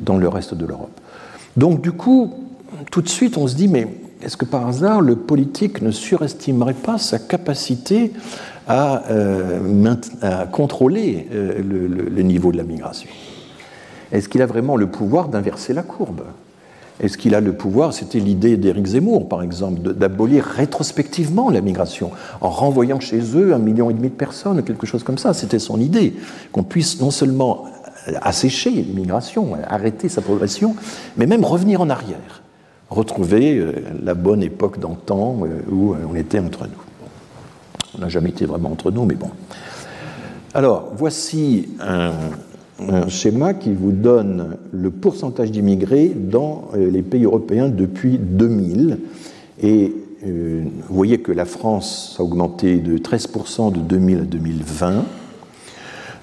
dans 0.00 0.16
le 0.16 0.28
reste 0.28 0.54
de 0.54 0.66
l'Europe. 0.66 1.00
Donc 1.56 1.82
du 1.82 1.92
coup, 1.92 2.34
tout 2.90 3.00
de 3.02 3.08
suite, 3.08 3.36
on 3.36 3.46
se 3.46 3.54
dit, 3.54 3.68
mais 3.68 3.86
est-ce 4.22 4.36
que 4.36 4.44
par 4.44 4.66
hasard, 4.66 5.00
le 5.00 5.16
politique 5.16 5.82
ne 5.82 5.90
surestimerait 5.90 6.74
pas 6.74 6.98
sa 6.98 7.18
capacité 7.18 8.12
à, 8.68 9.02
contrôler 10.52 11.28
le 11.32 12.22
niveau 12.22 12.52
de 12.52 12.56
la 12.56 12.64
migration? 12.64 13.10
Est-ce 14.12 14.28
qu'il 14.28 14.42
a 14.42 14.46
vraiment 14.46 14.76
le 14.76 14.86
pouvoir 14.86 15.28
d'inverser 15.28 15.72
la 15.72 15.82
courbe? 15.82 16.22
Est-ce 17.00 17.18
qu'il 17.18 17.34
a 17.34 17.40
le 17.40 17.52
pouvoir 17.52 17.92
C'était 17.92 18.20
l'idée 18.20 18.56
d'Éric 18.56 18.86
Zemmour, 18.86 19.28
par 19.28 19.42
exemple, 19.42 19.80
d'abolir 19.92 20.44
rétrospectivement 20.44 21.50
la 21.50 21.60
migration, 21.60 22.10
en 22.40 22.48
renvoyant 22.48 23.00
chez 23.00 23.20
eux 23.36 23.52
un 23.52 23.58
million 23.58 23.90
et 23.90 23.94
demi 23.94 24.08
de 24.08 24.14
personnes, 24.14 24.62
quelque 24.62 24.86
chose 24.86 25.02
comme 25.02 25.18
ça? 25.18 25.34
C'était 25.34 25.58
son 25.58 25.78
idée, 25.78 26.14
qu'on 26.52 26.62
puisse 26.62 27.00
non 27.00 27.10
seulement 27.10 27.66
assécher 28.22 28.70
l'immigration, 28.70 29.56
arrêter 29.68 30.08
sa 30.08 30.22
progression, 30.22 30.74
mais 31.16 31.26
même 31.26 31.44
revenir 31.44 31.80
en 31.82 31.90
arrière, 31.90 32.42
retrouver 32.90 33.58
euh, 33.58 33.72
la 34.02 34.14
bonne 34.14 34.42
époque 34.42 34.78
d'antan 34.78 35.40
euh, 35.42 35.60
où 35.70 35.94
on 36.08 36.14
était 36.14 36.38
entre 36.38 36.64
nous. 36.64 36.86
On 37.96 38.00
n'a 38.00 38.08
jamais 38.08 38.30
été 38.30 38.46
vraiment 38.46 38.70
entre 38.70 38.90
nous, 38.90 39.04
mais 39.04 39.14
bon. 39.14 39.30
Alors, 40.56 40.90
voici 40.96 41.68
un, 41.80 42.12
schéma 43.08 43.52
qui 43.52 43.72
vous 43.72 43.92
donne 43.92 44.56
le 44.72 44.90
pourcentage 44.90 45.50
d'immigrés 45.50 46.08
dans 46.08 46.68
euh, 46.74 46.90
les 46.90 47.02
pays 47.02 47.24
européens 47.24 47.68
depuis 47.68 48.18
2000. 48.18 48.98
Et 49.62 49.94
euh, 50.26 50.64
vous 50.88 50.94
voyez 50.94 51.18
que 51.18 51.32
la 51.32 51.44
France 51.44 52.16
a 52.18 52.22
augmenté 52.22 52.78
de 52.78 52.96
13% 52.96 53.72
de 53.72 53.80
2000 53.80 54.18
à 54.18 54.22
2020. 54.22 55.04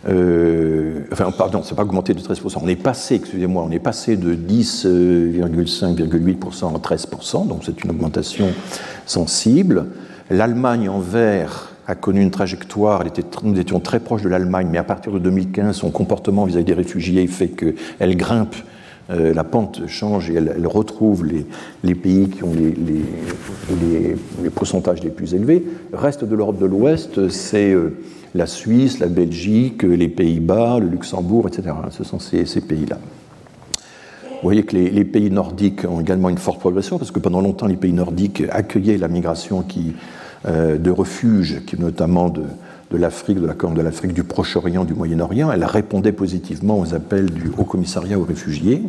Euh, 0.08 1.00
enfin, 1.12 1.32
pardon, 1.32 1.64
ça 1.64 1.72
n'a 1.72 1.78
pas 1.78 1.84
augmenté 1.84 2.14
de 2.14 2.20
13%. 2.20 2.60
On 2.62 2.68
est 2.68 2.76
passé, 2.76 3.16
excusez-moi, 3.16 3.66
on 3.68 3.72
est 3.72 3.80
passé 3.80 4.18
de 4.18 4.36
10,5,8% 4.36 6.76
à 6.76 6.78
13%, 6.78 7.48
donc 7.48 7.64
c'est 7.66 7.84
une 7.84 7.90
augmentation 7.92 8.50
sensible. 9.06 9.88
L'Allemagne 10.30 10.90
en 10.90 11.00
vert 11.00 11.72
a 11.88 11.96
connu 11.96 12.22
une 12.22 12.32
trajectoire, 12.32 13.04
nous 13.44 13.60
étions 13.60 13.80
très 13.80 14.00
proches 14.00 14.24
de 14.24 14.30
l'Allemagne, 14.30 14.70
mais 14.72 14.78
à 14.78 14.84
partir 14.84 15.12
de 15.12 15.20
2015, 15.20 15.76
son 15.76 15.92
comportement 15.92 16.46
vis-à-vis 16.46 16.66
des 16.66 16.74
réfugiés 16.74 17.28
fait 17.28 17.50
qu'elle 17.50 18.16
grimpe, 18.16 18.56
euh, 19.10 19.34
la 19.34 19.44
pente 19.44 19.86
change 19.88 20.30
et 20.30 20.36
elle, 20.36 20.66
retrouve 20.66 21.26
les, 21.26 21.96
pays 21.96 22.30
qui 22.30 22.44
ont 22.44 22.54
les, 22.54 24.16
pourcentages 24.56 25.04
les 25.04 25.10
plus 25.10 25.34
élevés. 25.34 25.62
Le 25.92 25.98
reste 25.98 26.24
de 26.24 26.36
l'Europe 26.36 26.58
de 26.58 26.66
l'Ouest, 26.66 27.28
c'est 27.28 27.74
euh, 27.74 27.98
la 28.36 28.48
Suisse, 28.48 29.00
la 29.00 29.08
Belgique, 29.08 29.84
les 29.84 30.08
Pays-Bas, 30.08 30.80
le 30.80 30.88
Luxembourg, 30.88 31.48
etc. 31.48 31.76
Ce 31.92 32.04
sont 32.04 32.20
ces, 32.20 32.46
pays-là. 32.62 32.98
Vous 34.24 34.50
voyez 34.50 34.64
que 34.64 34.76
les, 34.76 35.06
pays 35.06 35.30
nordiques 35.30 35.86
ont 35.88 36.02
également 36.02 36.30
une 36.30 36.38
forte 36.38 36.60
progression, 36.60 36.98
parce 36.98 37.12
que 37.12 37.20
pendant 37.20 37.42
longtemps, 37.42 37.68
les 37.68 37.76
pays 37.76 37.94
nordiques 37.94 38.44
accueillaient 38.50 38.98
la 38.98 39.08
migration 39.08 39.64
euh, 40.48 40.78
de 40.78 40.92
refuge, 40.92 41.62
qui 41.66 41.80
notamment 41.80 42.30
de, 42.30 42.44
l'Afrique, 42.92 43.40
de 43.40 43.46
la 43.46 43.54
Corne 43.54 43.76
de 43.76 43.82
l'Afrique, 43.82 44.14
du 44.14 44.24
Proche-Orient, 44.24 44.84
du 44.84 44.94
Moyen-Orient. 44.94 45.52
Elle 45.52 45.64
répondait 45.64 46.12
positivement 46.12 46.80
aux 46.80 46.94
appels 46.94 47.32
du 47.32 47.52
Haut 47.58 47.64
Commissariat 47.64 48.20
aux 48.20 48.24
réfugiés. 48.24 48.82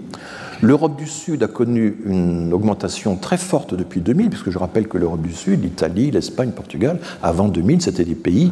L'Europe 0.62 0.96
du 0.96 1.06
Sud 1.06 1.42
a 1.42 1.48
connu 1.48 1.98
une 2.06 2.52
augmentation 2.52 3.16
très 3.16 3.36
forte 3.36 3.74
depuis 3.74 4.00
2000, 4.00 4.30
puisque 4.30 4.50
je 4.50 4.58
rappelle 4.58 4.88
que 4.88 4.96
l'Europe 4.96 5.22
du 5.22 5.32
Sud, 5.32 5.62
l'Italie, 5.62 6.10
l'Espagne, 6.10 6.48
le 6.48 6.54
Portugal, 6.54 6.98
avant 7.22 7.48
2000, 7.48 7.82
c'était 7.82 8.04
des 8.04 8.14
pays 8.14 8.50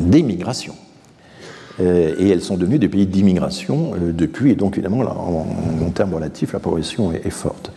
d'émigration. 0.00 0.74
Euh, 1.80 2.14
et 2.18 2.28
elles 2.30 2.42
sont 2.42 2.56
devenues 2.56 2.78
des 2.78 2.88
pays 2.88 3.06
d'immigration 3.06 3.92
depuis, 4.12 4.50
et 4.50 4.54
donc 4.56 4.78
évidemment, 4.78 5.00
en, 5.00 5.90
termes 5.90 6.14
relatifs, 6.14 6.52
la 6.52 6.58
progression 6.58 7.12
est 7.12 7.30
forte. 7.30 7.72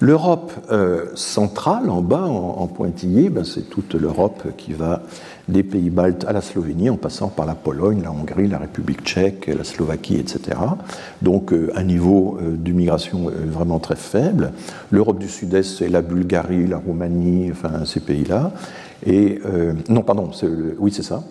L'Europe 0.00 0.52
euh, 0.70 1.06
centrale, 1.16 1.90
en 1.90 2.02
bas, 2.02 2.22
en, 2.22 2.68
pointillé, 2.68 3.30
ben, 3.30 3.42
c'est 3.44 3.68
toute 3.68 3.94
l'Europe 3.94 4.44
qui 4.56 4.72
va 4.72 5.02
des 5.48 5.64
pays 5.64 5.90
baltes 5.90 6.24
à 6.28 6.32
la 6.32 6.40
Slovénie, 6.40 6.88
en 6.88 6.96
passant 6.96 7.28
par 7.28 7.46
la 7.46 7.56
Pologne, 7.56 8.02
la 8.04 8.12
Hongrie, 8.12 8.46
la 8.46 8.58
République 8.58 9.02
tchèque, 9.02 9.48
la 9.48 9.64
Slovaquie, 9.64 10.16
etc. 10.16 10.56
Donc 11.20 11.52
euh, 11.52 11.72
un 11.74 11.82
niveau 11.82 12.38
euh, 12.40 12.54
d'immigration 12.56 13.28
vraiment 13.46 13.80
très 13.80 13.96
faible. 13.96 14.52
L'Europe 14.92 15.18
du 15.18 15.28
Sud-Est, 15.28 15.78
c'est 15.78 15.88
la 15.88 16.02
Bulgarie, 16.02 16.68
la 16.68 16.76
Roumanie, 16.76 17.48
enfin 17.50 17.84
ces 17.84 18.00
pays-là. 18.00 18.52
Et 19.06 19.40
non, 19.88 20.02
pardon, 20.02 20.30
oui, 20.78 20.92
c'est 20.92 21.02
ça. 21.02 21.22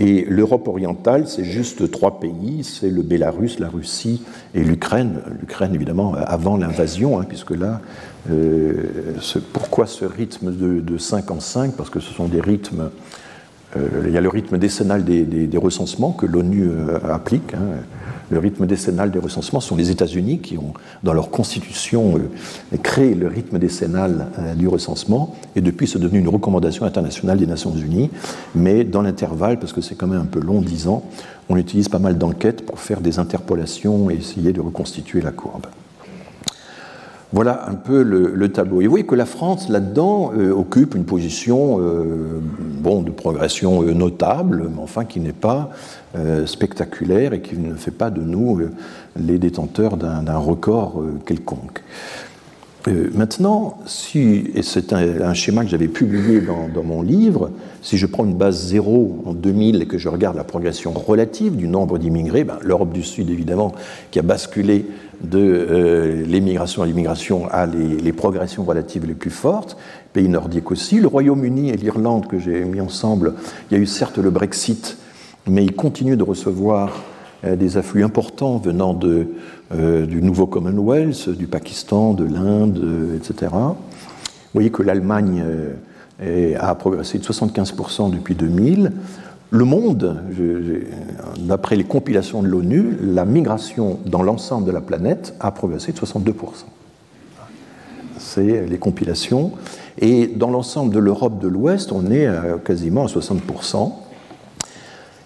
Et 0.00 0.24
l'Europe 0.28 0.68
orientale, 0.68 1.26
c'est 1.26 1.44
juste 1.44 1.90
trois 1.90 2.20
pays, 2.20 2.62
c'est 2.62 2.88
le 2.88 3.02
Bélarus, 3.02 3.58
la 3.58 3.68
Russie 3.68 4.22
et 4.54 4.62
l'Ukraine. 4.62 5.22
L'Ukraine, 5.40 5.74
évidemment, 5.74 6.14
avant 6.14 6.56
l'invasion, 6.56 7.18
hein, 7.18 7.24
puisque 7.28 7.50
là, 7.50 7.80
euh, 8.30 9.16
pourquoi 9.52 9.86
ce 9.86 10.04
rythme 10.04 10.52
de, 10.52 10.98
5 10.98 11.30
en 11.32 11.40
5 11.40 11.72
Parce 11.74 11.90
que 11.90 12.00
ce 12.00 12.12
sont 12.12 12.28
des 12.28 12.40
rythmes... 12.40 12.90
Euh, 13.78 14.04
il 14.06 14.12
y 14.12 14.18
a 14.18 14.20
le 14.20 14.28
rythme 14.28 14.58
décennal 14.58 15.04
des, 15.04 15.58
recensements 15.58 16.12
que 16.12 16.26
l'ONU 16.26 16.68
euh, 16.68 16.98
applique. 17.12 17.54
Hein, 17.54 17.80
le 18.30 18.38
rythme 18.38 18.66
décennal 18.66 19.10
des 19.10 19.18
recensements 19.18 19.60
sont 19.60 19.74
les 19.74 19.90
États-Unis 19.90 20.40
qui 20.40 20.58
ont, 20.58 20.74
dans 21.02 21.14
leur 21.14 21.30
constitution, 21.30 22.18
euh, 22.18 22.76
créé 22.82 23.14
le 23.14 23.26
rythme 23.26 23.58
décennal 23.58 24.28
du 24.56 24.68
recensement, 24.68 25.34
et 25.56 25.62
depuis 25.62 25.86
c'est 25.86 25.98
devenu 25.98 26.18
une 26.18 26.28
recommandation 26.28 26.84
internationale 26.84 27.38
des 27.38 27.46
Nations 27.46 27.74
Unies, 27.74 28.10
mais 28.54 28.84
dans 28.84 29.00
l'intervalle, 29.00 29.58
parce 29.58 29.72
que 29.72 29.80
c'est 29.80 29.94
quand 29.94 30.06
même 30.06 30.20
un 30.20 30.26
peu 30.26 30.40
long, 30.40 30.60
10 30.60 30.88
ans, 30.88 31.04
on 31.48 31.56
utilise 31.56 31.88
pas 31.88 31.98
mal 31.98 32.18
d'enquêtes 32.18 32.66
pour 32.66 32.80
faire 32.80 33.00
des 33.00 33.18
interpolations 33.18 34.10
et 34.10 34.16
essayer 34.16 34.52
de 34.52 34.60
reconstituer 34.60 35.22
la 35.22 35.30
courbe. 35.30 35.66
Voilà 37.32 37.68
un 37.68 37.74
peu 37.74 38.02
le, 38.02 38.48
tableau. 38.48 38.80
Et 38.80 38.84
vous 38.84 38.90
voyez 38.90 39.04
que 39.04 39.14
la 39.14 39.26
France, 39.26 39.68
là-dedans, 39.68 40.32
euh, 40.36 40.50
occupe 40.50 40.94
une 40.94 41.04
position 41.04 41.78
bon, 42.80 43.02
de 43.02 43.10
progression 43.10 43.82
notable, 43.82 44.70
mais 44.74 44.82
enfin 44.82 45.04
qui 45.04 45.20
n'est 45.20 45.32
pas 45.32 45.70
euh, 46.16 46.46
spectaculaire 46.46 47.34
et 47.34 47.42
qui 47.42 47.58
ne 47.58 47.74
fait 47.74 47.90
pas 47.90 48.08
de 48.08 48.22
nous 48.22 48.58
euh, 48.60 48.70
les 49.14 49.38
détenteurs 49.38 49.98
d'un 49.98 50.38
record 50.38 51.02
euh, 52.88 53.10
maintenant, 53.14 53.78
et 54.14 54.62
c'est 54.62 54.92
un, 54.92 55.34
schéma 55.34 55.64
que 55.64 55.70
j'avais 55.70 55.88
publié 55.88 56.40
dans, 56.40 56.82
mon 56.82 57.02
livre, 57.02 57.50
si 57.82 57.96
je 57.96 58.06
prends 58.06 58.24
une 58.24 58.34
base 58.34 58.66
zéro 58.66 59.22
en 59.26 59.34
2000 59.34 59.82
et 59.82 59.86
que 59.86 59.98
je 59.98 60.08
regarde 60.08 60.36
la 60.36 60.44
progression 60.44 60.92
relative 60.92 61.56
du 61.56 61.68
nombre 61.68 61.98
d'immigrés, 61.98 62.44
ben, 62.44 62.58
l'Europe 62.62 62.92
du 62.92 63.02
Sud 63.02 63.30
évidemment, 63.30 63.72
qui 64.10 64.18
a 64.18 64.22
basculé 64.22 64.86
de 65.22 66.24
l'émigration 66.26 66.82
à 66.82 66.86
l'immigration 66.86 67.48
à 67.50 67.66
les, 67.66 68.12
progressions 68.12 68.64
relatives 68.64 69.04
les 69.04 69.14
plus 69.14 69.30
fortes, 69.30 69.76
pays 70.12 70.28
nordiques 70.28 70.70
aussi, 70.70 71.00
le 71.00 71.08
Royaume-Uni 71.08 71.70
et 71.70 71.76
l'Irlande 71.76 72.28
que 72.28 72.38
j'ai 72.38 72.64
mis 72.64 72.80
ensemble, 72.80 73.34
il 73.70 73.76
y 73.76 73.80
a 73.80 73.82
eu 73.82 73.86
certes 73.86 74.18
le 74.18 74.30
Brexit 74.30 74.96
mais 75.48 75.64
il 75.64 75.74
continue 75.74 76.16
de 76.16 76.22
recevoir 76.22 77.02
euh, 77.44 77.56
des 77.56 77.76
afflux 77.76 78.04
importants 78.04 78.58
venant 78.58 78.94
de, 78.94 79.28
euh, 79.70 80.06
du 80.06 80.22
nouveau 80.22 80.46
Commonwealth, 80.46 81.28
du 81.28 81.46
Pakistan, 81.46 82.14
de 82.14 82.24
l'Inde, 82.24 82.82
etc. 83.16 83.52
Vous 83.52 83.74
voyez 84.54 84.70
que 84.70 84.82
l'Allemagne 84.82 85.44
euh, 86.22 86.54
a 86.58 86.74
progressé 86.74 87.18
de 87.18 87.24
75% 87.24 88.10
depuis 88.10 88.34
2000. 88.34 88.92
Le 89.50 89.64
monde, 89.64 90.22
d'après 91.38 91.76
les 91.76 91.84
compilations 91.84 92.42
de 92.42 92.48
l'ONU, 92.48 92.96
la 93.02 93.24
migration 93.24 93.98
dans 94.06 94.22
l'ensemble 94.22 94.66
de 94.66 94.72
la 94.72 94.80
planète 94.80 95.34
a 95.40 95.50
progressé 95.50 95.92
de 95.92 95.98
62%. 95.98 96.32
C'est 98.18 98.66
les 98.66 98.78
compilations. 98.78 99.52
Et 99.98 100.26
dans 100.26 100.50
l'ensemble 100.50 100.94
de 100.94 100.98
l'Europe 100.98 101.40
de 101.40 101.48
l'Ouest, 101.48 101.92
on 101.92 102.10
est 102.10 102.28
quasiment 102.64 103.04
à 103.04 103.08
60%. 103.08 103.92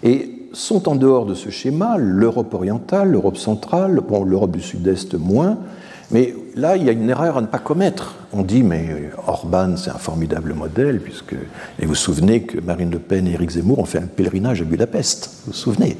Et 0.03 0.32
sont 0.53 0.87
en 0.87 0.95
dehors 0.95 1.25
de 1.25 1.33
ce 1.33 1.49
schéma 1.49 1.97
l'Europe 1.97 2.53
orientale, 2.53 3.11
l'Europe 3.11 3.37
centrale, 3.37 3.99
bon, 4.07 4.23
l'Europe 4.23 4.51
du 4.51 4.61
Sud-Est 4.61 5.15
moins, 5.15 5.57
mais 6.13 6.35
là, 6.55 6.77
il 6.77 6.83
y 6.83 6.89
a 6.89 6.91
une 6.91 7.09
erreur 7.09 7.37
à 7.37 7.41
ne 7.41 7.47
pas 7.47 7.57
commettre. 7.57 8.15
On 8.33 8.43
dit, 8.43 8.61
mais 8.61 9.09
Orban, 9.27 9.75
c'est 9.77 9.89
un 9.89 9.97
formidable 9.97 10.53
modèle, 10.53 10.99
puisque. 10.99 11.33
Et 11.33 11.83
vous 11.83 11.89
vous 11.89 11.95
souvenez 11.95 12.43
que 12.43 12.59
Marine 12.59 12.91
Le 12.91 12.99
Pen 12.99 13.27
et 13.27 13.31
Éric 13.31 13.51
Zemmour 13.51 13.79
ont 13.79 13.85
fait 13.85 13.97
un 13.97 14.07
pèlerinage 14.07 14.61
à 14.61 14.65
Budapest, 14.65 15.31
vous 15.45 15.51
vous 15.51 15.57
souvenez, 15.57 15.97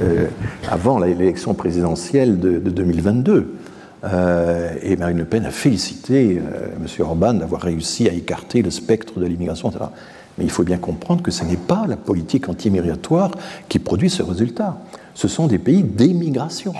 euh, 0.00 0.26
avant 0.70 0.98
l'élection 0.98 1.54
présidentielle 1.54 2.38
de, 2.38 2.58
2022. 2.58 3.54
Euh, 4.04 4.70
et 4.82 4.96
Marine 4.96 5.16
Le 5.18 5.24
Pen 5.24 5.46
a 5.46 5.50
félicité 5.50 6.38
euh, 6.38 6.66
M. 6.76 6.86
Orban 7.06 7.32
d'avoir 7.32 7.62
réussi 7.62 8.06
à 8.06 8.12
écarter 8.12 8.60
le 8.60 8.70
spectre 8.70 9.18
de 9.18 9.24
l'immigration, 9.24 9.70
etc. 9.70 9.86
Mais 10.38 10.44
il 10.44 10.50
faut 10.50 10.64
bien 10.64 10.78
comprendre 10.78 11.22
que 11.22 11.30
ce 11.30 11.44
n'est 11.44 11.56
pas 11.56 11.86
la 11.88 11.96
politique 11.96 12.48
anti-migratoire 12.48 13.30
qui 13.68 13.78
produit 13.78 14.10
ce 14.10 14.22
résultat. 14.22 14.78
Ce 15.14 15.28
sont 15.28 15.46
des 15.46 15.58
pays 15.58 15.82
d'émigration. 15.82 16.74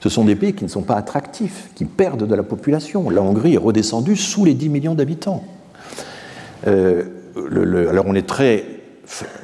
Ce 0.00 0.08
sont 0.08 0.24
des 0.24 0.36
pays 0.36 0.54
qui 0.54 0.64
ne 0.64 0.68
sont 0.68 0.82
pas 0.82 0.96
attractifs, 0.96 1.70
qui 1.74 1.84
perdent 1.84 2.26
de 2.26 2.34
la 2.34 2.42
population. 2.42 3.10
La 3.10 3.22
Hongrie 3.22 3.54
est 3.54 3.58
redescendue 3.58 4.16
sous 4.16 4.44
les 4.44 4.54
10 4.54 4.68
millions 4.68 4.94
d'habitants. 4.94 5.44
Euh, 6.66 7.04
alors 7.90 8.04
on 8.06 8.14
est 8.14 8.26
très 8.26 8.64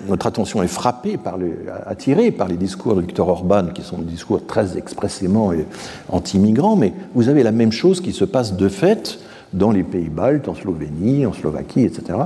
notre 0.09 0.27
attention 0.27 0.63
est 0.63 0.69
frappée, 0.69 1.17
par 1.17 1.39
attirée 1.87 2.31
par 2.31 2.49
les 2.49 2.57
discours 2.57 2.97
de 2.97 3.01
Victor 3.01 3.29
Orban, 3.29 3.67
qui 3.73 3.83
sont 3.83 3.99
des 3.99 4.11
discours 4.11 4.45
très 4.47 4.77
expressément 4.77 5.53
anti-migrants, 6.09 6.77
mais 6.77 6.93
vous 7.15 7.29
avez 7.29 7.43
la 7.43 7.53
même 7.53 7.73
chose 7.73 8.01
qui 8.01 8.13
se 8.13 8.25
passe 8.25 8.55
de 8.55 8.69
fait 8.69 9.19
dans 9.53 9.71
les 9.71 9.83
pays 9.83 10.09
baltes, 10.09 10.49
en 10.49 10.55
Slovénie, 10.55 11.27
en 11.27 11.33
Slovaquie, 11.33 11.83
etc., 11.83 12.19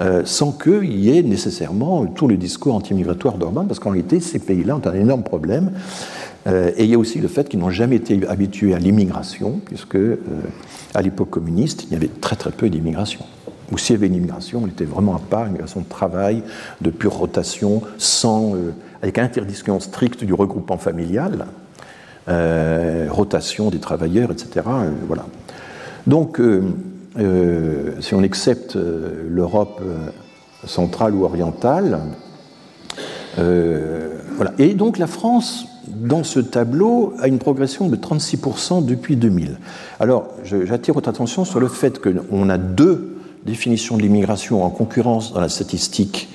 euh, 0.00 0.22
sans 0.24 0.52
qu'il 0.52 0.98
y 0.98 1.16
ait 1.16 1.22
nécessairement 1.22 2.06
tout 2.06 2.28
le 2.28 2.36
discours 2.36 2.74
anti-migratoire 2.74 3.38
d'Orban, 3.38 3.64
parce 3.64 3.80
qu'en 3.80 3.90
réalité, 3.90 4.20
ces 4.20 4.38
pays-là 4.38 4.76
ont 4.76 4.86
un 4.86 4.94
énorme 4.94 5.22
problème. 5.22 5.72
Euh, 6.46 6.70
et 6.76 6.84
il 6.84 6.90
y 6.90 6.94
a 6.94 6.98
aussi 6.98 7.18
le 7.18 7.28
fait 7.28 7.48
qu'ils 7.48 7.60
n'ont 7.60 7.70
jamais 7.70 7.96
été 7.96 8.26
habitués 8.26 8.74
à 8.74 8.78
l'immigration, 8.78 9.60
puisque 9.64 9.96
euh, 9.96 10.16
à 10.94 11.02
l'époque 11.02 11.30
communiste, 11.30 11.84
il 11.84 11.92
y 11.92 11.96
avait 11.96 12.08
très 12.08 12.36
très 12.36 12.50
peu 12.50 12.68
d'immigration. 12.68 13.24
Ou 13.72 13.78
s'il 13.78 13.96
y 13.96 13.98
avait 13.98 14.06
une 14.06 14.14
immigration, 14.14 14.62
elle 14.64 14.70
était 14.70 14.84
vraiment 14.84 15.16
à 15.16 15.18
part, 15.18 15.42
une 15.42 15.50
immigration 15.50 15.80
de 15.80 15.88
travail, 15.88 16.42
de 16.80 16.90
pure 16.90 17.14
rotation, 17.14 17.82
sans, 17.98 18.54
avec 19.02 19.18
interdiction 19.18 19.78
stricte 19.78 20.24
du 20.24 20.32
regroupement 20.32 20.78
familial, 20.78 21.44
rotation 23.10 23.68
des 23.68 23.78
travailleurs, 23.78 24.30
etc. 24.30 24.64
voilà. 25.06 25.26
Donc, 26.08 26.40
euh, 26.40 26.62
euh, 27.18 27.92
si 28.00 28.14
on 28.14 28.22
accepte 28.22 28.76
euh, 28.76 29.26
l'Europe 29.28 29.82
centrale 30.66 31.14
ou 31.14 31.24
orientale, 31.24 32.00
voilà. 33.36 34.52
Et 34.58 34.74
donc 34.74 34.98
la 34.98 35.06
France, 35.06 35.66
dans 35.86 36.24
ce 36.24 36.40
tableau, 36.40 37.12
a 37.20 37.28
une 37.28 37.38
progression 37.38 37.88
de 37.88 37.96
36% 37.96 38.84
depuis 38.84 39.16
2000. 39.16 39.58
Alors, 40.00 40.28
j'attire 40.44 40.94
votre 40.94 41.08
attention 41.08 41.44
sur 41.44 41.60
le 41.60 41.68
fait 41.68 42.00
qu'on 42.00 42.48
a 42.48 42.58
deux 42.58 43.16
définitions 43.44 43.96
de 43.96 44.02
l'immigration 44.02 44.64
en 44.64 44.70
concurrence 44.70 45.32
dans 45.32 45.40
la 45.40 45.48
statistique 45.48 46.28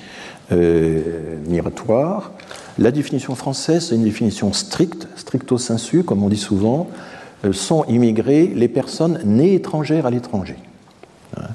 migratoire. 0.50 2.32
La 2.78 2.90
définition 2.90 3.34
française, 3.34 3.86
c'est 3.88 3.96
une 3.96 4.04
définition 4.04 4.52
stricte, 4.52 5.08
stricto 5.16 5.58
sensu, 5.58 6.04
comme 6.04 6.22
on 6.22 6.28
dit 6.28 6.36
souvent, 6.36 6.88
sont 7.52 7.84
immigrés 7.84 8.46
les 8.46 8.68
personnes 8.68 9.20
nées 9.24 9.54
étrangères 9.54 10.06
à 10.06 10.10
l'étranger. 10.10 10.56
Hein. 11.36 11.48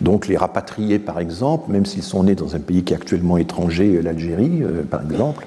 Donc 0.00 0.28
les 0.28 0.36
rapatriés, 0.36 0.98
par 0.98 1.18
exemple, 1.18 1.70
même 1.70 1.86
s'ils 1.86 2.02
sont 2.02 2.24
nés 2.24 2.34
dans 2.34 2.54
un 2.54 2.60
pays 2.60 2.84
qui 2.84 2.92
est 2.92 2.96
actuellement 2.96 3.36
étranger, 3.36 3.96
euh, 3.96 4.02
l'Algérie, 4.02 4.62
euh, 4.62 4.82
par 4.82 5.02
exemple, 5.02 5.46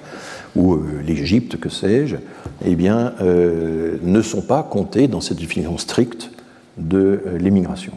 ou 0.57 0.77
l'Égypte, 1.07 1.57
que 1.57 1.69
sais-je, 1.69 2.17
eh 2.65 2.75
bien, 2.75 3.13
ne 3.21 4.21
sont 4.21 4.41
pas 4.41 4.63
comptés 4.63 5.07
dans 5.07 5.21
cette 5.21 5.37
définition 5.37 5.77
stricte 5.77 6.29
de 6.77 7.21
l'immigration 7.39 7.93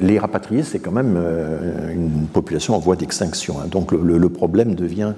les 0.00 0.18
rapatriés, 0.18 0.62
c'est 0.62 0.78
quand 0.78 0.92
même 0.92 1.14
euh, 1.16 1.92
une 1.92 2.26
population 2.26 2.74
en 2.74 2.78
voie 2.78 2.96
d'extinction. 2.96 3.56
Hein. 3.60 3.66
Donc 3.70 3.92
le, 3.92 4.28
problème 4.28 4.74
devient 4.74 5.12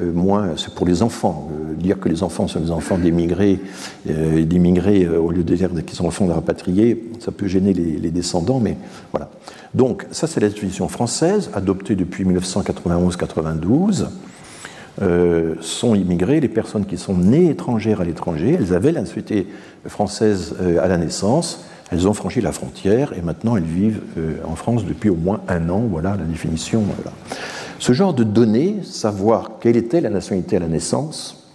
euh, 0.00 0.12
moins, 0.12 0.50
c'est 0.56 0.72
pour 0.74 0.86
les 0.86 1.02
enfants. 1.02 1.50
Euh, 1.52 1.74
dire 1.74 1.98
que 1.98 2.08
les 2.08 2.22
enfants 2.22 2.46
sont 2.46 2.60
des 2.60 2.70
enfants 2.70 2.98
d'émigrés, 2.98 3.58
d'immigrés 4.06 5.08
au 5.08 5.30
lieu 5.30 5.42
de 5.42 5.54
dire 5.54 5.70
qu'ils 5.84 5.96
sont 5.96 6.06
enfants 6.06 6.26
de 6.26 6.32
rapatriés, 6.32 7.10
ça 7.18 7.32
peut 7.32 7.46
gêner 7.46 7.72
les, 7.72 8.10
descendants, 8.10 8.60
mais 8.60 8.76
voilà. 9.12 9.30
Donc 9.74 10.06
ça, 10.10 10.26
c'est 10.26 10.40
la 10.40 10.48
française, 10.88 11.50
adoptée 11.54 11.94
depuis 11.94 12.24
1991-92. 12.24 14.06
sont 15.60 15.94
immigrés 15.94 16.40
les 16.40 16.48
personnes 16.48 16.84
qui 16.84 16.96
sont 16.96 17.14
nées 17.14 17.50
étrangères 17.50 18.00
à 18.00 18.04
l'étranger. 18.04 18.56
Elles 18.58 18.74
avaient 18.74 18.92
la 18.92 19.00
nationalité 19.00 19.46
française 19.86 20.54
à 20.82 20.88
la 20.88 20.98
naissance 20.98 21.64
elles 21.90 22.06
ont 22.06 22.12
franchi 22.12 22.40
la 22.40 22.52
frontière 22.52 23.12
et 23.16 23.22
maintenant 23.22 23.56
elles 23.56 23.64
vivent 23.64 24.02
euh, 24.18 24.36
en 24.44 24.56
France 24.56 24.84
depuis 24.84 25.08
au 25.08 25.16
moins 25.16 25.40
un 25.48 25.68
an. 25.70 25.84
Voilà 25.88 26.16
la 26.16 26.24
définition. 26.24 26.84
Ce 27.78 27.92
genre 27.92 28.12
de 28.12 28.24
données, 28.24 28.80
savoir 28.82 29.52
quelle 29.60 29.76
était 29.76 30.00
la 30.00 30.10
nationalité 30.10 30.56
à 30.56 30.60
la 30.60 30.68
naissance, 30.68 31.48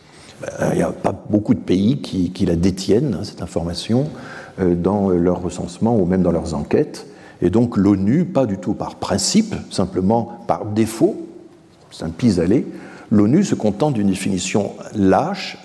euh, 0.61 0.69
il 0.71 0.77
n'y 0.77 0.83
a 0.83 0.91
pas 0.91 1.11
beaucoup 1.29 1.53
de 1.53 1.59
pays 1.59 1.99
qui, 1.99 2.45
la 2.45 2.55
détiennent, 2.55 3.17
hein, 3.19 3.23
cette 3.23 3.41
information, 3.41 4.09
euh, 4.59 4.75
dans 4.75 5.09
leur 5.09 5.41
recensement 5.41 5.95
ou 5.97 6.05
même 6.05 6.23
dans 6.23 6.31
leurs 6.31 6.53
enquêtes. 6.55 7.07
Et 7.41 7.49
donc 7.49 7.77
l'ONU, 7.77 8.25
pas 8.25 8.45
du 8.45 8.57
tout 8.57 8.73
par 8.73 8.95
principe, 8.95 9.53
simplement 9.69 10.39
par 10.47 10.65
défaut, 10.65 11.27
c'est 11.91 12.05
un 12.05 12.09
pis-aller, 12.09 12.65
l'ONU 13.11 13.43
se 13.43 13.53
contente 13.53 13.93
d'une 13.93 14.07
définition 14.07 14.71
lâche, 14.95 15.57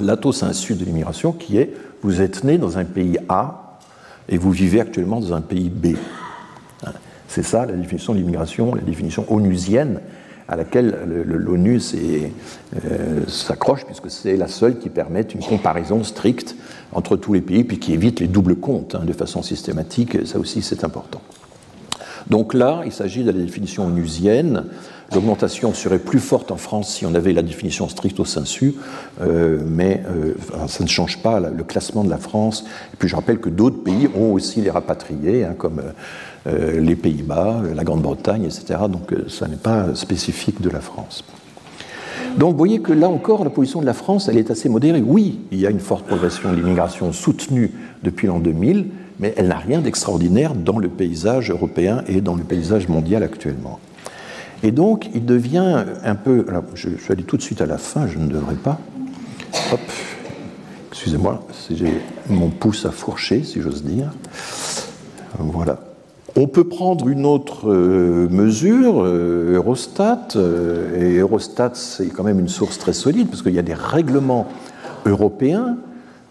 lato 0.00 0.32
sensu 0.32 0.74
de 0.74 0.84
l'immigration, 0.84 1.32
qui 1.32 1.58
est 1.58 1.74
vous 2.02 2.22
êtes 2.22 2.44
né 2.44 2.56
dans 2.56 2.78
un 2.78 2.84
pays 2.84 3.18
A, 3.28 3.69
et 4.30 4.38
vous 4.38 4.52
vivez 4.52 4.80
actuellement 4.80 5.20
dans 5.20 5.34
un 5.34 5.42
pays 5.42 5.68
B. 5.68 5.96
C'est 7.28 7.44
ça 7.44 7.66
la 7.66 7.74
définition 7.74 8.12
de 8.12 8.18
l'immigration, 8.18 8.74
la 8.74 8.82
définition 8.82 9.24
onusienne 9.32 10.00
à 10.48 10.56
laquelle 10.56 10.98
l'ONU 11.26 11.80
euh, 11.94 13.20
s'accroche, 13.28 13.86
puisque 13.86 14.10
c'est 14.10 14.36
la 14.36 14.48
seule 14.48 14.78
qui 14.78 14.88
permette 14.88 15.32
une 15.32 15.44
comparaison 15.44 16.02
stricte 16.02 16.56
entre 16.90 17.16
tous 17.16 17.32
les 17.32 17.40
pays, 17.40 17.62
puis 17.62 17.78
qui 17.78 17.92
évite 17.92 18.18
les 18.18 18.26
doubles 18.26 18.56
comptes 18.56 18.96
hein, 18.96 19.04
de 19.04 19.12
façon 19.12 19.44
systématique. 19.44 20.26
Ça 20.26 20.40
aussi, 20.40 20.60
c'est 20.60 20.82
important. 20.82 21.20
Donc 22.28 22.54
là, 22.54 22.82
il 22.84 22.92
s'agit 22.92 23.22
de 23.22 23.30
la 23.30 23.38
définition 23.38 23.86
onusienne. 23.86 24.64
L'augmentation 25.12 25.74
serait 25.74 25.98
plus 25.98 26.20
forte 26.20 26.52
en 26.52 26.56
France 26.56 26.94
si 26.94 27.04
on 27.04 27.14
avait 27.14 27.32
la 27.32 27.42
définition 27.42 27.88
stricto 27.88 28.24
sensu, 28.24 28.74
euh, 29.20 29.58
mais 29.66 30.04
euh, 30.08 30.34
ça 30.68 30.84
ne 30.84 30.88
change 30.88 31.20
pas 31.20 31.40
le 31.40 31.64
classement 31.64 32.04
de 32.04 32.10
la 32.10 32.18
France. 32.18 32.64
Et 32.94 32.96
puis 32.96 33.08
je 33.08 33.16
rappelle 33.16 33.40
que 33.40 33.48
d'autres 33.48 33.82
pays 33.82 34.08
ont 34.14 34.32
aussi 34.32 34.60
les 34.60 34.70
rapatriés, 34.70 35.44
hein, 35.44 35.54
comme 35.58 35.82
euh, 36.46 36.80
les 36.80 36.94
Pays-Bas, 36.94 37.62
la 37.74 37.82
Grande-Bretagne, 37.82 38.44
etc. 38.44 38.80
Donc 38.88 39.12
ça 39.28 39.48
n'est 39.48 39.56
pas 39.56 39.96
spécifique 39.96 40.60
de 40.60 40.70
la 40.70 40.80
France. 40.80 41.24
Donc 42.38 42.52
vous 42.52 42.58
voyez 42.58 42.80
que 42.80 42.92
là 42.92 43.08
encore, 43.08 43.42
la 43.42 43.50
position 43.50 43.80
de 43.80 43.86
la 43.86 43.94
France, 43.94 44.28
elle 44.28 44.38
est 44.38 44.52
assez 44.52 44.68
modérée. 44.68 45.02
Oui, 45.04 45.40
il 45.50 45.58
y 45.58 45.66
a 45.66 45.70
une 45.70 45.80
forte 45.80 46.06
progression 46.06 46.52
de 46.52 46.56
l'immigration 46.56 47.12
soutenue 47.12 47.72
depuis 48.04 48.28
l'an 48.28 48.38
2000, 48.38 48.86
mais 49.20 49.34
elle 49.36 49.48
n'a 49.48 49.58
rien 49.58 49.80
d'extraordinaire 49.80 50.54
dans 50.54 50.78
le 50.78 50.88
paysage 50.88 51.50
européen 51.50 52.02
et 52.08 52.20
dans 52.20 52.34
le 52.34 52.42
paysage 52.42 52.88
mondial 52.88 53.22
actuellement. 53.22 53.78
Et 54.62 54.72
donc, 54.72 55.08
il 55.14 55.24
devient 55.24 55.84
un 56.02 56.14
peu. 56.14 56.44
Alors, 56.48 56.64
je, 56.74 56.88
aller 57.10 57.22
tout 57.22 57.36
de 57.36 57.42
suite 57.42 57.60
à 57.60 57.66
la 57.66 57.78
fin, 57.78 58.06
je 58.06 58.18
ne 58.18 58.26
devrais 58.26 58.56
pas. 58.56 58.78
Hop, 59.72 59.80
excusez-moi, 60.90 61.42
j'ai 61.70 62.00
mon 62.28 62.48
pouce 62.48 62.84
à 62.84 62.90
fourcher, 62.90 63.44
si 63.44 63.60
j'ose 63.60 63.84
dire. 63.84 64.10
Voilà. 65.38 65.80
On 66.36 66.46
peut 66.46 66.64
prendre 66.64 67.08
une 67.08 67.26
autre 67.26 67.70
euh, 67.70 68.28
mesure, 68.30 69.02
euh, 69.02 69.56
Eurostat, 69.56 70.28
euh, 70.36 70.96
et 70.96 71.18
Eurostat, 71.18 71.72
c'est 71.74 72.06
quand 72.06 72.22
même 72.22 72.38
une 72.38 72.48
source 72.48 72.78
très 72.78 72.92
solide, 72.92 73.28
parce 73.28 73.42
qu'il 73.42 73.54
y 73.54 73.58
a 73.58 73.62
des 73.62 73.74
règlements 73.74 74.46
européens 75.06 75.76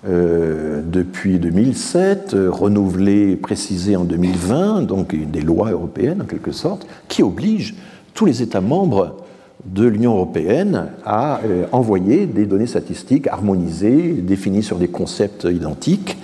depuis 0.04 1.40
2007, 1.40 2.36
renouvelés, 2.48 3.36
précisés 3.36 3.98
en 3.98 4.06
2020, 4.06 4.84
donc 4.84 5.14
des 5.14 5.42
lois 5.42 5.72
européennes 5.72 6.22
en 6.22 6.26
quelque 6.26 6.54
sorte, 6.54 6.88
qui 7.10 7.22
obligent 7.22 7.76
tous 8.14 8.26
les 8.26 8.42
États 8.42 8.62
membres 8.62 9.18
de 9.66 9.86
l'Union 9.86 10.14
européenne 10.14 10.88
à 11.06 11.42
euh, 11.46 11.66
envoyer 11.72 12.26
des 12.26 12.46
données 12.46 12.68
statistiques 12.68 13.28
harmonisées, 13.28 14.14
définies 14.14 14.64
sur 14.64 14.78
des 14.78 14.88
concepts 14.88 15.48
identiques. 15.50 16.18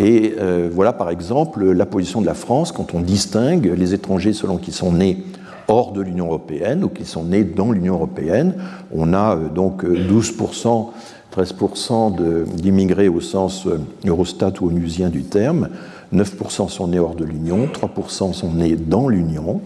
Et 0.00 0.34
euh, 0.40 0.68
voilà 0.72 0.92
par 0.92 1.10
exemple 1.10 1.70
la 1.70 1.86
position 1.86 2.20
de 2.20 2.26
la 2.26 2.34
France 2.34 2.72
quand 2.72 2.94
on 2.94 3.00
distingue 3.00 3.72
les 3.76 3.94
étrangers 3.94 4.32
selon 4.32 4.56
qu'ils 4.56 4.74
sont 4.74 4.92
nés 4.92 5.22
hors 5.68 5.92
de 5.92 6.02
l'Union 6.02 6.26
européenne 6.26 6.84
ou 6.84 6.88
qu'ils 6.88 7.06
sont 7.06 7.24
nés 7.24 7.44
dans 7.44 7.70
l'Union 7.70 7.94
européenne. 7.94 8.54
On 8.92 9.12
a 9.12 9.36
euh, 9.36 9.48
donc 9.48 9.84
12%, 9.84 10.88
13% 11.36 12.44
d'immigrés 12.54 13.08
au 13.08 13.20
sens 13.20 13.66
Eurostat 14.06 14.52
ou 14.60 14.68
onusien 14.68 15.08
du 15.08 15.24
terme, 15.24 15.68
9% 16.12 16.68
sont 16.68 16.88
nés 16.88 17.00
hors 17.00 17.16
de 17.16 17.24
l'Union, 17.24 17.66
3% 17.66 18.32
sont 18.32 18.52
nés 18.52 18.76
dans 18.76 19.08
l'Union. 19.08 19.60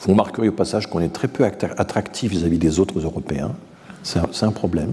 Vous 0.00 0.12
remarquerez 0.12 0.48
au 0.48 0.52
passage 0.52 0.86
qu'on 0.86 1.00
est 1.00 1.12
très 1.12 1.28
peu 1.28 1.44
attractif 1.44 2.30
vis-à-vis 2.30 2.58
des 2.58 2.78
autres 2.78 3.00
Européens. 3.00 3.52
C'est 4.04 4.44
un, 4.44 4.52
problème. 4.52 4.92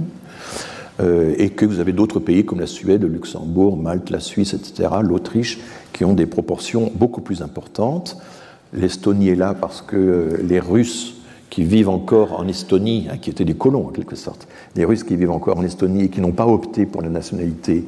Euh, 0.99 1.35
et 1.37 1.51
que 1.51 1.65
vous 1.65 1.79
avez 1.79 1.91
d'autres 1.91 2.19
pays 2.19 2.43
comme 2.45 2.59
la 2.59 2.67
Suède, 2.67 3.03
le 3.03 3.09
Luxembourg, 3.09 3.77
Malte, 3.77 4.09
la 4.09 4.19
Suisse, 4.19 4.55
etc., 4.55 4.89
l'Autriche, 5.03 5.59
qui 5.91 6.03
ont 6.03 6.13
des 6.13 6.25
proportions 6.25 6.91
beaucoup 6.95 7.21
plus 7.21 7.43
importantes. 7.43 8.17
L'Estonie 8.73 9.29
est 9.29 9.35
là 9.35 9.53
parce 9.53 9.83
que 9.83 9.95
euh, 9.95 10.37
les 10.41 10.59
Russes 10.59 11.13
qui 11.53 11.63
vivent 11.63 11.89
encore 11.89 12.39
en 12.39 12.47
Estonie, 12.47 13.07
hein, 13.11 13.17
qui 13.21 13.29
étaient 13.29 13.45
des 13.45 13.53
colons 13.53 13.85
en 13.85 13.89
quelque 13.91 14.15
sorte, 14.15 14.47
les 14.75 14.85
Russes 14.85 15.03
qui 15.03 15.15
vivent 15.15 15.29
encore 15.29 15.59
en 15.59 15.63
Estonie 15.63 16.05
et 16.05 16.09
qui 16.09 16.19
n'ont 16.19 16.31
pas 16.31 16.47
opté 16.47 16.87
pour 16.87 17.03
la 17.03 17.09
nationalité 17.09 17.85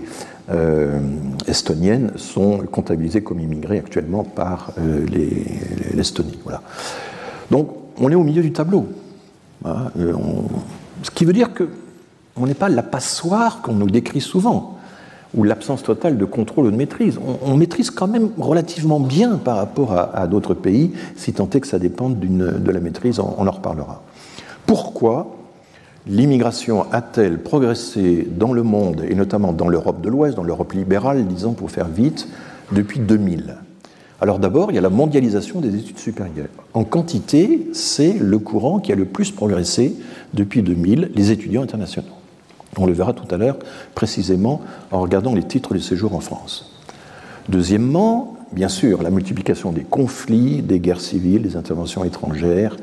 euh, 0.52 1.00
estonienne 1.48 2.12
sont 2.16 2.60
comptabilisés 2.72 3.24
comme 3.24 3.40
immigrés 3.40 3.80
actuellement 3.80 4.24
par 4.24 4.72
l'Estonie. 5.96 6.38
Voilà. 6.44 6.62
Donc 7.50 7.70
on 7.98 8.12
est 8.12 8.16
au 8.16 8.24
milieu 8.24 8.44
du 8.44 8.52
tableau. 8.52 8.86
Hein, 9.66 9.92
euh, 9.98 10.14
ce 11.02 11.10
qui 11.10 11.26
veut 11.26 11.34
dire 11.34 11.50
qu'on 11.56 12.46
n'est 12.46 12.54
pas 12.54 12.70
la 12.70 12.84
passoire 12.84 13.64
qu'on 13.64 13.74
nous 13.74 13.90
décrit 13.90 14.22
souvent, 14.22 14.75
ou 15.34 15.44
l'absence 15.44 15.84
totale 15.84 16.18
de 16.18 16.26
contrôle 16.26 16.68
ou 16.68 16.72
de 16.72 16.76
maîtrise. 16.76 17.20
On, 17.44 17.58
maîtrise 17.58 17.90
quand 17.90 18.08
même 18.08 18.30
relativement 18.38 19.00
bien 19.00 19.38
par 19.38 19.58
rapport 19.58 19.94
à, 19.94 20.28
d'autres 20.28 20.54
pays, 20.54 20.92
si 21.16 21.34
tant 21.34 21.50
est 21.50 21.60
que 21.60 21.68
ça 21.68 21.80
dépende 21.80 22.20
de 22.20 22.72
la 22.72 22.80
maîtrise, 22.80 23.20
on, 23.20 23.48
en 23.48 23.52
reparlera. 23.52 24.04
Pourquoi 24.66 25.36
l'immigration 26.08 26.86
a-t-elle 26.92 27.40
progressé 27.40 28.28
dans 28.30 28.54
le 28.54 28.64
monde, 28.64 29.04
et 29.08 29.16
notamment 29.16 29.54
dans 29.54 29.68
l'Europe 29.68 30.02
de 30.02 30.10
l'Ouest, 30.10 30.36
dans 30.36 30.44
l'Europe 30.44 30.74
libérale, 30.74 31.26
disons 31.26 31.54
pour 31.54 31.72
faire 31.72 31.88
vite, 31.88 32.28
depuis 32.72 33.00
2000 33.00 33.56
Alors 34.22 34.40
d'abord, 34.40 34.72
il 34.72 34.76
y 34.76 34.78
a 34.78 34.82
la 34.82 34.90
mondialisation 34.90 35.62
des 35.62 35.76
études 35.76 36.00
supérieures. 36.00 36.48
En 36.74 36.84
quantité, 36.84 37.68
c'est 37.74 38.14
le 38.14 38.40
courant 38.40 38.80
qui 38.80 38.92
a 38.92 38.96
le 38.96 39.06
plus 39.06 39.32
progressé 39.32 39.96
depuis 40.34 40.62
2000, 40.62 41.12
les 41.16 41.32
étudiants 41.32 41.64
internationaux. 41.64 42.15
On 42.78 42.86
le 42.86 42.94
verra 42.94 43.14
tout 43.14 43.34
à 43.34 43.38
l'heure 43.38 43.58
précisément 43.94 44.62
en 44.92 45.00
regardant 45.00 45.34
les 45.34 45.44
titres 45.44 45.74
de 45.74 45.80
séjour 45.80 46.16
en 46.16 46.20
France. 46.20 46.72
Deuxièmement, 47.50 48.38
bien 48.52 48.70
sûr, 48.70 49.04
la 49.04 49.10
multiplication 49.10 49.72
des 49.72 49.84
conflits, 49.84 50.62
des 50.62 50.80
guerres 50.80 51.02
civiles, 51.02 51.42
des 51.42 51.56
interventions 51.58 52.04
étrangères, 52.04 52.76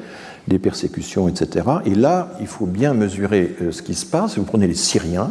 des 0.48 0.59
persécutions, 0.59 1.28
etc. 1.28 1.66
Et 1.86 1.94
là, 1.94 2.32
il 2.40 2.47
faut 2.47 2.66
bien 2.66 2.94
mesurer 2.94 3.55
euh, 3.60 3.73
ce 3.73 3.82
qui 3.82 3.94
se 3.94 4.06
passe. 4.06 4.39
Vous 4.39 4.44
prenez 4.44 4.66
les 4.66 4.74
Syriens, 4.74 5.31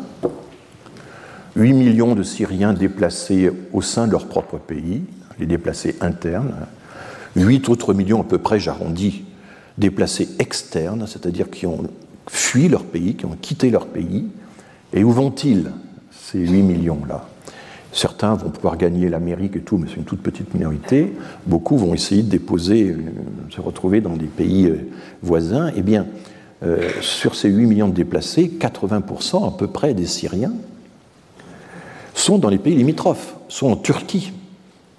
8 1.56 1.74
millions 1.74 2.16
de 2.16 2.24
Syriens 2.24 2.74
déplacés 2.74 3.52
au 3.74 3.82
sein 3.82 4.08
de 4.08 4.12
leur 4.12 4.28
propre 4.28 4.58
pays, 4.58 5.04
les 5.40 5.46
déplacés 5.46 5.96
internes, 6.02 6.54
8 7.36 7.70
autres 7.70 7.94
millions 7.94 8.22
à 8.22 8.24
peu 8.24 8.38
près, 8.38 8.60
j'arrondis, 8.60 9.24
déplacés 9.78 10.30
externes, 10.40 11.06
c'est-à-dire 11.08 11.50
qui 11.50 11.66
ont 11.66 11.84
fui 12.28 12.70
leur 12.70 12.84
pays, 12.84 13.16
qui 13.16 13.26
ont 13.26 13.38
quitté 13.40 13.70
leur 13.70 13.88
pays. 13.88 14.28
Et 14.94 15.04
où 15.04 15.12
vont-ils, 15.12 15.72
ces 16.12 16.40
8 16.40 16.64
millions-là? 16.64 17.28
Certains 17.94 18.36
vont 18.36 18.50
pouvoir 18.50 18.78
gagner 18.78 19.10
l'Amérique 19.10 19.58
et 19.58 19.62
tout, 19.62 19.78
mais 19.78 19.88
c'est 19.90 19.98
une 19.98 20.06
toute 20.06 20.22
petite 20.22 20.54
minorité. 20.54 21.14
Beaucoup 21.46 21.78
vont 21.78 21.94
essayer 21.94 22.24
de 22.24 22.30
déposer, 22.30 22.92
euh, 22.92 22.98
se 23.50 23.60
retrouver 23.60 24.00
dans 24.00 24.16
des 24.16 24.28
pays 24.28 24.66
euh, 24.66 24.90
voisins. 25.22 25.72
Eh 25.76 25.82
bien, 25.82 26.06
euh, 26.64 26.90
sur 27.02 27.36
ces 27.36 27.50
8 27.50 27.66
millions 27.66 27.88
de 27.90 27.94
déplacés, 27.94 28.52
80% 28.60 29.48
à 29.48 29.52
peu 29.52 29.68
près 29.68 29.94
des 29.94 30.06
Syriens 30.06 30.54
sont 32.14 32.38
dans 32.38 32.50
les 32.50 32.60
pays 32.60 32.76
limitrophes, 32.76 33.36
sont 33.50 33.72
en 33.72 33.76
Turquie, 33.76 34.32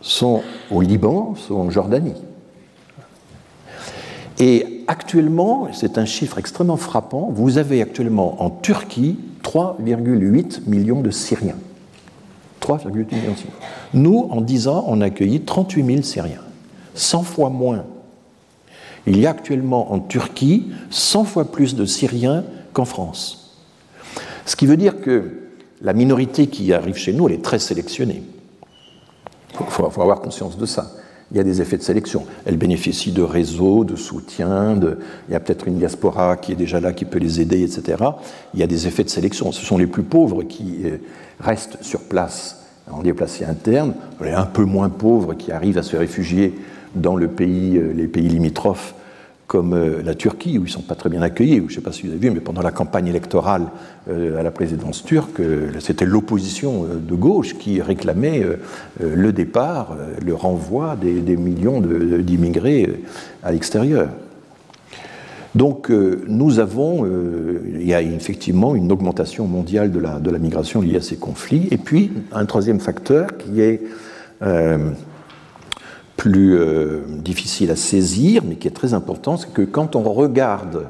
sont 0.00 0.42
au 0.70 0.80
Liban, 0.80 1.34
sont 1.36 1.54
en 1.54 1.70
Jordanie. 1.70 2.14
Et 4.38 4.82
actuellement, 4.86 5.68
c'est 5.72 5.98
un 5.98 6.04
chiffre 6.04 6.38
extrêmement 6.38 6.76
frappant, 6.76 7.30
vous 7.32 7.58
avez 7.58 7.80
actuellement 7.80 8.42
en 8.42 8.50
Turquie 8.50 9.18
3,8 9.42 10.68
millions 10.68 11.00
de 11.00 11.10
Syriens. 11.10 11.58
3,8 12.60 13.14
millions. 13.14 13.34
Nous, 13.94 14.28
en 14.30 14.40
10 14.40 14.68
ans, 14.68 14.84
on 14.86 15.00
a 15.00 15.06
accueilli 15.06 15.40
38 15.40 15.84
000 15.84 16.02
Syriens, 16.02 16.42
100 16.94 17.22
fois 17.22 17.50
moins. 17.50 17.84
Il 19.06 19.18
y 19.18 19.26
a 19.26 19.30
actuellement 19.30 19.92
en 19.92 19.98
Turquie 19.98 20.68
100 20.90 21.24
fois 21.24 21.50
plus 21.50 21.74
de 21.74 21.84
Syriens 21.84 22.44
qu'en 22.72 22.84
France. 22.84 23.58
Ce 24.46 24.56
qui 24.56 24.66
veut 24.66 24.76
dire 24.76 25.00
que 25.00 25.42
la 25.80 25.92
minorité 25.92 26.46
qui 26.46 26.72
arrive 26.72 26.96
chez 26.96 27.12
nous, 27.12 27.28
elle 27.28 27.34
est 27.34 27.44
très 27.44 27.58
sélectionnée. 27.58 28.22
Il 29.60 29.66
faut, 29.66 29.84
avoir 29.84 30.20
conscience 30.20 30.56
de 30.56 30.66
ça. 30.66 30.92
Il 31.32 31.38
y 31.38 31.40
a 31.40 31.44
des 31.44 31.62
effets 31.62 31.78
de 31.78 31.82
sélection. 31.82 32.26
Elle 32.44 32.58
bénéficie 32.58 33.10
de 33.10 33.22
réseaux, 33.22 33.84
de 33.84 33.96
soutien, 33.96 34.76
de... 34.76 34.98
il 35.28 35.32
y 35.32 35.34
a 35.34 35.40
peut-être 35.40 35.66
une 35.66 35.78
diaspora 35.78 36.36
qui 36.36 36.52
est 36.52 36.56
déjà 36.56 36.78
là, 36.78 36.92
qui 36.92 37.06
peut 37.06 37.18
les 37.18 37.40
aider, 37.40 37.62
etc. 37.62 38.04
Il 38.52 38.60
y 38.60 38.62
a 38.62 38.66
des 38.66 38.86
effets 38.86 39.04
de 39.04 39.08
sélection. 39.08 39.50
Ce 39.50 39.64
sont 39.64 39.78
les 39.78 39.86
plus 39.86 40.02
pauvres 40.02 40.42
qui 40.42 40.80
euh, 40.84 40.98
restent 41.40 41.78
sur 41.82 42.00
place 42.00 42.66
en 42.90 43.02
déplacés 43.02 43.44
internes, 43.44 43.94
les 44.22 44.32
un 44.32 44.44
peu 44.44 44.64
moins 44.64 44.90
pauvres 44.90 45.34
qui 45.34 45.52
arrivent 45.52 45.78
à 45.78 45.82
se 45.82 45.96
réfugier 45.96 46.54
dans 46.94 47.16
le 47.16 47.28
pays, 47.28 47.78
euh, 47.78 47.92
les 47.94 48.08
pays 48.08 48.28
limitrophes 48.28 48.94
comme 49.46 49.74
euh, 49.74 50.02
la 50.02 50.14
Turquie, 50.14 50.58
où 50.58 50.62
ils 50.62 50.68
ne 50.68 50.70
sont 50.70 50.82
pas 50.82 50.94
très 50.94 51.10
bien 51.10 51.22
accueillis. 51.22 51.58
Je 51.58 51.62
ne 51.64 51.68
sais 51.68 51.80
pas 51.80 51.92
si 51.92 52.02
vous 52.02 52.10
avez 52.10 52.18
vu, 52.18 52.30
mais 52.30 52.40
pendant 52.40 52.62
la 52.62 52.70
campagne 52.70 53.06
électorale 53.06 53.66
euh, 54.08 54.38
à 54.38 54.42
la 54.42 54.50
présidence 54.50 55.04
turque, 55.04 55.40
euh, 55.40 55.70
c'était 55.78 56.06
l'opposition 56.06 56.86
de 56.98 57.14
gauche 57.14 57.58
qui 57.58 57.82
réclamait 57.82 58.44
le 59.00 59.32
départ, 59.32 59.96
le 60.24 60.34
renvoi 60.34 60.96
des, 60.96 61.36
millions 61.36 61.80
d'immigrés 61.80 63.02
à 63.42 63.52
l'extérieur. 63.52 64.08
Donc 65.54 65.90
nous 65.90 66.58
avons, 66.58 67.06
il 67.06 67.86
y 67.86 67.94
a 67.94 68.00
effectivement 68.00 68.74
une 68.74 68.90
augmentation 68.90 69.46
mondiale 69.46 69.90
de 69.90 70.30
la 70.30 70.38
migration 70.38 70.80
liée 70.80 70.96
à 70.96 71.02
ces 71.02 71.16
conflits. 71.16 71.68
Et 71.70 71.76
puis 71.76 72.10
un 72.32 72.46
troisième 72.46 72.80
facteur 72.80 73.36
qui 73.36 73.60
est 73.60 73.82
plus 76.22 76.54
euh, 76.54 77.00
difficile 77.08 77.72
à 77.72 77.74
saisir, 77.74 78.44
mais 78.46 78.54
qui 78.54 78.68
est 78.68 78.72
très 78.72 78.94
important, 78.94 79.36
c'est 79.36 79.52
que 79.52 79.62
quand 79.62 79.96
on 79.96 80.04
regarde 80.04 80.86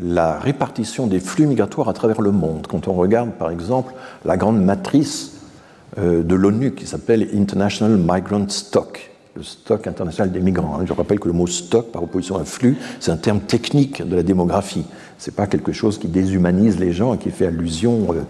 la 0.00 0.38
répartition 0.38 1.08
des 1.08 1.18
flux 1.18 1.48
migratoires 1.48 1.88
à 1.88 1.92
travers 1.92 2.20
le 2.20 2.30
monde, 2.30 2.68
quand 2.68 2.86
on 2.86 2.92
regarde 2.92 3.32
par 3.32 3.50
exemple 3.50 3.92
la 4.24 4.36
grande 4.36 4.62
matrice 4.62 5.40
euh, 5.98 6.22
de 6.22 6.34
l'ONU 6.36 6.76
qui 6.76 6.86
s'appelle 6.86 7.28
International 7.34 7.98
Migrant 7.98 8.48
Stock, 8.48 9.10
le 9.34 9.42
stock 9.42 9.84
international 9.88 10.30
des 10.30 10.38
migrants. 10.38 10.78
Hein. 10.78 10.84
Je 10.86 10.92
rappelle 10.92 11.18
que 11.18 11.26
le 11.26 11.34
mot 11.34 11.48
stock, 11.48 11.90
par 11.90 12.04
opposition 12.04 12.36
à 12.36 12.44
flux, 12.44 12.76
c'est 13.00 13.10
un 13.10 13.16
terme 13.16 13.40
technique 13.40 14.08
de 14.08 14.14
la 14.14 14.22
démographie. 14.22 14.84
Ce 15.18 15.30
n'est 15.30 15.34
pas 15.34 15.48
quelque 15.48 15.72
chose 15.72 15.98
qui 15.98 16.06
déshumanise 16.06 16.78
les 16.78 16.92
gens 16.92 17.14
et 17.14 17.18
qui 17.18 17.30
fait 17.30 17.46
allusion 17.46 18.08
euh, 18.10 18.22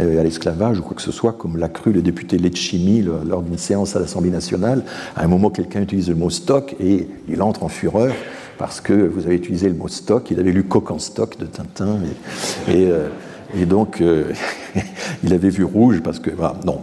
euh, 0.00 0.20
à 0.20 0.22
l'esclavage 0.22 0.80
ou 0.80 0.82
quoi 0.82 0.94
que 0.94 1.02
ce 1.02 1.12
soit, 1.12 1.32
comme 1.32 1.56
l'a 1.56 1.68
cru 1.68 1.92
le 1.92 2.02
député 2.02 2.36
Letchimi 2.36 3.02
lors 3.02 3.42
d'une 3.42 3.56
séance 3.56 3.96
à 3.96 4.00
l'Assemblée 4.00 4.30
nationale. 4.30 4.84
À 5.16 5.24
un 5.24 5.28
moment, 5.28 5.48
quelqu'un 5.48 5.80
utilise 5.80 6.10
le 6.10 6.14
mot 6.14 6.28
stock 6.28 6.76
et 6.78 7.08
il 7.28 7.42
entre 7.42 7.62
en 7.62 7.68
fureur 7.68 8.12
parce 8.58 8.80
que 8.80 8.92
vous 8.92 9.26
avez 9.26 9.36
utilisé 9.36 9.68
le 9.68 9.74
mot 9.74 9.88
stock. 9.88 10.30
Il 10.30 10.38
avait 10.38 10.52
lu 10.52 10.64
Coq 10.64 10.90
en 10.90 10.98
stock 10.98 11.38
de 11.38 11.46
Tintin 11.46 11.98
et, 12.68 12.86
euh, 12.86 13.08
et 13.54 13.66
donc, 13.66 14.00
euh, 14.00 14.32
il 15.24 15.32
avait 15.32 15.48
vu 15.48 15.64
rouge 15.64 16.00
parce 16.02 16.18
que, 16.18 16.30
non. 16.64 16.80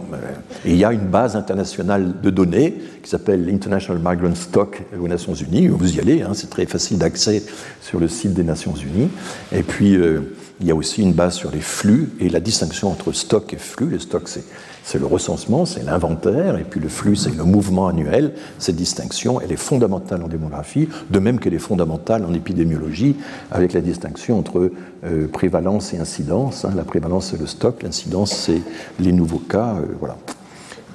il 0.64 0.76
y 0.76 0.84
a 0.84 0.92
une 0.92 1.06
base 1.06 1.36
internationale 1.36 2.20
de 2.22 2.30
données 2.30 2.74
qui 3.02 3.10
s'appelle 3.10 3.44
l'International 3.44 4.00
Migrant 4.04 4.34
Stock 4.34 4.82
aux 5.00 5.08
Nations 5.08 5.34
Unies. 5.34 5.68
Vous 5.68 5.96
y 5.96 6.00
allez, 6.00 6.22
hein, 6.22 6.32
c'est 6.34 6.50
très 6.50 6.66
facile 6.66 6.98
d'accès 6.98 7.42
sur 7.80 8.00
le 8.00 8.08
site 8.08 8.34
des 8.34 8.44
Nations 8.44 8.74
Unies. 8.74 9.08
Et 9.52 9.62
puis, 9.62 9.96
euh, 9.96 10.20
il 10.64 10.68
y 10.68 10.70
a 10.70 10.74
aussi 10.74 11.02
une 11.02 11.12
base 11.12 11.34
sur 11.34 11.50
les 11.50 11.60
flux 11.60 12.14
et 12.20 12.30
la 12.30 12.40
distinction 12.40 12.90
entre 12.90 13.12
stock 13.12 13.52
et 13.52 13.58
flux. 13.58 13.84
Le 13.84 13.98
stock, 13.98 14.26
c'est 14.26 14.98
le 14.98 15.04
recensement, 15.04 15.66
c'est 15.66 15.82
l'inventaire, 15.82 16.56
et 16.56 16.64
puis 16.64 16.80
le 16.80 16.88
flux, 16.88 17.16
c'est 17.16 17.36
le 17.36 17.44
mouvement 17.44 17.86
annuel. 17.86 18.32
Cette 18.58 18.76
distinction, 18.76 19.42
elle 19.42 19.52
est 19.52 19.56
fondamentale 19.56 20.22
en 20.22 20.28
démographie, 20.28 20.88
de 21.10 21.18
même 21.18 21.38
qu'elle 21.38 21.52
est 21.52 21.58
fondamentale 21.58 22.24
en 22.24 22.32
épidémiologie, 22.32 23.14
avec 23.50 23.74
la 23.74 23.82
distinction 23.82 24.38
entre 24.38 24.72
euh, 25.04 25.28
prévalence 25.28 25.92
et 25.92 25.98
incidence. 25.98 26.64
Hein. 26.64 26.72
La 26.74 26.84
prévalence, 26.84 27.32
c'est 27.32 27.38
le 27.38 27.46
stock, 27.46 27.82
l'incidence, 27.82 28.32
c'est 28.32 28.62
les 28.98 29.12
nouveaux 29.12 29.40
cas. 29.40 29.74
Euh, 29.74 29.94
voilà. 30.00 30.16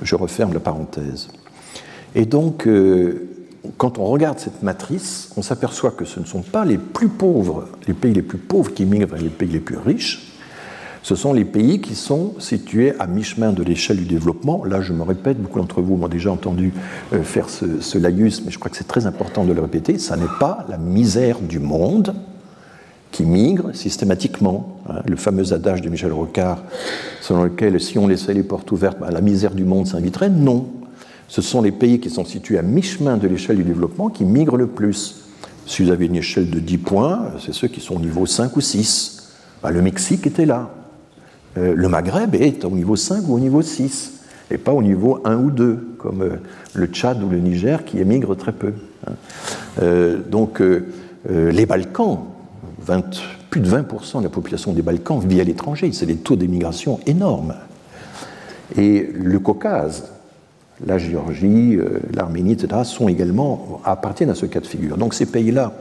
Je 0.01 0.15
referme 0.15 0.51
la 0.51 0.61
parenthèse. 0.61 1.27
Et 2.15 2.25
donc, 2.25 2.65
euh, 2.65 3.38
quand 3.77 3.97
on 3.97 4.05
regarde 4.05 4.39
cette 4.39 4.63
matrice, 4.63 5.31
on 5.37 5.41
s'aperçoit 5.41 5.91
que 5.91 6.05
ce 6.05 6.19
ne 6.19 6.25
sont 6.25 6.41
pas 6.41 6.65
les 6.65 6.77
plus 6.77 7.09
pauvres, 7.09 7.67
les 7.87 7.93
pays 7.93 8.13
les 8.13 8.21
plus 8.21 8.37
pauvres 8.37 8.73
qui 8.73 8.85
migrent 8.85 9.07
vers 9.07 9.21
les 9.21 9.29
pays 9.29 9.49
les 9.49 9.59
plus 9.59 9.77
riches, 9.77 10.29
ce 11.01 11.15
sont 11.15 11.33
les 11.33 11.45
pays 11.45 11.79
qui 11.79 11.95
sont 11.95 12.33
situés 12.39 12.93
à 12.99 13.07
mi-chemin 13.07 13.53
de 13.53 13.63
l'échelle 13.63 13.97
du 13.97 14.05
développement. 14.05 14.65
Là, 14.65 14.81
je 14.81 14.91
me 14.93 15.03
répète, 15.03 15.41
beaucoup 15.41 15.59
d'entre 15.59 15.81
vous 15.81 15.95
m'ont 15.95 16.09
déjà 16.09 16.31
entendu 16.31 16.73
euh, 17.13 17.23
faire 17.23 17.49
ce, 17.49 17.79
ce 17.79 17.97
laïus, 17.97 18.43
mais 18.43 18.51
je 18.51 18.59
crois 18.59 18.69
que 18.69 18.77
c'est 18.77 18.87
très 18.87 19.05
important 19.05 19.45
de 19.45 19.53
le 19.53 19.61
répéter. 19.61 19.97
Ça 19.97 20.17
n'est 20.17 20.25
pas 20.39 20.65
la 20.69 20.77
misère 20.77 21.39
du 21.39 21.59
monde 21.59 22.15
qui 23.11 23.25
migre 23.25 23.73
systématiquement. 23.73 24.81
Hein. 24.89 25.01
Le 25.07 25.15
fameux 25.15 25.53
adage 25.53 25.81
de 25.81 25.89
Michel 25.89 26.11
Rocard, 26.11 26.63
selon 27.21 27.43
lequel 27.43 27.79
si 27.79 27.97
on 27.97 28.07
laissait 28.07 28.33
les 28.33 28.43
portes 28.43 28.71
ouvertes, 28.71 28.99
ben, 28.99 29.09
la 29.09 29.21
misère 29.21 29.55
du 29.55 29.63
monde 29.63 29.87
s'inviterait. 29.87 30.29
Non. 30.29 30.67
Ce 31.29 31.43
sont 31.43 31.61
les 31.61 31.71
pays 31.71 31.99
qui 31.99 32.09
sont 32.09 32.25
situés 32.25 32.57
à 32.57 32.63
mi-chemin 32.63 33.15
de 33.17 33.27
l'échelle 33.27 33.57
du 33.57 33.63
développement 33.63 34.09
qui 34.09 34.25
migrent 34.25 34.57
le 34.57 34.67
plus. 34.67 35.23
Si 35.67 35.83
vous 35.83 35.91
avez 35.91 36.07
une 36.07 36.15
échelle 36.15 36.49
de 36.49 36.59
10 36.59 36.77
points, 36.79 37.31
c'est 37.39 37.53
ceux 37.53 37.67
qui 37.67 37.79
sont 37.79 37.95
au 37.95 37.99
niveau 37.99 38.25
5 38.25 38.57
ou 38.57 38.61
6. 38.61 39.29
Ben, 39.61 39.69
le 39.69 39.83
Mexique 39.83 40.25
était 40.25 40.47
là. 40.47 40.71
Euh, 41.57 41.73
le 41.75 41.87
Maghreb 41.87 42.33
est 42.33 42.65
au 42.65 42.71
niveau 42.71 42.95
5 42.95 43.27
ou 43.27 43.35
au 43.35 43.39
niveau 43.39 43.61
6, 43.61 44.13
et 44.49 44.57
pas 44.57 44.73
au 44.73 44.81
niveau 44.81 45.19
1 45.23 45.37
ou 45.37 45.51
2, 45.51 45.95
comme 45.99 46.23
euh, 46.23 46.35
le 46.73 46.87
Tchad 46.87 47.21
ou 47.21 47.29
le 47.29 47.37
Niger 47.37 47.85
qui 47.85 47.99
émigrent 47.99 48.35
très 48.35 48.51
peu. 48.51 48.73
Hein. 49.07 49.13
Euh, 49.81 50.17
donc 50.29 50.61
les 51.29 51.65
Balkans, 51.65 52.19
plus 53.49 53.61
de 53.61 53.69
20% 53.69 54.19
de 54.19 54.23
la 54.23 54.29
population 54.29 54.71
des 54.71 54.81
Balkans 54.81 55.19
vit 55.19 55.41
à 55.41 55.43
l'étranger, 55.43 55.91
c'est 55.91 56.05
des 56.05 56.15
taux 56.15 56.37
d'émigration 56.37 56.99
énormes. 57.05 57.55
Et 58.77 59.11
le 59.13 59.37
Caucase, 59.39 60.09
la 60.85 60.97
Géorgie, 60.97 61.77
l'Arménie, 62.13 62.53
etc., 62.53 62.81
sont 62.83 63.09
également, 63.09 63.81
appartiennent 63.83 64.29
à 64.29 64.35
ce 64.35 64.45
cas 64.45 64.59
de 64.59 64.67
figure. 64.67 64.97
Donc 64.97 65.13
ces 65.13 65.25
pays-là 65.25 65.73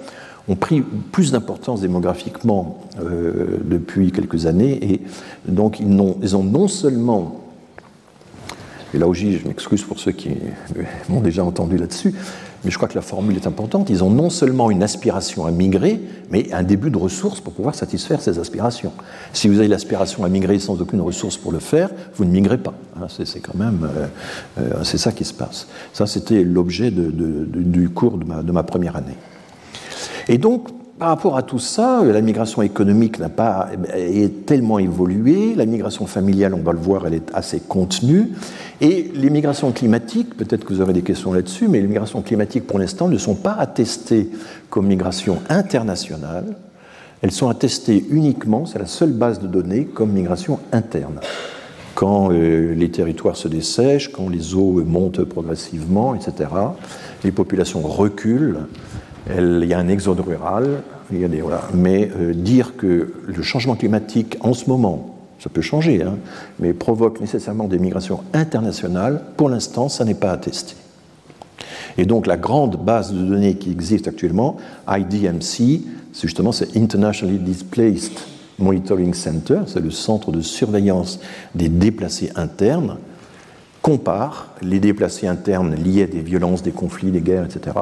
ont 0.49 0.57
pris 0.57 0.81
plus 0.81 1.33
d'importance 1.33 1.83
démographiquement 1.83 2.81
euh, 3.01 3.59
depuis 3.65 4.13
quelques 4.13 4.47
années 4.47 4.93
et 4.93 5.01
donc 5.47 5.79
ils 5.81 6.01
ont, 6.01 6.17
ils 6.23 6.37
ont 6.37 6.43
non 6.43 6.69
seulement, 6.69 7.45
et 8.95 8.99
là 8.99 9.07
aussi 9.07 9.39
je 9.39 9.47
m'excuse 9.47 9.83
pour 9.83 9.99
ceux 9.99 10.13
qui 10.13 10.31
m'ont 11.09 11.21
déjà 11.21 11.45
entendu 11.45 11.77
là-dessus, 11.77 12.15
mais 12.65 12.71
je 12.71 12.77
crois 12.77 12.89
que 12.89 12.95
la 12.95 13.03
formule 13.03 13.37
est 13.37 13.47
importante. 13.47 13.91
Ils 13.91 14.03
ont 14.03 14.11
non 14.11 14.31
seulement 14.31 14.71
une 14.71 14.83
aspiration 14.83 15.47
à 15.47 15.51
migrer, 15.51 16.01
mais 16.31 16.53
un 16.53 16.63
début 16.63 16.91
de 16.91 16.99
ressources 16.99 17.41
pour 17.41 17.53
pouvoir 17.53 17.75
satisfaire 17.75 18.21
ces 18.21 18.39
aspirations. 18.39 18.93
Si 19.33 19.49
vous 19.49 19.59
avez 19.59 19.69
l'aspiration 19.69 20.25
à 20.25 20.29
migrer 20.29 20.59
sans 20.59 20.81
aucune 20.81 21.01
ressource 21.01 21.37
pour 21.37 21.53
le 21.53 21.61
faire, 21.61 21.91
vous 22.17 22.25
ne 22.25 22.31
migrez 22.31 22.59
pas. 22.59 22.75
Hein, 22.97 23.07
c'est 23.09 23.41
quand 23.41 23.55
même, 23.55 23.85
euh, 23.85 24.07
euh, 24.61 24.85
c'est 24.85 24.99
ça 24.99 25.13
qui 25.13 25.25
se 25.25 25.35
passe. 25.35 25.69
Ça, 25.93 26.07
c'était 26.07 26.43
l'objet 26.43 26.91
du 26.91 27.91
cours 27.91 28.19
de 28.19 28.25
ma, 28.25 28.43
de 28.43 28.53
ma 28.53 28.63
première 28.63 28.97
année. 28.97 29.17
Et 30.29 30.39
donc, 30.39 30.69
par 30.99 31.09
rapport 31.09 31.37
à 31.37 31.43
tout 31.43 31.59
ça, 31.59 32.03
la 32.05 32.21
migration 32.21 32.61
économique 32.63 33.19
n'a 33.19 33.29
pas 33.29 33.69
est 33.95 34.47
tellement 34.47 34.79
évolué, 34.79 35.55
la 35.55 35.65
migration 35.65 36.07
familiale, 36.07 36.55
on 36.55 36.63
va 36.63 36.73
le 36.73 36.79
voir, 36.79 37.07
elle 37.07 37.15
est 37.15 37.31
assez 37.35 37.61
contenue, 37.61 38.33
et 38.81 39.11
les 39.15 39.31
migrations 39.31 39.71
climatiques, 39.71 40.37
peut-être 40.37 40.65
que 40.65 40.75
vous 40.75 40.81
aurez 40.81 40.93
des 40.93 41.03
questions 41.03 41.33
là-dessus, 41.33 41.69
mais 41.69 41.81
les 41.81 41.87
migrations 41.87 42.21
climatiques 42.23 42.67
pour 42.67 42.79
l'instant 42.79 43.09
ne 43.09 43.19
sont 43.19 43.37
pas 43.37 43.53
attestées 43.53 44.29
comme 44.71 44.87
migration 44.87 45.39
internationale, 45.49 46.57
elles 47.23 47.33
sont 47.33 47.49
attestées 47.49 48.05
uniquement, 48.11 48.67
c'est 48.67 48.79
la 48.79 48.87
seule 48.87 49.13
base 49.13 49.41
de 49.41 49.47
données, 49.47 49.85
comme 49.85 50.11
migration 50.11 50.59
interne. 50.73 51.21
Quand 51.95 52.31
euh, 52.31 52.75
les 52.75 52.91
territoires 52.91 53.37
se 53.37 53.49
dessèchent, 53.49 54.13
quand 54.13 54.29
les 54.29 54.55
eaux 54.55 54.85
montent 54.85 55.25
progressivement, 55.25 56.15
etc., 56.15 56.49
les 57.25 57.33
populations 57.33 57.81
reculent, 57.81 58.61
il 59.37 59.65
y 59.65 59.75
a 59.75 59.79
un 59.79 59.89
exode 59.89 60.21
rural, 60.21 60.83
voilà. 61.11 61.63
mais 61.75 62.11
euh, 62.19 62.33
dire 62.33 62.77
que 62.77 63.13
le 63.27 63.43
changement 63.43 63.77
climatique 63.77 64.37
en 64.41 64.55
ce 64.55 64.69
moment, 64.69 65.17
ça 65.39 65.49
peut 65.49 65.61
changer, 65.61 66.03
hein, 66.03 66.17
mais 66.59 66.73
provoque 66.73 67.21
nécessairement 67.21 67.69
des 67.69 67.79
migrations 67.79 68.21
internationales, 68.33 69.23
pour 69.37 69.49
l'instant, 69.49 69.89
ça 69.89 70.05
n'est 70.05 70.15
pas 70.15 70.33
attesté. 70.33 70.75
Et 71.97 72.05
donc 72.05 72.27
la 72.27 72.37
grande 72.37 72.83
base 72.85 73.13
de 73.13 73.19
données 73.19 73.57
qui 73.57 73.71
existe 73.71 74.09
actuellement, 74.09 74.57
IDMC, 74.89 75.83
c'est 76.13 76.23
justement 76.23 76.53
c'est 76.53 76.77
Internationally 76.77 77.39
Displaced 77.39 78.13
Monitoring 78.59 79.15
Center, 79.15 79.61
c'est 79.67 79.81
le 79.81 79.91
centre 79.91 80.33
de 80.33 80.41
surveillance 80.41 81.21
des 81.55 81.69
déplacés 81.69 82.31
internes, 82.35 82.99
compare 83.83 84.55
les 84.63 84.81
déplacés 84.81 85.27
internes 85.27 85.75
liés 85.75 86.05
à 86.05 86.07
des 86.07 86.21
violences, 86.21 86.63
des 86.63 86.73
conflits, 86.73 87.11
des 87.11 87.21
guerres, 87.21 87.45
etc., 87.45 87.77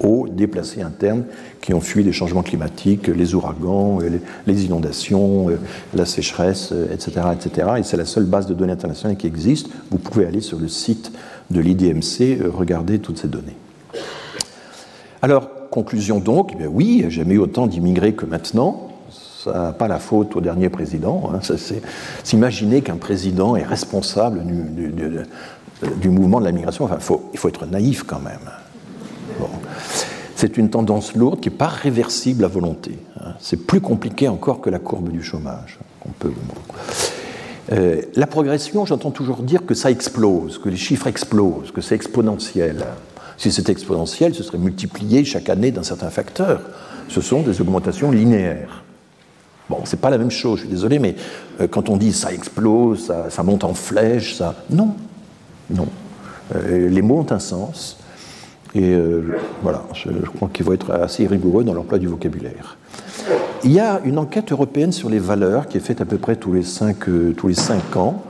aux 0.00 0.28
déplacés 0.28 0.82
internes 0.82 1.24
qui 1.60 1.72
ont 1.72 1.80
fui 1.80 2.04
des 2.04 2.12
changements 2.12 2.42
climatiques, 2.42 3.08
les 3.08 3.34
ouragans, 3.34 3.98
les 4.46 4.64
inondations, 4.66 5.48
euh, 5.48 5.58
la 5.94 6.04
sécheresse, 6.04 6.72
etc. 6.92 7.12
Euh, 7.16 7.32
etc. 7.32 7.68
Et 7.78 7.82
c'est 7.82 7.96
la 7.96 8.04
seule 8.04 8.24
base 8.24 8.46
de 8.46 8.54
données 8.54 8.72
internationale 8.72 9.16
qui 9.16 9.26
existe. 9.26 9.68
Vous 9.90 9.98
pouvez 9.98 10.26
aller 10.26 10.42
sur 10.42 10.58
le 10.58 10.68
site 10.68 11.10
de 11.50 11.60
l'IDMC, 11.60 12.40
euh, 12.40 12.50
regarder 12.50 12.98
toutes 12.98 13.18
ces 13.18 13.28
données. 13.28 13.56
Alors, 15.22 15.48
conclusion 15.70 16.20
donc, 16.20 16.52
eh 16.60 16.66
oui, 16.66 17.06
jamais 17.08 17.34
eu 17.34 17.38
autant 17.38 17.66
d'immigrés 17.66 18.12
que 18.12 18.26
maintenant. 18.26 18.90
Ça 19.42 19.74
pas 19.78 19.88
la 19.88 19.98
faute 19.98 20.36
au 20.36 20.40
dernier 20.40 20.70
président. 20.70 21.30
Hein. 21.32 21.40
S'imaginer 22.22 22.80
qu'un 22.80 22.96
président 22.96 23.56
est 23.56 23.62
responsable 23.62 24.42
du, 26.00 26.08
mouvement 26.08 26.40
de 26.40 26.46
la 26.46 26.52
migration, 26.52 26.86
enfin, 26.86 26.98
il 27.32 27.38
faut 27.38 27.48
être 27.48 27.66
naïf 27.66 28.04
quand 28.04 28.20
même. 28.20 28.40
C'est 30.36 30.56
une 30.58 30.70
tendance 30.70 31.14
lourde 31.14 31.40
qui 31.40 31.48
n'est 31.48 31.56
pas 31.56 31.68
réversible 31.68 32.44
à 32.44 32.48
volonté. 32.48 32.98
Hein. 33.20 33.34
C'est 33.38 33.66
plus 33.66 33.80
compliqué 33.80 34.28
encore 34.28 34.60
que 34.60 34.70
la 34.70 34.78
courbe 34.78 35.10
du 35.10 35.22
chômage. 35.22 35.78
peut... 36.18 36.32
Euh, 37.72 38.02
la 38.14 38.26
progression, 38.26 38.84
j'entends 38.84 39.10
toujours 39.10 39.42
dire 39.42 39.64
que 39.64 39.74
ça 39.74 39.90
explose, 39.90 40.58
que 40.58 40.68
les 40.68 40.76
chiffres 40.76 41.06
explosent, 41.06 41.70
que 41.70 41.80
c'est 41.80 41.94
exponentiel. 41.94 42.84
Si 43.38 43.50
c'était 43.50 43.72
exponentiel, 43.72 44.34
ce 44.34 44.42
serait 44.42 44.58
multiplié 44.58 45.24
chaque 45.24 45.48
année 45.48 45.70
d'un 45.70 45.82
certain 45.82 46.10
facteur. 46.10 46.60
Ce 47.08 47.20
sont 47.20 47.42
des 47.42 47.60
augmentations 47.60 48.10
linéaires. 48.10 48.84
Bon, 49.70 49.78
c'est 49.84 50.00
pas 50.00 50.10
la 50.10 50.18
même 50.18 50.30
chose, 50.30 50.58
je 50.58 50.64
suis 50.64 50.70
désolé, 50.70 50.98
mais 50.98 51.16
euh, 51.60 51.66
quand 51.66 51.88
on 51.88 51.96
dit 51.96 52.12
ça 52.12 52.32
explose, 52.32 53.10
ça, 53.30 53.42
monte 53.42 53.64
en 53.64 53.72
flèche, 53.72 54.34
ça. 54.34 54.54
Non, 54.68 54.94
non. 55.70 55.88
Euh, 56.54 56.88
les 56.88 57.00
mots 57.00 57.20
ont 57.20 57.32
un 57.32 57.38
sens. 57.38 57.98
Et 58.74 58.92
euh, 58.92 59.22
voilà, 59.62 59.84
je, 59.94 60.10
crois 60.36 60.50
qu'il 60.52 60.64
faut 60.64 60.72
être 60.72 60.90
assez 60.90 61.26
rigoureux 61.26 61.62
dans 61.62 61.74
l'emploi 61.74 61.98
du 61.98 62.08
vocabulaire. 62.08 62.76
Il 63.62 63.72
y 63.72 63.80
a 63.80 64.00
une 64.04 64.18
enquête 64.18 64.50
européenne 64.52 64.92
sur 64.92 65.08
les 65.08 65.20
valeurs 65.20 65.68
qui 65.68 65.76
est 65.76 65.80
faite 65.80 66.00
à 66.00 66.04
peu 66.04 66.18
près 66.18 66.36
tous 66.36 66.52
les 66.52 66.62
cinq, 66.62 67.08
euh, 67.08 67.32
tous 67.36 67.48
les 67.48 67.54
cinq 67.54 67.96
ans 67.96 68.22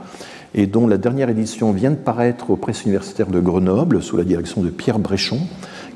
et 0.53 0.67
dont 0.67 0.87
la 0.87 0.97
dernière 0.97 1.29
édition 1.29 1.71
vient 1.71 1.91
de 1.91 1.95
paraître 1.95 2.49
aux 2.49 2.55
presses 2.55 2.83
universitaires 2.83 3.27
de 3.27 3.41
Grenoble 3.41 4.01
sous 4.01 4.15
la 4.15 4.23
direction 4.23 4.61
de 4.61 4.69
Pierre 4.69 4.99
Bréchon, 4.99 5.39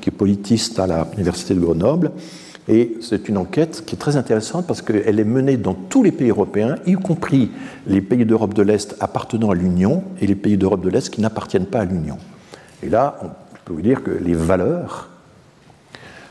qui 0.02 0.10
est 0.10 0.12
politiste 0.12 0.78
à 0.78 1.06
l'université 1.12 1.54
de 1.54 1.60
Grenoble. 1.60 2.10
Et 2.68 2.98
c'est 3.00 3.28
une 3.30 3.38
enquête 3.38 3.84
qui 3.86 3.94
est 3.94 3.98
très 3.98 4.16
intéressante 4.16 4.66
parce 4.66 4.82
qu'elle 4.82 5.18
est 5.18 5.24
menée 5.24 5.56
dans 5.56 5.74
tous 5.74 6.02
les 6.02 6.12
pays 6.12 6.28
européens, 6.28 6.76
y 6.86 6.92
compris 6.92 7.50
les 7.86 8.02
pays 8.02 8.26
d'Europe 8.26 8.52
de 8.52 8.62
l'Est 8.62 8.96
appartenant 9.00 9.50
à 9.50 9.54
l'Union 9.54 10.04
et 10.20 10.26
les 10.26 10.34
pays 10.34 10.58
d'Europe 10.58 10.82
de 10.82 10.90
l'Est 10.90 11.08
qui 11.08 11.22
n'appartiennent 11.22 11.66
pas 11.66 11.80
à 11.80 11.84
l'Union. 11.86 12.18
Et 12.82 12.90
là, 12.90 13.39
peux 13.70 13.76
vous 13.76 13.82
dire 13.82 14.02
que 14.02 14.10
les 14.10 14.34
valeurs, 14.34 15.08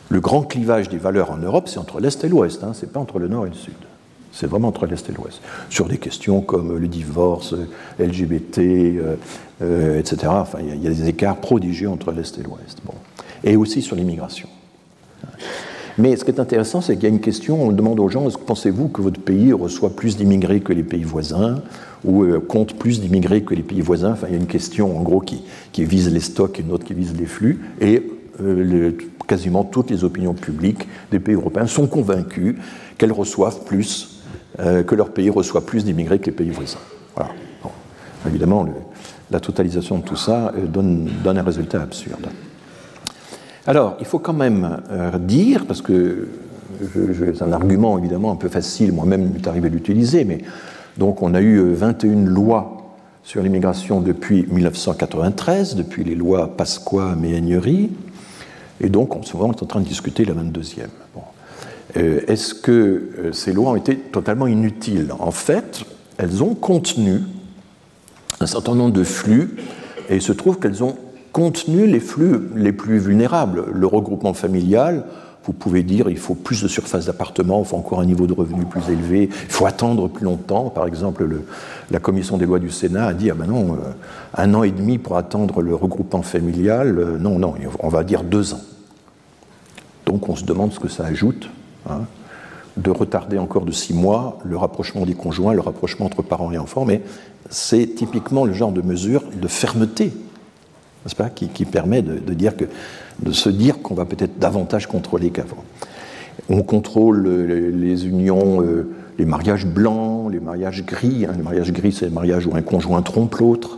le 0.10 0.20
grand 0.20 0.42
clivage 0.42 0.90
des 0.90 0.98
valeurs 0.98 1.32
en 1.32 1.38
Europe, 1.38 1.70
c'est 1.70 1.78
entre 1.78 2.02
l'Est 2.02 2.22
et 2.26 2.28
l'Ouest, 2.28 2.66
hein, 2.66 2.74
c'est 2.74 2.92
pas 2.92 3.00
entre 3.00 3.18
le 3.18 3.30
Nord 3.30 3.46
et 3.46 3.50
le 3.50 3.56
Sud. 3.56 3.76
C'est 4.34 4.46
vraiment 4.46 4.68
entre 4.68 4.86
l'Est 4.86 5.10
et 5.10 5.14
l'Ouest. 5.14 5.40
Sur 5.70 5.88
des 5.88 5.98
questions 6.00 6.42
comme 6.42 6.78
le 6.78 6.88
divorce, 6.90 7.56
LGBT, 7.98 8.58
euh, 8.60 9.16
euh, 9.62 10.00
etc. 10.00 10.28
Enfin, 10.28 10.60
il 10.62 10.84
y, 10.84 10.88
a 10.88 10.90
des 10.90 11.08
écarts 11.08 11.38
prodigieux 11.38 11.90
entre 11.90 12.12
l'Est 12.12 12.38
et 12.38 12.44
l'Ouest. 12.44 12.80
Bon. 12.84 12.94
Et 13.46 13.56
aussi 13.56 13.82
sur 13.82 13.96
l'immigration. 13.96 14.50
Mais 16.00 16.16
ce 16.16 16.24
qui 16.24 16.32
est 16.32 16.40
intéressant, 16.40 16.80
c'est 16.80 16.96
qu'il 16.96 17.04
y 17.04 17.08
a 17.08 17.10
une 17.10 17.20
question, 17.20 17.62
on 17.62 17.74
demande 17.74 18.00
aux 18.00 18.08
gens, 18.08 18.26
pensez-vous 18.30 18.88
que 18.88 19.02
votre 19.02 19.20
pays 19.20 19.52
reçoit 19.52 19.90
plus 19.90 20.16
d'immigrés 20.16 20.62
que 20.62 20.72
les 20.72 20.84
pays 20.84 21.04
voisins 21.04 21.62
ou 22.06 22.24
euh, 22.24 22.40
compte 22.40 22.76
plus 22.76 23.02
d'immigrés 23.02 23.44
que 23.44 23.54
les 23.54 23.64
pays 23.64 23.82
voisins? 23.82 24.14
Enfin, 24.14 24.28
il 24.30 24.34
y 24.34 24.38
a 24.38 24.40
une 24.40 24.48
question, 24.48 24.98
en 24.98 25.02
gros, 25.02 25.20
qui, 25.20 25.44
vise 25.78 26.10
les 26.10 26.22
stocks 26.22 26.58
et 26.58 26.62
une 26.62 26.72
autre 26.72 26.86
qui 26.86 26.94
vise 26.94 27.14
les 27.20 27.26
flux. 27.26 27.60
Et 27.82 28.02
euh, 28.42 28.94
quasiment 29.28 29.66
toutes 29.66 29.92
les 29.92 30.06
opinions 30.06 30.34
publiques 30.34 30.88
des 31.12 31.20
pays 31.20 31.36
européens 31.36 31.68
sont 31.68 31.88
convaincues 31.88 32.58
qu'elles 32.98 33.12
reçoivent 33.12 33.66
plus, 33.66 34.22
euh, 34.60 34.84
que 34.84 34.96
leur 34.96 35.10
pays 35.12 35.30
reçoit 35.30 35.66
plus 35.66 35.84
d'immigrés 35.84 36.20
que 36.20 36.28
les 36.28 36.32
pays 36.32 36.50
voisins. 36.50 36.80
Voilà. 37.14 37.32
Évidemment, 38.26 38.66
la 39.30 39.40
totalisation 39.42 39.98
de 39.98 40.04
tout 40.04 40.16
ça 40.16 40.54
donne 40.66 41.10
un 41.26 41.44
résultat 41.44 41.82
absurde. 41.82 42.30
Alors, 43.68 43.98
il 44.00 44.06
faut 44.06 44.20
quand 44.20 44.34
même 44.34 44.82
euh, 44.90 45.18
dire, 45.18 45.66
parce 45.66 45.82
que 45.82 46.28
c'est 47.34 47.42
un 47.42 47.52
argument 47.52 47.98
évidemment 47.98 48.32
un 48.32 48.36
peu 48.36 48.48
facile, 48.48 48.94
moi-même 48.94 49.32
m'est 49.34 49.48
arrivé 49.48 49.70
d'utiliser, 49.70 50.24
mais 50.24 50.40
donc 50.98 51.22
on 51.22 51.34
a 51.34 51.42
eu 51.42 51.74
21 51.74 52.10
euh, 52.10 52.26
lois 52.26 52.96
sur 53.24 53.42
l'immigration 53.42 54.00
depuis 54.00 54.48
1993, 54.50 55.76
depuis 55.76 56.04
les 56.04 56.16
lois 56.16 56.56
Pasqua, 56.56 57.16
Méhaignerie, 57.16 57.92
et 58.82 58.90
donc 58.90 59.16
on, 59.16 59.24
souvent 59.24 59.50
on 59.50 59.52
est 59.52 59.62
en 59.62 59.66
train 59.66 59.82
de 59.82 59.88
discuter 59.88 60.24
la 60.26 60.34
22e. 60.34 60.88
Euh, 61.98 62.22
est-ce 62.28 62.54
que 62.54 63.30
ces 63.34 63.52
lois 63.52 63.72
ont 63.72 63.76
été 63.76 63.98
totalement 63.98 64.48
inutiles? 64.48 65.12
En 65.20 65.32
fait, 65.32 65.84
elles 66.18 66.44
ont 66.44 66.56
contenu 66.56 67.22
un 68.40 68.46
certain 68.46 68.76
nombre 68.76 68.94
de 68.94 69.04
flux, 69.04 69.58
et 70.10 70.16
il 70.16 70.22
se 70.22 70.32
trouve 70.32 70.60
qu'elles 70.60 70.84
ont 70.84 70.96
contenu 71.40 71.88
les 71.88 72.02
flux 72.02 72.50
les 72.54 72.74
plus 72.74 73.00
vulnérables. 73.00 73.64
Le 73.72 73.88
regroupement 73.88 74.34
familial, 74.34 75.06
vous 75.46 75.54
pouvez 75.54 75.84
dire 75.84 76.10
il 76.10 76.18
faut 76.18 76.36
plus 76.36 76.62
de 76.62 76.68
surface 76.68 77.06
d'appartement, 77.06 77.62
il 77.62 77.66
faut 77.66 77.78
encore 77.78 78.02
un 78.02 78.06
niveau 78.06 78.28
de 78.28 78.34
revenu 78.34 78.66
plus 78.66 78.82
élevé, 78.90 79.30
il 79.32 79.52
faut 79.52 79.66
attendre 79.66 80.10
plus 80.10 80.26
longtemps. 80.26 80.70
Par 80.70 80.86
exemple, 80.86 81.26
la 81.92 82.00
commission 82.00 82.36
des 82.36 82.46
lois 82.46 82.60
du 82.60 82.70
Sénat 82.70 83.06
a 83.06 83.14
dit 83.14 83.32
ah 83.32 83.36
ben 83.36 83.48
non, 83.48 83.76
euh, 83.76 83.78
un 84.36 84.54
an 84.54 84.64
et 84.64 84.72
demi 84.72 84.98
pour 84.98 85.16
attendre 85.16 85.62
le 85.62 85.74
regroupement 85.74 86.24
familial, 86.24 87.00
euh, 87.00 87.18
non, 87.18 87.40
non, 87.40 87.54
on 87.80 87.88
va 87.88 88.04
dire 88.04 88.24
deux 88.26 88.54
ans. 88.54 88.62
Donc 90.08 90.28
on 90.28 90.36
se 90.36 90.44
demande 90.44 90.74
ce 90.74 90.80
que 90.82 90.90
ça 90.90 91.06
ajoute. 91.06 91.50
Hein, 91.90 92.02
de 92.76 92.92
retarder 92.92 93.38
encore 93.38 93.66
de 93.66 93.72
six 93.72 93.94
mois 93.94 94.40
le 94.44 94.58
rapprochement 94.58 95.06
des 95.06 95.14
conjoints, 95.14 95.54
le 95.54 95.62
rapprochement 95.62 96.06
entre 96.06 96.22
parents 96.22 96.52
et 96.52 96.58
enfants, 96.58 96.84
mais 96.86 97.02
c'est 97.50 97.96
typiquement 97.96 98.44
le 98.44 98.54
genre 98.54 98.72
de 98.72 98.82
mesure 98.82 99.24
de 99.42 99.48
fermeté 99.48 100.14
pas, 101.16 101.30
qui, 101.30 101.66
permet 101.66 102.02
de, 102.02 102.34
dire 102.34 102.56
que, 102.56 102.66
de 103.22 103.32
se 103.32 103.50
dire 103.50 103.82
qu'on 103.82 103.96
va 103.96 104.06
peut-être 104.06 104.40
davantage 104.40 104.88
contrôler 104.88 105.30
qu'avant. 105.30 105.64
On 106.50 106.64
contrôle 106.64 107.28
les 107.28 108.08
unions, 108.08 108.62
euh, 108.62 108.90
les 109.18 109.26
mariages 109.26 109.66
blancs, 109.66 110.32
les 110.32 110.40
mariages 110.40 110.86
gris. 110.86 111.26
Hein. 111.26 111.34
Les 111.36 111.44
mariages 111.44 111.72
gris, 111.72 111.92
c'est 111.92 112.06
les 112.06 112.12
mariages 112.12 112.48
où 112.48 112.56
un 112.56 112.62
conjoint 112.62 113.02
trompe 113.02 113.36
l'autre. 113.36 113.78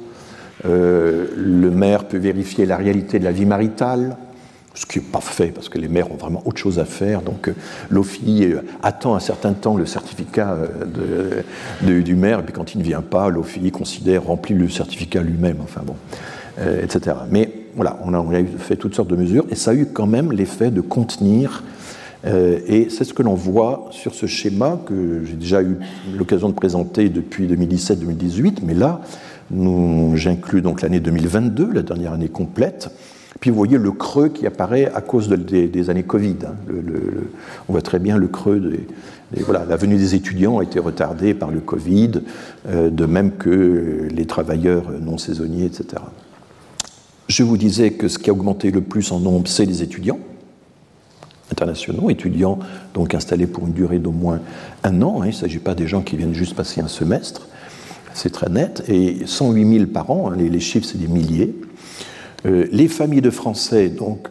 Euh, 0.65 1.27
le 1.35 1.71
maire 1.71 2.07
peut 2.07 2.17
vérifier 2.17 2.65
la 2.65 2.77
réalité 2.77 3.17
de 3.17 3.23
la 3.23 3.31
vie 3.31 3.47
maritale, 3.47 4.15
ce 4.75 4.85
qui 4.85 4.99
n'est 4.99 5.05
pas 5.05 5.19
fait 5.19 5.47
parce 5.47 5.69
que 5.69 5.79
les 5.79 5.87
maires 5.87 6.11
ont 6.11 6.17
vraiment 6.17 6.43
autre 6.45 6.59
chose 6.59 6.77
à 6.77 6.85
faire. 6.85 7.23
Donc 7.23 7.49
euh, 7.49 8.61
attend 8.83 9.15
un 9.15 9.19
certain 9.19 9.53
temps 9.53 9.75
le 9.75 9.87
certificat 9.87 10.55
du 11.81 12.15
maire, 12.15 12.39
et 12.39 12.43
puis 12.43 12.53
quand 12.53 12.73
il 12.75 12.77
ne 12.77 12.83
vient 12.83 13.01
pas, 13.01 13.29
l'OFI 13.29 13.71
considère, 13.71 14.23
remplit 14.23 14.53
le 14.53 14.69
certificat 14.69 15.23
lui-même. 15.23 15.57
Enfin 15.63 15.81
bon. 15.83 15.95
Euh, 16.59 16.83
etc. 16.83 17.15
Mais 17.29 17.49
voilà, 17.75 17.97
on 18.03 18.13
a, 18.13 18.43
fait 18.57 18.75
toutes 18.75 18.93
sortes 18.93 19.09
de 19.09 19.15
mesures 19.15 19.45
et 19.49 19.55
ça 19.55 19.71
a 19.71 19.73
eu 19.73 19.85
quand 19.85 20.05
même 20.05 20.33
l'effet 20.33 20.69
de 20.69 20.81
contenir. 20.81 21.63
Euh, 22.25 22.59
et 22.67 22.89
c'est 22.89 23.05
ce 23.05 23.13
que 23.13 23.23
l'on 23.23 23.35
voit 23.35 23.87
sur 23.91 24.13
ce 24.13 24.25
schéma 24.25 24.77
que 24.85 25.23
j'ai 25.23 25.35
déjà 25.35 25.61
eu 25.63 25.77
l'occasion 26.13 26.49
de 26.49 26.53
présenter 26.53 27.07
depuis 27.07 27.47
2017-2018, 27.47 28.59
mais 28.63 28.73
là, 28.73 29.01
j'inclus 30.15 30.61
donc 30.61 30.81
l'année 30.81 30.99
2022, 30.99 31.71
la 31.71 31.81
dernière 31.83 32.13
année 32.13 32.27
complète. 32.27 32.89
Puis 33.39 33.49
vous 33.49 33.55
voyez 33.55 33.77
le 33.77 33.91
creux 33.91 34.29
qui 34.29 34.45
apparaît 34.45 34.91
à 34.93 35.01
cause 35.01 35.29
des, 35.29 35.89
années 35.89 36.03
Covid. 36.03 36.35
Hein. 36.45 36.53
on 37.69 37.71
voit 37.71 37.81
très 37.81 37.97
bien 37.97 38.17
le 38.17 38.27
creux 38.27 38.59
des, 38.59 38.85
voilà, 39.43 39.65
la 39.67 39.77
venue 39.77 39.97
des 39.97 40.15
étudiants 40.15 40.59
a 40.59 40.63
été 40.63 40.79
retardée 40.79 41.33
par 41.33 41.49
le 41.49 41.59
Covid, 41.59 42.11
euh, 42.67 42.89
de 42.89 43.05
même 43.05 43.31
que 43.31 44.07
les 44.11 44.25
travailleurs 44.25 44.91
non 45.01 45.17
saisonniers, 45.17 45.65
etc. 45.65 46.03
Je 47.31 47.43
vous 47.43 47.55
disais 47.55 47.91
que 47.91 48.09
ce 48.09 48.19
qui 48.19 48.29
a 48.29 48.33
augmenté 48.33 48.71
le 48.71 48.81
plus 48.81 49.13
en 49.13 49.21
nombre, 49.21 49.47
c'est 49.47 49.63
les 49.63 49.81
étudiants 49.81 50.19
internationaux, 51.49 52.09
étudiants 52.09 52.59
donc 52.93 53.15
installés 53.15 53.47
pour 53.47 53.65
une 53.67 53.71
durée 53.71 53.99
d'au 53.99 54.11
moins 54.11 54.41
un 54.83 55.01
an. 55.01 55.21
Hein. 55.21 55.27
il 55.27 55.29
ne 55.29 55.35
s'agit 55.35 55.59
pas 55.59 55.73
des 55.73 55.87
gens 55.87 56.01
qui 56.01 56.17
viennent 56.17 56.33
juste 56.33 56.55
passer 56.55 56.81
un 56.81 56.89
semestre, 56.89 57.47
c'est 58.13 58.31
très 58.31 58.49
net. 58.49 58.83
Et 58.89 59.25
108 59.25 59.77
000 59.77 59.85
par 59.85 60.11
an, 60.11 60.29
hein, 60.29 60.35
les, 60.35 60.59
chiffres 60.59 60.85
c'est 60.85 60.97
des 60.97 61.07
milliers. 61.07 61.55
Euh, 62.45 62.67
les 62.69 62.89
familles 62.89 63.21
de 63.21 63.29
Français, 63.29 63.87
donc 63.87 64.27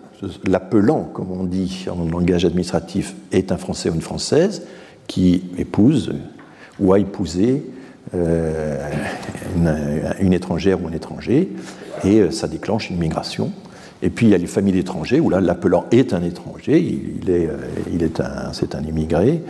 l'appelant, 0.47 1.05
comme 1.05 1.31
on 1.31 1.45
dit 1.45 1.87
en 1.91 2.05
langage 2.05 2.45
administratif, 2.45 3.15
est 3.33 3.51
un 3.51 3.57
Français 3.57 3.89
ou 3.89 3.95
une 3.95 4.03
Française 4.03 4.65
qui 5.07 5.45
épouse 5.57 6.13
ou 6.79 6.93
a 6.93 6.99
épousé 6.99 7.65
euh, 8.15 8.91
une, 10.21 10.33
étrangère 10.35 10.83
ou 10.83 10.89
un 10.89 10.93
étranger, 10.93 11.49
et 12.05 12.21
euh, 12.21 12.31
ça 12.31 12.49
déclenche 12.49 12.91
une 12.91 12.99
migration. 12.99 13.53
Et 14.03 14.09
puis 14.09 14.27
il 14.27 14.31
y 14.31 14.35
a 14.35 14.39
les 14.39 14.47
familles 14.47 14.73
d'étrangers, 14.73 15.21
où 15.21 15.29
là 15.29 15.41
l'appelant 15.41 15.85
est 15.91 16.15
un 16.15 16.23
étranger, 16.23 16.81
il 16.81 17.29
est, 17.29 17.47
euh, 17.47 17.57
il 17.93 18.03
est 18.03 18.21
un, 18.21 18.53
c'est 18.55 18.75
un 18.75 18.83
immigré, 18.83 19.43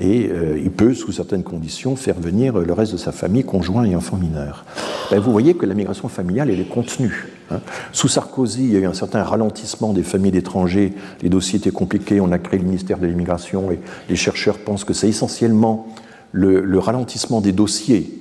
et 0.00 0.30
il 0.62 0.70
peut, 0.70 0.94
sous 0.94 1.10
certaines 1.10 1.42
conditions, 1.42 1.96
faire 1.96 2.20
venir 2.20 2.58
le 2.58 2.72
reste 2.72 2.92
de 2.92 2.98
sa 2.98 3.10
famille, 3.10 3.44
conjoint 3.44 3.84
et 3.84 3.96
enfants 3.96 4.18
mineurs. 4.18 4.64
Ben, 5.10 5.18
vous 5.18 5.32
voyez 5.32 5.54
que 5.54 5.66
la 5.66 5.74
migration 5.74 6.08
familiale, 6.08 6.50
elle 6.50 6.60
est 6.60 6.68
contenue. 6.68 7.28
Hein. 7.50 7.60
Sous 7.92 8.08
Sarkozy, 8.08 8.64
il 8.64 8.72
y 8.72 8.76
a 8.76 8.80
eu 8.80 8.86
un 8.86 8.94
certain 8.94 9.22
ralentissement 9.22 9.92
des 9.92 10.02
familles 10.02 10.32
d'étrangers, 10.32 10.92
les 11.22 11.28
dossiers 11.28 11.58
étaient 11.58 11.70
compliqués, 11.70 12.20
on 12.20 12.30
a 12.30 12.38
créé 12.38 12.58
le 12.58 12.66
ministère 12.66 12.98
de 12.98 13.06
l'immigration, 13.06 13.70
et 13.70 13.80
les 14.08 14.16
chercheurs 14.16 14.58
pensent 14.58 14.84
que 14.84 14.92
c'est 14.92 15.08
essentiellement 15.08 15.86
le, 16.32 16.78
ralentissement 16.78 17.40
des 17.40 17.52
dossiers 17.52 18.12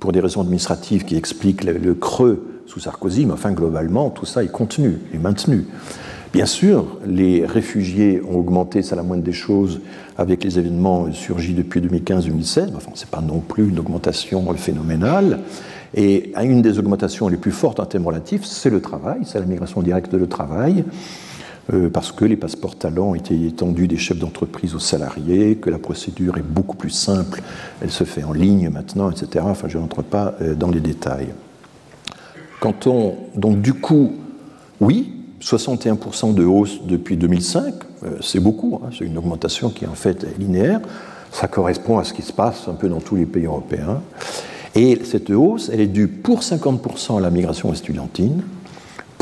pour 0.00 0.12
des 0.12 0.20
raisons 0.20 0.40
administratives 0.40 1.04
qui 1.04 1.16
expliquent 1.16 1.64
le, 1.64 1.94
creux 1.94 2.61
sous 2.72 2.80
Sarkozy, 2.80 3.26
mais 3.26 3.34
enfin 3.34 3.52
globalement 3.52 4.08
tout 4.08 4.24
ça 4.24 4.42
est 4.42 4.48
contenu, 4.48 4.98
est 5.12 5.18
maintenu. 5.18 5.66
Bien 6.32 6.46
sûr, 6.46 6.98
les 7.06 7.44
réfugiés 7.44 8.22
ont 8.26 8.38
augmenté, 8.38 8.80
c'est 8.80 8.96
la 8.96 9.02
moindre 9.02 9.22
des 9.22 9.34
choses, 9.34 9.82
avec 10.16 10.42
les 10.42 10.58
événements 10.58 11.12
surgis 11.12 11.52
depuis 11.52 11.82
2015-2016, 11.82 12.68
mais 12.70 12.76
enfin, 12.76 12.92
ce 12.94 13.04
n'est 13.04 13.10
pas 13.10 13.20
non 13.20 13.40
plus 13.40 13.68
une 13.68 13.78
augmentation 13.78 14.50
phénoménale. 14.54 15.40
Et 15.94 16.32
une 16.42 16.62
des 16.62 16.78
augmentations 16.78 17.28
les 17.28 17.36
plus 17.36 17.52
fortes 17.52 17.78
en 17.78 17.84
termes 17.84 18.06
relatifs, 18.06 18.44
c'est 18.44 18.70
le 18.70 18.80
travail, 18.80 19.20
c'est 19.26 19.38
la 19.38 19.44
migration 19.44 19.82
directe 19.82 20.14
de 20.14 20.24
travail. 20.24 20.84
Euh, 21.72 21.90
parce 21.90 22.10
que 22.10 22.24
les 22.24 22.36
passeports 22.36 22.76
talents 22.76 23.10
ont 23.10 23.14
été 23.14 23.34
étendus 23.46 23.86
des 23.86 23.98
chefs 23.98 24.18
d'entreprise 24.18 24.74
aux 24.74 24.80
salariés, 24.80 25.56
que 25.56 25.68
la 25.68 25.78
procédure 25.78 26.38
est 26.38 26.42
beaucoup 26.42 26.76
plus 26.76 26.90
simple, 26.90 27.42
elle 27.82 27.90
se 27.90 28.04
fait 28.04 28.24
en 28.24 28.32
ligne 28.32 28.70
maintenant, 28.70 29.10
etc. 29.10 29.44
Enfin, 29.46 29.68
je 29.68 29.76
n'entre 29.76 30.02
pas 30.02 30.34
euh, 30.40 30.54
dans 30.54 30.70
les 30.70 30.80
détails. 30.80 31.28
Quand 32.62 32.86
on, 32.86 33.16
donc 33.34 33.60
du 33.60 33.74
coup, 33.74 34.12
oui, 34.80 35.12
61% 35.40 36.32
de 36.32 36.44
hausse 36.44 36.82
depuis 36.84 37.16
2005, 37.16 37.74
euh, 38.04 38.18
c'est 38.20 38.38
beaucoup, 38.38 38.80
hein, 38.84 38.90
c'est 38.96 39.04
une 39.04 39.18
augmentation 39.18 39.68
qui 39.68 39.84
en 39.84 39.94
fait 39.94 40.22
est 40.22 40.38
linéaire, 40.38 40.80
ça 41.32 41.48
correspond 41.48 41.98
à 41.98 42.04
ce 42.04 42.12
qui 42.12 42.22
se 42.22 42.32
passe 42.32 42.68
un 42.68 42.74
peu 42.74 42.88
dans 42.88 43.00
tous 43.00 43.16
les 43.16 43.26
pays 43.26 43.46
européens. 43.46 44.00
Et 44.76 45.00
cette 45.02 45.30
hausse, 45.30 45.70
elle 45.72 45.80
est 45.80 45.88
due 45.88 46.06
pour 46.06 46.42
50% 46.42 47.18
à 47.18 47.20
la 47.20 47.30
migration 47.30 47.72
estudiantine, 47.72 48.42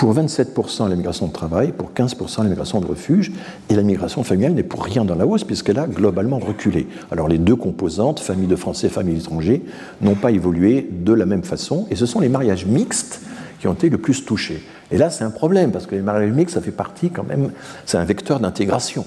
pour 0.01 0.14
27% 0.14 0.89
la 0.89 0.97
migration 0.97 1.27
de 1.27 1.32
travail, 1.32 1.72
pour 1.72 1.93
15% 1.93 2.43
la 2.43 2.48
migration 2.48 2.81
de 2.81 2.86
refuge, 2.86 3.32
et 3.68 3.74
la 3.74 3.82
migration 3.82 4.24
familiale 4.24 4.55
n'est 4.55 4.62
pour 4.62 4.82
rien 4.82 5.05
dans 5.05 5.14
la 5.14 5.27
hausse 5.27 5.44
puisqu'elle 5.44 5.78
a 5.78 5.86
globalement 5.86 6.39
reculé. 6.39 6.86
Alors 7.10 7.28
les 7.28 7.36
deux 7.36 7.55
composantes, 7.55 8.18
famille 8.18 8.47
de 8.47 8.56
Français, 8.56 8.89
famille 8.89 9.16
d'étrangers, 9.16 9.62
n'ont 10.01 10.14
pas 10.14 10.31
évolué 10.31 10.89
de 10.90 11.12
la 11.12 11.27
même 11.27 11.43
façon, 11.43 11.86
et 11.90 11.97
ce 11.97 12.06
sont 12.06 12.18
les 12.18 12.31
mariages 12.31 12.64
mixtes 12.64 13.20
qui 13.60 13.68
ont 13.68 13.74
été 13.74 13.90
le 13.90 13.98
plus 13.98 14.24
touchés. 14.24 14.64
Et 14.90 14.97
là, 14.97 15.10
c'est 15.10 15.22
un 15.24 15.31
problème, 15.31 15.70
parce 15.70 15.85
que 15.85 15.97
les 15.97 16.01
mariages 16.01 16.32
mixtes, 16.32 16.55
ça 16.55 16.62
fait 16.62 16.70
partie 16.70 17.10
quand 17.10 17.24
même, 17.24 17.51
c'est 17.85 17.98
un 17.98 18.05
vecteur 18.05 18.40
d'intégration. 18.40 19.05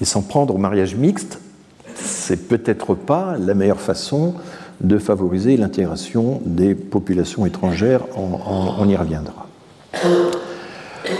Et 0.00 0.04
s'en 0.04 0.22
prendre 0.22 0.54
au 0.54 0.58
mariage 0.58 0.94
mixte, 0.94 1.40
c'est 1.96 2.46
peut-être 2.46 2.94
pas 2.94 3.36
la 3.40 3.54
meilleure 3.54 3.80
façon 3.80 4.34
de 4.82 4.98
favoriser 4.98 5.56
l'intégration 5.56 6.40
des 6.44 6.74
populations 6.74 7.46
étrangères, 7.46 8.02
on, 8.16 8.88
y 8.88 8.96
reviendra. 8.96 9.46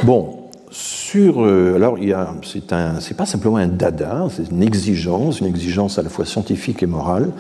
Bon, 0.03 0.51
sur, 0.71 1.45
euh, 1.45 1.75
alors 1.77 1.99
c'est 2.43 3.17
pas 3.17 3.27
simplement 3.27 3.57
un 3.57 3.69
dada, 3.69 4.27
c'est 4.31 4.51
une 4.51 4.63
exigence, 4.63 5.41
une 5.41 5.47
exigence 5.47 5.99
à 5.99 6.03
la 6.03 6.09
fois 6.09 6.25
scientifique 6.25 6.83
et 6.83 6.87
morale. 6.87 7.31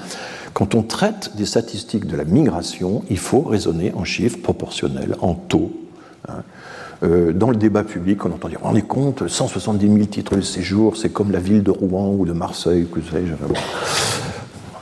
Quand 0.53 0.75
on 0.75 0.83
traite 0.83 1.35
des 1.37 1.47
statistiques 1.47 2.07
de 2.07 2.17
la 2.17 2.25
migration, 2.25 3.03
il 3.09 3.19
faut 3.19 3.41
raisonner 3.41 3.93
en 3.95 4.05
chiffres 4.05 4.39
proportionnels, 4.43 5.17
en 5.21 5.35
taux. 5.35 5.73
Hein. 6.29 6.43
Euh, 7.03 7.33
dans 7.33 7.51
le 7.51 7.57
débat 7.57 7.83
public, 7.83 8.25
on 8.25 8.31
entend 8.31 8.49
dire, 8.49 8.61
on 8.63 8.77
est 8.77 8.87
compte, 8.87 9.27
170 9.27 9.89
000 9.89 9.99
titres 10.05 10.37
de 10.37 10.41
séjour, 10.41 10.97
c'est 10.97 11.09
comme 11.09 11.33
la 11.33 11.41
ville 11.41 11.65
de 11.65 11.73
Rouen 11.73 12.15
ou 12.17 12.27
de 12.27 12.33
Marseille, 12.33 12.87
que 12.93 13.01
sais-je 13.01 13.33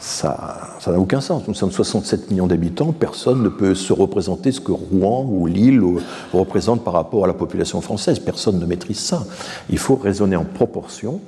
ça 0.01 0.70
n'a 0.89 0.99
aucun 0.99 1.21
sens. 1.21 1.47
Nous 1.47 1.55
sommes 1.55 1.73
67 1.73 2.31
millions 2.31 2.47
d'habitants, 2.47 2.93
personne 2.93 3.43
ne 3.43 3.51
peut 3.51 3.75
se 3.75 3.93
représenter 3.93 4.51
ce 4.51 4.61
que 4.61 4.73
Rouen 4.73 5.27
ou 5.31 5.47
Lille 5.47 5.83
représentent 6.33 6.83
par 6.83 6.95
rapport 6.95 7.25
à 7.25 7.27
la 7.27 7.35
population 7.35 7.83
française. 7.83 8.19
Personne 8.19 8.59
ne 8.59 8.65
maîtrise 8.65 8.99
ça. 8.99 9.25
Il 9.69 9.79
faut 9.79 9.97
raisonner 9.97 10.37
en 10.37 10.45
proportion. 10.45 11.21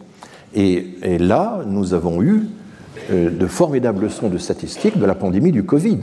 Et, 0.55 1.19
là, 1.19 1.63
nous 1.67 1.95
avons 1.95 2.23
eu 2.23 2.49
euh, 3.11 3.31
de 3.31 3.47
formidables 3.47 4.05
leçons 4.05 4.29
de 4.29 4.39
statistiques 4.39 4.99
de 4.99 5.05
la 5.05 5.15
pandémie 5.15 5.53
du 5.53 5.65
Covid. 5.65 5.99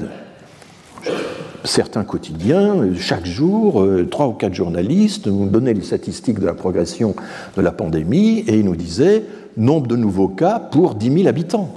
Certains 1.64 2.04
quotidiens, 2.04 2.94
chaque 2.98 3.26
jour, 3.26 3.82
euh, 3.82 4.08
trois 4.10 4.28
ou 4.28 4.34
quatre 4.34 4.54
journalistes 4.54 5.28
nous 5.28 5.48
donnaient 5.48 5.74
les 5.74 5.82
statistiques 5.82 6.40
de 6.40 6.46
la 6.46 6.54
progression 6.54 7.16
de 7.58 7.62
la 7.62 7.72
pandémie 7.72 8.40
et 8.48 8.60
ils 8.60 8.66
nous 8.66 8.76
disaient 8.76 9.24
nombre 9.58 9.88
de 9.88 9.96
nouveaux 9.96 10.30
cas 10.30 10.60
pour 10.60 10.96
10 10.96 11.12
000 11.12 11.28
habitants. 11.28 11.74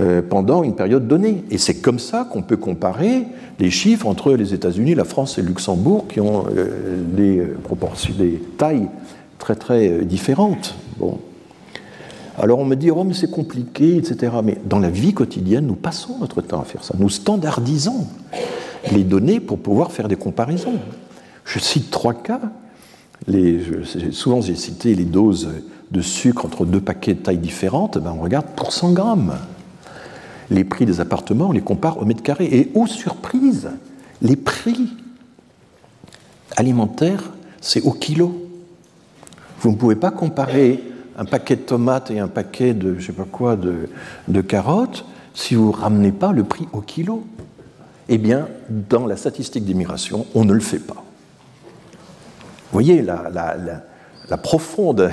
Euh, 0.00 0.20
pendant 0.20 0.64
une 0.64 0.74
période 0.74 1.08
donnée. 1.08 1.44
Et 1.50 1.56
c'est 1.56 1.76
comme 1.76 1.98
ça 1.98 2.28
qu'on 2.30 2.42
peut 2.42 2.58
comparer 2.58 3.24
les 3.58 3.70
chiffres 3.70 4.06
entre 4.06 4.34
les 4.34 4.52
États-Unis, 4.52 4.94
la 4.94 5.04
France 5.04 5.38
et 5.38 5.42
le 5.42 5.48
Luxembourg, 5.48 6.06
qui 6.08 6.20
ont 6.20 6.44
euh, 6.54 7.02
des 7.16 7.42
proportions, 7.64 8.12
des 8.14 8.38
tailles 8.58 8.88
très 9.38 9.56
très 9.56 9.88
euh, 9.88 10.04
différentes. 10.04 10.74
Bon. 10.98 11.18
Alors 12.38 12.58
on 12.58 12.66
me 12.66 12.76
dit, 12.76 12.90
oh 12.90 13.02
mais 13.02 13.14
c'est 13.14 13.30
compliqué, 13.30 13.96
etc. 13.96 14.32
Mais 14.44 14.58
dans 14.62 14.78
la 14.78 14.90
vie 14.90 15.14
quotidienne, 15.14 15.66
nous 15.66 15.74
passons 15.74 16.18
notre 16.20 16.42
temps 16.42 16.60
à 16.60 16.64
faire 16.64 16.84
ça. 16.84 16.94
Nous 16.98 17.08
standardisons 17.08 18.06
les 18.92 19.04
données 19.04 19.40
pour 19.40 19.58
pouvoir 19.58 19.90
faire 19.90 20.06
des 20.06 20.16
comparaisons. 20.16 20.74
Je 21.46 21.58
cite 21.58 21.90
trois 21.90 22.12
cas. 22.12 22.40
Souvent 24.12 24.42
j'ai 24.42 24.54
cité 24.54 24.94
les 24.94 25.06
doses 25.06 25.48
de 25.90 26.00
sucre 26.02 26.44
entre 26.44 26.66
deux 26.66 26.82
paquets 26.82 27.14
de 27.14 27.20
tailles 27.20 27.38
différentes. 27.38 27.96
Ben, 27.96 28.14
on 28.16 28.22
regarde 28.22 28.46
pour 28.54 28.72
100 28.72 28.92
grammes 28.92 29.32
les 30.50 30.64
prix 30.64 30.86
des 30.86 31.00
appartements, 31.00 31.48
on 31.48 31.52
les 31.52 31.60
compare 31.60 31.98
au 31.98 32.04
mètre 32.04 32.22
carré. 32.22 32.46
Et 32.46 32.70
aux 32.74 32.86
surprises, 32.86 33.70
les 34.22 34.36
prix 34.36 34.96
alimentaires, 36.56 37.32
c'est 37.60 37.82
au 37.82 37.92
kilo. 37.92 38.48
Vous 39.60 39.70
ne 39.70 39.76
pouvez 39.76 39.96
pas 39.96 40.10
comparer 40.10 40.82
un 41.16 41.24
paquet 41.24 41.56
de 41.56 41.62
tomates 41.62 42.10
et 42.10 42.18
un 42.18 42.28
paquet 42.28 42.74
de, 42.74 42.98
je 42.98 43.06
sais 43.06 43.12
pas 43.12 43.26
quoi, 43.30 43.56
de, 43.56 44.40
carottes 44.40 45.04
si 45.34 45.54
vous 45.54 45.68
ne 45.70 45.76
ramenez 45.76 46.12
pas 46.12 46.32
le 46.32 46.44
prix 46.44 46.68
au 46.72 46.80
kilo. 46.80 47.24
Eh 48.08 48.18
bien, 48.18 48.48
dans 48.70 49.06
la 49.06 49.16
statistique 49.16 49.64
d'immigration, 49.64 50.26
on 50.34 50.44
ne 50.44 50.52
le 50.52 50.60
fait 50.60 50.78
pas. 50.78 51.04
Vous 52.70 52.72
voyez 52.72 53.02
la, 53.02 53.28
la 53.30 53.82
profonde 54.36 55.10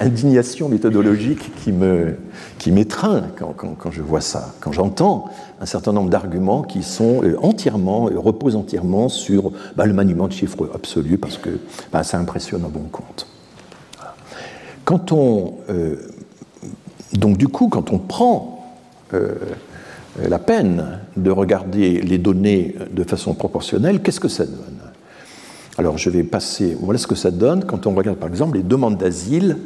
indignation 0.00 0.68
méthodologique 0.68 1.52
qui 1.56 2.72
m'étreint 2.72 3.24
quand, 3.36 3.90
je 3.90 4.02
vois 4.02 4.20
ça, 4.20 4.54
quand 4.60 4.72
j'entends 4.72 5.30
un 5.60 5.66
certain 5.66 5.92
nombre 5.92 6.10
d'arguments 6.10 6.62
qui 6.62 6.82
sont 6.82 7.22
euh, 7.22 7.36
entièrement, 7.42 8.08
euh, 8.08 8.18
reposent 8.18 8.56
entièrement 8.56 9.08
sur 9.08 9.52
bah, 9.76 9.86
le 9.86 9.92
maniement 9.92 10.28
de 10.28 10.32
chiffres 10.32 10.70
absolus, 10.74 11.18
parce 11.18 11.38
que 11.38 11.50
bah, 11.92 12.02
ça 12.02 12.18
impressionne 12.18 12.64
en 12.64 12.68
bon 12.68 12.88
compte. 12.90 13.26
Quand 14.84 15.12
on, 15.12 15.54
euh, 15.70 15.96
donc 17.12 17.36
du 17.36 17.48
coup, 17.48 17.68
quand 17.68 17.92
on 17.92 17.98
prend 17.98 18.50
la 20.28 20.40
peine 20.40 20.98
de 21.16 21.30
regarder 21.30 22.00
les 22.00 22.18
données 22.18 22.74
de 22.90 23.04
façon 23.04 23.32
proportionnelle, 23.32 24.02
qu'est-ce 24.02 24.18
que 24.18 24.28
ça 24.28 24.44
donne? 24.44 24.83
Alors 25.76 25.98
je 25.98 26.08
vais 26.08 26.22
passer, 26.22 26.76
voilà 26.80 26.98
ce 26.98 27.06
que 27.06 27.16
ça 27.16 27.30
donne 27.30 27.64
quand 27.64 27.86
on 27.86 27.94
regarde 27.94 28.18
par 28.18 28.28
exemple 28.28 28.56
les 28.56 28.62
demandes 28.62 28.96
d'asile 28.96 29.56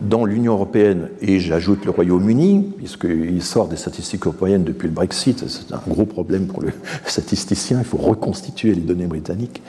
dans 0.00 0.26
l'Union 0.26 0.52
européenne, 0.52 1.08
et 1.22 1.40
j'ajoute 1.40 1.86
le 1.86 1.90
Royaume-Uni, 1.90 2.74
puisqu'il 2.76 3.42
sort 3.42 3.66
des 3.66 3.76
statistiques 3.76 4.26
européennes 4.26 4.62
depuis 4.62 4.88
le 4.88 4.92
Brexit, 4.92 5.48
c'est 5.48 5.72
un 5.72 5.80
gros 5.88 6.04
problème 6.04 6.46
pour 6.46 6.60
le 6.60 6.68
statisticien, 7.06 7.78
il 7.78 7.84
faut 7.86 7.96
reconstituer 7.96 8.74
les 8.74 8.82
données 8.82 9.06
britanniques. 9.06 9.62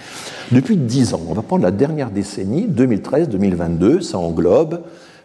Depuis 0.51 0.75
10 0.75 1.13
ans, 1.13 1.21
on 1.29 1.33
va 1.33 1.43
prendre 1.43 1.63
la 1.63 1.71
dernière 1.71 2.11
décennie, 2.11 2.67
2013-2022, 2.67 4.01
ça 4.01 4.17
englobe 4.17 4.81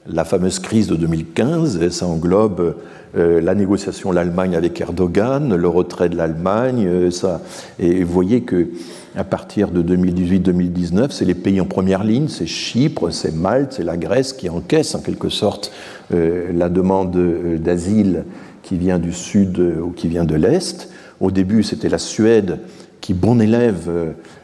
la 0.07 0.25
fameuse 0.25 0.59
crise 0.59 0.89
de 0.89 0.97
2015, 0.97 1.89
ça 1.91 2.07
englobe 2.07 2.77
euh, 3.17 3.41
la 3.41 3.55
négociation 3.55 4.11
de 4.11 4.15
l'Allemagne 4.15 4.57
avec 4.57 4.81
Erdogan, 4.81 5.55
le 5.55 5.69
retrait 5.69 6.09
de 6.09 6.17
l'Allemagne, 6.17 6.87
euh, 6.87 7.11
ça, 7.11 7.41
et 7.79 8.03
vous 8.03 8.13
voyez 8.13 8.43
que 8.43 8.69
à 9.15 9.25
partir 9.25 9.71
de 9.71 9.83
2018-2019, 9.83 11.11
c'est 11.11 11.27
les 11.27 11.35
pays 11.35 11.61
en 11.61 11.67
première 11.67 12.03
ligne, 12.03 12.29
c'est 12.29 12.47
Chypre, 12.47 13.11
c'est 13.11 13.35
Malte, 13.35 13.75
c'est 13.75 13.85
la 13.85 13.99
Grèce 13.99 14.33
qui 14.33 14.49
encaisse 14.49 14.95
en 14.95 15.01
quelque 15.01 15.29
sorte 15.29 15.71
euh, 16.15 16.51
la 16.55 16.71
demande 16.71 17.15
d'asile 17.59 18.25
qui 18.63 18.79
vient 18.79 18.99
du 18.99 19.13
sud 19.13 19.59
ou 19.59 19.91
qui 19.91 20.09
vient 20.09 20.25
de 20.25 20.35
l'est. 20.35 20.89
Au 21.21 21.31
début, 21.31 21.63
c'était 21.63 21.91
la 21.91 21.99
Suède 21.99 22.61
qui, 23.03 23.13
bon 23.13 23.41
élève, 23.41 23.91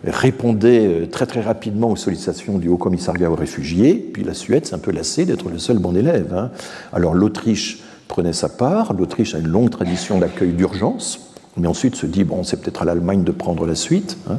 répondait 0.04 1.08
très 1.10 1.24
très 1.24 1.40
rapidement 1.40 1.90
aux 1.90 1.96
sollicitations 1.96 2.58
du 2.58 2.68
Haut 2.68 2.76
Commissariat 2.76 3.30
aux 3.30 3.36
réfugiés. 3.36 3.94
Puis 3.94 4.24
la 4.24 4.34
Suède 4.34 4.66
s'est 4.66 4.74
un 4.74 4.78
peu 4.78 4.90
lassée 4.90 5.24
d'être 5.24 5.48
le 5.48 5.58
seul 5.58 5.78
bon 5.78 5.96
élève. 5.96 6.34
Hein. 6.34 6.50
Alors 6.92 7.14
l'Autriche 7.14 7.82
prenait 8.08 8.34
sa 8.34 8.50
part. 8.50 8.92
L'Autriche 8.92 9.34
a 9.34 9.38
une 9.38 9.46
longue 9.46 9.70
tradition 9.70 10.18
d'accueil 10.18 10.52
d'urgence, 10.52 11.32
mais 11.56 11.68
ensuite 11.68 11.94
se 11.94 12.04
dit 12.04 12.24
bon, 12.24 12.42
c'est 12.42 12.60
peut-être 12.60 12.82
à 12.82 12.84
l'Allemagne 12.84 13.22
de 13.22 13.32
prendre 13.32 13.64
la 13.64 13.76
suite. 13.76 14.18
Hein. 14.28 14.38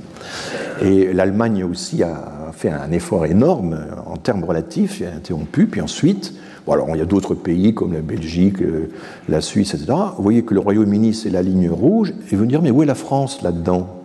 Et 0.82 1.14
l'Allemagne 1.14 1.64
aussi 1.64 2.04
a 2.04 2.52
fait 2.52 2.70
un 2.70 2.92
effort 2.92 3.26
énorme 3.26 3.80
en 4.06 4.18
termes 4.18 4.44
relatifs, 4.44 5.02
a 5.02 5.16
interrompu, 5.16 5.66
puis 5.66 5.82
ensuite. 5.82 6.34
Bon, 6.66 6.76
il 6.94 7.00
y 7.00 7.02
a 7.02 7.06
d'autres 7.06 7.34
pays 7.34 7.74
comme 7.74 7.94
la 7.94 8.02
Belgique, 8.02 8.62
euh, 8.62 8.92
la 9.28 9.42
Suisse, 9.42 9.74
etc. 9.74 9.92
Vous 10.18 10.22
voyez 10.22 10.44
que 10.44 10.54
le 10.54 10.60
Royaume-Uni, 10.60 11.16
c'est 11.16 11.32
la 11.32 11.42
ligne 11.42 11.70
rouge, 11.70 12.14
et 12.32 12.36
vous 12.36 12.44
me 12.44 12.50
dire, 12.50 12.62
mais 12.62 12.70
où 12.70 12.84
est 12.84 12.86
la 12.86 12.96
France 12.96 13.42
là-dedans? 13.42 13.99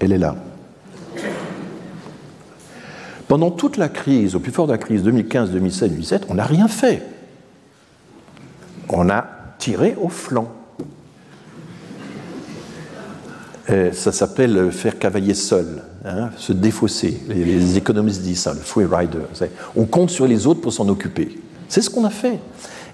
Elle 0.00 0.12
est 0.12 0.18
là. 0.18 0.36
Pendant 3.26 3.50
toute 3.50 3.76
la 3.76 3.88
crise, 3.88 4.34
au 4.34 4.40
plus 4.40 4.52
fort 4.52 4.66
de 4.66 4.72
la 4.72 4.78
crise 4.78 5.02
2015, 5.02 5.50
2016, 5.50 5.90
2017, 5.90 6.26
on 6.28 6.34
n'a 6.34 6.44
rien 6.44 6.68
fait 6.68 7.02
on 8.88 9.08
a 9.10 9.26
tiré 9.58 9.96
au 10.00 10.08
flanc. 10.08 10.48
Euh, 13.70 13.92
ça 13.92 14.12
s'appelle 14.12 14.72
faire 14.72 14.98
cavalier 14.98 15.34
seul, 15.34 15.82
hein, 16.04 16.30
se 16.38 16.52
défausser. 16.54 17.20
Les, 17.28 17.76
économistes 17.76 18.22
disent 18.22 18.40
ça, 18.40 18.54
le 18.54 18.60
free 18.60 18.86
rider. 18.86 19.18
On 19.76 19.84
compte 19.84 20.10
sur 20.10 20.26
les 20.26 20.46
autres 20.46 20.62
pour 20.62 20.72
s'en 20.72 20.88
occuper. 20.88 21.38
C'est 21.68 21.82
ce 21.82 21.90
qu'on 21.90 22.04
a 22.04 22.10
fait. 22.10 22.38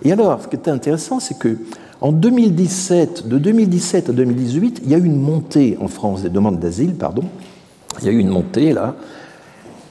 Et 0.03 0.11
alors, 0.11 0.43
ce 0.43 0.49
qui 0.49 0.57
était 0.57 0.73
intéressant, 0.73 1.21
c'est 1.21 1.39
que 1.39 1.57
en 2.05 2.13
2017, 2.13 3.29
de 3.29 3.39
2017 3.39 4.11
à 4.11 4.13
2018, 4.13 4.83
il 4.85 4.91
y 4.91 4.95
a 4.95 4.99
eu 4.99 5.07
une 5.07 5.19
montée 5.19 5.79
en 5.81 5.89
France 5.89 6.21
des 6.21 6.29
demandes 6.29 6.61
d'asile, 6.61 6.97
pardon. 6.97 7.23
Il 8.03 8.05
y 8.05 8.11
a 8.11 8.13
eu 8.13 8.19
une 8.19 8.29
montée 8.29 8.75
là, 8.75 8.95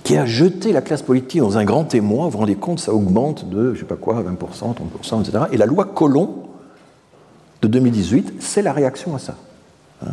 qui 0.03 0.15
a 0.15 0.27
jeté 0.27 0.73
la 0.73 0.81
classe 0.81 1.01
politique 1.01 1.41
dans 1.41 1.57
un 1.57 1.65
grand 1.65 1.95
émoi. 1.95 2.25
Vous 2.25 2.33
vous 2.33 2.37
rendez 2.37 2.53
compte, 2.53 2.79
ça 2.79 2.93
augmente 2.93 3.49
de, 3.49 3.73
je 3.73 3.79
sais 3.79 3.85
pas 3.85 3.95
quoi, 3.95 4.21
20%, 4.21 4.75
30%, 5.01 5.21
etc. 5.21 5.45
Et 5.53 5.57
la 5.57 5.65
loi 5.65 5.85
Colomb 5.85 6.43
de 7.63 7.67
2018, 7.67 8.33
c'est 8.41 8.61
la 8.61 8.73
réaction 8.73 9.15
à 9.15 9.17
ça. 9.17 9.35
Hein. 10.05 10.11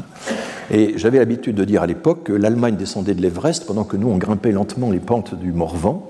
Et 0.71 0.95
j'avais 0.97 1.19
l'habitude 1.19 1.55
de 1.55 1.65
dire 1.65 1.83
à 1.83 1.87
l'époque 1.87 2.23
que 2.23 2.33
l'Allemagne 2.33 2.77
descendait 2.77 3.13
de 3.13 3.21
l'Everest 3.21 3.67
pendant 3.67 3.85
que 3.85 3.99
nous, 3.99 4.09
on 4.09 4.17
grimpait 4.17 4.53
lentement 4.53 4.91
les 4.91 5.01
pentes 5.01 5.35
du 5.35 5.53
Morvan. 5.53 6.09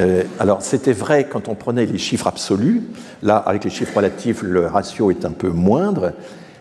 Euh, 0.00 0.22
alors, 0.38 0.62
c'était 0.62 0.92
vrai 0.92 1.28
quand 1.28 1.48
on 1.48 1.54
prenait 1.54 1.86
les 1.86 1.98
chiffres 1.98 2.26
absolus. 2.26 2.82
Là, 3.22 3.36
avec 3.36 3.64
les 3.64 3.70
chiffres 3.70 3.96
relatifs, 3.96 4.42
le 4.42 4.66
ratio 4.66 5.10
est 5.10 5.24
un 5.24 5.30
peu 5.30 5.48
moindre. 5.48 6.12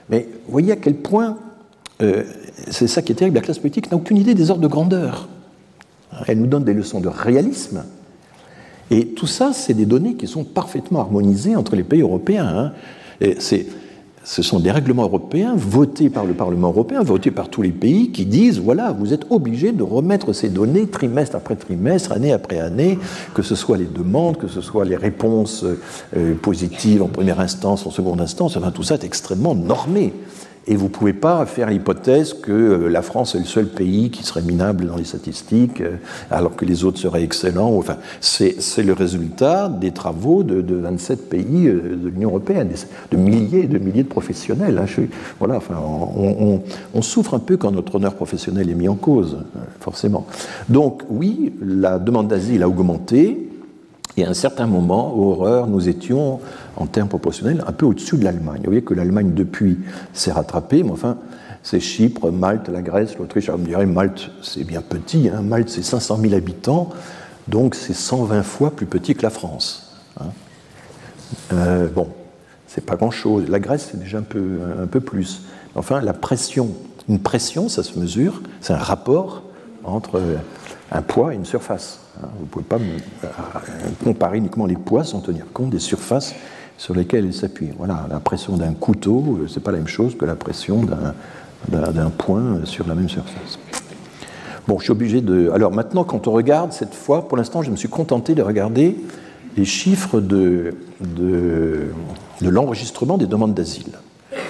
Mais 0.10 0.28
vous 0.46 0.52
voyez 0.52 0.72
à 0.72 0.76
quel 0.76 0.96
point, 0.96 1.38
euh, 2.02 2.24
c'est 2.70 2.88
ça 2.88 3.02
qui 3.02 3.12
est 3.12 3.16
terrible, 3.16 3.36
la 3.36 3.42
classe 3.42 3.60
politique 3.60 3.92
n'a 3.92 3.98
aucune 3.98 4.18
idée 4.18 4.34
des 4.34 4.50
ordres 4.50 4.64
de 4.64 4.68
grandeur. 4.68 5.28
Elle 6.28 6.40
nous 6.40 6.48
donne 6.48 6.64
des 6.64 6.74
leçons 6.74 7.00
de 7.00 7.10
réalisme. 7.10 7.84
Et 8.90 9.08
tout 9.08 9.28
ça, 9.28 9.52
c'est 9.54 9.74
des 9.74 9.86
données 9.86 10.16
qui 10.16 10.28
sont 10.28 10.44
parfaitement 10.44 11.02
harmonisées 11.02 11.56
entre 11.56 11.76
les 11.76 11.84
pays 11.84 12.02
européens. 12.02 12.48
Hein. 12.48 12.74
Ce 14.28 14.42
sont 14.42 14.60
des 14.60 14.72
règlements 14.72 15.04
européens 15.04 15.54
votés 15.56 16.10
par 16.10 16.26
le 16.26 16.34
Parlement 16.34 16.68
européen, 16.68 17.02
votés 17.02 17.32
par 17.32 17.48
tous 17.48 17.62
les 17.62 17.72
pays, 17.72 18.12
qui 18.12 18.26
disent 18.26 18.60
voilà, 18.60 18.92
vous 18.92 19.14
êtes 19.14 19.26
obligés 19.30 19.72
de 19.72 19.84
remettre 19.84 20.34
ces 20.34 20.50
données 20.50 20.86
trimestre 20.86 21.38
après 21.38 21.56
trimestre, 21.56 22.12
année 22.12 22.34
après 22.34 22.60
année, 22.60 23.00
que 23.34 23.42
ce 23.42 23.56
soit 23.56 23.78
les 23.78 23.86
demandes, 23.86 24.36
que 24.36 24.50
ce 24.50 24.60
soit 24.60 24.84
les 24.84 24.98
réponses 24.98 25.64
euh, 25.64 26.36
positives 26.36 27.02
en 27.02 27.08
première 27.08 27.40
instance, 27.40 27.88
en 27.88 27.90
seconde 27.90 28.20
instance, 28.20 28.58
enfin 28.58 28.72
tout 28.72 28.84
ça 28.84 28.96
est 28.96 29.06
extrêmement 29.06 29.56
normé. 29.56 30.12
Et 30.70 30.76
vous 30.76 30.86
ne 30.86 30.90
pouvez 30.90 31.14
pas 31.14 31.46
faire 31.46 31.70
l'hypothèse 31.70 32.34
que 32.34 32.52
euh, 32.52 32.90
la 32.90 33.02
France 33.02 33.36
est 33.36 33.40
le 33.40 33.46
seul 33.46 33.68
pays 33.68 34.10
qui 34.10 34.24
serait 34.24 34.42
minable 34.42 34.86
dans 34.86 34.98
les 34.98 35.06
statistiques, 35.06 35.80
euh, 35.80 35.96
alors 36.30 36.58
que 36.58 36.66
les 36.66 36.84
autres 36.84 37.00
seraient 37.00 37.24
excellents. 37.24 37.72
Enfin, 37.78 37.98
c'est 38.20 38.84
le 38.84 38.92
résultat 38.92 39.70
des 39.70 39.92
travaux 39.92 40.44
de, 40.44 40.76
27 40.76 41.30
pays 41.30 41.68
euh, 41.68 41.96
de 41.96 42.10
l'Union 42.10 42.30
européenne, 42.30 42.70
de 43.12 43.18
milliers 43.18 43.62
et 43.62 43.68
de 43.68 43.78
milliers 43.78 44.04
de 44.04 44.10
professionnels. 44.10 44.78
Hein. 44.78 45.04
voilà, 45.40 45.56
enfin, 45.56 45.76
on, 45.82 46.62
on, 46.94 47.02
souffre 47.02 47.34
un 47.34 47.40
peu 47.40 47.56
quand 47.56 47.72
notre 47.72 47.96
honneur 47.96 48.16
professionnel 48.16 48.70
est 48.70 48.76
mis 48.76 48.90
en 48.90 48.96
cause, 48.96 49.38
forcément. 49.80 50.28
Donc, 50.68 51.04
oui, 51.10 51.54
la 51.62 52.00
demande 52.00 52.28
d'asile 52.28 52.64
a 52.64 52.68
augmenté. 52.68 53.47
Et 54.18 54.26
à 54.26 54.30
un 54.30 54.34
certain 54.34 54.66
moment, 54.66 55.16
horreur, 55.16 55.68
nous 55.68 55.88
étions, 55.88 56.40
en 56.76 56.88
termes 56.88 57.08
proportionnels, 57.08 57.64
un 57.68 57.72
peu 57.72 57.86
au-dessus 57.86 58.18
de 58.18 58.24
l'Allemagne. 58.24 58.58
Vous 58.58 58.66
voyez 58.66 58.82
que 58.82 58.96
l'Allemagne, 58.96 59.34
depuis, 59.36 59.78
s'est 60.12 60.32
rattrapée, 60.32 60.82
mais 60.82 60.90
enfin, 60.90 61.18
c'est 61.62 61.80
Chypre, 61.80 62.32
Malte, 62.32 62.68
la 62.70 62.82
Grèce, 62.82 63.16
l'Autriche. 63.20 63.48
Alors, 63.48 63.60
vous 63.60 63.66
me 63.66 63.70
direz, 63.70 63.86
Malte, 63.86 64.32
c'est 64.42 64.64
bien 64.64 64.82
petit. 64.82 65.30
Hein. 65.30 65.44
Malte, 65.44 65.70
c'est 65.70 65.84
500 65.84 66.18
000 66.18 66.34
habitants, 66.34 66.90
donc 67.48 67.76
c'est 67.76 67.94
120 67.94 68.42
fois 68.42 68.72
plus 68.72 68.88
petit 68.88 69.14
que 69.14 69.22
la 69.22 69.30
France. 69.30 69.94
Hein. 70.20 70.30
Euh, 71.54 71.88
bon, 71.88 72.08
c'est 72.66 72.86
pas 72.86 72.96
grand-chose. 72.96 73.48
La 73.50 73.60
Grèce, 73.60 73.90
c'est 73.92 74.00
déjà 74.00 74.18
un 74.18 74.24
peu, 74.24 74.60
un 74.82 74.88
peu 74.88 75.00
plus. 75.00 75.44
Enfin, 75.76 76.02
la 76.02 76.14
pression, 76.14 76.72
une 77.08 77.20
pression, 77.20 77.70
ça 77.70 77.84
se 77.84 78.00
mesure, 78.00 78.42
c'est 78.62 78.74
un 78.74 78.78
rapport 78.78 79.44
entre 79.84 80.20
un 80.92 81.02
poids 81.02 81.34
et 81.34 81.36
une 81.36 81.46
surface. 81.46 82.00
Hein, 82.22 82.28
vous 82.38 82.46
ne 82.46 82.50
pouvez 82.50 82.66
pas 82.66 82.78
euh, 82.78 83.28
comparer 84.04 84.38
uniquement 84.38 84.66
les 84.66 84.76
poids 84.76 85.04
sans 85.04 85.20
tenir 85.20 85.46
compte 85.54 85.70
des 85.70 85.80
surfaces 85.80 86.34
sur 86.78 86.94
lesquelles 86.94 87.26
ils 87.26 87.34
s'appuient. 87.34 87.72
Voilà, 87.78 88.06
la 88.10 88.20
pression 88.20 88.58
d'un 88.58 88.74
couteau, 88.74 89.40
euh, 89.42 89.48
ce 89.48 89.56
n'est 89.56 89.64
pas 89.64 89.72
la 89.72 89.78
même 89.78 89.88
chose 89.88 90.16
que 90.18 90.26
la 90.26 90.36
pression 90.36 90.86
d'un 91.70 92.10
point 92.12 92.62
sur 92.64 92.88
la 92.88 92.96
même 92.96 93.10
surface. 93.10 93.60
Bon, 94.68 94.78
je 94.80 94.84
suis 94.84 94.92
obligé 94.92 95.22
de. 95.22 95.50
Alors 95.52 95.72
maintenant, 95.72 96.04
quand 96.04 96.28
on 96.28 96.32
regarde 96.32 96.74
cette 96.74 96.94
fois, 96.94 97.28
pour 97.28 97.38
l'instant, 97.38 97.62
je 97.62 97.72
me 97.72 97.78
suis 97.78 97.88
contenté 97.88 98.36
de 98.36 98.42
regarder 98.42 98.98
les 99.56 99.66
chiffres 99.66 100.20
de, 100.20 100.76
de, 101.00 101.88
de 102.42 102.50
l'enregistrement 102.50 103.18
des 103.18 103.28
demandes 103.28 103.54
d'asile. 103.54 103.94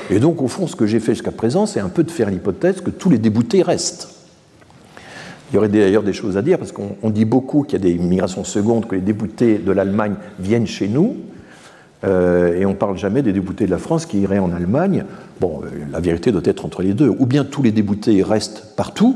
Et 0.09 0.19
donc, 0.19 0.41
au 0.41 0.47
fond, 0.47 0.67
ce 0.67 0.75
que 0.75 0.87
j'ai 0.87 0.99
fait 0.99 1.13
jusqu'à 1.13 1.31
présent, 1.31 1.65
c'est 1.65 1.79
un 1.79 1.89
peu 1.89 2.03
de 2.03 2.11
faire 2.11 2.29
l'hypothèse 2.29 2.81
que 2.81 2.89
tous 2.89 3.09
les 3.09 3.17
déboutés 3.19 3.61
restent. 3.61 4.16
Il 5.51 5.55
y 5.55 5.57
aurait 5.57 5.69
d'ailleurs 5.69 6.03
des 6.03 6.13
choses 6.13 6.35
à 6.35 6.41
dire, 6.41 6.57
parce 6.57 6.73
qu'on 6.73 7.09
dit 7.09 7.25
beaucoup 7.25 7.63
qu'il 7.63 7.81
y 7.81 7.81
a 7.81 7.85
des 7.85 7.97
migrations 7.97 8.43
secondes, 8.43 8.85
que 8.85 8.95
les 8.95 9.01
déboutés 9.01 9.59
de 9.59 9.71
l'Allemagne 9.71 10.15
viennent 10.39 10.67
chez 10.67 10.89
nous, 10.89 11.15
euh, 12.03 12.59
et 12.59 12.65
on 12.65 12.71
ne 12.71 12.75
parle 12.75 12.97
jamais 12.97 13.21
des 13.21 13.33
déboutés 13.33 13.65
de 13.65 13.71
la 13.71 13.77
France 13.77 14.05
qui 14.05 14.19
iraient 14.19 14.39
en 14.39 14.51
Allemagne. 14.51 15.05
Bon, 15.39 15.61
euh, 15.63 15.69
la 15.91 15.99
vérité 15.99 16.31
doit 16.31 16.41
être 16.43 16.65
entre 16.65 16.81
les 16.81 16.93
deux. 16.93 17.09
Ou 17.09 17.25
bien 17.25 17.43
tous 17.43 17.63
les 17.63 17.71
déboutés 17.71 18.21
restent 18.23 18.75
partout, 18.75 19.15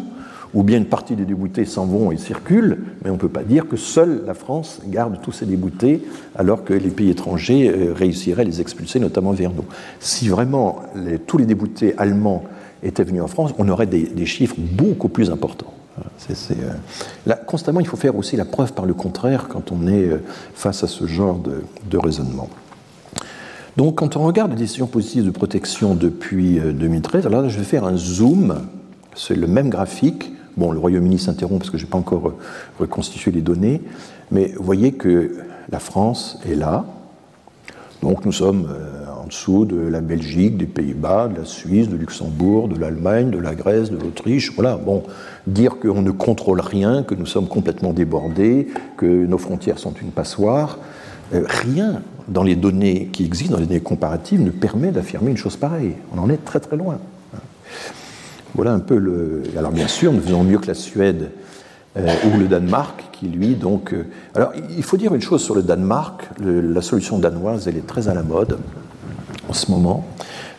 ou 0.53 0.63
bien 0.63 0.77
une 0.77 0.85
partie 0.85 1.15
des 1.15 1.25
déboutés 1.25 1.65
s'en 1.65 1.85
vont 1.85 2.11
et 2.11 2.17
circulent, 2.17 2.79
mais 3.03 3.09
on 3.09 3.13
ne 3.13 3.19
peut 3.19 3.29
pas 3.29 3.43
dire 3.43 3.67
que 3.67 3.77
seule 3.77 4.23
la 4.25 4.33
France 4.33 4.81
garde 4.87 5.19
tous 5.21 5.31
ces 5.31 5.45
déboutés, 5.45 6.01
alors 6.35 6.63
que 6.63 6.73
les 6.73 6.89
pays 6.89 7.09
étrangers 7.09 7.69
euh, 7.69 7.93
réussiraient 7.93 8.41
à 8.41 8.45
les 8.45 8.61
expulser, 8.61 8.99
notamment 8.99 9.31
vers 9.31 9.51
nous. 9.51 9.65
Si 9.99 10.27
vraiment 10.29 10.81
tous 11.27 11.37
les 11.37 11.45
déboutés 11.45 11.93
allemands 11.97 12.43
étaient 12.83 13.03
venus 13.03 13.21
en 13.21 13.27
France, 13.27 13.53
on 13.59 13.69
aurait 13.69 13.85
des 13.85 14.25
chiffres 14.25 14.55
beaucoup 14.57 15.09
plus 15.09 15.29
importants. 15.29 15.73
Euh, 15.99 16.73
là, 17.25 17.35
constamment, 17.35 17.79
il 17.79 17.87
faut 17.87 17.97
faire 17.97 18.15
aussi 18.15 18.35
la 18.35 18.45
preuve 18.45 18.73
par 18.73 18.85
le 18.85 18.93
contraire 18.93 19.47
quand 19.49 19.71
on 19.71 19.87
est 19.87 20.07
euh, 20.07 20.23
face 20.53 20.83
à 20.83 20.87
ce 20.87 21.05
genre 21.05 21.39
de, 21.39 21.97
raisonnement. 21.97 22.49
Donc, 23.77 23.95
quand 23.95 24.17
on 24.17 24.23
regarde 24.23 24.51
les 24.51 24.57
décisions 24.57 24.87
positives 24.87 25.25
de 25.25 25.31
protection 25.31 25.95
depuis 25.95 26.59
2013, 26.59 27.25
euh, 27.25 27.29
alors 27.29 27.41
là, 27.43 27.49
je 27.49 27.57
vais 27.57 27.63
faire 27.65 27.85
un 27.85 27.97
zoom. 27.97 28.61
C'est 29.15 29.35
le 29.35 29.47
même 29.47 29.69
graphique. 29.69 30.31
Bon, 30.57 30.71
le 30.71 30.79
Royaume-Uni 30.79 31.19
s'interrompt 31.19 31.59
parce 31.59 31.69
que 31.69 31.77
je 31.77 31.85
n'ai 31.85 31.89
pas 31.89 31.97
encore 31.97 32.33
reconstitué 32.79 33.31
les 33.31 33.41
données. 33.41 33.81
Mais 34.31 34.53
vous 34.57 34.63
voyez 34.63 34.93
que 34.93 35.37
la 35.69 35.79
France 35.79 36.39
est 36.49 36.55
là. 36.55 36.85
Donc 38.01 38.25
nous 38.25 38.31
sommes 38.31 38.67
en 39.21 39.27
dessous 39.27 39.65
de 39.65 39.77
la 39.77 40.01
Belgique, 40.01 40.57
des 40.57 40.65
Pays-Bas, 40.65 41.27
de 41.27 41.39
la 41.39 41.45
Suisse, 41.45 41.89
de 41.89 41.95
Luxembourg, 41.95 42.67
de 42.67 42.79
l'Allemagne, 42.79 43.29
de 43.29 43.37
la 43.37 43.53
Grèce, 43.53 43.91
de 43.91 43.97
l'Autriche. 43.97 44.53
Voilà, 44.55 44.75
bon, 44.77 45.03
dire 45.45 45.77
qu'on 45.79 46.01
ne 46.01 46.11
contrôle 46.11 46.61
rien, 46.61 47.03
que 47.03 47.15
nous 47.15 47.25
sommes 47.25 47.47
complètement 47.47 47.93
débordés, 47.93 48.67
que 48.97 49.05
nos 49.05 49.37
frontières 49.37 49.79
sont 49.79 49.93
une 50.01 50.11
passoire, 50.11 50.79
rien 51.31 52.01
dans 52.27 52.43
les 52.43 52.55
données 52.55 53.09
qui 53.11 53.25
existent, 53.25 53.55
dans 53.55 53.59
les 53.59 53.67
données 53.67 53.79
comparatives, 53.81 54.41
ne 54.41 54.51
permet 54.51 54.91
d'affirmer 54.91 55.31
une 55.31 55.37
chose 55.37 55.57
pareille. 55.57 55.93
On 56.15 56.19
en 56.19 56.29
est 56.29 56.43
très 56.43 56.59
très 56.59 56.77
loin. 56.77 56.97
Voilà 58.55 58.73
un 58.73 58.79
peu 58.79 58.97
le. 58.97 59.43
Alors 59.57 59.71
bien 59.71 59.87
sûr, 59.87 60.11
nous 60.11 60.21
faisons 60.21 60.43
mieux 60.43 60.57
que 60.57 60.67
la 60.67 60.73
Suède 60.73 61.23
euh, 61.23 61.50
ou 61.97 62.37
le 62.37 62.47
Danemark, 62.47 63.03
qui 63.11 63.27
lui 63.27 63.55
donc. 63.55 63.93
Euh, 63.93 64.05
alors 64.33 64.53
il 64.75 64.83
faut 64.83 64.97
dire 64.97 65.13
une 65.13 65.21
chose 65.21 65.43
sur 65.43 65.55
le 65.55 65.61
Danemark. 65.61 66.29
la 66.39 66.81
solution 66.81 67.19
danoise, 67.19 67.67
elle 67.67 67.77
est 67.77 67.87
très 67.87 68.07
à 68.07 68.13
la 68.13 68.23
mode 68.23 68.57
en 69.49 69.53
ce 69.53 69.69
moment 69.71 70.05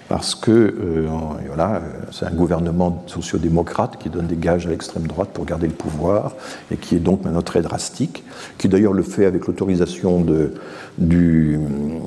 parce 0.09 0.35
que 0.35 0.51
euh, 0.51 1.09
voilà, 1.47 1.81
c'est 2.11 2.27
un 2.27 2.33
gouvernement 2.33 3.03
sociodémocrate 3.07 3.97
qui 3.99 4.11
donne 4.11 4.27
des 4.27 4.37
gages 4.37 4.67
à 4.67 4.71
l'extrême 4.71 5.07
droite 5.07 5.31
pour 5.33 5.47
garder 5.47 5.67
le 5.67 5.73
pouvoir 5.73 6.33
et 6.71 6.77
qui 6.77 6.97
est 6.97 6.99
donc 6.99 7.25
maintenant 7.25 7.41
très 7.41 7.63
drastique, 7.63 8.23
qui 8.59 8.69
d'ailleurs 8.69 8.93
le 8.93 9.03
fait 9.03 9.25
avec 9.25 9.47
l'autorisation 9.47 10.23
du, 10.99 11.59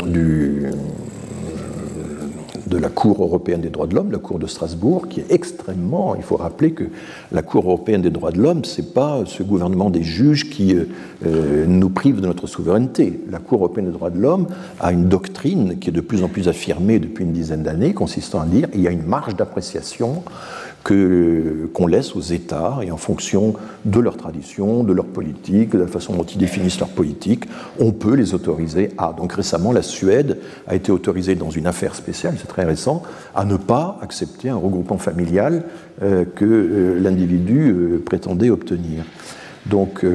du 0.05 0.65
de 2.67 2.77
la 2.77 2.89
Cour 2.89 3.21
européenne 3.21 3.61
des 3.61 3.69
droits 3.69 3.87
de 3.87 3.95
l'homme, 3.95 4.11
la 4.11 4.17
Cour 4.17 4.39
de 4.39 4.47
Strasbourg, 4.47 5.07
qui 5.07 5.19
est 5.19 5.31
extrêmement. 5.31 6.15
Il 6.15 6.23
faut 6.23 6.37
rappeler 6.37 6.71
que 6.71 6.85
la 7.31 7.41
Cour 7.41 7.65
européenne 7.65 8.01
des 8.01 8.09
droits 8.09 8.31
de 8.31 8.39
l'homme, 8.41 8.65
ce 8.65 8.81
n'est 8.81 8.87
pas 8.87 9.23
ce 9.25 9.43
gouvernement 9.43 9.89
des 9.89 10.03
juges 10.03 10.49
qui 10.49 10.75
euh, 10.75 10.85
euh, 11.25 11.65
nous 11.67 11.89
prive 11.89 12.21
de 12.21 12.27
notre 12.27 12.47
souveraineté. 12.47 13.21
La 13.29 13.39
Cour 13.39 13.59
européenne 13.59 13.85
des 13.85 13.91
droits 13.91 14.09
de 14.09 14.19
l'homme 14.19 14.47
a 14.79 14.91
une 14.91 15.07
doctrine 15.07 15.77
qui 15.79 15.89
est 15.89 15.93
de 15.93 16.01
plus 16.01 16.23
en 16.23 16.27
plus 16.27 16.47
affirmée 16.47 16.99
depuis 16.99 17.23
une 17.23 17.33
dizaine 17.33 17.63
d'années, 17.63 17.93
consistant 17.93 18.41
à 18.41 18.45
dire 18.45 18.69
qu'il 18.71 18.81
y 18.81 18.87
a 18.87 18.91
une 18.91 19.05
marge 19.05 19.35
d'appréciation 19.35 20.23
qu'on 20.85 21.87
laisse 21.87 22.15
aux 22.15 22.21
États 22.21 22.77
et 22.83 22.91
en 22.91 22.97
fonction 22.97 23.55
de 23.85 23.99
leur 23.99 24.17
tradition, 24.17 24.83
de 24.83 24.93
leur 24.93 25.05
politique, 25.05 25.71
de 25.71 25.79
la 25.79 25.87
façon 25.87 26.13
dont 26.13 26.23
ils 26.23 26.37
définissent 26.37 26.79
leur 26.79 26.89
politique, 26.89 27.45
on 27.79 27.91
peut 27.91 28.13
les 28.13 28.35
autoriser 28.35 28.91
à. 28.99 29.11
Donc 29.17 29.33
récemment, 29.33 29.71
la 29.71 29.81
Suède 29.81 30.37
a 30.67 30.75
été 30.75 30.91
autorisée 30.91 31.33
dans 31.33 31.49
une 31.49 31.65
affaire 31.65 31.95
spéciale, 31.95 32.35
c'est 32.39 32.47
très 32.47 32.65
récent, 32.65 33.01
à 33.33 33.45
ne 33.45 33.57
pas 33.57 33.97
accepter 34.01 34.49
un 34.49 34.57
regroupement 34.57 34.99
familial 34.99 35.63
euh, 36.03 36.23
que 36.23 36.45
euh, 36.45 36.99
l'individu 36.99 37.71
euh, 37.71 38.03
prétendait 38.05 38.51
obtenir. 38.51 39.03
Donc 39.65 40.05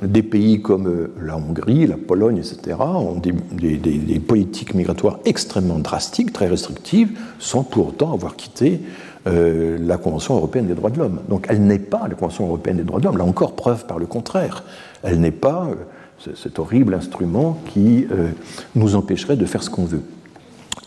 des 0.00 0.22
pays 0.22 0.62
comme 0.62 1.08
la 1.20 1.36
Hongrie, 1.36 1.88
la 1.88 1.96
Pologne, 1.96 2.38
etc., 2.38 2.76
ont 2.78 3.16
des, 3.16 3.32
des, 3.76 4.20
politiques 4.20 4.74
migratoires 4.74 5.18
extrêmement 5.24 5.80
drastiques, 5.80 6.32
très 6.32 6.46
restrictives, 6.46 7.10
sans 7.40 7.64
pour 7.64 7.88
autant 7.88 8.12
avoir 8.12 8.36
quitté 8.36 8.80
euh, 9.28 9.78
la 9.80 9.98
Convention 9.98 10.34
européenne 10.34 10.66
des 10.66 10.74
droits 10.74 10.90
de 10.90 10.98
l'homme. 10.98 11.20
Donc 11.28 11.46
elle 11.48 11.62
n'est 11.62 11.78
pas 11.78 12.08
la 12.08 12.14
Convention 12.16 12.46
européenne 12.46 12.78
des 12.78 12.82
droits 12.82 12.98
de 12.98 13.04
l'homme, 13.04 13.18
là 13.18 13.24
encore 13.24 13.54
preuve 13.54 13.86
par 13.86 14.00
le 14.00 14.06
contraire. 14.06 14.64
Elle 15.04 15.20
n'est 15.20 15.30
pas 15.30 15.68
euh, 15.70 16.32
cet 16.34 16.58
horrible 16.58 16.92
instrument 16.92 17.60
qui 17.72 18.08
euh, 18.10 18.30
nous 18.74 18.96
empêcherait 18.96 19.36
de 19.36 19.46
faire 19.46 19.62
ce 19.62 19.70
qu'on 19.70 19.84
veut. 19.84 20.02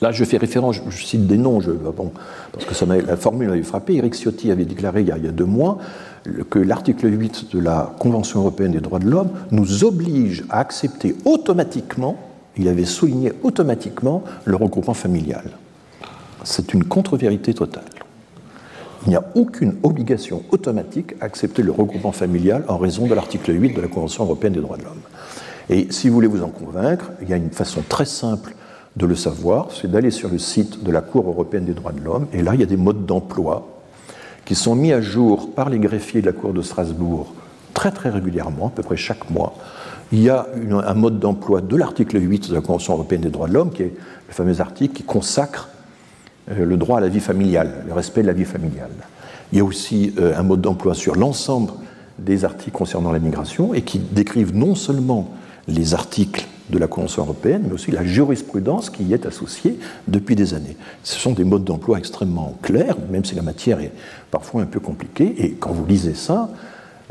Là, 0.02 0.12
je 0.12 0.26
fais 0.26 0.36
référence, 0.36 0.82
je, 0.90 1.06
cite 1.06 1.28
des 1.28 1.38
noms, 1.38 1.62
je, 1.62 1.72
bon, 1.72 2.12
parce 2.52 2.66
que 2.66 2.86
la 3.08 3.16
formule 3.16 3.48
m'avait 3.48 3.64
frappé. 3.64 3.96
Eric 3.96 4.16
Ciotti 4.16 4.52
avait 4.52 4.66
déclaré 4.66 5.02
il 5.02 5.08
y 5.08 5.12
a, 5.14 5.18
il 5.18 5.24
y 5.24 5.30
a 5.30 5.32
deux 5.32 5.46
mois 5.46 5.78
que 6.50 6.60
l'article 6.60 7.08
8 7.18 7.54
de 7.54 7.60
la 7.60 7.96
Convention 8.00 8.42
européenne 8.42 8.74
des 8.74 8.82
droits 8.82 9.00
de 9.00 9.10
l'homme 9.10 9.30
nous 9.52 9.86
oblige 9.86 10.44
à 10.50 10.60
accepter 10.60 11.16
automatiquement, 11.24 12.18
il 12.58 12.68
avait 12.68 12.84
souligné 12.84 13.32
automatiquement, 13.44 14.24
le 14.44 14.58
regroupement 14.58 14.94
familial. 14.94 15.52
C'est 16.44 16.74
une 16.74 16.84
contre-vérité 16.84 17.54
totale 17.54 17.84
il 19.06 19.10
n'y 19.10 19.16
a 19.16 19.24
aucune 19.36 19.76
obligation 19.84 20.44
automatique 20.52 21.14
à 21.22 21.26
accepter 21.26 21.62
le 21.62 21.72
regroupement 21.72 22.12
familial 22.12 22.64
en 22.68 22.78
raison 22.78 23.06
de 23.06 23.14
l'article 23.14 23.52
8 23.54 23.74
de 23.76 23.82
la 23.82 23.88
Convention 23.88 24.24
européenne 24.24 24.54
des 24.54 24.62
droits 24.62 24.78
de 24.78 24.84
l'homme. 24.84 25.02
Et 25.70 25.88
si 25.92 26.10
vous 26.10 26.16
voulez 26.16 26.28
vous 26.28 26.44
en 26.44 26.50
convaincre, 26.50 27.12
il 27.22 27.30
y 27.30 27.34
a 27.34 27.38
une 27.38 27.52
façon 27.52 27.84
très 27.88 28.06
simple 28.06 28.56
de 28.96 29.06
le 29.06 29.16
savoir, 29.16 29.70
c'est 29.72 29.92
d'aller 29.92 30.12
sur 30.12 30.30
le 30.30 30.40
site 30.40 30.84
de 30.84 30.92
la 30.92 31.02
Cour 31.02 31.28
européenne 31.28 31.66
des 31.66 31.74
droits 31.74 31.92
de 31.92 32.02
l'homme, 32.02 32.28
et 32.34 32.42
là 32.42 32.54
il 32.54 32.62
y 32.62 32.64
a 32.64 32.68
des 32.68 32.78
modes 32.78 33.06
d'emploi 33.06 33.68
qui 34.46 34.56
sont 34.56 34.76
mis 34.76 34.94
à 34.94 35.02
jour 35.02 35.54
par 35.54 35.70
les 35.70 35.80
greffiers 35.80 36.22
de 36.22 36.28
la 36.28 36.32
Cour 36.32 36.54
de 36.54 36.62
Strasbourg 36.62 37.34
très 37.74 37.92
très 37.92 38.10
régulièrement, 38.10 38.68
à 38.68 38.70
peu 38.70 38.84
près 38.84 38.96
chaque 38.96 39.30
mois. 39.30 39.54
Il 40.12 40.22
y 40.22 40.30
a 40.30 40.48
un 40.72 40.94
mode 40.94 41.20
d'emploi 41.20 41.62
de 41.62 41.76
l'article 41.76 42.22
8 42.22 42.50
de 42.50 42.56
la 42.56 42.62
Convention 42.62 42.94
européenne 42.94 43.22
des 43.22 43.30
droits 43.30 43.48
de 43.48 43.54
l'homme, 43.54 43.72
qui 43.72 43.84
est 43.84 43.94
le 44.28 44.34
fameux 44.34 44.62
article 44.62 44.94
qui 44.94 45.04
consacre 45.04 45.70
le 46.48 46.78
droit 46.78 47.00
à 47.00 47.02
la 47.02 47.10
vie 47.10 47.20
familiale, 47.20 47.84
le 47.88 47.94
respect 47.94 48.22
de 48.22 48.28
la 48.28 48.34
vie 48.34 48.46
familiale. 48.46 48.92
Il 49.52 49.58
y 49.58 49.62
a 49.62 49.64
aussi 49.64 50.14
euh, 50.20 50.38
un 50.38 50.44
mode 50.44 50.62
d'emploi 50.62 50.94
sur 50.94 51.16
l'ensemble 51.16 51.72
des 52.20 52.46
articles 52.46 52.72
concernant 52.72 53.12
la 53.12 53.20
migration 53.20 53.74
et 53.74 53.82
qui 53.82 54.00
décrivent 54.00 54.56
non 54.56 54.76
seulement 54.76 55.32
les 55.68 55.94
articles 55.94 56.46
de 56.70 56.80
la 56.80 56.88
Convention 56.88 57.24
européenne, 57.24 57.64
mais 57.68 57.74
aussi 57.74 57.92
la 57.92 58.04
jurisprudence 58.04 58.90
qui 58.90 59.04
y 59.04 59.14
est 59.14 59.26
associée 59.26 59.80
depuis 60.08 60.36
des 60.36 60.54
années. 60.54 60.78
Ce 61.04 61.20
sont 61.20 61.34
des 61.34 61.44
modes 61.44 61.64
d'emploi 61.64 62.00
extrêmement 62.00 62.58
clairs, 62.62 62.98
même 63.12 63.24
si 63.24 63.36
la 63.36 63.44
matière 63.44 63.80
est 63.80 63.92
parfois 64.32 64.62
un 64.62 64.66
peu 64.66 64.80
compliquée. 64.80 65.36
Et 65.38 65.52
quand 65.52 65.72
vous 65.72 65.86
lisez 65.86 66.16
ça, 66.16 66.50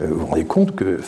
euh, 0.03 0.09
vous 0.09 0.21
vous 0.21 0.27
rendez 0.27 0.45
compte 0.45 0.75
que 0.75 0.99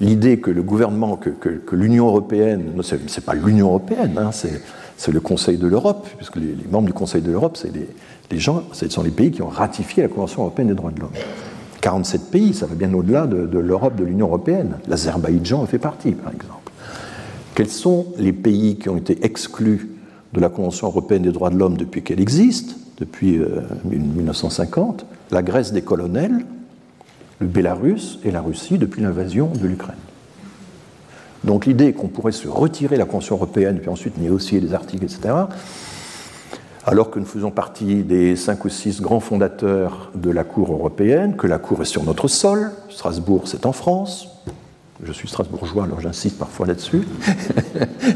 l'idée 0.00 0.38
que 0.38 0.50
le 0.50 0.62
gouvernement, 0.62 1.16
que, 1.16 1.30
que, 1.30 1.76
l'Union 1.76 2.08
européenne, 2.08 2.72
ce 2.82 2.96
n'est 2.96 3.24
pas 3.24 3.34
l'Union 3.34 3.68
européenne, 3.68 4.14
hein, 4.18 4.32
c'est 4.32 4.60
c'est 4.98 5.12
le 5.12 5.20
Conseil 5.20 5.56
de 5.56 5.66
l'Europe, 5.66 6.06
puisque 6.16 6.36
les, 6.36 6.56
membres 6.70 6.88
du 6.88 6.92
Conseil 6.92 7.22
de 7.22 7.30
l'Europe, 7.30 7.56
c'est 7.56 7.72
les, 7.72 8.38
gens, 8.38 8.64
ce 8.72 8.86
sont 8.88 9.02
les 9.02 9.10
pays 9.10 9.30
qui 9.30 9.40
ont 9.40 9.48
ratifié 9.48 10.02
la 10.02 10.08
Convention 10.08 10.42
européenne 10.42 10.68
des 10.68 10.74
droits 10.74 10.90
de 10.90 11.00
l'homme. 11.00 11.12
47 11.80 12.30
pays, 12.32 12.52
ça 12.52 12.66
va 12.66 12.74
bien 12.74 12.92
au-delà 12.92 13.28
de, 13.28 13.58
l'Europe, 13.58 13.94
de 13.94 14.04
l'Union 14.04 14.26
européenne. 14.26 14.78
L'Azerbaïdjan 14.88 15.62
en 15.62 15.66
fait 15.66 15.78
partie, 15.78 16.12
par 16.12 16.32
exemple. 16.32 16.72
Quels 17.54 17.68
sont 17.68 18.06
les 18.18 18.32
pays 18.32 18.76
qui 18.76 18.88
ont 18.88 18.96
été 18.96 19.24
exclus 19.24 19.88
de 20.32 20.40
la 20.40 20.48
Convention 20.48 20.88
européenne 20.88 21.22
des 21.22 21.32
droits 21.32 21.50
de 21.50 21.56
l'homme 21.56 21.76
depuis 21.76 22.02
qu'elle 22.02 22.20
existe, 22.20 22.76
depuis 22.98 23.40
1950 23.84 25.02
euh, 25.02 25.04
La 25.30 25.42
Grèce 25.42 25.72
des 25.72 25.82
colonels, 25.82 26.44
le 27.38 27.46
Bélarus 27.46 28.18
et 28.24 28.32
la 28.32 28.40
Russie 28.40 28.78
depuis 28.78 29.02
l'invasion 29.02 29.48
de 29.48 29.66
l'Ukraine. 29.68 29.94
Donc 31.44 31.66
l'idée 31.66 31.92
qu'on 31.92 32.08
pourrait 32.08 32.32
se 32.32 32.48
retirer 32.48 32.96
la 32.96 33.04
Convention 33.04 33.36
européenne, 33.36 33.78
puis 33.78 33.88
ensuite 33.88 34.18
négocier 34.18 34.60
des 34.60 34.74
articles, 34.74 35.04
etc., 35.04 35.34
alors 36.84 37.10
que 37.10 37.18
nous 37.18 37.26
faisons 37.26 37.50
partie 37.50 38.02
des 38.02 38.34
cinq 38.34 38.64
ou 38.64 38.70
six 38.70 39.00
grands 39.00 39.20
fondateurs 39.20 40.10
de 40.14 40.30
la 40.30 40.42
Cour 40.44 40.72
européenne, 40.72 41.36
que 41.36 41.46
la 41.46 41.58
Cour 41.58 41.82
est 41.82 41.86
sur 41.86 42.02
notre 42.02 42.28
sol, 42.28 42.70
Strasbourg 42.88 43.42
c'est 43.46 43.66
en 43.66 43.72
France, 43.72 44.28
je 45.04 45.12
suis 45.12 45.28
strasbourgeois 45.28 45.84
alors 45.84 46.00
j'insiste 46.00 46.38
parfois 46.38 46.66
là-dessus. 46.66 47.06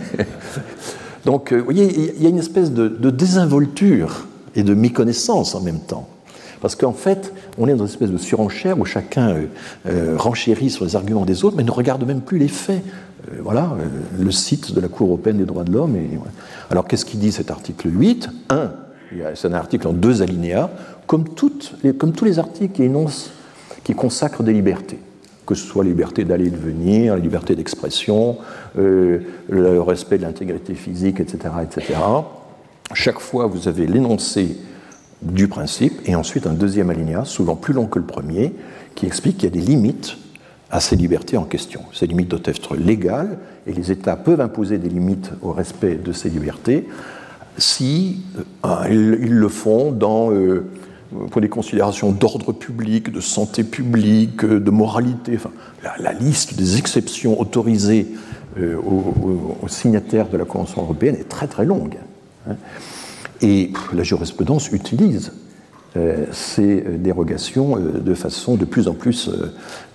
Donc 1.25 1.53
euh, 1.53 1.59
vous 1.59 1.65
voyez, 1.65 2.15
il 2.17 2.23
y 2.23 2.27
a 2.27 2.29
une 2.29 2.39
espèce 2.39 2.73
de, 2.73 2.89
de 2.89 3.11
désinvolture 3.11 4.27
et 4.57 4.63
de 4.63 4.75
méconnaissance 4.75 5.55
en 5.55 5.61
même 5.61 5.81
temps. 5.81 6.09
Parce 6.61 6.77
qu'en 6.77 6.93
fait, 6.93 7.33
on 7.59 7.69
est 7.69 7.73
dans 7.73 7.87
une 7.87 7.91
espèce 7.91 8.11
de 8.11 8.19
surenchère 8.19 8.79
où 8.79 8.85
chacun 8.85 9.31
euh, 9.31 9.47
euh, 9.87 10.15
renchérit 10.17 10.71
sur 10.71 10.85
les 10.85 10.97
arguments 10.97 11.25
des 11.25 11.45
autres, 11.45 11.57
mais 11.57 11.65
ne 11.65 11.71
regarde 11.71 12.05
même 12.07 12.21
plus 12.21 12.39
les 12.39 12.49
faits. 12.49 12.83
Euh, 13.31 13.39
voilà, 13.43 13.77
le 14.19 14.31
site 14.31 14.75
de 14.75 14.81
la 14.81 14.89
Cour 14.89 15.09
européenne 15.09 15.39
des 15.39 15.45
droits 15.45 15.65
de 15.65 15.73
l'homme. 15.73 15.97
Alors 16.71 16.87
qu'est-ce 16.87 17.05
qu'il 17.05 17.21
dit 17.21 17.33
cet 17.33 17.51
article 17.51 17.89
8 17.93 18.29
Un, 18.51 18.73
c'est 19.35 19.49
un 19.49 19.55
article 19.55 19.87
en 19.89 19.93
deux 19.93 20.23
alinéas, 20.23 20.71
comme 21.07 21.29
tous 21.35 21.77
les 22.25 22.39
articles 22.39 22.73
qui 22.73 22.83
énoncent, 22.83 23.31
qui 23.85 23.95
consacrent 23.95 24.43
des 24.43 24.53
libertés 24.53 24.99
que 25.45 25.57
ce 25.57 25.67
soit 25.67 25.83
la 25.83 25.91
liberté 25.91 26.25
d'aller 26.25 26.47
et 26.47 26.51
de 26.51 26.57
venir, 26.57 27.15
la 27.17 27.21
liberté 27.21 27.57
d'expression, 27.57 28.39
le 28.77 29.81
respect 29.81 30.17
de 30.17 30.23
l'intégrité 30.23 30.75
physique, 30.75 31.19
etc., 31.19 31.55
etc. 31.65 31.99
Chaque 32.95 33.19
fois, 33.19 33.47
vous 33.47 33.67
avez 33.67 33.89
l'énoncé 33.89 34.57
du 35.23 35.49
principe, 35.49 36.01
et 36.07 36.15
ensuite 36.15 36.47
un 36.47 36.53
deuxième 36.53 36.91
alinéa, 36.91 37.25
souvent 37.25 37.57
plus 37.57 37.75
long 37.75 37.87
que 37.87 37.99
le 37.99 38.05
premier, 38.05 38.53
qui 38.95 39.07
explique 39.07 39.39
qu'il 39.39 39.49
y 39.49 39.53
a 39.53 39.61
des 39.61 39.67
limites 39.67 40.17
à 40.71 40.81
ces 40.81 40.97
libertés 40.97 41.37
en 41.37 41.45
question. 41.45 41.83
Ces 41.93 42.07
limites 42.07 42.29
doivent 42.29 42.43
être 42.47 42.77
légales, 42.77 43.39
et 43.67 43.73
les 43.73 43.93
États 43.93 44.17
peuvent 44.17 44.41
imposer 44.41 44.79
des 44.79 44.89
limites 44.89 45.31
au 45.43 45.53
respect 45.53 45.95
de 45.97 46.13
ces 46.13 46.31
libertés 46.31 46.89
si 47.59 48.23
euh, 48.65 48.87
ils, 48.89 49.35
le 49.35 49.49
font 49.49 49.93
dans, 49.93 50.33
euh, 50.33 50.67
pour 51.31 51.41
des 51.41 51.49
considérations 51.49 52.13
d'ordre 52.13 52.53
public, 52.53 53.13
de 53.13 53.21
santé 53.21 53.65
publique, 53.65 54.45
de 54.45 54.71
moralité. 54.71 55.39
La, 55.99 56.13
liste 56.13 56.55
des 56.55 56.79
exceptions 56.79 57.39
autorisées 57.41 58.09
euh, 58.59 58.77
aux, 58.77 59.69
signataires 59.69 60.29
de 60.29 60.37
la 60.37 60.45
Convention 60.45 60.83
européenne 60.83 61.17
est 61.17 61.29
très 61.29 61.47
très 61.47 61.65
longue. 61.65 61.97
Hein. 62.49 62.57
Et 63.43 63.73
la 63.93 64.03
jurisprudence 64.03 64.71
utilise 64.73 65.33
euh, 65.97 66.25
ces 66.33 66.81
dérogations 66.81 67.77
euh, 67.77 68.01
de 68.01 68.15
façon 68.15 68.55
de 68.55 68.65
plus 68.65 68.89
en 68.89 68.95
plus 68.95 69.31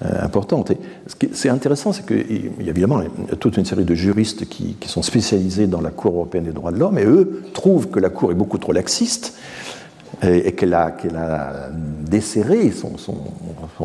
importante. 0.01 0.71
Ce 1.07 1.15
qui 1.15 1.25
est 1.25 1.49
intéressant, 1.49 1.91
c'est 1.91 2.05
qu'il 2.05 2.51
y 2.61 2.67
a 2.67 2.69
évidemment 2.69 3.01
toute 3.39 3.57
une 3.57 3.65
série 3.65 3.85
de 3.85 3.95
juristes 3.95 4.47
qui, 4.47 4.75
sont 4.85 5.01
spécialisés 5.01 5.65
dans 5.65 5.81
la 5.81 5.89
Cour 5.89 6.13
européenne 6.13 6.43
des 6.43 6.51
droits 6.51 6.71
de 6.71 6.77
l'homme, 6.77 6.99
et 6.99 7.05
eux 7.05 7.43
trouvent 7.53 7.89
que 7.89 7.99
la 7.99 8.09
Cour 8.09 8.31
est 8.31 8.35
beaucoup 8.35 8.59
trop 8.59 8.73
laxiste 8.73 9.33
et, 10.21 10.51
qu'elle 10.53 10.73
a, 10.73 10.95
desserré 12.09 12.71
son, 12.71 12.93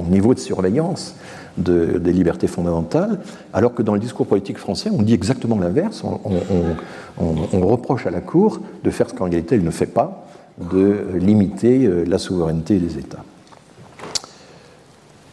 niveau 0.09 0.35
de 0.35 0.39
surveillance 0.39 1.15
des 1.57 2.12
libertés 2.12 2.47
fondamentales, 2.47 3.20
alors 3.53 3.74
que 3.74 3.83
dans 3.83 3.95
le 3.95 4.01
discours 4.01 4.27
politique 4.27 4.59
français, 4.59 4.91
on 4.93 5.03
dit 5.03 5.15
exactement 5.15 5.59
l'inverse. 5.59 6.03
On, 6.05 7.66
reproche 7.66 8.07
à 8.07 8.11
la 8.11 8.20
Cour 8.20 8.61
de 8.83 8.91
faire 8.91 9.09
ce 9.09 9.15
qu'en 9.15 9.24
réalité 9.24 9.55
elle 9.55 9.65
ne 9.65 9.70
fait 9.70 9.87
pas, 9.87 10.27
de 10.59 11.07
limiter 11.15 11.87
euh, 11.87 12.05
la 12.07 12.19
souveraineté 12.19 12.79
des 12.79 12.99
États. 12.99 13.24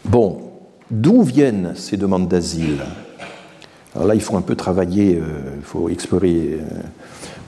Bon, 0.05 0.41
d'où 0.89 1.23
viennent 1.23 1.73
ces 1.75 1.97
demandes 1.97 2.27
d'asile? 2.27 2.79
Alors 3.95 4.07
là, 4.07 4.15
il 4.15 4.21
faut 4.21 4.37
un 4.37 4.41
peu 4.41 4.55
travailler, 4.55 5.17
euh, 5.17 5.55
il 5.57 5.63
faut 5.63 5.89
explorer 5.89 6.59
euh, 6.59 6.81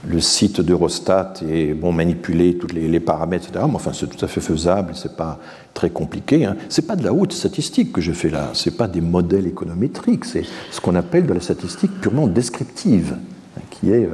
le 0.06 0.20
site 0.20 0.60
d'Eurostat 0.60 1.34
et 1.48 1.74
bon, 1.74 1.92
manipuler 1.92 2.56
tous 2.56 2.68
les, 2.68 3.00
paramètres, 3.00 3.48
etc. 3.48 3.64
Mais 3.68 3.76
enfin, 3.76 3.92
c'est 3.92 4.08
tout 4.08 4.24
à 4.24 4.28
fait 4.28 4.40
faisable, 4.40 4.92
c'est 4.94 5.16
pas 5.16 5.38
très 5.74 5.90
compliqué. 5.90 6.44
Hein. 6.44 6.56
C'est 6.68 6.86
pas 6.86 6.96
de 6.96 7.04
la 7.04 7.12
haute 7.12 7.32
statistique 7.32 7.92
que 7.92 8.00
je 8.00 8.12
fais 8.12 8.30
là, 8.30 8.50
c'est 8.54 8.76
pas 8.76 8.88
des 8.88 9.00
modèles 9.00 9.46
économétriques, 9.46 10.24
c'est 10.24 10.44
ce 10.70 10.80
qu'on 10.80 10.94
appelle 10.94 11.26
de 11.26 11.32
la 11.32 11.40
statistique 11.40 12.00
purement 12.00 12.26
descriptive, 12.26 13.16
hein, 13.56 13.60
qui 13.70 13.90
est 13.92 14.08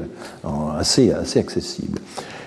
assez, 0.79 1.13
assez 1.13 1.39
accessible. 1.39 2.01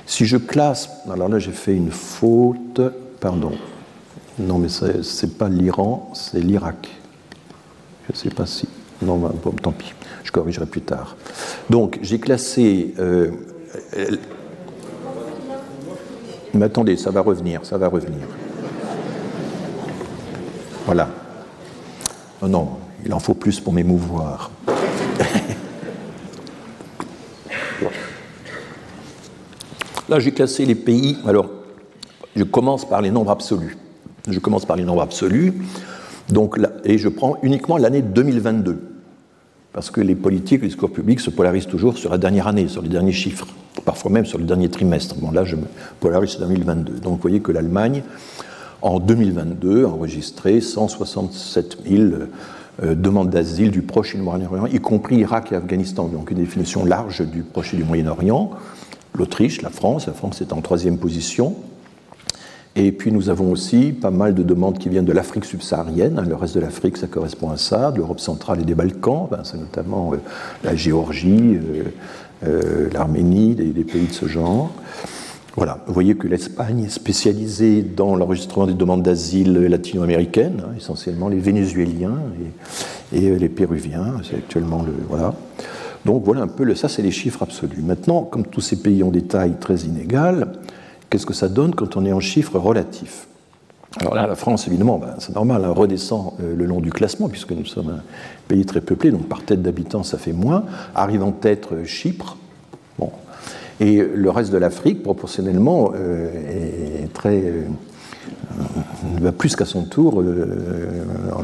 Si 0.05 0.25
je 0.25 0.37
classe, 0.37 0.89
alors 1.09 1.29
là 1.29 1.39
j'ai 1.39 1.51
fait 1.51 1.75
une 1.75 1.91
faute, 1.91 2.81
pardon, 3.19 3.53
non 4.39 4.57
mais 4.57 4.67
c'est 4.69 5.37
pas 5.37 5.49
l'Iran, 5.49 6.11
c'est 6.13 6.39
l'Irak. 6.39 6.89
Je 8.07 8.13
ne 8.13 8.17
sais 8.17 8.29
pas 8.29 8.45
si. 8.45 8.67
Non, 9.01 9.17
bah, 9.17 9.33
bon, 9.43 9.51
tant 9.51 9.71
pis, 9.71 9.93
je 10.31 10.39
corrigerai 10.39 10.65
plus 10.65 10.81
tard. 10.81 11.17
Donc 11.69 11.99
j'ai 12.01 12.17
classé. 12.19 12.93
Euh, 12.99 13.31
mais 16.53 16.65
attendez, 16.65 16.95
ça 16.95 17.11
va 17.11 17.19
revenir, 17.21 17.65
ça 17.65 17.77
va 17.77 17.89
revenir. 17.89 18.25
Voilà. 20.85 21.09
Non, 22.41 22.47
non, 22.47 22.69
il 23.05 23.13
en 23.13 23.19
faut 23.19 23.33
plus 23.33 23.59
pour 23.59 23.73
m'émouvoir. 23.73 24.51
Là, 30.09 30.19
j'ai 30.19 30.31
classé 30.31 30.65
les 30.65 30.75
pays. 30.75 31.17
Alors, 31.25 31.49
je 32.35 32.43
commence 32.43 32.87
par 32.87 33.01
les 33.01 33.11
nombres 33.11 33.31
absolus. 33.31 33.77
Je 34.27 34.39
commence 34.39 34.65
par 34.65 34.77
les 34.77 34.83
nombres 34.83 35.01
absolus. 35.01 35.53
Donc, 36.29 36.57
et 36.83 36.97
je 36.97 37.09
prends 37.09 37.37
uniquement 37.43 37.77
l'année 37.77 38.01
2022. 38.01 38.90
Parce 39.73 39.89
que 39.89 40.01
les 40.01 40.15
politiques, 40.15 40.61
les 40.61 40.67
discours 40.67 40.91
publics 40.91 41.19
se 41.19 41.29
polarisent 41.29 41.67
toujours 41.67 41.97
sur 41.97 42.11
la 42.11 42.17
dernière 42.17 42.47
année, 42.47 42.67
sur 42.67 42.81
les 42.81 42.89
derniers 42.89 43.13
chiffres, 43.13 43.47
parfois 43.85 44.11
même 44.11 44.25
sur 44.25 44.37
le 44.37 44.43
dernier 44.43 44.69
trimestre. 44.69 45.15
Bon, 45.15 45.31
là, 45.31 45.45
je 45.45 45.55
me 45.55 45.63
polarise 45.99 46.31
sur 46.31 46.41
2022. 46.41 46.99
Donc, 46.99 47.15
vous 47.15 47.21
voyez 47.21 47.39
que 47.39 47.51
l'Allemagne, 47.51 48.03
en 48.81 48.99
2022, 48.99 49.85
a 49.85 49.87
enregistré 49.87 50.59
167 50.59 51.77
000 51.87 52.03
euh, 52.83 52.95
demandes 52.95 53.29
d'asile 53.29 53.71
du 53.71 53.81
Proche 53.81 54.15
et 54.15 54.17
du 54.17 54.23
Moyen-Orient, 54.23 54.65
y 54.65 54.79
compris 54.79 55.17
Irak 55.17 55.51
et 55.51 55.55
Afghanistan. 55.55 56.07
Donc, 56.07 56.31
une 56.31 56.37
définition 56.37 56.83
large 56.83 57.21
du 57.21 57.43
Proche 57.43 57.73
et 57.73 57.77
du 57.77 57.83
Moyen-Orient 57.83 58.51
l'Autriche, 59.13 59.61
la 59.61 59.69
France. 59.69 60.07
La 60.07 60.13
France 60.13 60.41
est 60.41 60.53
en 60.53 60.61
troisième 60.61 60.97
position. 60.97 61.55
Et 62.75 62.93
puis 62.93 63.11
nous 63.11 63.29
avons 63.29 63.51
aussi 63.51 63.91
pas 63.91 64.11
mal 64.11 64.33
de 64.33 64.43
demandes 64.43 64.77
qui 64.77 64.87
viennent 64.87 65.05
de 65.05 65.11
l'Afrique 65.11 65.43
subsaharienne. 65.43 66.23
Le 66.27 66.35
reste 66.35 66.55
de 66.55 66.61
l'Afrique, 66.61 66.97
ça 66.97 67.07
correspond 67.07 67.49
à 67.49 67.57
ça, 67.57 67.91
de 67.91 67.97
l'Europe 67.97 68.21
centrale 68.21 68.61
et 68.61 68.63
des 68.63 68.75
Balkans. 68.75 69.27
Ben, 69.29 69.41
c'est 69.43 69.57
notamment 69.57 70.13
euh, 70.13 70.17
la 70.63 70.75
Géorgie, 70.75 71.57
euh, 71.57 71.83
euh, 72.45 72.89
l'Arménie, 72.93 73.55
des, 73.55 73.83
pays 73.83 74.07
de 74.07 74.13
ce 74.13 74.25
genre. 74.25 74.71
Voilà, 75.57 75.79
vous 75.85 75.93
voyez 75.93 76.15
que 76.15 76.29
l'Espagne 76.29 76.85
est 76.85 76.89
spécialisée 76.89 77.81
dans 77.81 78.15
l'enregistrement 78.15 78.67
des 78.67 78.73
demandes 78.73 79.03
d'asile 79.03 79.53
latino-américaines, 79.53 80.63
hein, 80.65 80.71
essentiellement 80.77 81.27
les 81.27 81.39
Vénézuéliens 81.39 82.19
et, 83.13 83.37
les 83.37 83.49
Péruviens. 83.49 84.13
C'est 84.23 84.37
actuellement 84.37 84.81
le 84.81 84.93
voilà. 85.09 85.33
Donc 86.05 86.23
voilà 86.23 86.43
un 86.43 86.47
peu, 86.47 86.73
ça 86.73 86.87
c'est 86.87 87.01
les 87.01 87.11
chiffres 87.11 87.43
absolus. 87.43 87.81
Maintenant, 87.83 88.23
comme 88.23 88.45
tous 88.45 88.61
ces 88.61 88.77
pays 88.77 89.03
ont 89.03 89.11
des 89.11 89.23
tailles 89.23 89.57
très 89.59 89.75
inégales, 89.81 90.53
qu'est-ce 91.11 91.27
que 91.27 91.33
ça 91.33 91.49
donne 91.49 91.75
quand 91.75 91.97
on 91.97 92.05
est 92.05 92.13
en 92.13 92.19
chiffres 92.19 92.57
relatifs? 92.57 93.27
Alors 93.99 94.15
là, 94.15 94.25
la 94.25 94.35
France, 94.35 94.67
évidemment, 94.67 94.97
ben, 94.97 95.15
c'est 95.19 95.35
normal, 95.35 95.63
elle 95.65 95.71
redescend 95.71 96.33
euh, 96.41 96.55
le 96.55 96.65
long 96.65 96.79
du 96.79 96.91
classement, 96.91 97.27
puisque 97.27 97.51
nous 97.51 97.65
sommes 97.65 97.89
un 97.89 98.01
pays 98.47 98.65
très 98.65 98.79
peuplé, 98.79 99.11
donc 99.11 99.27
par 99.27 99.43
tête 99.43 99.61
d'habitants, 99.61 100.03
ça 100.03 100.17
fait 100.17 100.31
moins. 100.31 100.63
Arrive 100.95 101.23
en 101.23 101.33
tête 101.33 101.67
euh, 101.73 101.83
Chypre, 101.83 102.37
bon. 102.97 103.11
et 103.81 104.01
le 104.01 104.29
reste 104.29 104.51
de 104.51 104.57
l'Afrique, 104.57 105.03
proportionnellement, 105.03 105.91
euh, 105.93 107.03
est 107.03 107.11
très, 107.13 107.53
va 109.19 109.33
plus 109.33 109.57
qu'à 109.57 109.65
son 109.65 109.83
tour 109.83 110.23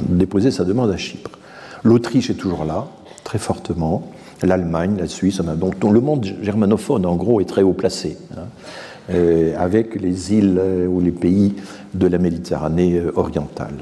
déposer 0.07 0.52
sa 0.52 0.64
demande 0.64 0.89
à 0.89 0.98
Chypre. 0.98 1.31
L'Autriche 1.84 2.30
est 2.30 2.35
toujours 2.35 2.64
là, 2.64 2.88
très 3.26 3.39
fortement 3.39 4.10
l'Allemagne, 4.45 4.98
la 4.99 5.07
Suisse, 5.07 5.41
dont, 5.41 5.91
le 5.91 5.99
monde 5.99 6.26
germanophone 6.41 7.06
en 7.06 7.15
gros 7.15 7.41
est 7.41 7.45
très 7.45 7.64
haut 7.64 7.73
placé, 7.73 8.18
hein, 8.35 8.45
avec 9.09 9.99
les 9.99 10.34
îles 10.34 10.57
euh, 10.59 10.88
ou 10.88 10.99
les 10.99 11.11
pays 11.11 11.55
de 11.93 12.07
la 12.07 12.17
Méditerranée 12.17 12.99
euh, 12.99 13.11
orientale. 13.15 13.75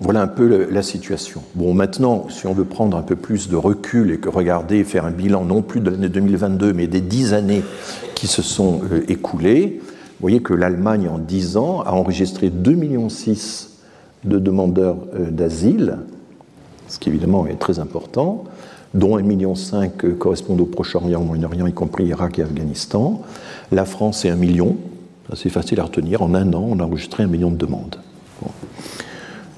Voilà 0.00 0.22
un 0.22 0.26
peu 0.26 0.68
la 0.70 0.82
situation. 0.82 1.42
Bon, 1.54 1.74
maintenant, 1.74 2.26
si 2.30 2.46
on 2.46 2.54
veut 2.54 2.64
prendre 2.64 2.96
un 2.96 3.02
peu 3.02 3.16
plus 3.16 3.50
de 3.50 3.56
recul 3.56 4.10
et 4.10 4.18
que 4.18 4.30
regarder, 4.30 4.82
faire 4.84 5.04
un 5.04 5.10
bilan 5.10 5.44
non 5.44 5.60
plus 5.60 5.80
de 5.80 5.90
l'année 5.90 6.08
2022, 6.08 6.72
mais 6.72 6.86
des 6.86 7.02
dix 7.02 7.34
années 7.34 7.62
qui 8.14 8.26
se 8.26 8.40
sont 8.40 8.80
écoulées, 9.08 9.78
vous 9.82 10.22
voyez 10.22 10.40
que 10.40 10.54
l'Allemagne, 10.54 11.06
en 11.06 11.18
dix 11.18 11.58
ans, 11.58 11.82
a 11.82 11.92
enregistré 11.92 12.48
2,6 12.48 12.76
millions 12.76 13.08
de 14.24 14.38
demandeurs 14.38 14.96
d'asile, 15.30 15.98
ce 16.88 16.98
qui 16.98 17.10
évidemment 17.10 17.46
est 17.46 17.58
très 17.58 17.78
important 17.78 18.44
dont 18.94 19.18
1,5 19.18 19.22
million 19.22 19.54
correspondent 20.18 20.60
au 20.60 20.66
Proche-Orient, 20.66 21.20
au 21.20 21.24
Moyen-Orient, 21.24 21.66
y 21.66 21.72
compris 21.72 22.06
Irak 22.06 22.38
et 22.38 22.42
Afghanistan. 22.42 23.22
La 23.72 23.84
France, 23.84 24.24
est 24.24 24.30
1 24.30 24.36
million. 24.36 24.76
C'est 25.34 25.50
facile 25.50 25.80
à 25.80 25.84
retenir. 25.84 26.22
En 26.22 26.34
un 26.34 26.52
an, 26.54 26.66
on 26.68 26.80
a 26.80 26.84
enregistré 26.84 27.22
un 27.22 27.28
million 27.28 27.50
de 27.50 27.56
demandes. 27.56 27.96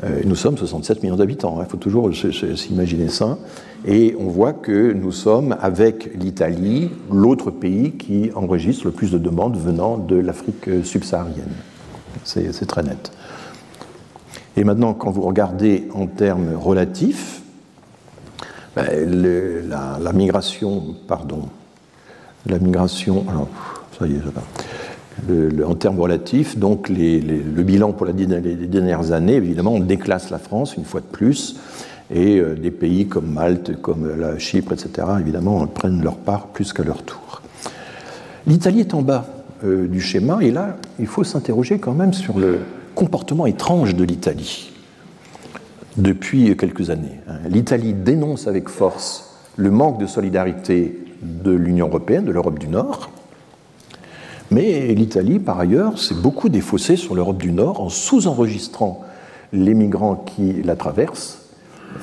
Euh, 0.04 0.20
nous 0.24 0.34
sommes 0.34 0.58
67 0.58 1.02
millions 1.02 1.16
d'habitants. 1.16 1.56
Il 1.58 1.62
hein. 1.62 1.66
faut 1.68 1.76
toujours 1.76 2.10
s'imaginer 2.56 3.08
ça. 3.08 3.38
Et 3.86 4.14
on 4.18 4.28
voit 4.28 4.52
que 4.52 4.92
nous 4.92 5.12
sommes, 5.12 5.56
avec 5.60 6.14
l'Italie, 6.14 6.90
l'autre 7.10 7.50
pays 7.50 7.92
qui 7.92 8.30
enregistre 8.34 8.86
le 8.86 8.92
plus 8.92 9.10
de 9.10 9.18
demandes 9.18 9.56
venant 9.56 9.96
de 9.96 10.16
l'Afrique 10.16 10.68
subsaharienne. 10.84 11.54
C'est 12.24 12.66
très 12.66 12.82
net. 12.82 13.12
Et 14.56 14.64
maintenant, 14.64 14.92
quand 14.92 15.10
vous 15.10 15.22
regardez 15.22 15.88
en 15.94 16.06
termes 16.06 16.54
relatifs, 16.54 17.42
ben, 18.76 18.86
la, 19.68 20.12
migration, 20.12 20.94
pardon, 21.08 21.48
la 22.46 22.58
migration, 22.58 23.24
ça 23.98 24.06
y 24.06 24.12
est, 24.12 24.20
ça 24.20 24.42
en 25.64 25.74
termes 25.74 26.00
relatifs, 26.00 26.58
donc 26.58 26.88
le 26.88 27.62
bilan 27.62 27.92
pour 27.92 28.06
les 28.06 28.12
dernières 28.12 29.12
années, 29.12 29.34
évidemment, 29.34 29.74
on 29.74 29.80
déclasse 29.80 30.30
la 30.30 30.38
France 30.38 30.76
une 30.76 30.84
fois 30.84 31.00
de 31.00 31.06
plus, 31.06 31.56
et 32.10 32.38
euh, 32.38 32.54
des 32.54 32.70
pays 32.70 33.06
comme 33.06 33.32
Malte, 33.32 33.80
comme 33.80 34.08
la 34.18 34.38
Chypre, 34.38 34.72
etc., 34.72 35.06
évidemment, 35.20 35.66
prennent 35.66 36.02
leur 36.02 36.16
part 36.16 36.48
plus 36.48 36.72
qu'à 36.72 36.82
leur 36.82 37.02
tour. 37.02 37.42
L'Italie 38.46 38.80
est 38.80 38.94
en 38.94 39.02
bas 39.02 39.26
euh, 39.64 39.86
du 39.86 40.00
schéma, 40.00 40.38
et 40.40 40.50
là, 40.50 40.76
il 40.98 41.06
faut 41.06 41.24
s'interroger 41.24 41.78
quand 41.78 41.94
même 41.94 42.12
sur 42.12 42.38
le 42.38 42.60
comportement 42.94 43.46
étrange 43.46 43.94
de 43.94 44.04
l'Italie 44.04 44.72
depuis 45.96 46.56
quelques 46.56 46.90
années. 46.90 47.20
Hein. 47.28 47.36
L'Italie 47.48 47.94
dénonce 47.94 48.46
avec 48.46 48.68
force 48.68 49.36
le 49.56 49.70
manque 49.70 49.98
de 49.98 50.06
solidarité 50.06 50.98
de 51.22 51.52
l'Union 51.52 51.88
européenne, 51.88 52.24
de 52.24 52.32
l'Europe 52.32 52.58
du 52.58 52.68
Nord, 52.68 53.10
mais 54.52 54.94
l'Italie, 54.94 55.38
par 55.38 55.58
ailleurs, 55.58 55.98
s'est 55.98 56.14
beaucoup 56.14 56.48
défaussée 56.48 56.96
sur 56.96 57.14
l'Europe 57.14 57.38
du 57.38 57.52
Nord 57.52 57.80
en 57.80 57.88
sous-enregistrant 57.88 59.00
les 59.52 59.74
migrants 59.74 60.16
qui 60.16 60.62
la 60.62 60.76
traversent, 60.76 61.38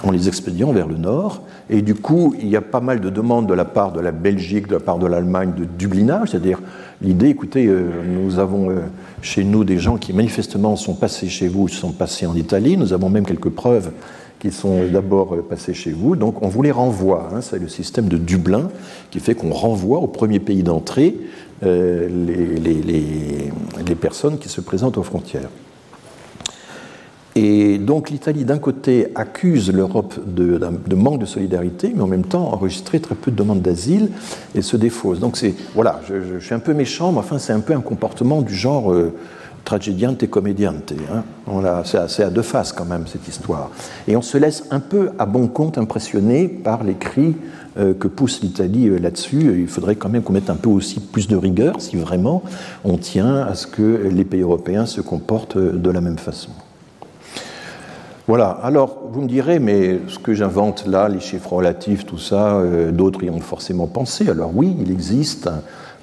en 0.03 0.11
les 0.11 0.27
expédiant 0.27 0.71
vers 0.71 0.87
le 0.87 0.97
Nord. 0.97 1.43
Et 1.69 1.81
du 1.81 1.93
coup, 1.93 2.33
il 2.39 2.47
y 2.47 2.55
a 2.55 2.61
pas 2.61 2.79
mal 2.79 3.01
de 3.01 3.09
demandes 3.09 3.47
de 3.47 3.53
la 3.53 3.65
part 3.65 3.91
de 3.91 3.99
la 3.99 4.11
Belgique, 4.11 4.67
de 4.67 4.73
la 4.73 4.79
part 4.79 4.97
de 4.97 5.05
l'Allemagne 5.05 5.53
de 5.55 5.65
dublinage, 5.65 6.29
c'est-à-dire 6.31 6.59
l'idée, 7.01 7.29
écoutez, 7.29 7.67
euh, 7.67 7.89
nous 8.07 8.39
avons 8.39 8.71
euh, 8.71 8.79
chez 9.21 9.43
nous 9.43 9.63
des 9.63 9.77
gens 9.77 9.97
qui 9.97 10.13
manifestement 10.13 10.75
sont 10.75 10.95
passés 10.95 11.29
chez 11.29 11.47
vous, 11.47 11.67
sont 11.67 11.91
passés 11.91 12.25
en 12.25 12.35
Italie. 12.35 12.77
Nous 12.77 12.93
avons 12.93 13.09
même 13.09 13.25
quelques 13.25 13.49
preuves 13.49 13.91
qui 14.39 14.51
sont 14.51 14.87
d'abord 14.91 15.35
passés 15.49 15.73
chez 15.73 15.91
vous. 15.91 16.15
Donc 16.15 16.41
on 16.41 16.47
vous 16.47 16.61
les 16.61 16.71
renvoie. 16.71 17.29
Hein. 17.33 17.41
c'est 17.41 17.59
le 17.59 17.67
système 17.67 18.07
de 18.07 18.17
Dublin 18.17 18.69
qui 19.11 19.19
fait 19.19 19.35
qu'on 19.35 19.51
renvoie 19.51 19.99
au 19.99 20.07
premier 20.07 20.39
pays 20.39 20.63
d'entrée 20.63 21.15
les, 21.61 23.51
les, 23.85 23.95
personnes 23.95 24.37
qui 24.37 24.49
se 24.49 24.61
présentent 24.61 24.97
aux 24.97 25.03
frontières. 25.03 25.49
Et 27.35 27.77
donc 27.77 28.09
l'Italie, 28.09 28.43
d'un 28.43 28.57
côté, 28.57 29.07
accuse 29.15 29.71
l'Europe 29.71 30.15
de, 30.25 30.59
manque 30.95 31.19
de 31.19 31.25
solidarité, 31.25 31.93
mais 31.95 32.01
en 32.01 32.07
même 32.07 32.25
temps 32.25 32.51
enregistrer 32.51 32.99
très 32.99 33.15
peu 33.15 33.31
de 33.31 33.35
demandes 33.35 33.61
d'asile 33.61 34.09
et 34.55 34.61
se 34.61 34.75
défausse. 34.75 35.19
Donc 35.19 35.37
c'est, 35.37 35.53
voilà, 35.75 36.01
je, 36.09 36.39
suis 36.39 36.53
un 36.53 36.59
peu 36.59 36.73
méchant, 36.73 37.11
mais 37.11 37.19
enfin 37.19 37.37
c'est 37.37 37.53
un 37.53 37.61
peu 37.61 37.73
un 37.73 37.81
comportement 37.81 38.41
du 38.41 38.53
genre 38.53 38.91
euh, 38.91 39.13
tragédiante 39.63 40.23
et 40.23 40.27
comédiante. 40.27 40.93
Hein. 41.13 41.23
Voilà, 41.45 41.83
c'est 41.85 42.23
à 42.23 42.29
deux 42.29 42.41
faces 42.41 42.73
quand 42.73 42.85
même 42.85 43.05
cette 43.07 43.27
histoire. 43.27 43.69
Et 44.07 44.17
on 44.17 44.21
se 44.21 44.37
laisse 44.37 44.65
un 44.71 44.79
peu 44.79 45.11
à 45.19 45.25
bon 45.25 45.47
compte 45.47 45.77
impressionner 45.77 46.47
par 46.47 46.83
les 46.83 46.95
cris 46.95 47.35
euh, 47.35 47.58
que 47.93 48.07
pousse 48.07 48.41
l'Italie 48.41 48.87
euh, 48.87 48.99
là-dessus. 48.99 49.59
Il 49.59 49.67
faudrait 49.67 49.95
quand 49.95 50.09
même 50.09 50.21
qu'on 50.21 50.33
mette 50.33 50.49
un 50.49 50.55
peu 50.55 50.69
aussi 50.69 50.99
plus 50.99 51.27
de 51.27 51.35
rigueur 51.35 51.75
si 51.79 51.95
vraiment 51.97 52.43
on 52.83 52.97
tient 52.97 53.37
à 53.37 53.55
ce 53.55 53.67
que 53.67 54.09
les 54.11 54.25
pays 54.25 54.41
européens 54.41 54.85
se 54.85 55.01
comportent 55.01 55.57
de 55.57 55.89
la 55.89 56.01
même 56.01 56.17
façon. 56.17 56.51
Voilà, 58.29 58.49
alors 58.61 59.09
vous 59.11 59.21
me 59.21 59.27
direz, 59.27 59.57
mais 59.57 60.01
ce 60.07 60.19
que 60.19 60.35
j'invente 60.35 60.85
là, 60.85 61.09
les 61.09 61.19
chiffres 61.19 61.51
relatifs, 61.51 62.05
tout 62.05 62.19
ça, 62.19 62.57
euh, 62.57 62.91
d'autres 62.91 63.23
y 63.23 63.29
ont 63.31 63.39
forcément 63.39 63.87
pensé. 63.87 64.29
Alors 64.29 64.51
oui, 64.53 64.75
il 64.79 64.91
existe 64.91 65.49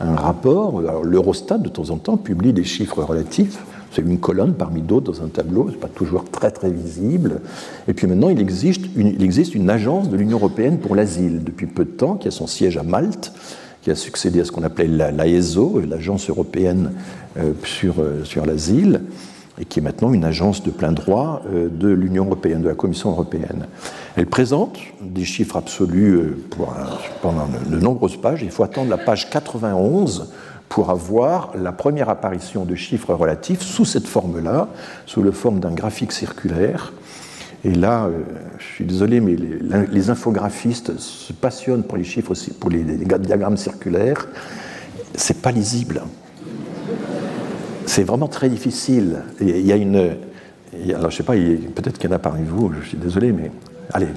un, 0.00 0.16
rapport, 0.16 0.82
l'Eurostat 1.04 1.58
de 1.58 1.68
temps 1.68 1.90
en 1.90 1.98
temps 1.98 2.16
publie 2.16 2.52
des 2.52 2.64
chiffres 2.64 3.00
relatifs, 3.00 3.58
c'est 3.96 4.02
une 4.02 4.18
colonne 4.18 4.52
parmi 4.52 4.82
d'autres 4.82 5.10
dans 5.12 5.24
un 5.24 5.28
tableau, 5.28 5.68
c'est 5.70 5.80
pas 5.80 5.88
toujours 5.88 6.24
très 6.30 6.50
très 6.50 6.70
visible. 6.70 7.40
Et 7.88 7.94
puis 7.94 8.06
maintenant, 8.06 8.28
il 8.28 8.40
existe 8.40 8.84
une, 9.54 9.70
agence 9.70 10.10
de 10.10 10.16
l'Union 10.16 10.36
européenne 10.36 10.78
pour 10.78 10.94
l'asile 10.94 11.42
depuis 11.42 11.66
peu 11.66 11.84
de 11.84 11.90
temps, 11.90 12.16
qui 12.16 12.28
a 12.28 12.30
son 12.30 12.46
siège 12.46 12.76
à 12.76 12.82
Malte, 12.82 13.32
qui 13.80 13.90
a 13.90 13.94
succédé 13.94 14.40
à 14.40 14.44
ce 14.44 14.52
qu'on 14.52 14.64
appelait 14.64 14.86
l'AESO, 14.86 15.80
l'Agence 15.88 16.28
européenne 16.28 16.92
euh, 17.38 17.52
sur, 17.64 18.00
euh, 18.00 18.22
sur 18.24 18.44
l'asile 18.44 19.00
et 19.58 19.64
qui 19.64 19.78
est 19.78 19.82
maintenant 19.82 20.12
une 20.12 20.24
agence 20.24 20.62
de 20.62 20.70
plein 20.70 20.92
droit 20.92 21.40
euh, 21.50 21.70
de 21.70 21.88
l'Union 21.88 22.26
européenne, 22.26 22.60
de 22.60 22.68
la 22.68 22.74
Commission 22.74 23.10
européenne. 23.10 23.66
Elle 24.16 24.26
présente 24.26 24.78
des 25.00 25.24
chiffres 25.24 25.56
absolus 25.56 26.36
pendant 27.22 27.46
de 27.70 27.76
nombreuses 27.78 28.16
pages. 28.16 28.42
Il 28.42 28.50
faut 28.50 28.64
attendre 28.64 28.90
la 28.90 28.98
page 28.98 29.30
91 29.30 30.28
pour 30.68 30.90
avoir 30.90 31.52
la 31.56 31.72
première 31.72 32.08
apparition 32.08 32.64
de 32.64 32.74
chiffres 32.74 33.14
relatifs 33.14 33.62
sous 33.62 33.84
cette 33.84 34.06
forme-là, 34.06 34.68
sous 35.06 35.22
la 35.22 35.32
forme 35.32 35.60
d'un 35.60 35.72
graphique 35.72 36.12
circulaire. 36.12 36.92
Et 37.64 37.72
là, 37.72 38.06
euh, 38.06 38.22
je 38.58 38.64
suis 38.64 38.84
désolé, 38.84 39.20
mais 39.20 39.36
les, 39.36 40.10
infographistes 40.10 40.98
se 40.98 41.32
passionnent 41.32 41.82
pour 41.82 41.96
les 41.96 42.04
chiffres, 42.04 42.34
pour 42.60 42.70
les, 42.70 42.82
diagrammes 42.82 43.56
circulaires. 43.56 44.28
C'est 45.14 45.40
pas 45.40 45.52
lisible 45.52 46.02
c'est 47.86 48.02
vraiment 48.02 48.28
très 48.28 48.48
difficile. 48.48 49.22
Il 49.40 49.66
y 49.66 49.72
a 49.72 49.76
une. 49.76 50.16
Alors, 50.90 51.10
je 51.10 51.16
sais 51.16 51.22
pas, 51.22 51.32
peut-être 51.34 51.98
qu'il 51.98 52.10
y 52.10 52.12
en 52.12 52.16
a 52.16 52.18
parmi 52.18 52.44
vous, 52.44 52.72
je 52.82 52.88
suis 52.88 52.98
désolé, 52.98 53.32
mais 53.32 53.50
allez. 53.92 54.08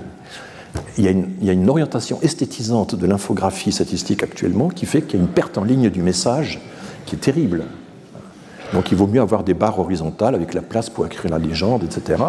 Il 0.98 1.06
y, 1.06 1.50
a 1.50 1.54
une, 1.54 1.70
orientation 1.70 2.20
esthétisante 2.22 2.94
de 2.96 3.08
l'infographie 3.08 3.72
statistique 3.72 4.22
actuellement 4.22 4.68
qui 4.68 4.86
fait 4.86 5.02
qu'il 5.02 5.20
y 5.20 5.22
a 5.22 5.26
une 5.26 5.32
perte 5.32 5.58
en 5.58 5.64
ligne 5.64 5.90
du 5.90 6.02
message 6.02 6.60
qui 7.06 7.16
est 7.16 7.20
terrible. 7.20 7.64
Donc 8.74 8.92
il 8.92 8.98
vaut 8.98 9.08
mieux 9.08 9.22
avoir 9.22 9.44
des 9.44 9.54
barres 9.54 9.80
horizontales 9.80 10.36
avec 10.36 10.54
la 10.54 10.62
place 10.62 10.90
pour 10.90 11.06
écrire 11.06 11.32
la 11.32 11.40
légende, 11.40 11.84
etc. 11.84 12.22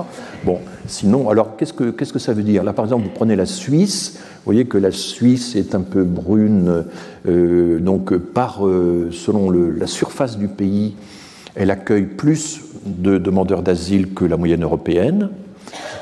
Bon, 0.45 0.59
sinon, 0.87 1.29
alors 1.29 1.57
qu'est-ce 1.57 1.73
que, 1.73 2.19
ça 2.19 2.33
veut 2.33 2.43
dire? 2.43 2.65
Là, 2.65 2.73
par 2.73 2.85
exemple, 2.85 3.05
vous 3.05 3.15
prenez 3.15 3.37
la 3.37 3.45
Suisse, 3.45 4.15
vous 4.17 4.45
voyez 4.47 4.65
que 4.65 4.79
la 4.79 4.91
Suisse 4.91 5.55
est 5.57 5.75
un 5.75 5.83
peu 5.83 6.05
brune, 6.05 6.85
euh, 7.29 7.79
donc 7.81 8.17
par, 8.17 8.67
euh, 8.67 9.11
selon 9.13 9.51
la 9.51 9.87
surface 9.87 10.39
du 10.39 10.49
pays, 10.49 10.95
elle 11.55 11.71
accueille 11.71 12.07
plus 12.07 12.63
de 12.87 13.19
demandeurs 13.19 13.63
d'asile 13.63 14.15
que 14.15 14.25
la 14.25 14.37
moyenne 14.37 14.63
européenne, 14.63 15.29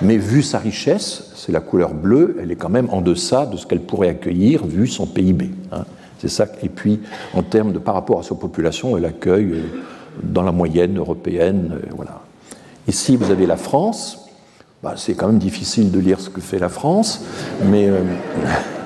mais 0.00 0.16
vu 0.16 0.42
sa 0.42 0.58
richesse, 0.58 1.32
c'est 1.34 1.52
la 1.52 1.60
couleur 1.60 1.94
bleue, 1.94 2.36
elle 2.40 2.50
est 2.50 2.56
quand 2.56 2.68
même 2.68 2.88
en 2.90 3.00
deçà 3.00 3.46
de 3.46 3.56
ce 3.56 3.66
qu'elle 3.66 3.80
pourrait 3.80 4.08
accueillir 4.08 4.64
vu 4.66 4.86
son 4.86 5.06
PIB. 5.06 5.50
Hein. 5.72 5.84
C'est 6.18 6.28
ça. 6.28 6.46
Et 6.62 6.68
puis, 6.68 7.00
en 7.32 7.42
termes 7.42 7.72
de 7.72 7.78
par 7.78 7.94
rapport 7.94 8.20
à 8.20 8.22
sa 8.22 8.34
population, 8.34 8.96
elle 8.96 9.04
accueille 9.04 9.52
euh, 9.52 9.62
dans 10.22 10.42
la 10.42 10.52
moyenne 10.52 10.98
européenne. 10.98 11.74
Euh, 11.74 11.86
voilà. 11.94 12.20
Ici, 12.88 13.16
vous 13.16 13.30
avez 13.30 13.46
la 13.46 13.56
France. 13.56 14.26
Bah, 14.82 14.94
c'est 14.96 15.14
quand 15.14 15.28
même 15.28 15.38
difficile 15.38 15.90
de 15.90 15.98
lire 15.98 16.20
ce 16.20 16.30
que 16.30 16.40
fait 16.40 16.58
la 16.58 16.68
France, 16.68 17.24
mais, 17.64 17.88
euh, 17.88 18.00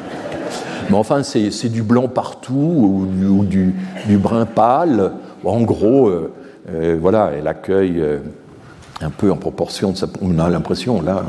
enfin, 0.92 1.22
c'est 1.22 1.68
du 1.68 1.82
blanc 1.82 2.08
partout 2.08 3.06
ou 3.18 3.44
du, 3.44 3.74
brun 4.18 4.46
pâle. 4.46 5.12
En 5.44 5.60
gros, 5.62 6.10
voilà, 6.98 7.32
elle 7.36 7.46
accueille 7.46 8.02
un 9.02 9.10
peu 9.10 9.30
en 9.30 9.36
proportion 9.36 9.92
de 9.92 9.96
sa. 9.96 10.06
On 10.20 10.38
a 10.38 10.48
l'impression, 10.48 11.02
là. 11.02 11.24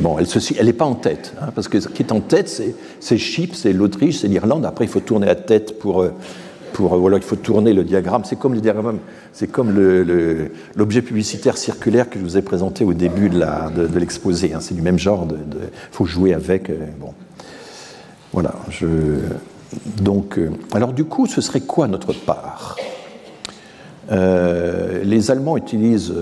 Bon, 0.00 0.18
elle 0.18 0.66
n'est 0.66 0.72
pas 0.72 0.84
en 0.84 0.94
tête, 0.94 1.34
hein, 1.40 1.48
parce 1.54 1.68
que 1.68 1.80
ce 1.80 1.88
qui 1.88 2.02
est 2.02 2.12
en 2.12 2.20
tête, 2.20 2.62
c'est 3.00 3.18
Chypre, 3.18 3.54
c'est 3.54 3.72
l'Autriche, 3.72 4.18
c'est 4.18 4.28
l'Irlande. 4.28 4.66
Après, 4.66 4.84
il 4.84 4.90
faut 4.90 5.00
tourner 5.00 5.26
la 5.26 5.34
tête 5.34 5.78
pour. 5.78 6.02
Euh, 6.02 6.12
pour 6.74 6.94
voilà, 6.98 7.16
il 7.16 7.22
faut 7.22 7.34
tourner 7.34 7.72
le 7.72 7.82
diagramme. 7.82 8.24
C'est 8.26 8.38
comme 8.38 8.60
c'est 9.32 9.46
comme 9.46 9.74
l'objet 10.76 11.00
publicitaire 11.00 11.56
circulaire 11.56 12.10
que 12.10 12.18
je 12.18 12.24
vous 12.24 12.36
ai 12.36 12.42
présenté 12.42 12.84
au 12.84 12.92
début 12.92 13.30
de 13.30 13.98
l'exposé. 13.98 14.52
Hein, 14.52 14.58
c'est 14.60 14.74
du 14.74 14.82
même 14.82 14.98
genre. 14.98 15.26
Il 15.30 15.68
faut 15.90 16.04
jouer 16.04 16.34
avec. 16.34 16.70
bon, 17.00 17.14
voilà. 18.34 18.54
Donc, 20.02 20.38
alors 20.72 20.92
du 20.92 21.04
coup, 21.04 21.26
ce 21.26 21.40
serait 21.40 21.62
quoi 21.62 21.88
notre 21.88 22.12
part? 22.12 22.76
Euh, 24.10 25.02
les 25.04 25.30
Allemands 25.30 25.56
utilisent, 25.56 26.14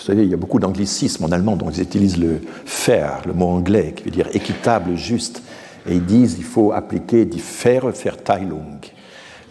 vous 0.00 0.06
savez, 0.06 0.22
il 0.24 0.30
y 0.30 0.34
a 0.34 0.38
beaucoup 0.38 0.58
d'anglicisme 0.58 1.24
en 1.24 1.28
allemand, 1.30 1.56
donc 1.56 1.76
ils 1.76 1.82
utilisent 1.82 2.16
le 2.16 2.40
fair, 2.64 3.20
le 3.26 3.34
mot 3.34 3.48
anglais, 3.48 3.92
qui 3.94 4.04
veut 4.04 4.10
dire 4.10 4.28
équitable, 4.32 4.96
juste, 4.96 5.42
et 5.86 5.94
ils 5.94 6.04
disent 6.04 6.36
il 6.38 6.44
faut 6.44 6.72
appliquer 6.72 7.26
die 7.26 7.38
faire 7.38 7.86
Verteilung, 7.88 8.78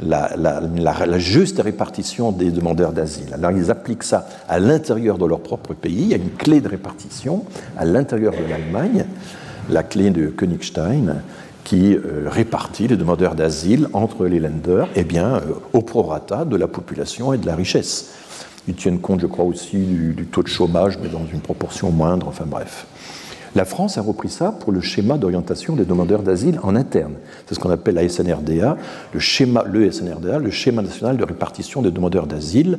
la, 0.02 0.36
la, 0.36 0.60
la, 0.60 1.20
juste 1.20 1.62
répartition 1.62 2.32
des 2.32 2.50
demandeurs 2.50 2.94
d'asile. 2.94 3.32
Alors 3.32 3.52
ils 3.52 3.70
appliquent 3.70 4.04
ça 4.04 4.28
à 4.48 4.60
l'intérieur 4.60 5.20
de 5.20 5.26
leur 5.26 5.42
propre 5.42 5.76
pays, 5.76 6.02
il 6.02 6.08
y 6.08 6.14
a 6.16 6.18
une 6.18 6.32
clé 6.32 6.62
de 6.62 6.68
répartition 6.68 7.46
à 7.78 7.86
l'intérieur 7.86 8.34
de 8.34 8.50
l'Allemagne, 8.50 9.06
la 9.70 9.84
clé 9.84 10.10
de 10.10 10.28
Königstein, 10.30 11.18
qui 11.64 11.94
euh, 11.94 12.24
répartit 12.26 12.88
les 12.88 12.98
demandeurs 12.98 13.36
d'asile 13.36 13.88
entre 13.94 14.26
les 14.26 14.40
lenders 14.40 14.88
eh 14.96 15.04
bien, 15.04 15.36
euh, 15.36 15.42
au 15.74 15.82
prorata 15.82 16.44
de 16.44 16.56
la 16.56 16.68
population 16.68 17.34
et 17.34 17.38
de 17.38 17.46
la 17.46 17.54
richesse. 17.54 18.10
Ils 18.70 18.76
tiennent 18.76 19.00
compte, 19.00 19.20
je 19.20 19.26
crois, 19.26 19.46
aussi 19.46 19.78
du, 19.78 20.28
taux 20.32 20.44
de 20.44 20.48
chômage, 20.48 21.00
mais 21.02 21.10
dans 21.10 21.26
une 21.26 21.40
proportion 21.40 21.90
moindre, 21.92 22.28
enfin 22.28 22.46
bref. 22.46 22.86
La 23.56 23.66
France 23.66 23.98
a 23.98 24.02
repris 24.04 24.30
ça 24.30 24.52
pour 24.52 24.72
le 24.72 24.80
schéma 24.80 25.18
d'orientation 25.18 25.76
des 25.76 25.86
demandeurs 25.86 26.22
d'asile 26.22 26.60
en 26.62 26.76
interne. 26.76 27.14
C'est 27.48 27.56
ce 27.56 27.60
qu'on 27.60 27.72
appelle 27.72 27.96
la 27.96 28.08
SNRDA, 28.08 28.78
le 29.12 29.20
schéma, 29.20 29.64
le 29.66 29.92
SNRDA, 29.92 30.38
le 30.38 30.52
schéma 30.52 30.84
national 30.84 31.18
de 31.18 31.24
répartition 31.24 31.82
des 31.82 31.90
demandeurs 31.90 32.28
d'asile, 32.28 32.78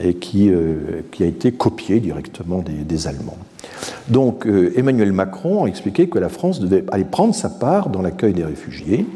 et 0.00 0.14
qui, 0.14 0.50
euh, 0.50 1.02
a 1.20 1.24
été 1.24 1.52
copié 1.52 2.00
directement 2.00 2.60
des, 2.60 3.06
Allemands. 3.06 3.38
Donc 4.08 4.48
euh, 4.48 4.72
Emmanuel 4.76 5.12
Macron 5.12 5.64
a 5.64 5.68
expliqué 5.68 6.08
que 6.08 6.18
la 6.18 6.28
France 6.28 6.58
devait 6.58 6.84
aller 6.90 7.04
prendre 7.04 7.36
sa 7.36 7.48
part 7.48 7.88
dans 7.88 8.02
l'accueil 8.02 8.32
des 8.32 8.44
réfugiés, 8.44 9.06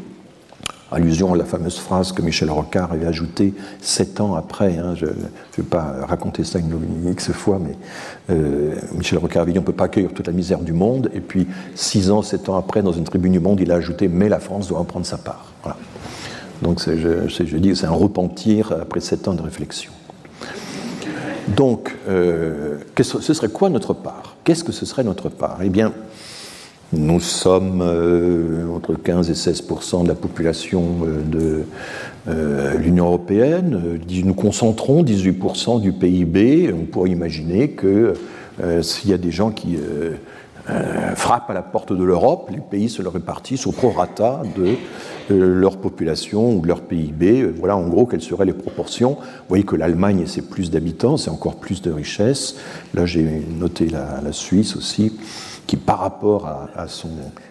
allusion 0.95 1.33
à 1.33 1.37
la 1.37 1.43
fameuse 1.43 1.77
phrase 1.77 2.13
que 2.13 2.21
Michel 2.21 2.49
Rocard 2.49 2.93
avait 2.93 3.05
ajoutée 3.05 3.53
sept 3.81 4.21
ans 4.21 4.35
après. 4.35 4.77
Hein, 4.77 4.95
je 4.95 5.05
ne 5.05 5.11
vais 5.57 5.63
pas 5.63 5.97
raconter 6.07 6.43
ça 6.43 6.59
une 6.59 7.11
X 7.11 7.31
fois, 7.31 7.59
mais 7.61 7.75
euh, 8.29 8.75
Michel 8.93 9.19
Rocard 9.19 9.43
avait 9.43 9.51
dit 9.51 9.59
on 9.59 9.61
ne 9.61 9.65
peut 9.65 9.73
pas 9.73 9.85
accueillir 9.85 10.13
toute 10.13 10.27
la 10.27 10.33
misère 10.33 10.59
du 10.59 10.73
monde. 10.73 11.11
Et 11.13 11.19
puis 11.19 11.47
six 11.75 12.09
ans, 12.11 12.21
sept 12.21 12.47
ans 12.49 12.55
après, 12.55 12.81
dans 12.81 12.93
une 12.93 13.03
tribune 13.03 13.33
du 13.33 13.39
Monde, 13.39 13.59
il 13.59 13.71
a 13.71 13.75
ajouté 13.75 14.07
mais 14.07 14.29
la 14.29 14.39
France 14.39 14.69
doit 14.69 14.79
en 14.79 14.85
prendre 14.85 15.05
sa 15.05 15.17
part. 15.17 15.51
Donc 16.61 16.81
je, 16.85 17.57
dis 17.57 17.75
c'est 17.75 17.85
un 17.85 17.91
repentir 17.91 18.71
après 18.71 19.01
sept 19.01 19.27
ans 19.27 19.33
de 19.33 19.41
réflexion. 19.41 19.91
Donc, 21.49 21.95
euh, 22.09 22.77
ce 22.99 23.33
serait 23.33 23.49
quoi 23.49 23.69
notre 23.69 23.93
part? 23.93 24.35
Qu'est-ce 24.43 24.63
que 24.63 24.71
ce 24.71 24.85
serait 24.85 25.03
notre 25.03 25.29
part? 25.29 25.59
Eh 25.63 25.69
bien, 25.69 25.93
nous 26.93 27.19
sommes 27.19 27.81
euh, 27.81 28.67
entre 28.69 28.93
15 28.93 29.29
et 29.29 29.33
16% 29.33 30.03
de 30.03 30.07
la 30.07 30.15
population 30.15 30.83
euh, 31.03 31.21
de 31.23 31.63
euh, 32.27 32.77
l'Union 32.77 33.07
européenne. 33.07 33.99
Nous 34.07 34.33
concentrons 34.33 35.03
18% 35.03 35.81
du 35.81 35.93
PIB. 35.93 36.73
On 36.73 36.85
pourrait 36.85 37.09
imaginer 37.09 37.69
que 37.69 38.13
s'il 38.81 39.09
y 39.09 39.13
a 39.13 39.17
des 39.17 39.31
gens 39.31 39.51
qui 39.51 39.77
frappent 41.15 41.49
à 41.49 41.53
la 41.53 41.61
porte 41.61 41.91
de 41.91 42.01
l'Europe, 42.05 42.49
les 42.53 42.61
pays 42.61 42.87
se 42.87 43.01
le 43.01 43.09
répartissent 43.09 43.67
au 43.67 43.73
prorata 43.73 44.43
de 45.29 45.35
leur 45.35 45.75
population 45.75 46.55
ou 46.55 46.61
de 46.61 46.67
leur 46.67 46.79
PIB. 46.79 47.51
Voilà 47.59 47.75
en 47.75 47.89
gros 47.89 48.05
quelles 48.05 48.21
seraient 48.21 48.45
les 48.45 48.53
proportions. 48.53 49.15
Vous 49.15 49.49
voyez 49.49 49.65
que 49.65 49.75
l'Allemagne, 49.75 50.23
c'est 50.25 50.49
plus 50.49 50.71
d'habitants, 50.71 51.17
c'est 51.17 51.29
encore 51.29 51.57
plus 51.57 51.81
de 51.81 51.91
richesses. 51.91 52.55
Là, 52.93 53.05
j'ai 53.05 53.27
noté 53.59 53.89
la, 53.89 54.21
la 54.23 54.31
Suisse 54.31 54.77
aussi. 54.77 55.11
Qui 55.67 55.77
par 55.77 55.99
rapport 55.99 56.47
à, 56.47 56.85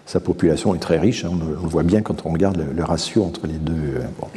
sa 0.05 0.19
population 0.19 0.75
est 0.75 0.79
très 0.79 0.99
riche. 0.99 1.25
Hein. 1.25 1.31
on, 1.33 1.63
le 1.63 1.69
voit 1.69 1.83
bien 1.83 2.01
quand 2.01 2.25
on 2.25 2.31
regarde 2.31 2.63
le, 2.75 2.83
ratio 2.83 3.23
entre 3.23 3.47
les 3.47 3.57
deux. 3.57 3.99
Euh, 3.99 4.27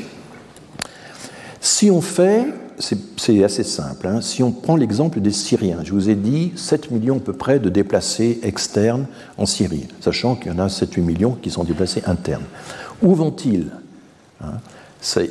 si 1.60 1.90
on 1.90 2.00
fait, 2.00 2.46
c'est 2.78 3.42
assez 3.42 3.64
simple, 3.64 4.06
hein. 4.06 4.20
si 4.20 4.42
on 4.42 4.52
prend 4.52 4.76
l'exemple 4.76 5.20
des 5.20 5.32
Syriens, 5.32 5.80
je 5.82 5.92
vous 5.92 6.08
ai 6.08 6.14
dit 6.14 6.52
7 6.54 6.92
millions 6.92 7.16
à 7.16 7.20
peu 7.20 7.32
près 7.32 7.58
de 7.58 7.68
déplacés 7.68 8.38
externes 8.42 9.06
en 9.36 9.46
Syrie, 9.46 9.88
sachant 10.00 10.36
qu'il 10.36 10.52
y 10.52 10.54
en 10.54 10.60
a 10.60 10.68
7-8 10.68 11.00
millions 11.00 11.36
qui 11.40 11.50
sont 11.50 11.64
déplacés 11.64 12.02
internes. 12.06 12.44
Où 13.02 13.14
vont-ils 13.14 13.66
hein? 14.40 14.54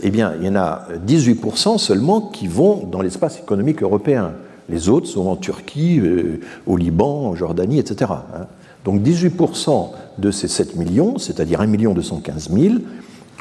Eh 0.02 0.10
bien, 0.10 0.34
il 0.40 0.45
y 0.45 0.49
en 0.49 0.56
a 0.56 0.88
18% 1.06 1.78
seulement 1.78 2.22
qui 2.22 2.48
vont 2.48 2.86
dans 2.86 3.02
l'espace 3.02 3.40
économique 3.40 3.84
européen. 3.84 4.32
Les 4.69 4.89
autres 4.89 5.07
sont 5.07 5.27
en 5.27 5.35
Turquie, 5.35 5.99
euh, 5.99 6.41
au 6.65 6.77
Liban, 6.77 7.27
en 7.27 7.35
Jordanie, 7.35 7.80
etc. 7.80 8.11
Hein. 8.11 8.48
Donc 8.84 9.02
18% 9.02 9.89
de 10.18 10.31
ces 10.31 10.48
7 10.48 10.76
millions, 10.76 11.18
c'est-à-dire 11.18 11.61
1 11.61 11.68
215 11.68 12.49
000, 12.52 12.76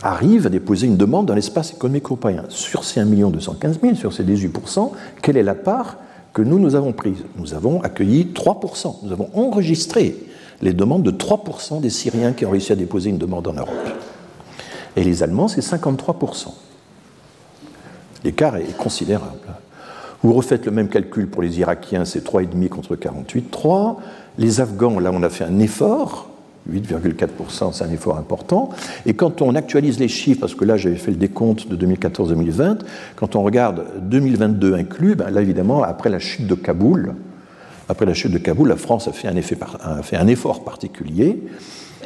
arrivent 0.03 0.47
à 0.47 0.51
déposer 0.51 0.87
une 0.87 0.97
demande 0.97 1.27
dans 1.27 1.35
l'espace 1.35 1.73
économique 1.73 2.05
européen. 2.05 2.45
Sur 2.49 2.85
ces 2.85 3.01
1 3.01 3.07
215 3.07 3.81
000, 3.81 3.95
sur 3.95 4.13
ces 4.13 4.25
18%, 4.25 4.91
quelle 5.23 5.37
est 5.37 5.43
la 5.43 5.55
part 5.55 5.99
que 6.33 6.43
nous, 6.43 6.59
nous 6.59 6.75
avons 6.75 6.93
prise? 6.93 7.25
Nous 7.39 7.55
avons 7.55 7.81
accueilli 7.81 8.29
3%. 8.35 8.97
Nous 9.03 9.13
avons 9.13 9.31
enregistré 9.35 10.17
les 10.63 10.73
demandes 10.73 11.03
de 11.03 11.11
3% 11.11 11.81
des 11.81 11.91
Syriens 11.91 12.33
qui 12.33 12.45
ont 12.47 12.51
réussi 12.51 12.73
à 12.73 12.77
déposer 12.77 13.11
une 13.11 13.19
demande 13.19 13.47
en 13.49 13.55
Europe. 13.55 13.75
Et 14.97 15.05
les 15.05 15.23
Allemands, 15.23 15.49
c'est 15.49 15.61
53%. 15.61 16.49
L'écart 18.25 18.57
est 18.57 18.77
considérable. 18.77 19.39
Vous 20.23 20.33
refaites 20.33 20.67
le 20.67 20.73
même 20.73 20.89
calcul 20.89 21.27
pour 21.27 21.43
les 21.43 21.59
Irakiens, 21.61 22.05
c'est 22.05 22.25
3,5 22.25 22.69
contre 22.69 22.97
48,3. 22.97 23.97
Les 24.39 24.61
Afghans, 24.61 24.99
là, 24.99 25.11
on 25.13 25.23
a 25.23 25.29
fait 25.29 25.45
un 25.45 25.59
effort. 25.61 26.31
8,4%, 26.71 27.73
c'est 27.73 27.85
un 27.85 27.93
effort 27.93 28.19
important. 28.19 28.71
Et 29.05 29.15
quand 29.15 29.41
on 29.41 29.55
actualise 29.55 30.01
les 30.01 30.09
chiffres, 30.09 30.41
parce 30.41 30.57
que 30.57 30.65
là 30.65 30.77
j'avais 30.77 30.97
fait 30.97 31.13
le 31.13 31.17
décompte 31.17 31.69
de 31.69 31.87
2014-2020, 31.87 32.79
quand 33.15 33.37
on 33.37 33.45
regarde 33.45 33.85
2022 34.03 34.75
inclus, 34.75 35.15
ben 35.15 35.31
là 35.31 35.43
évidemment, 35.43 35.85
après 35.85 36.11
la 36.11 36.19
chute 36.19 36.49
de 36.49 36.57
Kaboul, 36.57 37.15
après 37.89 38.05
la 38.05 38.15
chute 38.15 38.33
de 38.33 38.39
Kaboul, 38.39 38.69
la 38.69 38.77
France 38.77 39.07
a 39.07 39.13
fait 39.13 39.29
un, 39.29 39.37
a 39.37 40.03
fait 40.03 40.17
un 40.17 40.27
effort 40.27 40.65
particulier. 40.65 41.41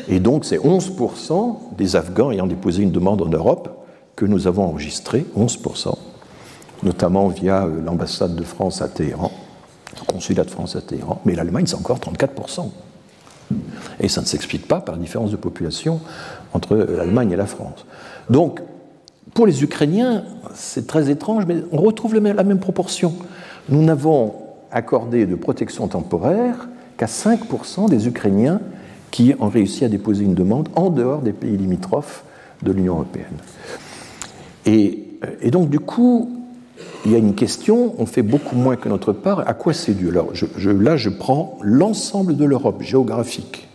Et 0.09 0.21
donc 0.21 0.45
c'est 0.45 0.59
11% 0.59 1.77
des 1.79 1.97
Afghans 1.97 2.31
ayant 2.31 2.47
déposé 2.47 2.83
une 2.83 2.93
demande 2.93 3.23
en 3.23 3.29
Europe 3.29 3.87
que 4.15 4.27
nous 4.27 4.47
avons 4.47 4.65
enregistré, 4.65 5.25
11% 5.39 5.95
notamment 6.83 7.29
via 7.29 7.65
euh, 7.65 7.81
l'ambassade 7.83 8.35
de 8.35 8.45
France 8.45 8.83
à 8.83 8.89
Téhéran, 8.89 9.31
le 9.99 10.07
consulat 10.07 10.45
de 10.45 10.51
France 10.51 10.77
à 10.77 10.81
Téhéran, 10.81 11.21
mais 11.25 11.35
l'Allemagne, 11.35 11.67
c'est 11.67 11.77
encore 11.77 11.99
34%. 11.99 12.71
Et 13.99 14.09
ça 14.09 14.21
ne 14.21 14.27
s'explique 14.27 14.69
pas 14.69 14.81
par 14.81 14.95
la 14.95 15.01
différence 15.01 15.31
de 15.31 15.37
population 15.37 16.01
entre 16.53 16.77
l'Allemagne 16.77 17.33
et 17.33 17.37
la 17.37 17.47
France. 17.47 17.85
Donc, 18.29 18.61
pour 19.35 19.47
les 19.47 19.63
Ukrainiens, 19.63 20.25
c'est 20.55 20.87
très 20.87 21.11
étrange, 21.11 21.47
mais 21.47 21.57
on 21.73 21.79
retrouve 21.79 22.15
la 22.15 22.45
même 22.45 22.59
proportion. 22.61 23.15
Nous 23.69 23.83
n'avons 23.83 24.35
accordé 24.71 25.27
de 25.27 25.35
protection 25.35 25.89
temporaire 25.89 26.69
qu'à 26.97 27.07
5% 27.07 27.89
des 27.89 28.09
Ukrainiens 28.09 28.61
qui 29.11 29.35
ont 29.41 29.49
réussi 29.49 29.85
à 29.85 29.89
déposer 29.89 30.25
une 30.25 30.35
demande 30.35 30.69
en 30.77 30.91
dehors 30.91 31.23
des 31.23 31.33
pays 31.33 31.57
limitrophes 31.57 32.25
de 32.63 32.73
l'Union 32.73 32.95
européenne. 32.95 33.27
Et, 34.67 35.05
et, 35.41 35.51
donc, 35.51 35.71
du 35.71 35.81
coup, 35.81 36.40
il 37.05 37.13
y 37.13 37.15
a 37.15 37.19
une 37.19 37.35
question, 37.35 37.95
on 37.99 38.07
fait 38.07 38.23
beaucoup 38.23 38.57
moins 38.57 38.77
que 38.77 38.89
notre 38.89 39.13
part, 39.13 39.49
à 39.49 39.55
quoi 39.55 39.73
c'est 39.73 39.95
dû? 39.95 40.09
Alors 40.09 40.33
là, 40.65 40.97
je 40.97 41.09
prends 41.09 41.59
l'ensemble 41.63 42.37
de 42.37 42.45
l'Europe 42.45 42.83
géographique. 42.83 43.69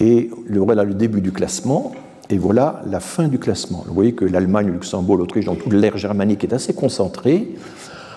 Et 0.00 0.30
voilà 0.48 0.84
le 0.84 0.94
début 0.94 1.20
du 1.20 1.30
classement, 1.30 1.92
et 2.30 2.38
voilà 2.38 2.82
la 2.86 3.00
fin 3.00 3.28
du 3.28 3.38
classement. 3.38 3.84
Vous 3.86 3.94
voyez 3.94 4.14
que 4.14 4.24
l'Allemagne, 4.24 4.68
le 4.68 4.72
Luxembourg, 4.72 5.18
l'Autriche, 5.18 5.44
dans 5.44 5.54
toute 5.54 5.72
l'ère 5.72 5.98
germanique 5.98 6.44
est 6.44 6.54
assez 6.54 6.72
concentrée. 6.72 7.54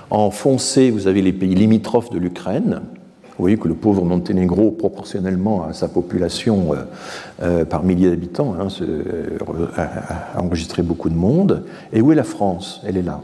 En 0.10 0.32
foncé, 0.32 0.92
vous 0.92 1.08
avez 1.08 1.22
les 1.22 1.34
pays 1.34 1.54
limitrophes 1.54 2.12
de 2.12 2.18
l'Ukraine. 2.18 2.82
Vous 3.24 3.44
voyez 3.44 3.58
que 3.58 3.68
le 3.68 3.74
pauvre 3.74 4.06
Monténégro, 4.06 4.72
proportionnellement 4.72 5.66
à 5.66 5.74
sa 5.74 5.90
population 5.90 6.74
euh, 6.74 6.76
euh, 7.44 7.66
par 7.66 7.84
milliers 7.84 8.10
d'habitants, 8.10 8.56
hein, 8.58 8.68
euh, 8.82 9.38
a 9.76 10.42
enregistré 10.42 10.82
beaucoup 10.82 11.10
de 11.10 11.16
monde. 11.16 11.66
Et 11.92 12.00
où 12.00 12.14
est 12.14 12.16
la 12.16 12.24
France? 12.24 12.82
Elle 12.86 12.96
est 12.96 13.02
là. 13.02 13.20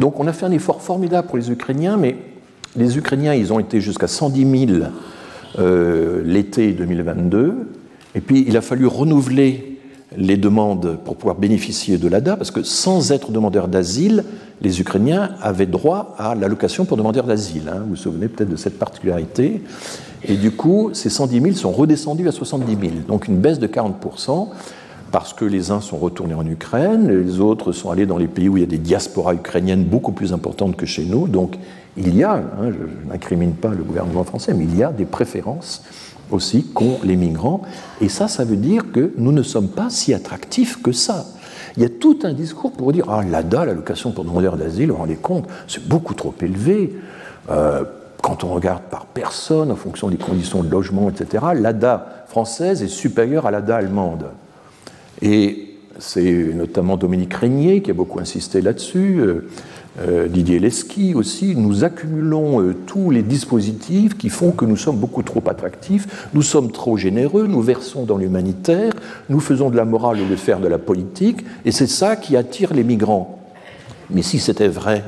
Donc 0.00 0.18
on 0.18 0.26
a 0.26 0.32
fait 0.32 0.46
un 0.46 0.50
effort 0.50 0.80
formidable 0.80 1.28
pour 1.28 1.36
les 1.36 1.50
Ukrainiens, 1.50 1.98
mais 1.98 2.16
les 2.74 2.96
Ukrainiens, 2.96 3.34
ils 3.34 3.52
ont 3.52 3.58
été 3.58 3.82
jusqu'à 3.82 4.08
110 4.08 4.66
000 4.66 4.80
euh, 5.58 6.22
l'été 6.24 6.72
2022, 6.72 7.68
et 8.14 8.20
puis 8.22 8.44
il 8.48 8.56
a 8.56 8.62
fallu 8.62 8.86
renouveler 8.86 9.78
les 10.16 10.38
demandes 10.38 10.98
pour 11.04 11.16
pouvoir 11.16 11.36
bénéficier 11.36 11.98
de 11.98 12.08
l'ADA, 12.08 12.36
parce 12.36 12.50
que 12.50 12.62
sans 12.62 13.12
être 13.12 13.30
demandeurs 13.30 13.68
d'asile, 13.68 14.24
les 14.62 14.80
Ukrainiens 14.80 15.32
avaient 15.42 15.66
droit 15.66 16.14
à 16.18 16.34
l'allocation 16.34 16.86
pour 16.86 16.96
demandeurs 16.96 17.26
d'asile. 17.26 17.68
Hein. 17.68 17.80
Vous 17.82 17.90
vous 17.90 17.96
souvenez 17.96 18.28
peut-être 18.28 18.50
de 18.50 18.56
cette 18.56 18.78
particularité. 18.78 19.62
Et 20.24 20.36
du 20.36 20.50
coup, 20.50 20.90
ces 20.94 21.10
110 21.10 21.40
000 21.40 21.54
sont 21.54 21.72
redescendus 21.72 22.26
à 22.26 22.32
70 22.32 22.66
000, 22.80 22.92
donc 23.06 23.28
une 23.28 23.38
baisse 23.38 23.58
de 23.58 23.66
40 23.66 23.96
parce 25.10 25.32
que 25.32 25.44
les 25.44 25.70
uns 25.70 25.80
sont 25.80 25.96
retournés 25.96 26.34
en 26.34 26.46
Ukraine, 26.46 27.08
les 27.08 27.40
autres 27.40 27.72
sont 27.72 27.90
allés 27.90 28.06
dans 28.06 28.18
les 28.18 28.28
pays 28.28 28.48
où 28.48 28.56
il 28.56 28.60
y 28.60 28.64
a 28.64 28.68
des 28.68 28.78
diasporas 28.78 29.34
ukrainiennes 29.34 29.84
beaucoup 29.84 30.12
plus 30.12 30.32
importantes 30.32 30.76
que 30.76 30.86
chez 30.86 31.04
nous. 31.04 31.26
Donc 31.26 31.56
il 31.96 32.16
y 32.16 32.22
a, 32.22 32.34
hein, 32.34 32.70
je, 32.70 33.08
n'incrimine 33.10 33.52
pas 33.52 33.70
le 33.70 33.82
gouvernement 33.82 34.24
français, 34.24 34.54
mais 34.54 34.64
il 34.64 34.76
y 34.76 34.82
a 34.82 34.92
des 34.92 35.04
préférences 35.04 35.82
aussi 36.30 36.64
qu'ont 36.64 36.98
les 37.02 37.16
migrants. 37.16 37.62
Et 38.00 38.08
ça, 38.08 38.28
ça 38.28 38.44
veut 38.44 38.56
dire 38.56 38.92
que 38.92 39.12
nous 39.16 39.32
ne 39.32 39.42
sommes 39.42 39.68
pas 39.68 39.90
si 39.90 40.14
attractifs 40.14 40.80
que 40.80 40.92
ça. 40.92 41.26
Il 41.76 41.82
y 41.82 41.86
a 41.86 41.88
tout 41.88 42.20
un 42.22 42.32
discours 42.32 42.72
pour 42.72 42.92
dire 42.92 43.06
Ah, 43.08 43.22
l'ADA, 43.28 43.64
l'allocation 43.64 44.12
pour 44.12 44.24
demandeurs 44.24 44.56
d'asile, 44.56 44.88
vous 44.88 44.94
vous 44.94 45.00
rendez 45.00 45.16
compte, 45.16 45.46
c'est 45.66 45.86
beaucoup 45.86 46.14
trop 46.14 46.34
élevé. 46.40 46.96
Euh, 47.50 47.84
quand 48.22 48.44
on 48.44 48.48
regarde 48.48 48.82
par 48.90 49.06
personne, 49.06 49.72
en 49.72 49.76
fonction 49.76 50.08
des 50.08 50.18
conditions 50.18 50.62
de 50.62 50.70
logement, 50.70 51.08
etc., 51.08 51.44
l'ADA 51.54 52.24
française 52.28 52.82
est 52.82 52.88
supérieure 52.88 53.46
à 53.46 53.50
l'ADA 53.50 53.76
allemande. 53.76 54.26
Et 55.22 55.70
c'est 56.00 56.54
notamment 56.54 56.96
Dominique 56.96 57.34
Régnier 57.34 57.82
qui 57.82 57.90
a 57.90 57.94
beaucoup 57.94 58.20
insisté 58.20 58.60
là-dessus, 58.60 59.18
euh, 59.20 59.48
euh, 60.00 60.28
Didier 60.28 60.58
Leski 60.58 61.14
aussi. 61.14 61.54
Nous 61.56 61.84
accumulons 61.84 62.62
euh, 62.62 62.74
tous 62.86 63.10
les 63.10 63.22
dispositifs 63.22 64.16
qui 64.16 64.28
font 64.28 64.52
que 64.52 64.64
nous 64.64 64.76
sommes 64.76 64.96
beaucoup 64.96 65.22
trop 65.22 65.42
attractifs, 65.46 66.28
nous 66.32 66.42
sommes 66.42 66.72
trop 66.72 66.96
généreux, 66.96 67.46
nous 67.46 67.60
versons 67.60 68.04
dans 68.04 68.16
l'humanitaire, 68.16 68.92
nous 69.28 69.40
faisons 69.40 69.70
de 69.70 69.76
la 69.76 69.84
morale 69.84 70.20
au 70.20 70.26
de 70.26 70.36
faire 70.36 70.60
de 70.60 70.68
la 70.68 70.78
politique, 70.78 71.44
et 71.64 71.72
c'est 71.72 71.86
ça 71.86 72.16
qui 72.16 72.36
attire 72.36 72.72
les 72.72 72.84
migrants. 72.84 73.38
Mais 74.10 74.22
si 74.22 74.38
c'était 74.38 74.68
vrai, 74.68 75.04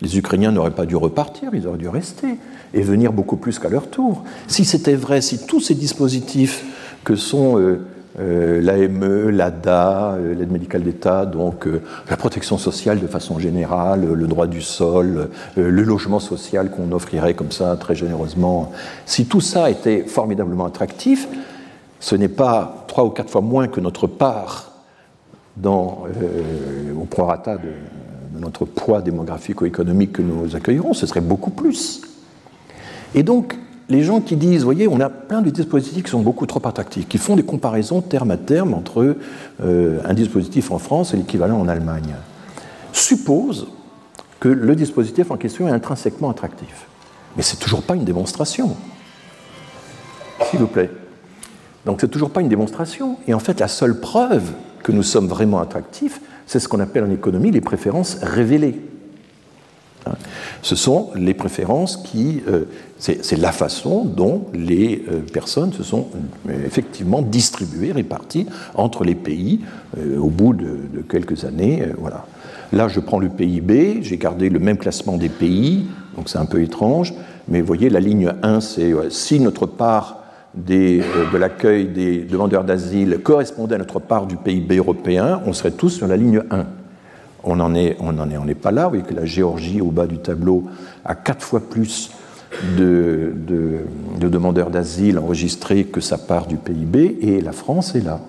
les 0.00 0.18
Ukrainiens 0.18 0.52
n'auraient 0.52 0.70
pas 0.70 0.86
dû 0.86 0.96
repartir, 0.96 1.50
ils 1.54 1.66
auraient 1.66 1.78
dû 1.78 1.88
rester 1.88 2.28
et 2.74 2.82
venir 2.82 3.12
beaucoup 3.12 3.36
plus 3.36 3.58
qu'à 3.58 3.68
leur 3.68 3.88
tour. 3.88 4.24
Si 4.48 4.64
c'était 4.64 4.96
vrai, 4.96 5.20
si 5.20 5.46
tous 5.46 5.60
ces 5.60 5.74
dispositifs 5.74 6.64
que 7.04 7.14
sont 7.14 7.78
l'AME, 8.18 9.30
l'ADA, 9.30 10.12
euh, 10.12 10.34
l'aide 10.34 10.52
médicale 10.52 10.82
d'État, 10.82 11.26
donc 11.26 11.66
euh, 11.66 11.82
la 12.08 12.16
protection 12.16 12.58
sociale 12.58 13.00
de 13.00 13.06
façon 13.06 13.38
générale, 13.38 14.06
le 14.12 14.26
droit 14.26 14.46
du 14.46 14.62
sol, 14.62 15.30
le 15.56 15.70
logement 15.70 16.20
social 16.20 16.70
qu'on 16.70 16.92
offrirait 16.92 17.34
comme 17.34 17.50
ça 17.50 17.76
très 17.76 17.94
généreusement. 17.94 18.72
Si 19.04 19.26
tout 19.26 19.40
ça 19.40 19.70
était 19.70 20.02
formidablement 20.02 20.66
attractif, 20.66 21.28
ce 21.98 22.14
n'est 22.14 22.28
pas 22.28 22.84
trois 22.86 23.04
ou 23.04 23.10
quatre 23.10 23.30
fois 23.30 23.40
moins 23.40 23.66
que 23.66 23.80
notre 23.80 24.06
part 24.06 24.72
dans, 25.56 26.04
au 27.00 27.04
prorata 27.04 27.56
de, 27.56 27.70
de 28.34 28.40
notre 28.40 28.64
poids 28.64 29.00
démographique 29.00 29.60
ou 29.60 29.66
économique 29.66 30.12
que 30.12 30.22
nous 30.22 30.54
accueillerons, 30.54 30.92
ce 30.92 31.06
serait 31.06 31.20
beaucoup 31.20 31.50
plus. 31.50 32.02
Et 33.14 33.22
donc, 33.22 33.56
les 33.88 34.02
gens 34.02 34.20
qui 34.20 34.36
disent, 34.36 34.64
voyez, 34.64 34.88
on 34.88 35.00
a 35.00 35.10
plein 35.10 35.42
de 35.42 35.50
dispositifs 35.50 36.04
qui 36.04 36.10
sont 36.10 36.20
beaucoup 36.20 36.46
trop 36.46 36.66
attractifs, 36.66 37.06
qui 37.06 37.18
font 37.18 37.36
des 37.36 37.42
comparaisons 37.42 38.00
terme 38.00 38.30
à 38.30 38.36
terme 38.36 38.74
entre 38.74 39.16
euh, 39.62 40.00
un 40.04 40.14
dispositif 40.14 40.70
en 40.70 40.78
France 40.78 41.12
et 41.12 41.16
l'équivalent 41.16 41.60
en 41.60 41.68
Allemagne, 41.68 42.14
supposent 42.92 43.68
que 44.40 44.48
le 44.48 44.74
dispositif 44.74 45.30
en 45.30 45.36
question 45.36 45.68
est 45.68 45.72
intrinsèquement 45.72 46.30
attractif. 46.30 46.86
Mais 47.36 47.42
c'est 47.42 47.56
toujours 47.56 47.82
pas 47.82 47.94
une 47.94 48.04
démonstration. 48.04 48.76
S'il 50.50 50.60
vous 50.60 50.66
plaît. 50.66 50.90
Donc 51.84 52.00
c'est 52.00 52.08
toujours 52.08 52.30
pas 52.30 52.40
une 52.40 52.48
démonstration. 52.48 53.18
Et 53.26 53.34
en 53.34 53.38
fait, 53.38 53.60
la 53.60 53.68
seule 53.68 54.00
preuve 54.00 54.52
que 54.82 54.92
nous 54.92 55.02
sommes 55.02 55.28
vraiment 55.28 55.60
attractifs, 55.60 56.20
c'est 56.46 56.58
ce 56.58 56.68
qu'on 56.68 56.80
appelle 56.80 57.04
en 57.04 57.10
économie 57.10 57.50
les 57.50 57.60
préférences 57.60 58.18
révélées. 58.22 58.80
Hein. 60.06 60.12
Ce 60.62 60.76
sont 60.76 61.10
les 61.14 61.34
préférences 61.34 61.96
qui, 61.96 62.42
euh, 62.48 62.64
c'est 62.98 63.38
la 63.38 63.52
façon 63.52 64.04
dont 64.04 64.46
les 64.54 65.04
euh, 65.08 65.20
personnes 65.32 65.72
se 65.72 65.82
sont 65.82 66.08
euh, 66.48 66.66
effectivement 66.66 67.22
distribuées, 67.22 67.92
réparties 67.92 68.46
entre 68.74 69.04
les 69.04 69.14
pays 69.14 69.60
au 70.18 70.28
bout 70.28 70.54
de, 70.54 71.02
quelques 71.08 71.44
années. 71.44 71.86
Là, 72.72 72.88
je 72.88 72.98
prends 72.98 73.18
le 73.18 73.28
PIB, 73.28 73.98
j'ai 74.02 74.16
gardé 74.16 74.48
le 74.48 74.58
même 74.58 74.76
classement 74.76 75.16
des 75.16 75.28
pays, 75.28 75.86
donc 76.16 76.28
c'est 76.28 76.38
un 76.38 76.46
peu 76.46 76.62
étrange. 76.62 77.14
Mais 77.46 77.60
vous 77.60 77.66
voyez, 77.66 77.90
la 77.90 78.00
ligne 78.00 78.32
1, 78.42 78.60
c'est 78.60 78.92
si 79.10 79.38
notre 79.38 79.66
part 79.66 80.24
de 80.54 81.02
l'accueil 81.36 81.86
des 81.86 82.22
demandeurs 82.22 82.64
d'asile 82.64 83.20
correspondait 83.22 83.76
à 83.76 83.78
notre 83.78 84.00
part 84.00 84.26
du 84.26 84.36
PIB 84.36 84.78
européen, 84.78 85.42
on 85.46 85.52
serait 85.52 85.72
tous 85.72 85.90
sur 85.90 86.08
la 86.08 86.16
ligne 86.16 86.42
1. 86.50 86.64
On 87.44 87.56
n'en 87.56 87.74
est, 87.74 87.96
en 88.00 88.48
est, 88.48 88.54
pas 88.54 88.70
là. 88.70 88.84
Vous 88.84 88.90
voyez 88.90 89.04
que 89.04 89.14
la 89.14 89.24
Géorgie, 89.24 89.80
au 89.80 89.90
bas 89.90 90.06
du 90.06 90.18
tableau, 90.18 90.64
a 91.04 91.14
quatre 91.14 91.42
fois 91.42 91.60
plus 91.60 92.10
de, 92.76 93.32
de, 93.36 94.28
demandeurs 94.28 94.70
d'asile 94.70 95.18
enregistrés 95.18 95.84
que 95.84 96.00
sa 96.00 96.18
part 96.18 96.46
du 96.46 96.56
PIB, 96.56 97.18
et 97.20 97.40
la 97.40 97.52
France 97.52 97.94
est 97.94 98.04
là. 98.04 98.20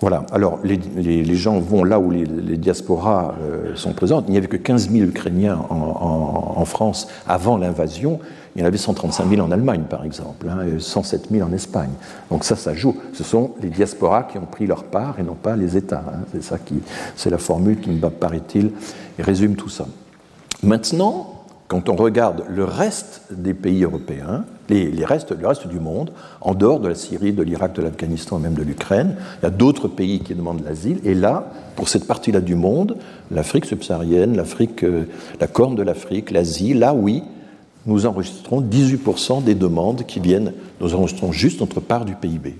Voilà, 0.00 0.24
alors 0.30 0.60
les, 0.62 1.34
gens 1.34 1.58
vont 1.58 1.82
là 1.82 1.98
où 1.98 2.12
les, 2.12 2.24
diasporas 2.56 3.34
euh, 3.42 3.74
sont 3.74 3.92
présentes. 3.94 4.26
Il 4.28 4.30
n'y 4.30 4.38
avait 4.38 4.46
que 4.46 4.56
15 4.56 4.90
000 4.90 5.08
Ukrainiens 5.08 5.58
en, 5.70 6.54
en, 6.56 6.64
France 6.64 7.08
avant 7.26 7.56
l'invasion. 7.56 8.20
Il 8.58 8.62
y 8.62 8.64
en 8.64 8.66
avait 8.66 8.76
135 8.76 9.30
000 9.30 9.40
en 9.40 9.52
Allemagne, 9.52 9.84
par 9.88 10.04
exemple, 10.04 10.48
hein, 10.50 10.66
et 10.66 10.80
107 10.80 11.28
000 11.30 11.48
en 11.48 11.52
Espagne. 11.52 11.92
Donc 12.28 12.42
ça, 12.42 12.56
ça 12.56 12.74
joue. 12.74 12.96
Ce 13.12 13.22
sont 13.22 13.52
les 13.62 13.68
diasporas 13.68 14.24
qui 14.24 14.36
ont 14.36 14.46
pris 14.46 14.66
leur 14.66 14.82
part 14.82 15.20
et 15.20 15.22
non 15.22 15.36
pas 15.36 15.54
les 15.54 15.76
États. 15.76 16.02
Hein. 16.08 16.24
C'est 16.32 16.42
ça 16.42 16.58
qui, 16.58 16.74
c'est 17.14 17.30
la 17.30 17.38
formule 17.38 17.78
qui, 17.78 17.88
me 17.88 18.00
paraît-il, 18.10 18.72
résume 19.20 19.54
tout 19.54 19.68
ça. 19.68 19.86
Maintenant, 20.64 21.44
quand 21.68 21.88
on 21.88 21.94
regarde 21.94 22.46
le 22.48 22.64
reste 22.64 23.22
des 23.30 23.54
pays 23.54 23.84
européens, 23.84 24.44
les, 24.68 25.04
restes, 25.04 25.30
le 25.30 25.46
reste 25.46 25.68
du 25.68 25.78
monde, 25.78 26.10
en 26.40 26.54
dehors 26.54 26.80
de 26.80 26.88
la 26.88 26.96
Syrie, 26.96 27.32
de 27.32 27.44
l'Irak, 27.44 27.74
de 27.74 27.82
l'Afghanistan, 27.82 28.40
même 28.40 28.54
de 28.54 28.64
l'Ukraine, 28.64 29.14
il 29.40 29.44
y 29.44 29.46
a 29.46 29.50
d'autres 29.50 29.86
pays 29.86 30.18
qui 30.18 30.34
demandent 30.34 30.64
l'asile. 30.64 30.98
Et 31.04 31.14
là, 31.14 31.52
pour 31.76 31.88
cette 31.88 32.08
partie-là 32.08 32.40
du 32.40 32.56
monde, 32.56 32.96
l'Afrique 33.30 33.66
subsaharienne, 33.66 34.36
l'Afrique, 34.36 34.82
euh, 34.82 35.04
la 35.38 35.46
Corne 35.46 35.76
de 35.76 35.82
l'Afrique, 35.84 36.32
l'Asie, 36.32 36.74
là 36.74 36.92
oui, 36.92 37.22
nous 37.88 38.04
enregistrons 38.04 38.60
18% 38.60 39.42
des 39.42 39.54
demandes 39.54 40.04
qui 40.06 40.20
viennent, 40.20 40.52
nous 40.80 40.94
enregistrons 40.94 41.32
juste 41.32 41.60
notre 41.60 41.80
part 41.80 42.04
du 42.04 42.14
PIB. 42.14 42.54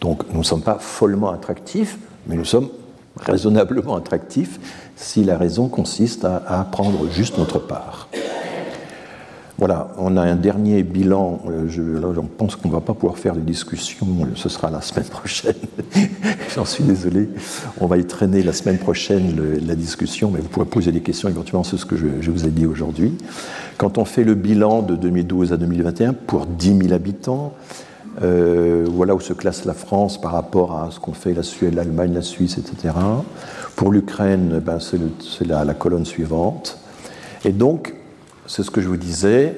Donc 0.00 0.24
nous 0.32 0.40
ne 0.40 0.44
sommes 0.44 0.62
pas 0.62 0.78
follement 0.80 1.30
attractifs, 1.30 1.96
mais 2.26 2.34
nous 2.34 2.44
sommes 2.44 2.68
raisonnablement 3.16 3.96
attractifs 3.96 4.58
si 4.96 5.22
la 5.22 5.38
raison 5.38 5.68
consiste 5.68 6.24
à, 6.24 6.66
prendre 6.70 7.08
juste 7.08 7.38
notre 7.38 7.60
part. 7.60 8.08
Voilà, 9.58 9.88
on 9.96 10.18
a 10.18 10.22
un 10.22 10.36
dernier 10.36 10.82
bilan. 10.82 11.40
Euh, 11.48 11.64
je, 11.68 11.80
pense 12.36 12.56
qu'on 12.56 12.68
ne 12.68 12.74
va 12.74 12.82
pas 12.82 12.92
pouvoir 12.92 13.16
faire 13.16 13.34
de 13.34 13.40
discussion, 13.40 14.06
ce 14.34 14.50
sera 14.50 14.70
la 14.70 14.82
semaine 14.82 15.06
prochaine. 15.06 15.54
J'en 16.54 16.66
suis 16.66 16.84
désolé. 16.84 17.30
On 17.80 17.86
va 17.86 17.96
y 17.96 18.04
traîner 18.04 18.42
la 18.42 18.52
semaine 18.52 18.76
prochaine 18.76 19.34
la 19.66 19.74
discussion, 19.74 20.30
mais 20.30 20.40
vous 20.40 20.48
pourrez 20.48 20.66
poser 20.66 20.92
des 20.92 21.00
questions 21.00 21.30
éventuellement 21.30 21.64
sur 21.64 21.78
ce 21.78 21.86
que 21.86 21.96
je, 21.96 22.30
vous 22.30 22.46
ai 22.46 22.50
dit 22.50 22.66
aujourd'hui. 22.66 23.14
Quand 23.78 23.96
on 23.96 24.04
fait 24.04 24.24
le 24.24 24.34
bilan 24.34 24.82
de 24.82 24.94
2012 24.94 25.54
à 25.54 25.56
2021 25.56 26.12
pour 26.12 26.44
10 26.44 26.78
000 26.82 26.92
habitants, 26.92 27.54
euh, 28.22 28.86
voilà 28.90 29.14
où 29.14 29.20
se 29.20 29.32
classe 29.32 29.64
la 29.64 29.74
France 29.74 30.20
par 30.20 30.32
rapport 30.32 30.78
à 30.78 30.90
ce 30.90 31.00
qu'ont 31.00 31.12
fait 31.12 31.32
la 31.32 31.42
Suède, 31.42 31.74
l'Allemagne, 31.74 32.12
la 32.12 32.22
Suisse, 32.22 32.58
etc. 32.58 32.94
Pour 33.74 33.90
l'Ukraine, 33.90 34.60
ben, 34.64 34.78
c'est 34.80 35.46
la, 35.46 35.64
la, 35.64 35.74
colonne 35.74 36.06
suivante. 36.06 36.78
Et 37.44 37.52
donc, 37.52 37.94
c'est 38.46 38.62
ce 38.62 38.70
que 38.70 38.80
je 38.80 38.88
vous 38.88 38.96
disais, 38.96 39.56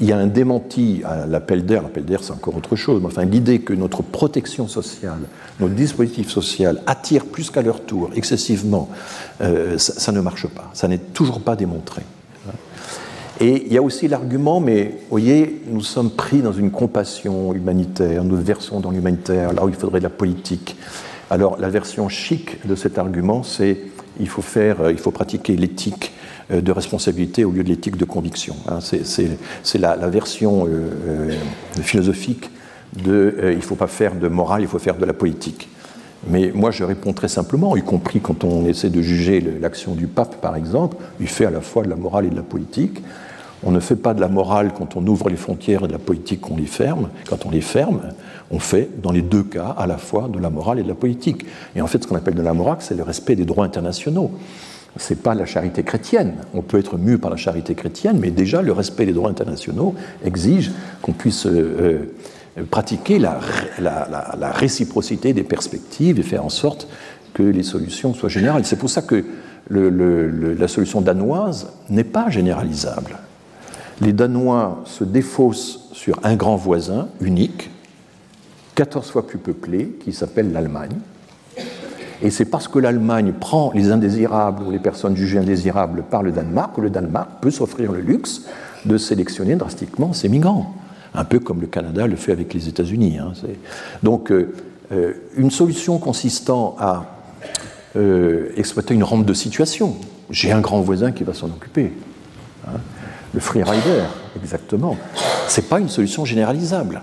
il 0.00 0.06
y 0.06 0.12
a 0.12 0.16
un 0.16 0.26
démenti 0.26 1.02
à 1.04 1.26
l'appel 1.26 1.64
d'air. 1.64 1.82
L'appel 1.82 2.04
d'air, 2.04 2.20
c'est 2.22 2.32
encore 2.32 2.56
autre 2.56 2.76
chose. 2.76 3.00
Mais 3.00 3.06
enfin, 3.06 3.24
l'idée 3.24 3.60
que 3.60 3.72
notre 3.72 4.02
protection 4.02 4.66
sociale, 4.66 5.20
notre 5.60 5.74
dispositif 5.74 6.28
social 6.28 6.82
attire 6.86 7.26
plus 7.26 7.50
qu'à 7.50 7.62
leur 7.62 7.82
tour 7.82 8.10
excessivement, 8.16 8.88
euh, 9.42 9.78
ça, 9.78 10.12
ne 10.12 10.20
marche 10.20 10.46
pas. 10.48 10.70
Ça 10.72 10.88
n'est 10.88 10.98
toujours 10.98 11.40
pas 11.40 11.56
démontré. 11.56 12.02
Et 13.40 13.64
il 13.66 13.72
y 13.72 13.78
a 13.78 13.82
aussi 13.82 14.08
l'argument, 14.08 14.60
mais 14.60 14.84
vous 14.84 15.10
voyez, 15.10 15.62
nous 15.68 15.80
sommes 15.80 16.10
pris 16.10 16.42
dans 16.42 16.52
une 16.52 16.70
compassion 16.70 17.52
humanitaire, 17.54 18.24
nous 18.24 18.36
versons 18.36 18.78
dans 18.78 18.90
l'humanitaire, 18.90 19.52
là 19.52 19.64
où 19.64 19.68
il 19.68 19.74
faudrait 19.74 19.98
de 19.98 20.04
la 20.04 20.10
politique. 20.10 20.76
Alors 21.28 21.58
la 21.58 21.68
version 21.68 22.08
chic 22.08 22.64
de 22.66 22.76
cet 22.76 22.98
argument, 22.98 23.42
c'est 23.42 23.78
il 24.20 24.28
faut 24.28 24.42
faire, 24.42 24.90
il 24.90 24.98
faut 24.98 25.10
pratiquer 25.10 25.56
l'éthique 25.56 26.12
euh, 26.12 26.21
de 26.60 26.72
responsabilité 26.72 27.44
au 27.44 27.52
lieu 27.52 27.62
de 27.62 27.68
l'éthique 27.68 27.96
de 27.96 28.04
conviction. 28.04 28.56
Hein. 28.68 28.78
C'est 28.80 29.78
la, 29.78 29.96
version 30.08 30.66
euh, 30.66 30.90
euh, 31.06 31.32
philosophique 31.82 32.50
de 33.04 33.34
il 33.42 33.56
ne 33.56 33.60
faut 33.62 33.74
pas 33.74 33.86
faire 33.86 34.14
de 34.14 34.28
morale, 34.28 34.62
il 34.62 34.68
faut 34.68 34.78
faire 34.78 34.96
de 34.96 35.06
la 35.06 35.14
politique. 35.14 35.68
Mais 36.28 36.52
moi, 36.54 36.70
je 36.70 36.84
réponds 36.84 37.12
très 37.12 37.28
simplement, 37.28 37.76
y 37.76 37.82
compris 37.82 38.20
quand 38.20 38.44
on 38.44 38.66
essaie 38.66 38.90
de 38.90 39.02
juger 39.02 39.40
l'action 39.60 39.94
du 39.94 40.06
pape, 40.06 40.40
par 40.40 40.54
exemple, 40.54 40.96
il 41.20 41.26
fait 41.26 41.46
à 41.46 41.50
la 41.50 41.60
fois 41.60 41.82
de 41.82 41.88
la 41.88 41.96
morale 41.96 42.26
et 42.26 42.30
de 42.30 42.36
la 42.36 42.42
politique. 42.42 43.02
On 43.64 43.70
ne 43.70 43.80
fait 43.80 43.96
pas 43.96 44.12
de 44.12 44.20
la 44.20 44.28
morale 44.28 44.72
quand 44.76 44.96
on 44.96 45.06
ouvre 45.06 45.30
les 45.30 45.36
frontières 45.36 45.84
et 45.84 45.86
de 45.86 45.92
la 45.92 45.98
politique 45.98 46.40
qu'on 46.40 46.56
les 46.56 46.66
ferme. 46.66 47.10
Quand 47.28 47.46
on 47.46 47.50
les 47.50 47.60
ferme, 47.60 48.00
on 48.50 48.58
fait, 48.58 48.88
dans 49.00 49.12
les 49.12 49.22
deux 49.22 49.44
cas, 49.44 49.74
à 49.78 49.86
la 49.86 49.98
fois 49.98 50.28
de 50.28 50.38
la 50.38 50.50
morale 50.50 50.80
et 50.80 50.82
de 50.82 50.88
la 50.88 50.94
politique. 50.94 51.46
Et 51.74 51.80
en 51.80 51.86
fait, 51.86 52.02
ce 52.02 52.08
qu'on 52.08 52.16
appelle 52.16 52.34
de 52.34 52.42
la 52.42 52.54
morale, 52.54 52.78
c'est 52.80 52.96
le 52.96 53.02
respect 53.02 53.36
des 53.36 53.44
droits 53.44 53.64
internationaux. 53.64 54.32
Ce 54.98 55.14
n'est 55.14 55.20
pas 55.20 55.34
la 55.34 55.46
charité 55.46 55.82
chrétienne. 55.82 56.34
On 56.54 56.62
peut 56.62 56.78
être 56.78 56.98
mu 56.98 57.18
par 57.18 57.30
la 57.30 57.36
charité 57.36 57.74
chrétienne, 57.74 58.18
mais 58.20 58.30
déjà, 58.30 58.60
le 58.60 58.72
respect 58.72 59.06
des 59.06 59.12
droits 59.12 59.30
internationaux 59.30 59.94
exige 60.24 60.70
qu'on 61.00 61.12
puisse 61.12 61.46
euh, 61.46 62.12
euh, 62.58 62.62
pratiquer 62.70 63.18
la, 63.18 63.40
réciprocité 64.52 65.32
des 65.32 65.44
perspectives 65.44 66.18
et 66.18 66.22
faire 66.22 66.44
en 66.44 66.50
sorte 66.50 66.88
que 67.32 67.42
les 67.42 67.62
solutions 67.62 68.12
soient 68.12 68.28
générales. 68.28 68.66
C'est 68.66 68.76
pour 68.76 68.90
ça 68.90 69.00
que 69.00 69.24
la 69.70 70.68
solution 70.68 71.00
danoise 71.00 71.72
n'est 71.88 72.04
pas 72.04 72.28
généralisable. 72.28 73.16
Les 74.02 74.12
Danois 74.12 74.82
se 74.84 75.04
défaussent 75.04 75.88
sur 75.92 76.18
un 76.24 76.34
grand 76.34 76.56
voisin 76.56 77.08
unique, 77.20 77.70
14 78.74 79.10
fois 79.10 79.26
plus 79.26 79.38
peuplé, 79.38 79.96
qui 80.04 80.12
s'appelle 80.12 80.52
l'Allemagne. 80.52 80.98
Et 82.22 82.30
c'est 82.30 82.44
parce 82.44 82.68
que 82.68 82.78
l'Allemagne 82.78 83.32
prend 83.32 83.72
les 83.74 83.90
indésirables 83.90 84.62
ou 84.62 84.70
les 84.70 84.78
personnes 84.78 85.16
jugées 85.16 85.38
indésirables 85.38 86.04
par 86.08 86.22
le 86.22 86.30
Danemark 86.30 86.76
que 86.76 86.80
le 86.80 86.88
Danemark 86.90 87.28
peut 87.40 87.50
s'offrir 87.50 87.90
le 87.90 88.00
luxe 88.00 88.42
de 88.86 88.96
sélectionner 88.96 89.56
drastiquement 89.56 90.12
ses 90.12 90.28
migrants. 90.28 90.72
Un 91.14 91.24
peu 91.24 91.40
comme 91.40 91.60
le 91.60 91.66
Canada 91.66 92.06
le 92.06 92.16
fait 92.16 92.32
avec 92.32 92.54
les 92.54 92.68
États-Unis. 92.68 93.18
Hein. 93.18 93.32
Donc, 94.04 94.30
euh, 94.30 94.54
euh, 94.92 95.14
une 95.36 95.50
solution 95.50 95.98
consistant 95.98 96.76
à 96.78 97.06
euh, 97.96 98.50
exploiter 98.56 98.94
une 98.94 99.04
rampe 99.04 99.26
de 99.26 99.34
situation. 99.34 99.96
J'ai 100.30 100.52
un 100.52 100.60
grand 100.60 100.80
voisin 100.80 101.10
qui 101.10 101.24
va 101.24 101.34
s'en 101.34 101.48
occuper. 101.48 101.92
Hein. 102.66 102.78
Le 103.34 103.40
free 103.40 103.62
rider, 103.62 104.04
exactement. 104.40 104.96
Ce 105.48 105.60
n'est 105.60 105.66
pas 105.66 105.80
une 105.80 105.88
solution 105.88 106.24
généralisable. 106.24 107.02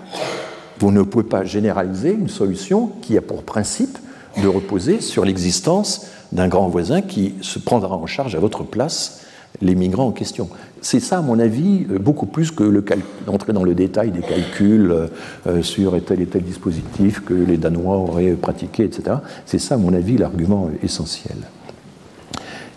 Vous 0.80 0.92
ne 0.92 1.02
pouvez 1.02 1.26
pas 1.26 1.44
généraliser 1.44 2.14
une 2.14 2.30
solution 2.30 2.88
qui 3.02 3.18
a 3.18 3.22
pour 3.22 3.44
principe 3.44 3.98
de 4.42 4.48
reposer 4.48 5.02
sur 5.02 5.26
l'existence 5.26 6.08
d'un 6.32 6.48
grand 6.48 6.68
voisin 6.68 7.02
qui 7.02 7.36
se 7.42 7.60
prendra 7.60 7.96
en 7.96 8.06
charge 8.06 8.36
à 8.36 8.40
votre 8.40 8.64
place 8.64 9.22
les 9.62 9.76
migrants 9.76 10.08
en 10.08 10.12
question. 10.12 10.50
C'est 10.82 11.00
ça, 11.00 11.18
à 11.18 11.22
mon 11.22 11.40
avis, 11.40 11.86
euh, 11.90 12.00
beaucoup 12.00 12.28
plus 12.28 12.52
que 12.52 12.84
d'entrer 13.26 13.52
dans 13.52 13.64
le 13.64 13.76
détail 13.76 14.12
des 14.12 14.22
calculs 14.22 15.10
euh, 15.48 15.62
sur 15.62 16.02
tel 16.04 16.22
et 16.22 16.26
tel 16.26 16.44
dispositif 16.44 17.22
que 17.26 17.34
les 17.34 17.58
Danois 17.58 17.98
auraient 17.98 18.34
pratiqué, 18.34 18.84
etc. 18.84 19.18
C'est 19.46 19.60
ça, 19.60 19.76
à 19.76 19.78
mon 19.78 19.94
avis, 19.94 20.18
l'argument 20.18 20.70
essentiel. 20.84 21.38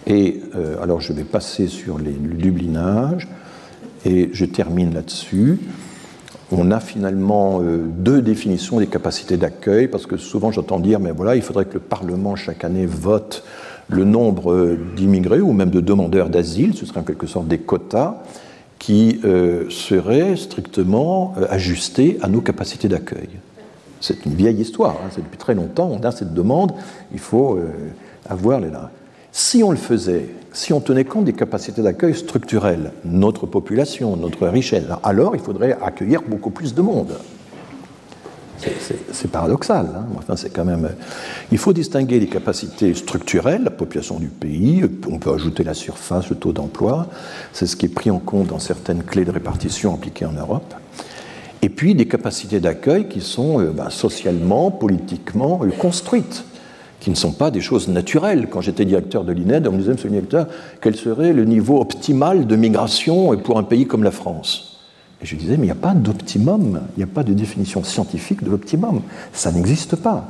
Et 0.06 0.42
euh, 0.56 0.82
alors, 0.82 1.00
je 1.00 1.12
vais 1.12 1.24
passer 1.24 1.68
sur 1.68 1.98
les, 1.98 2.12
le 2.12 2.34
dublinage 2.34 3.28
et 4.04 4.30
je 4.32 4.44
termine 4.44 4.94
là-dessus 4.94 5.60
on 6.52 6.70
a 6.70 6.80
finalement 6.80 7.60
euh, 7.60 7.78
deux 7.78 8.22
définitions 8.22 8.78
des 8.78 8.86
capacités 8.86 9.36
d'accueil, 9.36 9.88
parce 9.88 10.06
que 10.06 10.16
souvent 10.16 10.52
j'entends 10.52 10.80
dire, 10.80 11.00
mais 11.00 11.10
voilà, 11.10 11.36
il 11.36 11.42
faudrait 11.42 11.64
que 11.64 11.74
le 11.74 11.80
Parlement 11.80 12.36
chaque 12.36 12.64
année 12.64 12.86
vote 12.86 13.44
le 13.88 14.04
nombre 14.04 14.52
euh, 14.52 14.78
d'immigrés 14.96 15.40
ou 15.40 15.52
même 15.52 15.70
de 15.70 15.80
demandeurs 15.80 16.28
d'asile, 16.28 16.74
ce 16.74 16.86
serait 16.86 17.00
en 17.00 17.04
quelque 17.04 17.26
sorte 17.26 17.48
des 17.48 17.58
quotas 17.58 18.22
qui 18.78 19.20
euh, 19.24 19.70
seraient 19.70 20.36
strictement 20.36 21.34
ajustés 21.48 22.18
à 22.22 22.28
nos 22.28 22.40
capacités 22.40 22.88
d'accueil. 22.88 23.28
C'est 24.00 24.26
une 24.26 24.34
vieille 24.34 24.60
histoire, 24.60 24.96
hein, 25.04 25.08
c'est 25.10 25.22
depuis 25.22 25.38
très 25.38 25.54
longtemps, 25.54 25.88
on 25.92 26.02
a 26.04 26.10
cette 26.10 26.34
demande, 26.34 26.72
il 27.12 27.20
faut 27.20 27.60
avoir 28.28 28.58
les 28.58 28.70
là. 28.70 28.90
Si 29.30 29.62
on 29.62 29.70
le 29.70 29.76
faisait, 29.76 30.28
si 30.52 30.72
on 30.72 30.80
tenait 30.80 31.04
compte 31.04 31.24
des 31.24 31.32
capacités 31.32 31.82
d'accueil 31.82 32.14
structurelles, 32.14 32.92
notre 33.04 33.46
population, 33.46 34.16
notre 34.16 34.46
richesse, 34.48 34.84
alors 35.02 35.34
il 35.34 35.42
faudrait 35.42 35.78
accueillir 35.82 36.22
beaucoup 36.22 36.50
plus 36.50 36.74
de 36.74 36.82
monde. 36.82 37.14
C'est 39.12 39.30
paradoxal. 39.30 39.88
Hein. 39.92 40.06
enfin, 40.16 40.36
c'est 40.36 40.50
quand 40.50 40.64
même. 40.64 40.88
Il 41.50 41.58
faut 41.58 41.72
distinguer 41.72 42.20
les 42.20 42.28
capacités 42.28 42.94
structurelles, 42.94 43.64
la 43.64 43.70
population 43.70 44.20
du 44.20 44.28
pays. 44.28 44.84
On 45.10 45.18
peut 45.18 45.32
ajouter 45.32 45.64
la 45.64 45.74
surface, 45.74 46.30
le 46.30 46.36
taux 46.36 46.52
d'emploi. 46.52 47.08
C'est 47.52 47.66
ce 47.66 47.74
qui 47.74 47.86
est 47.86 47.88
pris 47.88 48.10
en 48.10 48.20
compte 48.20 48.48
dans 48.48 48.60
certaines 48.60 49.02
clés 49.02 49.24
de 49.24 49.32
répartition 49.32 49.94
appliquées 49.94 50.26
en 50.26 50.32
Europe. 50.32 50.74
Et 51.62 51.68
puis 51.68 51.94
des 51.94 52.06
capacités 52.06 52.60
d'accueil 52.60 53.08
qui 53.08 53.20
sont 53.20 53.60
euh, 53.60 53.70
ben, 53.70 53.88
socialement, 53.90 54.70
politiquement 54.70 55.60
euh, 55.62 55.70
construites 55.70 56.44
qui 57.02 57.10
ne 57.10 57.16
sont 57.16 57.32
pas 57.32 57.50
des 57.50 57.60
choses 57.60 57.88
naturelles. 57.88 58.46
Quand 58.48 58.60
j'étais 58.60 58.84
directeur 58.84 59.24
de 59.24 59.32
l'INED, 59.32 59.66
on 59.66 59.72
me 59.72 59.78
disait, 59.78 59.90
monsieur 59.90 60.08
le 60.08 60.14
directeur, 60.14 60.46
quel 60.80 60.94
serait 60.94 61.32
le 61.32 61.44
niveau 61.44 61.80
optimal 61.80 62.46
de 62.46 62.54
migration 62.54 63.36
pour 63.38 63.58
un 63.58 63.64
pays 63.64 63.88
comme 63.88 64.04
la 64.04 64.12
France 64.12 64.78
Et 65.20 65.26
je 65.26 65.34
disais, 65.34 65.56
mais 65.56 65.64
il 65.64 65.64
n'y 65.64 65.72
a 65.72 65.74
pas 65.74 65.94
d'optimum, 65.94 66.80
il 66.96 67.00
n'y 67.00 67.02
a 67.02 67.12
pas 67.12 67.24
de 67.24 67.32
définition 67.32 67.82
scientifique 67.82 68.44
de 68.44 68.50
l'optimum. 68.50 69.02
Ça 69.32 69.50
n'existe 69.50 69.96
pas. 69.96 70.28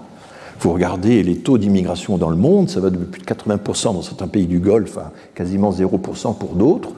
Vous 0.60 0.72
regardez 0.72 1.22
les 1.22 1.36
taux 1.36 1.58
d'immigration 1.58 2.16
dans 2.16 2.30
le 2.30 2.36
monde, 2.36 2.70
ça 2.70 2.80
va 2.80 2.88
de 2.88 2.96
plus 2.96 3.20
de 3.20 3.26
80% 3.26 3.92
dans 3.92 4.00
certains 4.00 4.28
pays 4.28 4.46
du 4.46 4.58
Golfe 4.58 4.96
à 4.96 5.12
quasiment 5.34 5.72
0% 5.72 6.38
pour 6.38 6.54
d'autres. 6.54 6.94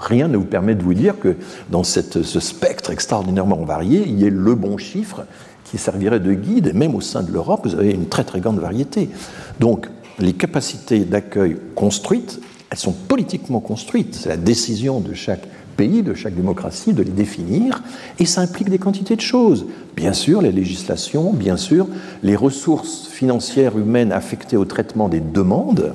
Rien 0.00 0.26
ne 0.26 0.36
vous 0.36 0.44
permet 0.44 0.74
de 0.74 0.82
vous 0.82 0.94
dire 0.94 1.20
que 1.20 1.36
dans 1.70 1.84
ce 1.84 2.00
spectre 2.40 2.90
extraordinairement 2.90 3.64
varié, 3.64 4.02
il 4.04 4.18
y 4.18 4.26
ait 4.26 4.30
le 4.30 4.56
bon 4.56 4.78
chiffre 4.78 5.26
qui 5.72 5.78
servirait 5.78 6.20
de 6.20 6.34
guide, 6.34 6.66
et 6.66 6.72
même 6.74 6.94
au 6.94 7.00
sein 7.00 7.22
de 7.22 7.32
l'Europe, 7.32 7.62
vous 7.64 7.74
avez 7.74 7.92
une 7.92 8.06
très 8.06 8.24
très 8.24 8.40
grande 8.40 8.58
variété. 8.58 9.08
Donc, 9.58 9.88
les 10.18 10.34
capacités 10.34 11.00
d'accueil 11.00 11.56
construites, 11.74 12.40
elles 12.70 12.76
sont 12.76 12.92
politiquement 12.92 13.60
construites. 13.60 14.14
C'est 14.14 14.28
la 14.28 14.36
décision 14.36 15.00
de 15.00 15.14
chaque 15.14 15.48
pays, 15.78 16.02
de 16.02 16.12
chaque 16.12 16.34
démocratie, 16.34 16.92
de 16.92 17.02
les 17.02 17.10
définir, 17.10 17.82
et 18.18 18.26
ça 18.26 18.42
implique 18.42 18.68
des 18.68 18.78
quantités 18.78 19.16
de 19.16 19.22
choses. 19.22 19.64
Bien 19.96 20.12
sûr, 20.12 20.42
les 20.42 20.52
législations, 20.52 21.32
bien 21.32 21.56
sûr, 21.56 21.88
les 22.22 22.36
ressources 22.36 23.06
financières 23.06 23.78
humaines 23.78 24.12
affectées 24.12 24.58
au 24.58 24.66
traitement 24.66 25.08
des 25.08 25.20
demandes, 25.20 25.94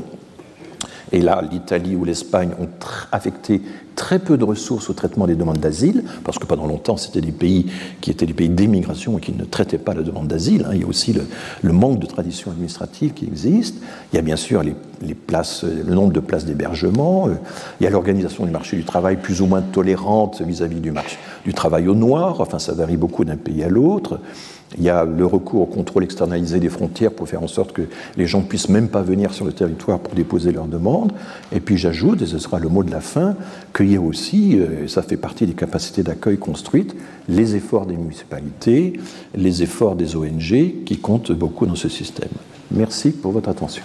et 1.11 1.21
là, 1.21 1.41
l'Italie 1.49 1.95
ou 1.95 2.03
l'Espagne 2.03 2.51
ont 2.59 2.69
affecté 3.11 3.61
très 3.95 4.19
peu 4.19 4.37
de 4.37 4.43
ressources 4.43 4.89
au 4.89 4.93
traitement 4.93 5.25
des 5.25 5.35
demandes 5.35 5.57
d'asile, 5.57 6.03
parce 6.23 6.37
que 6.37 6.45
pendant 6.45 6.67
longtemps, 6.67 6.97
c'était 6.97 7.21
des 7.21 7.31
pays 7.31 7.65
qui 7.99 8.11
étaient 8.11 8.25
des 8.25 8.33
pays 8.33 8.49
d'émigration 8.49 9.17
et 9.17 9.21
qui 9.21 9.31
ne 9.31 9.43
traitaient 9.43 9.79
pas 9.79 9.93
la 9.93 10.03
demande 10.03 10.27
d'asile. 10.27 10.65
Hein. 10.67 10.71
Il 10.73 10.81
y 10.81 10.83
a 10.83 10.87
aussi 10.87 11.13
le, 11.13 11.73
manque 11.73 11.99
de 11.99 12.05
tradition 12.05 12.51
administrative 12.51 13.13
qui 13.13 13.25
existe. 13.25 13.75
Il 14.11 14.17
y 14.17 14.19
a 14.19 14.21
bien 14.21 14.35
sûr 14.35 14.63
le 14.63 15.93
nombre 15.93 16.13
de 16.13 16.19
places 16.19 16.45
d'hébergement. 16.45 17.27
Euh, 17.27 17.35
il 17.79 17.85
y 17.85 17.87
a 17.87 17.89
l'organisation 17.89 18.45
du 18.45 18.51
marché 18.51 18.77
du 18.77 18.83
travail 18.83 19.17
plus 19.17 19.41
ou 19.41 19.47
moins 19.47 19.61
tolérante 19.61 20.41
vis-à-vis 20.41 20.79
du, 20.79 20.91
marché, 20.91 21.17
du 21.43 21.53
travail 21.53 21.87
au 21.87 21.95
noir. 21.95 22.39
Enfin, 22.39 22.59
ça 22.59 22.73
varie 22.73 22.97
beaucoup 22.97 23.25
d'un 23.25 23.37
pays 23.37 23.63
à 23.63 23.69
l'autre. 23.69 24.19
Il 24.75 24.83
y 24.83 24.89
a 24.89 25.05
le 25.05 25.25
recours 25.25 25.61
au 25.61 25.65
contrôle 25.65 26.03
externalisé 26.03 26.59
des 26.59 26.69
frontières 26.69 27.13
pour 27.13 27.29
faire 27.29 27.41
en 27.41 27.47
sorte 27.47 27.71
que 27.71 27.83
les 28.17 28.27
gens 28.27 28.41
ne 28.41 28.45
puissent 28.45 28.69
même 28.69 28.89
pas 28.89 29.01
venir 29.01 29.33
sur 29.33 29.45
le 29.45 29.53
territoire 29.53 29.99
pour 29.99 30.13
déposer 30.13 30.51
leurs 30.51 30.65
demandes. 30.65 31.13
Et 31.53 31.61
puis 31.61 31.77
j'ajoute, 31.77 32.21
et 32.21 32.25
ce 32.25 32.37
sera 32.37 32.59
le 32.59 32.67
mot 32.67 32.83
de 32.83 32.91
la 32.91 32.99
fin, 32.99 33.35
qu'il 33.73 33.91
y 33.91 33.95
a 33.95 34.01
aussi, 34.01 34.59
euh, 34.59 34.83
et 34.83 34.87
ça 34.87 35.01
fait 35.01 35.17
partie 35.17 35.45
des 35.45 35.53
capacités 35.53 36.03
d'accueil 36.03 36.37
construites, 36.37 36.95
les 37.29 37.55
efforts 37.55 37.85
des 37.85 37.95
municipalités, 37.95 38.99
les 39.35 39.63
efforts 39.63 39.95
des 39.95 40.17
ONG 40.17 40.83
qui 40.85 40.97
comptent 40.97 41.31
beaucoup 41.31 41.65
dans 41.65 41.75
ce 41.75 41.87
système. 41.87 42.29
Merci 42.71 43.11
pour 43.11 43.31
votre 43.31 43.49
attention. 43.49 43.83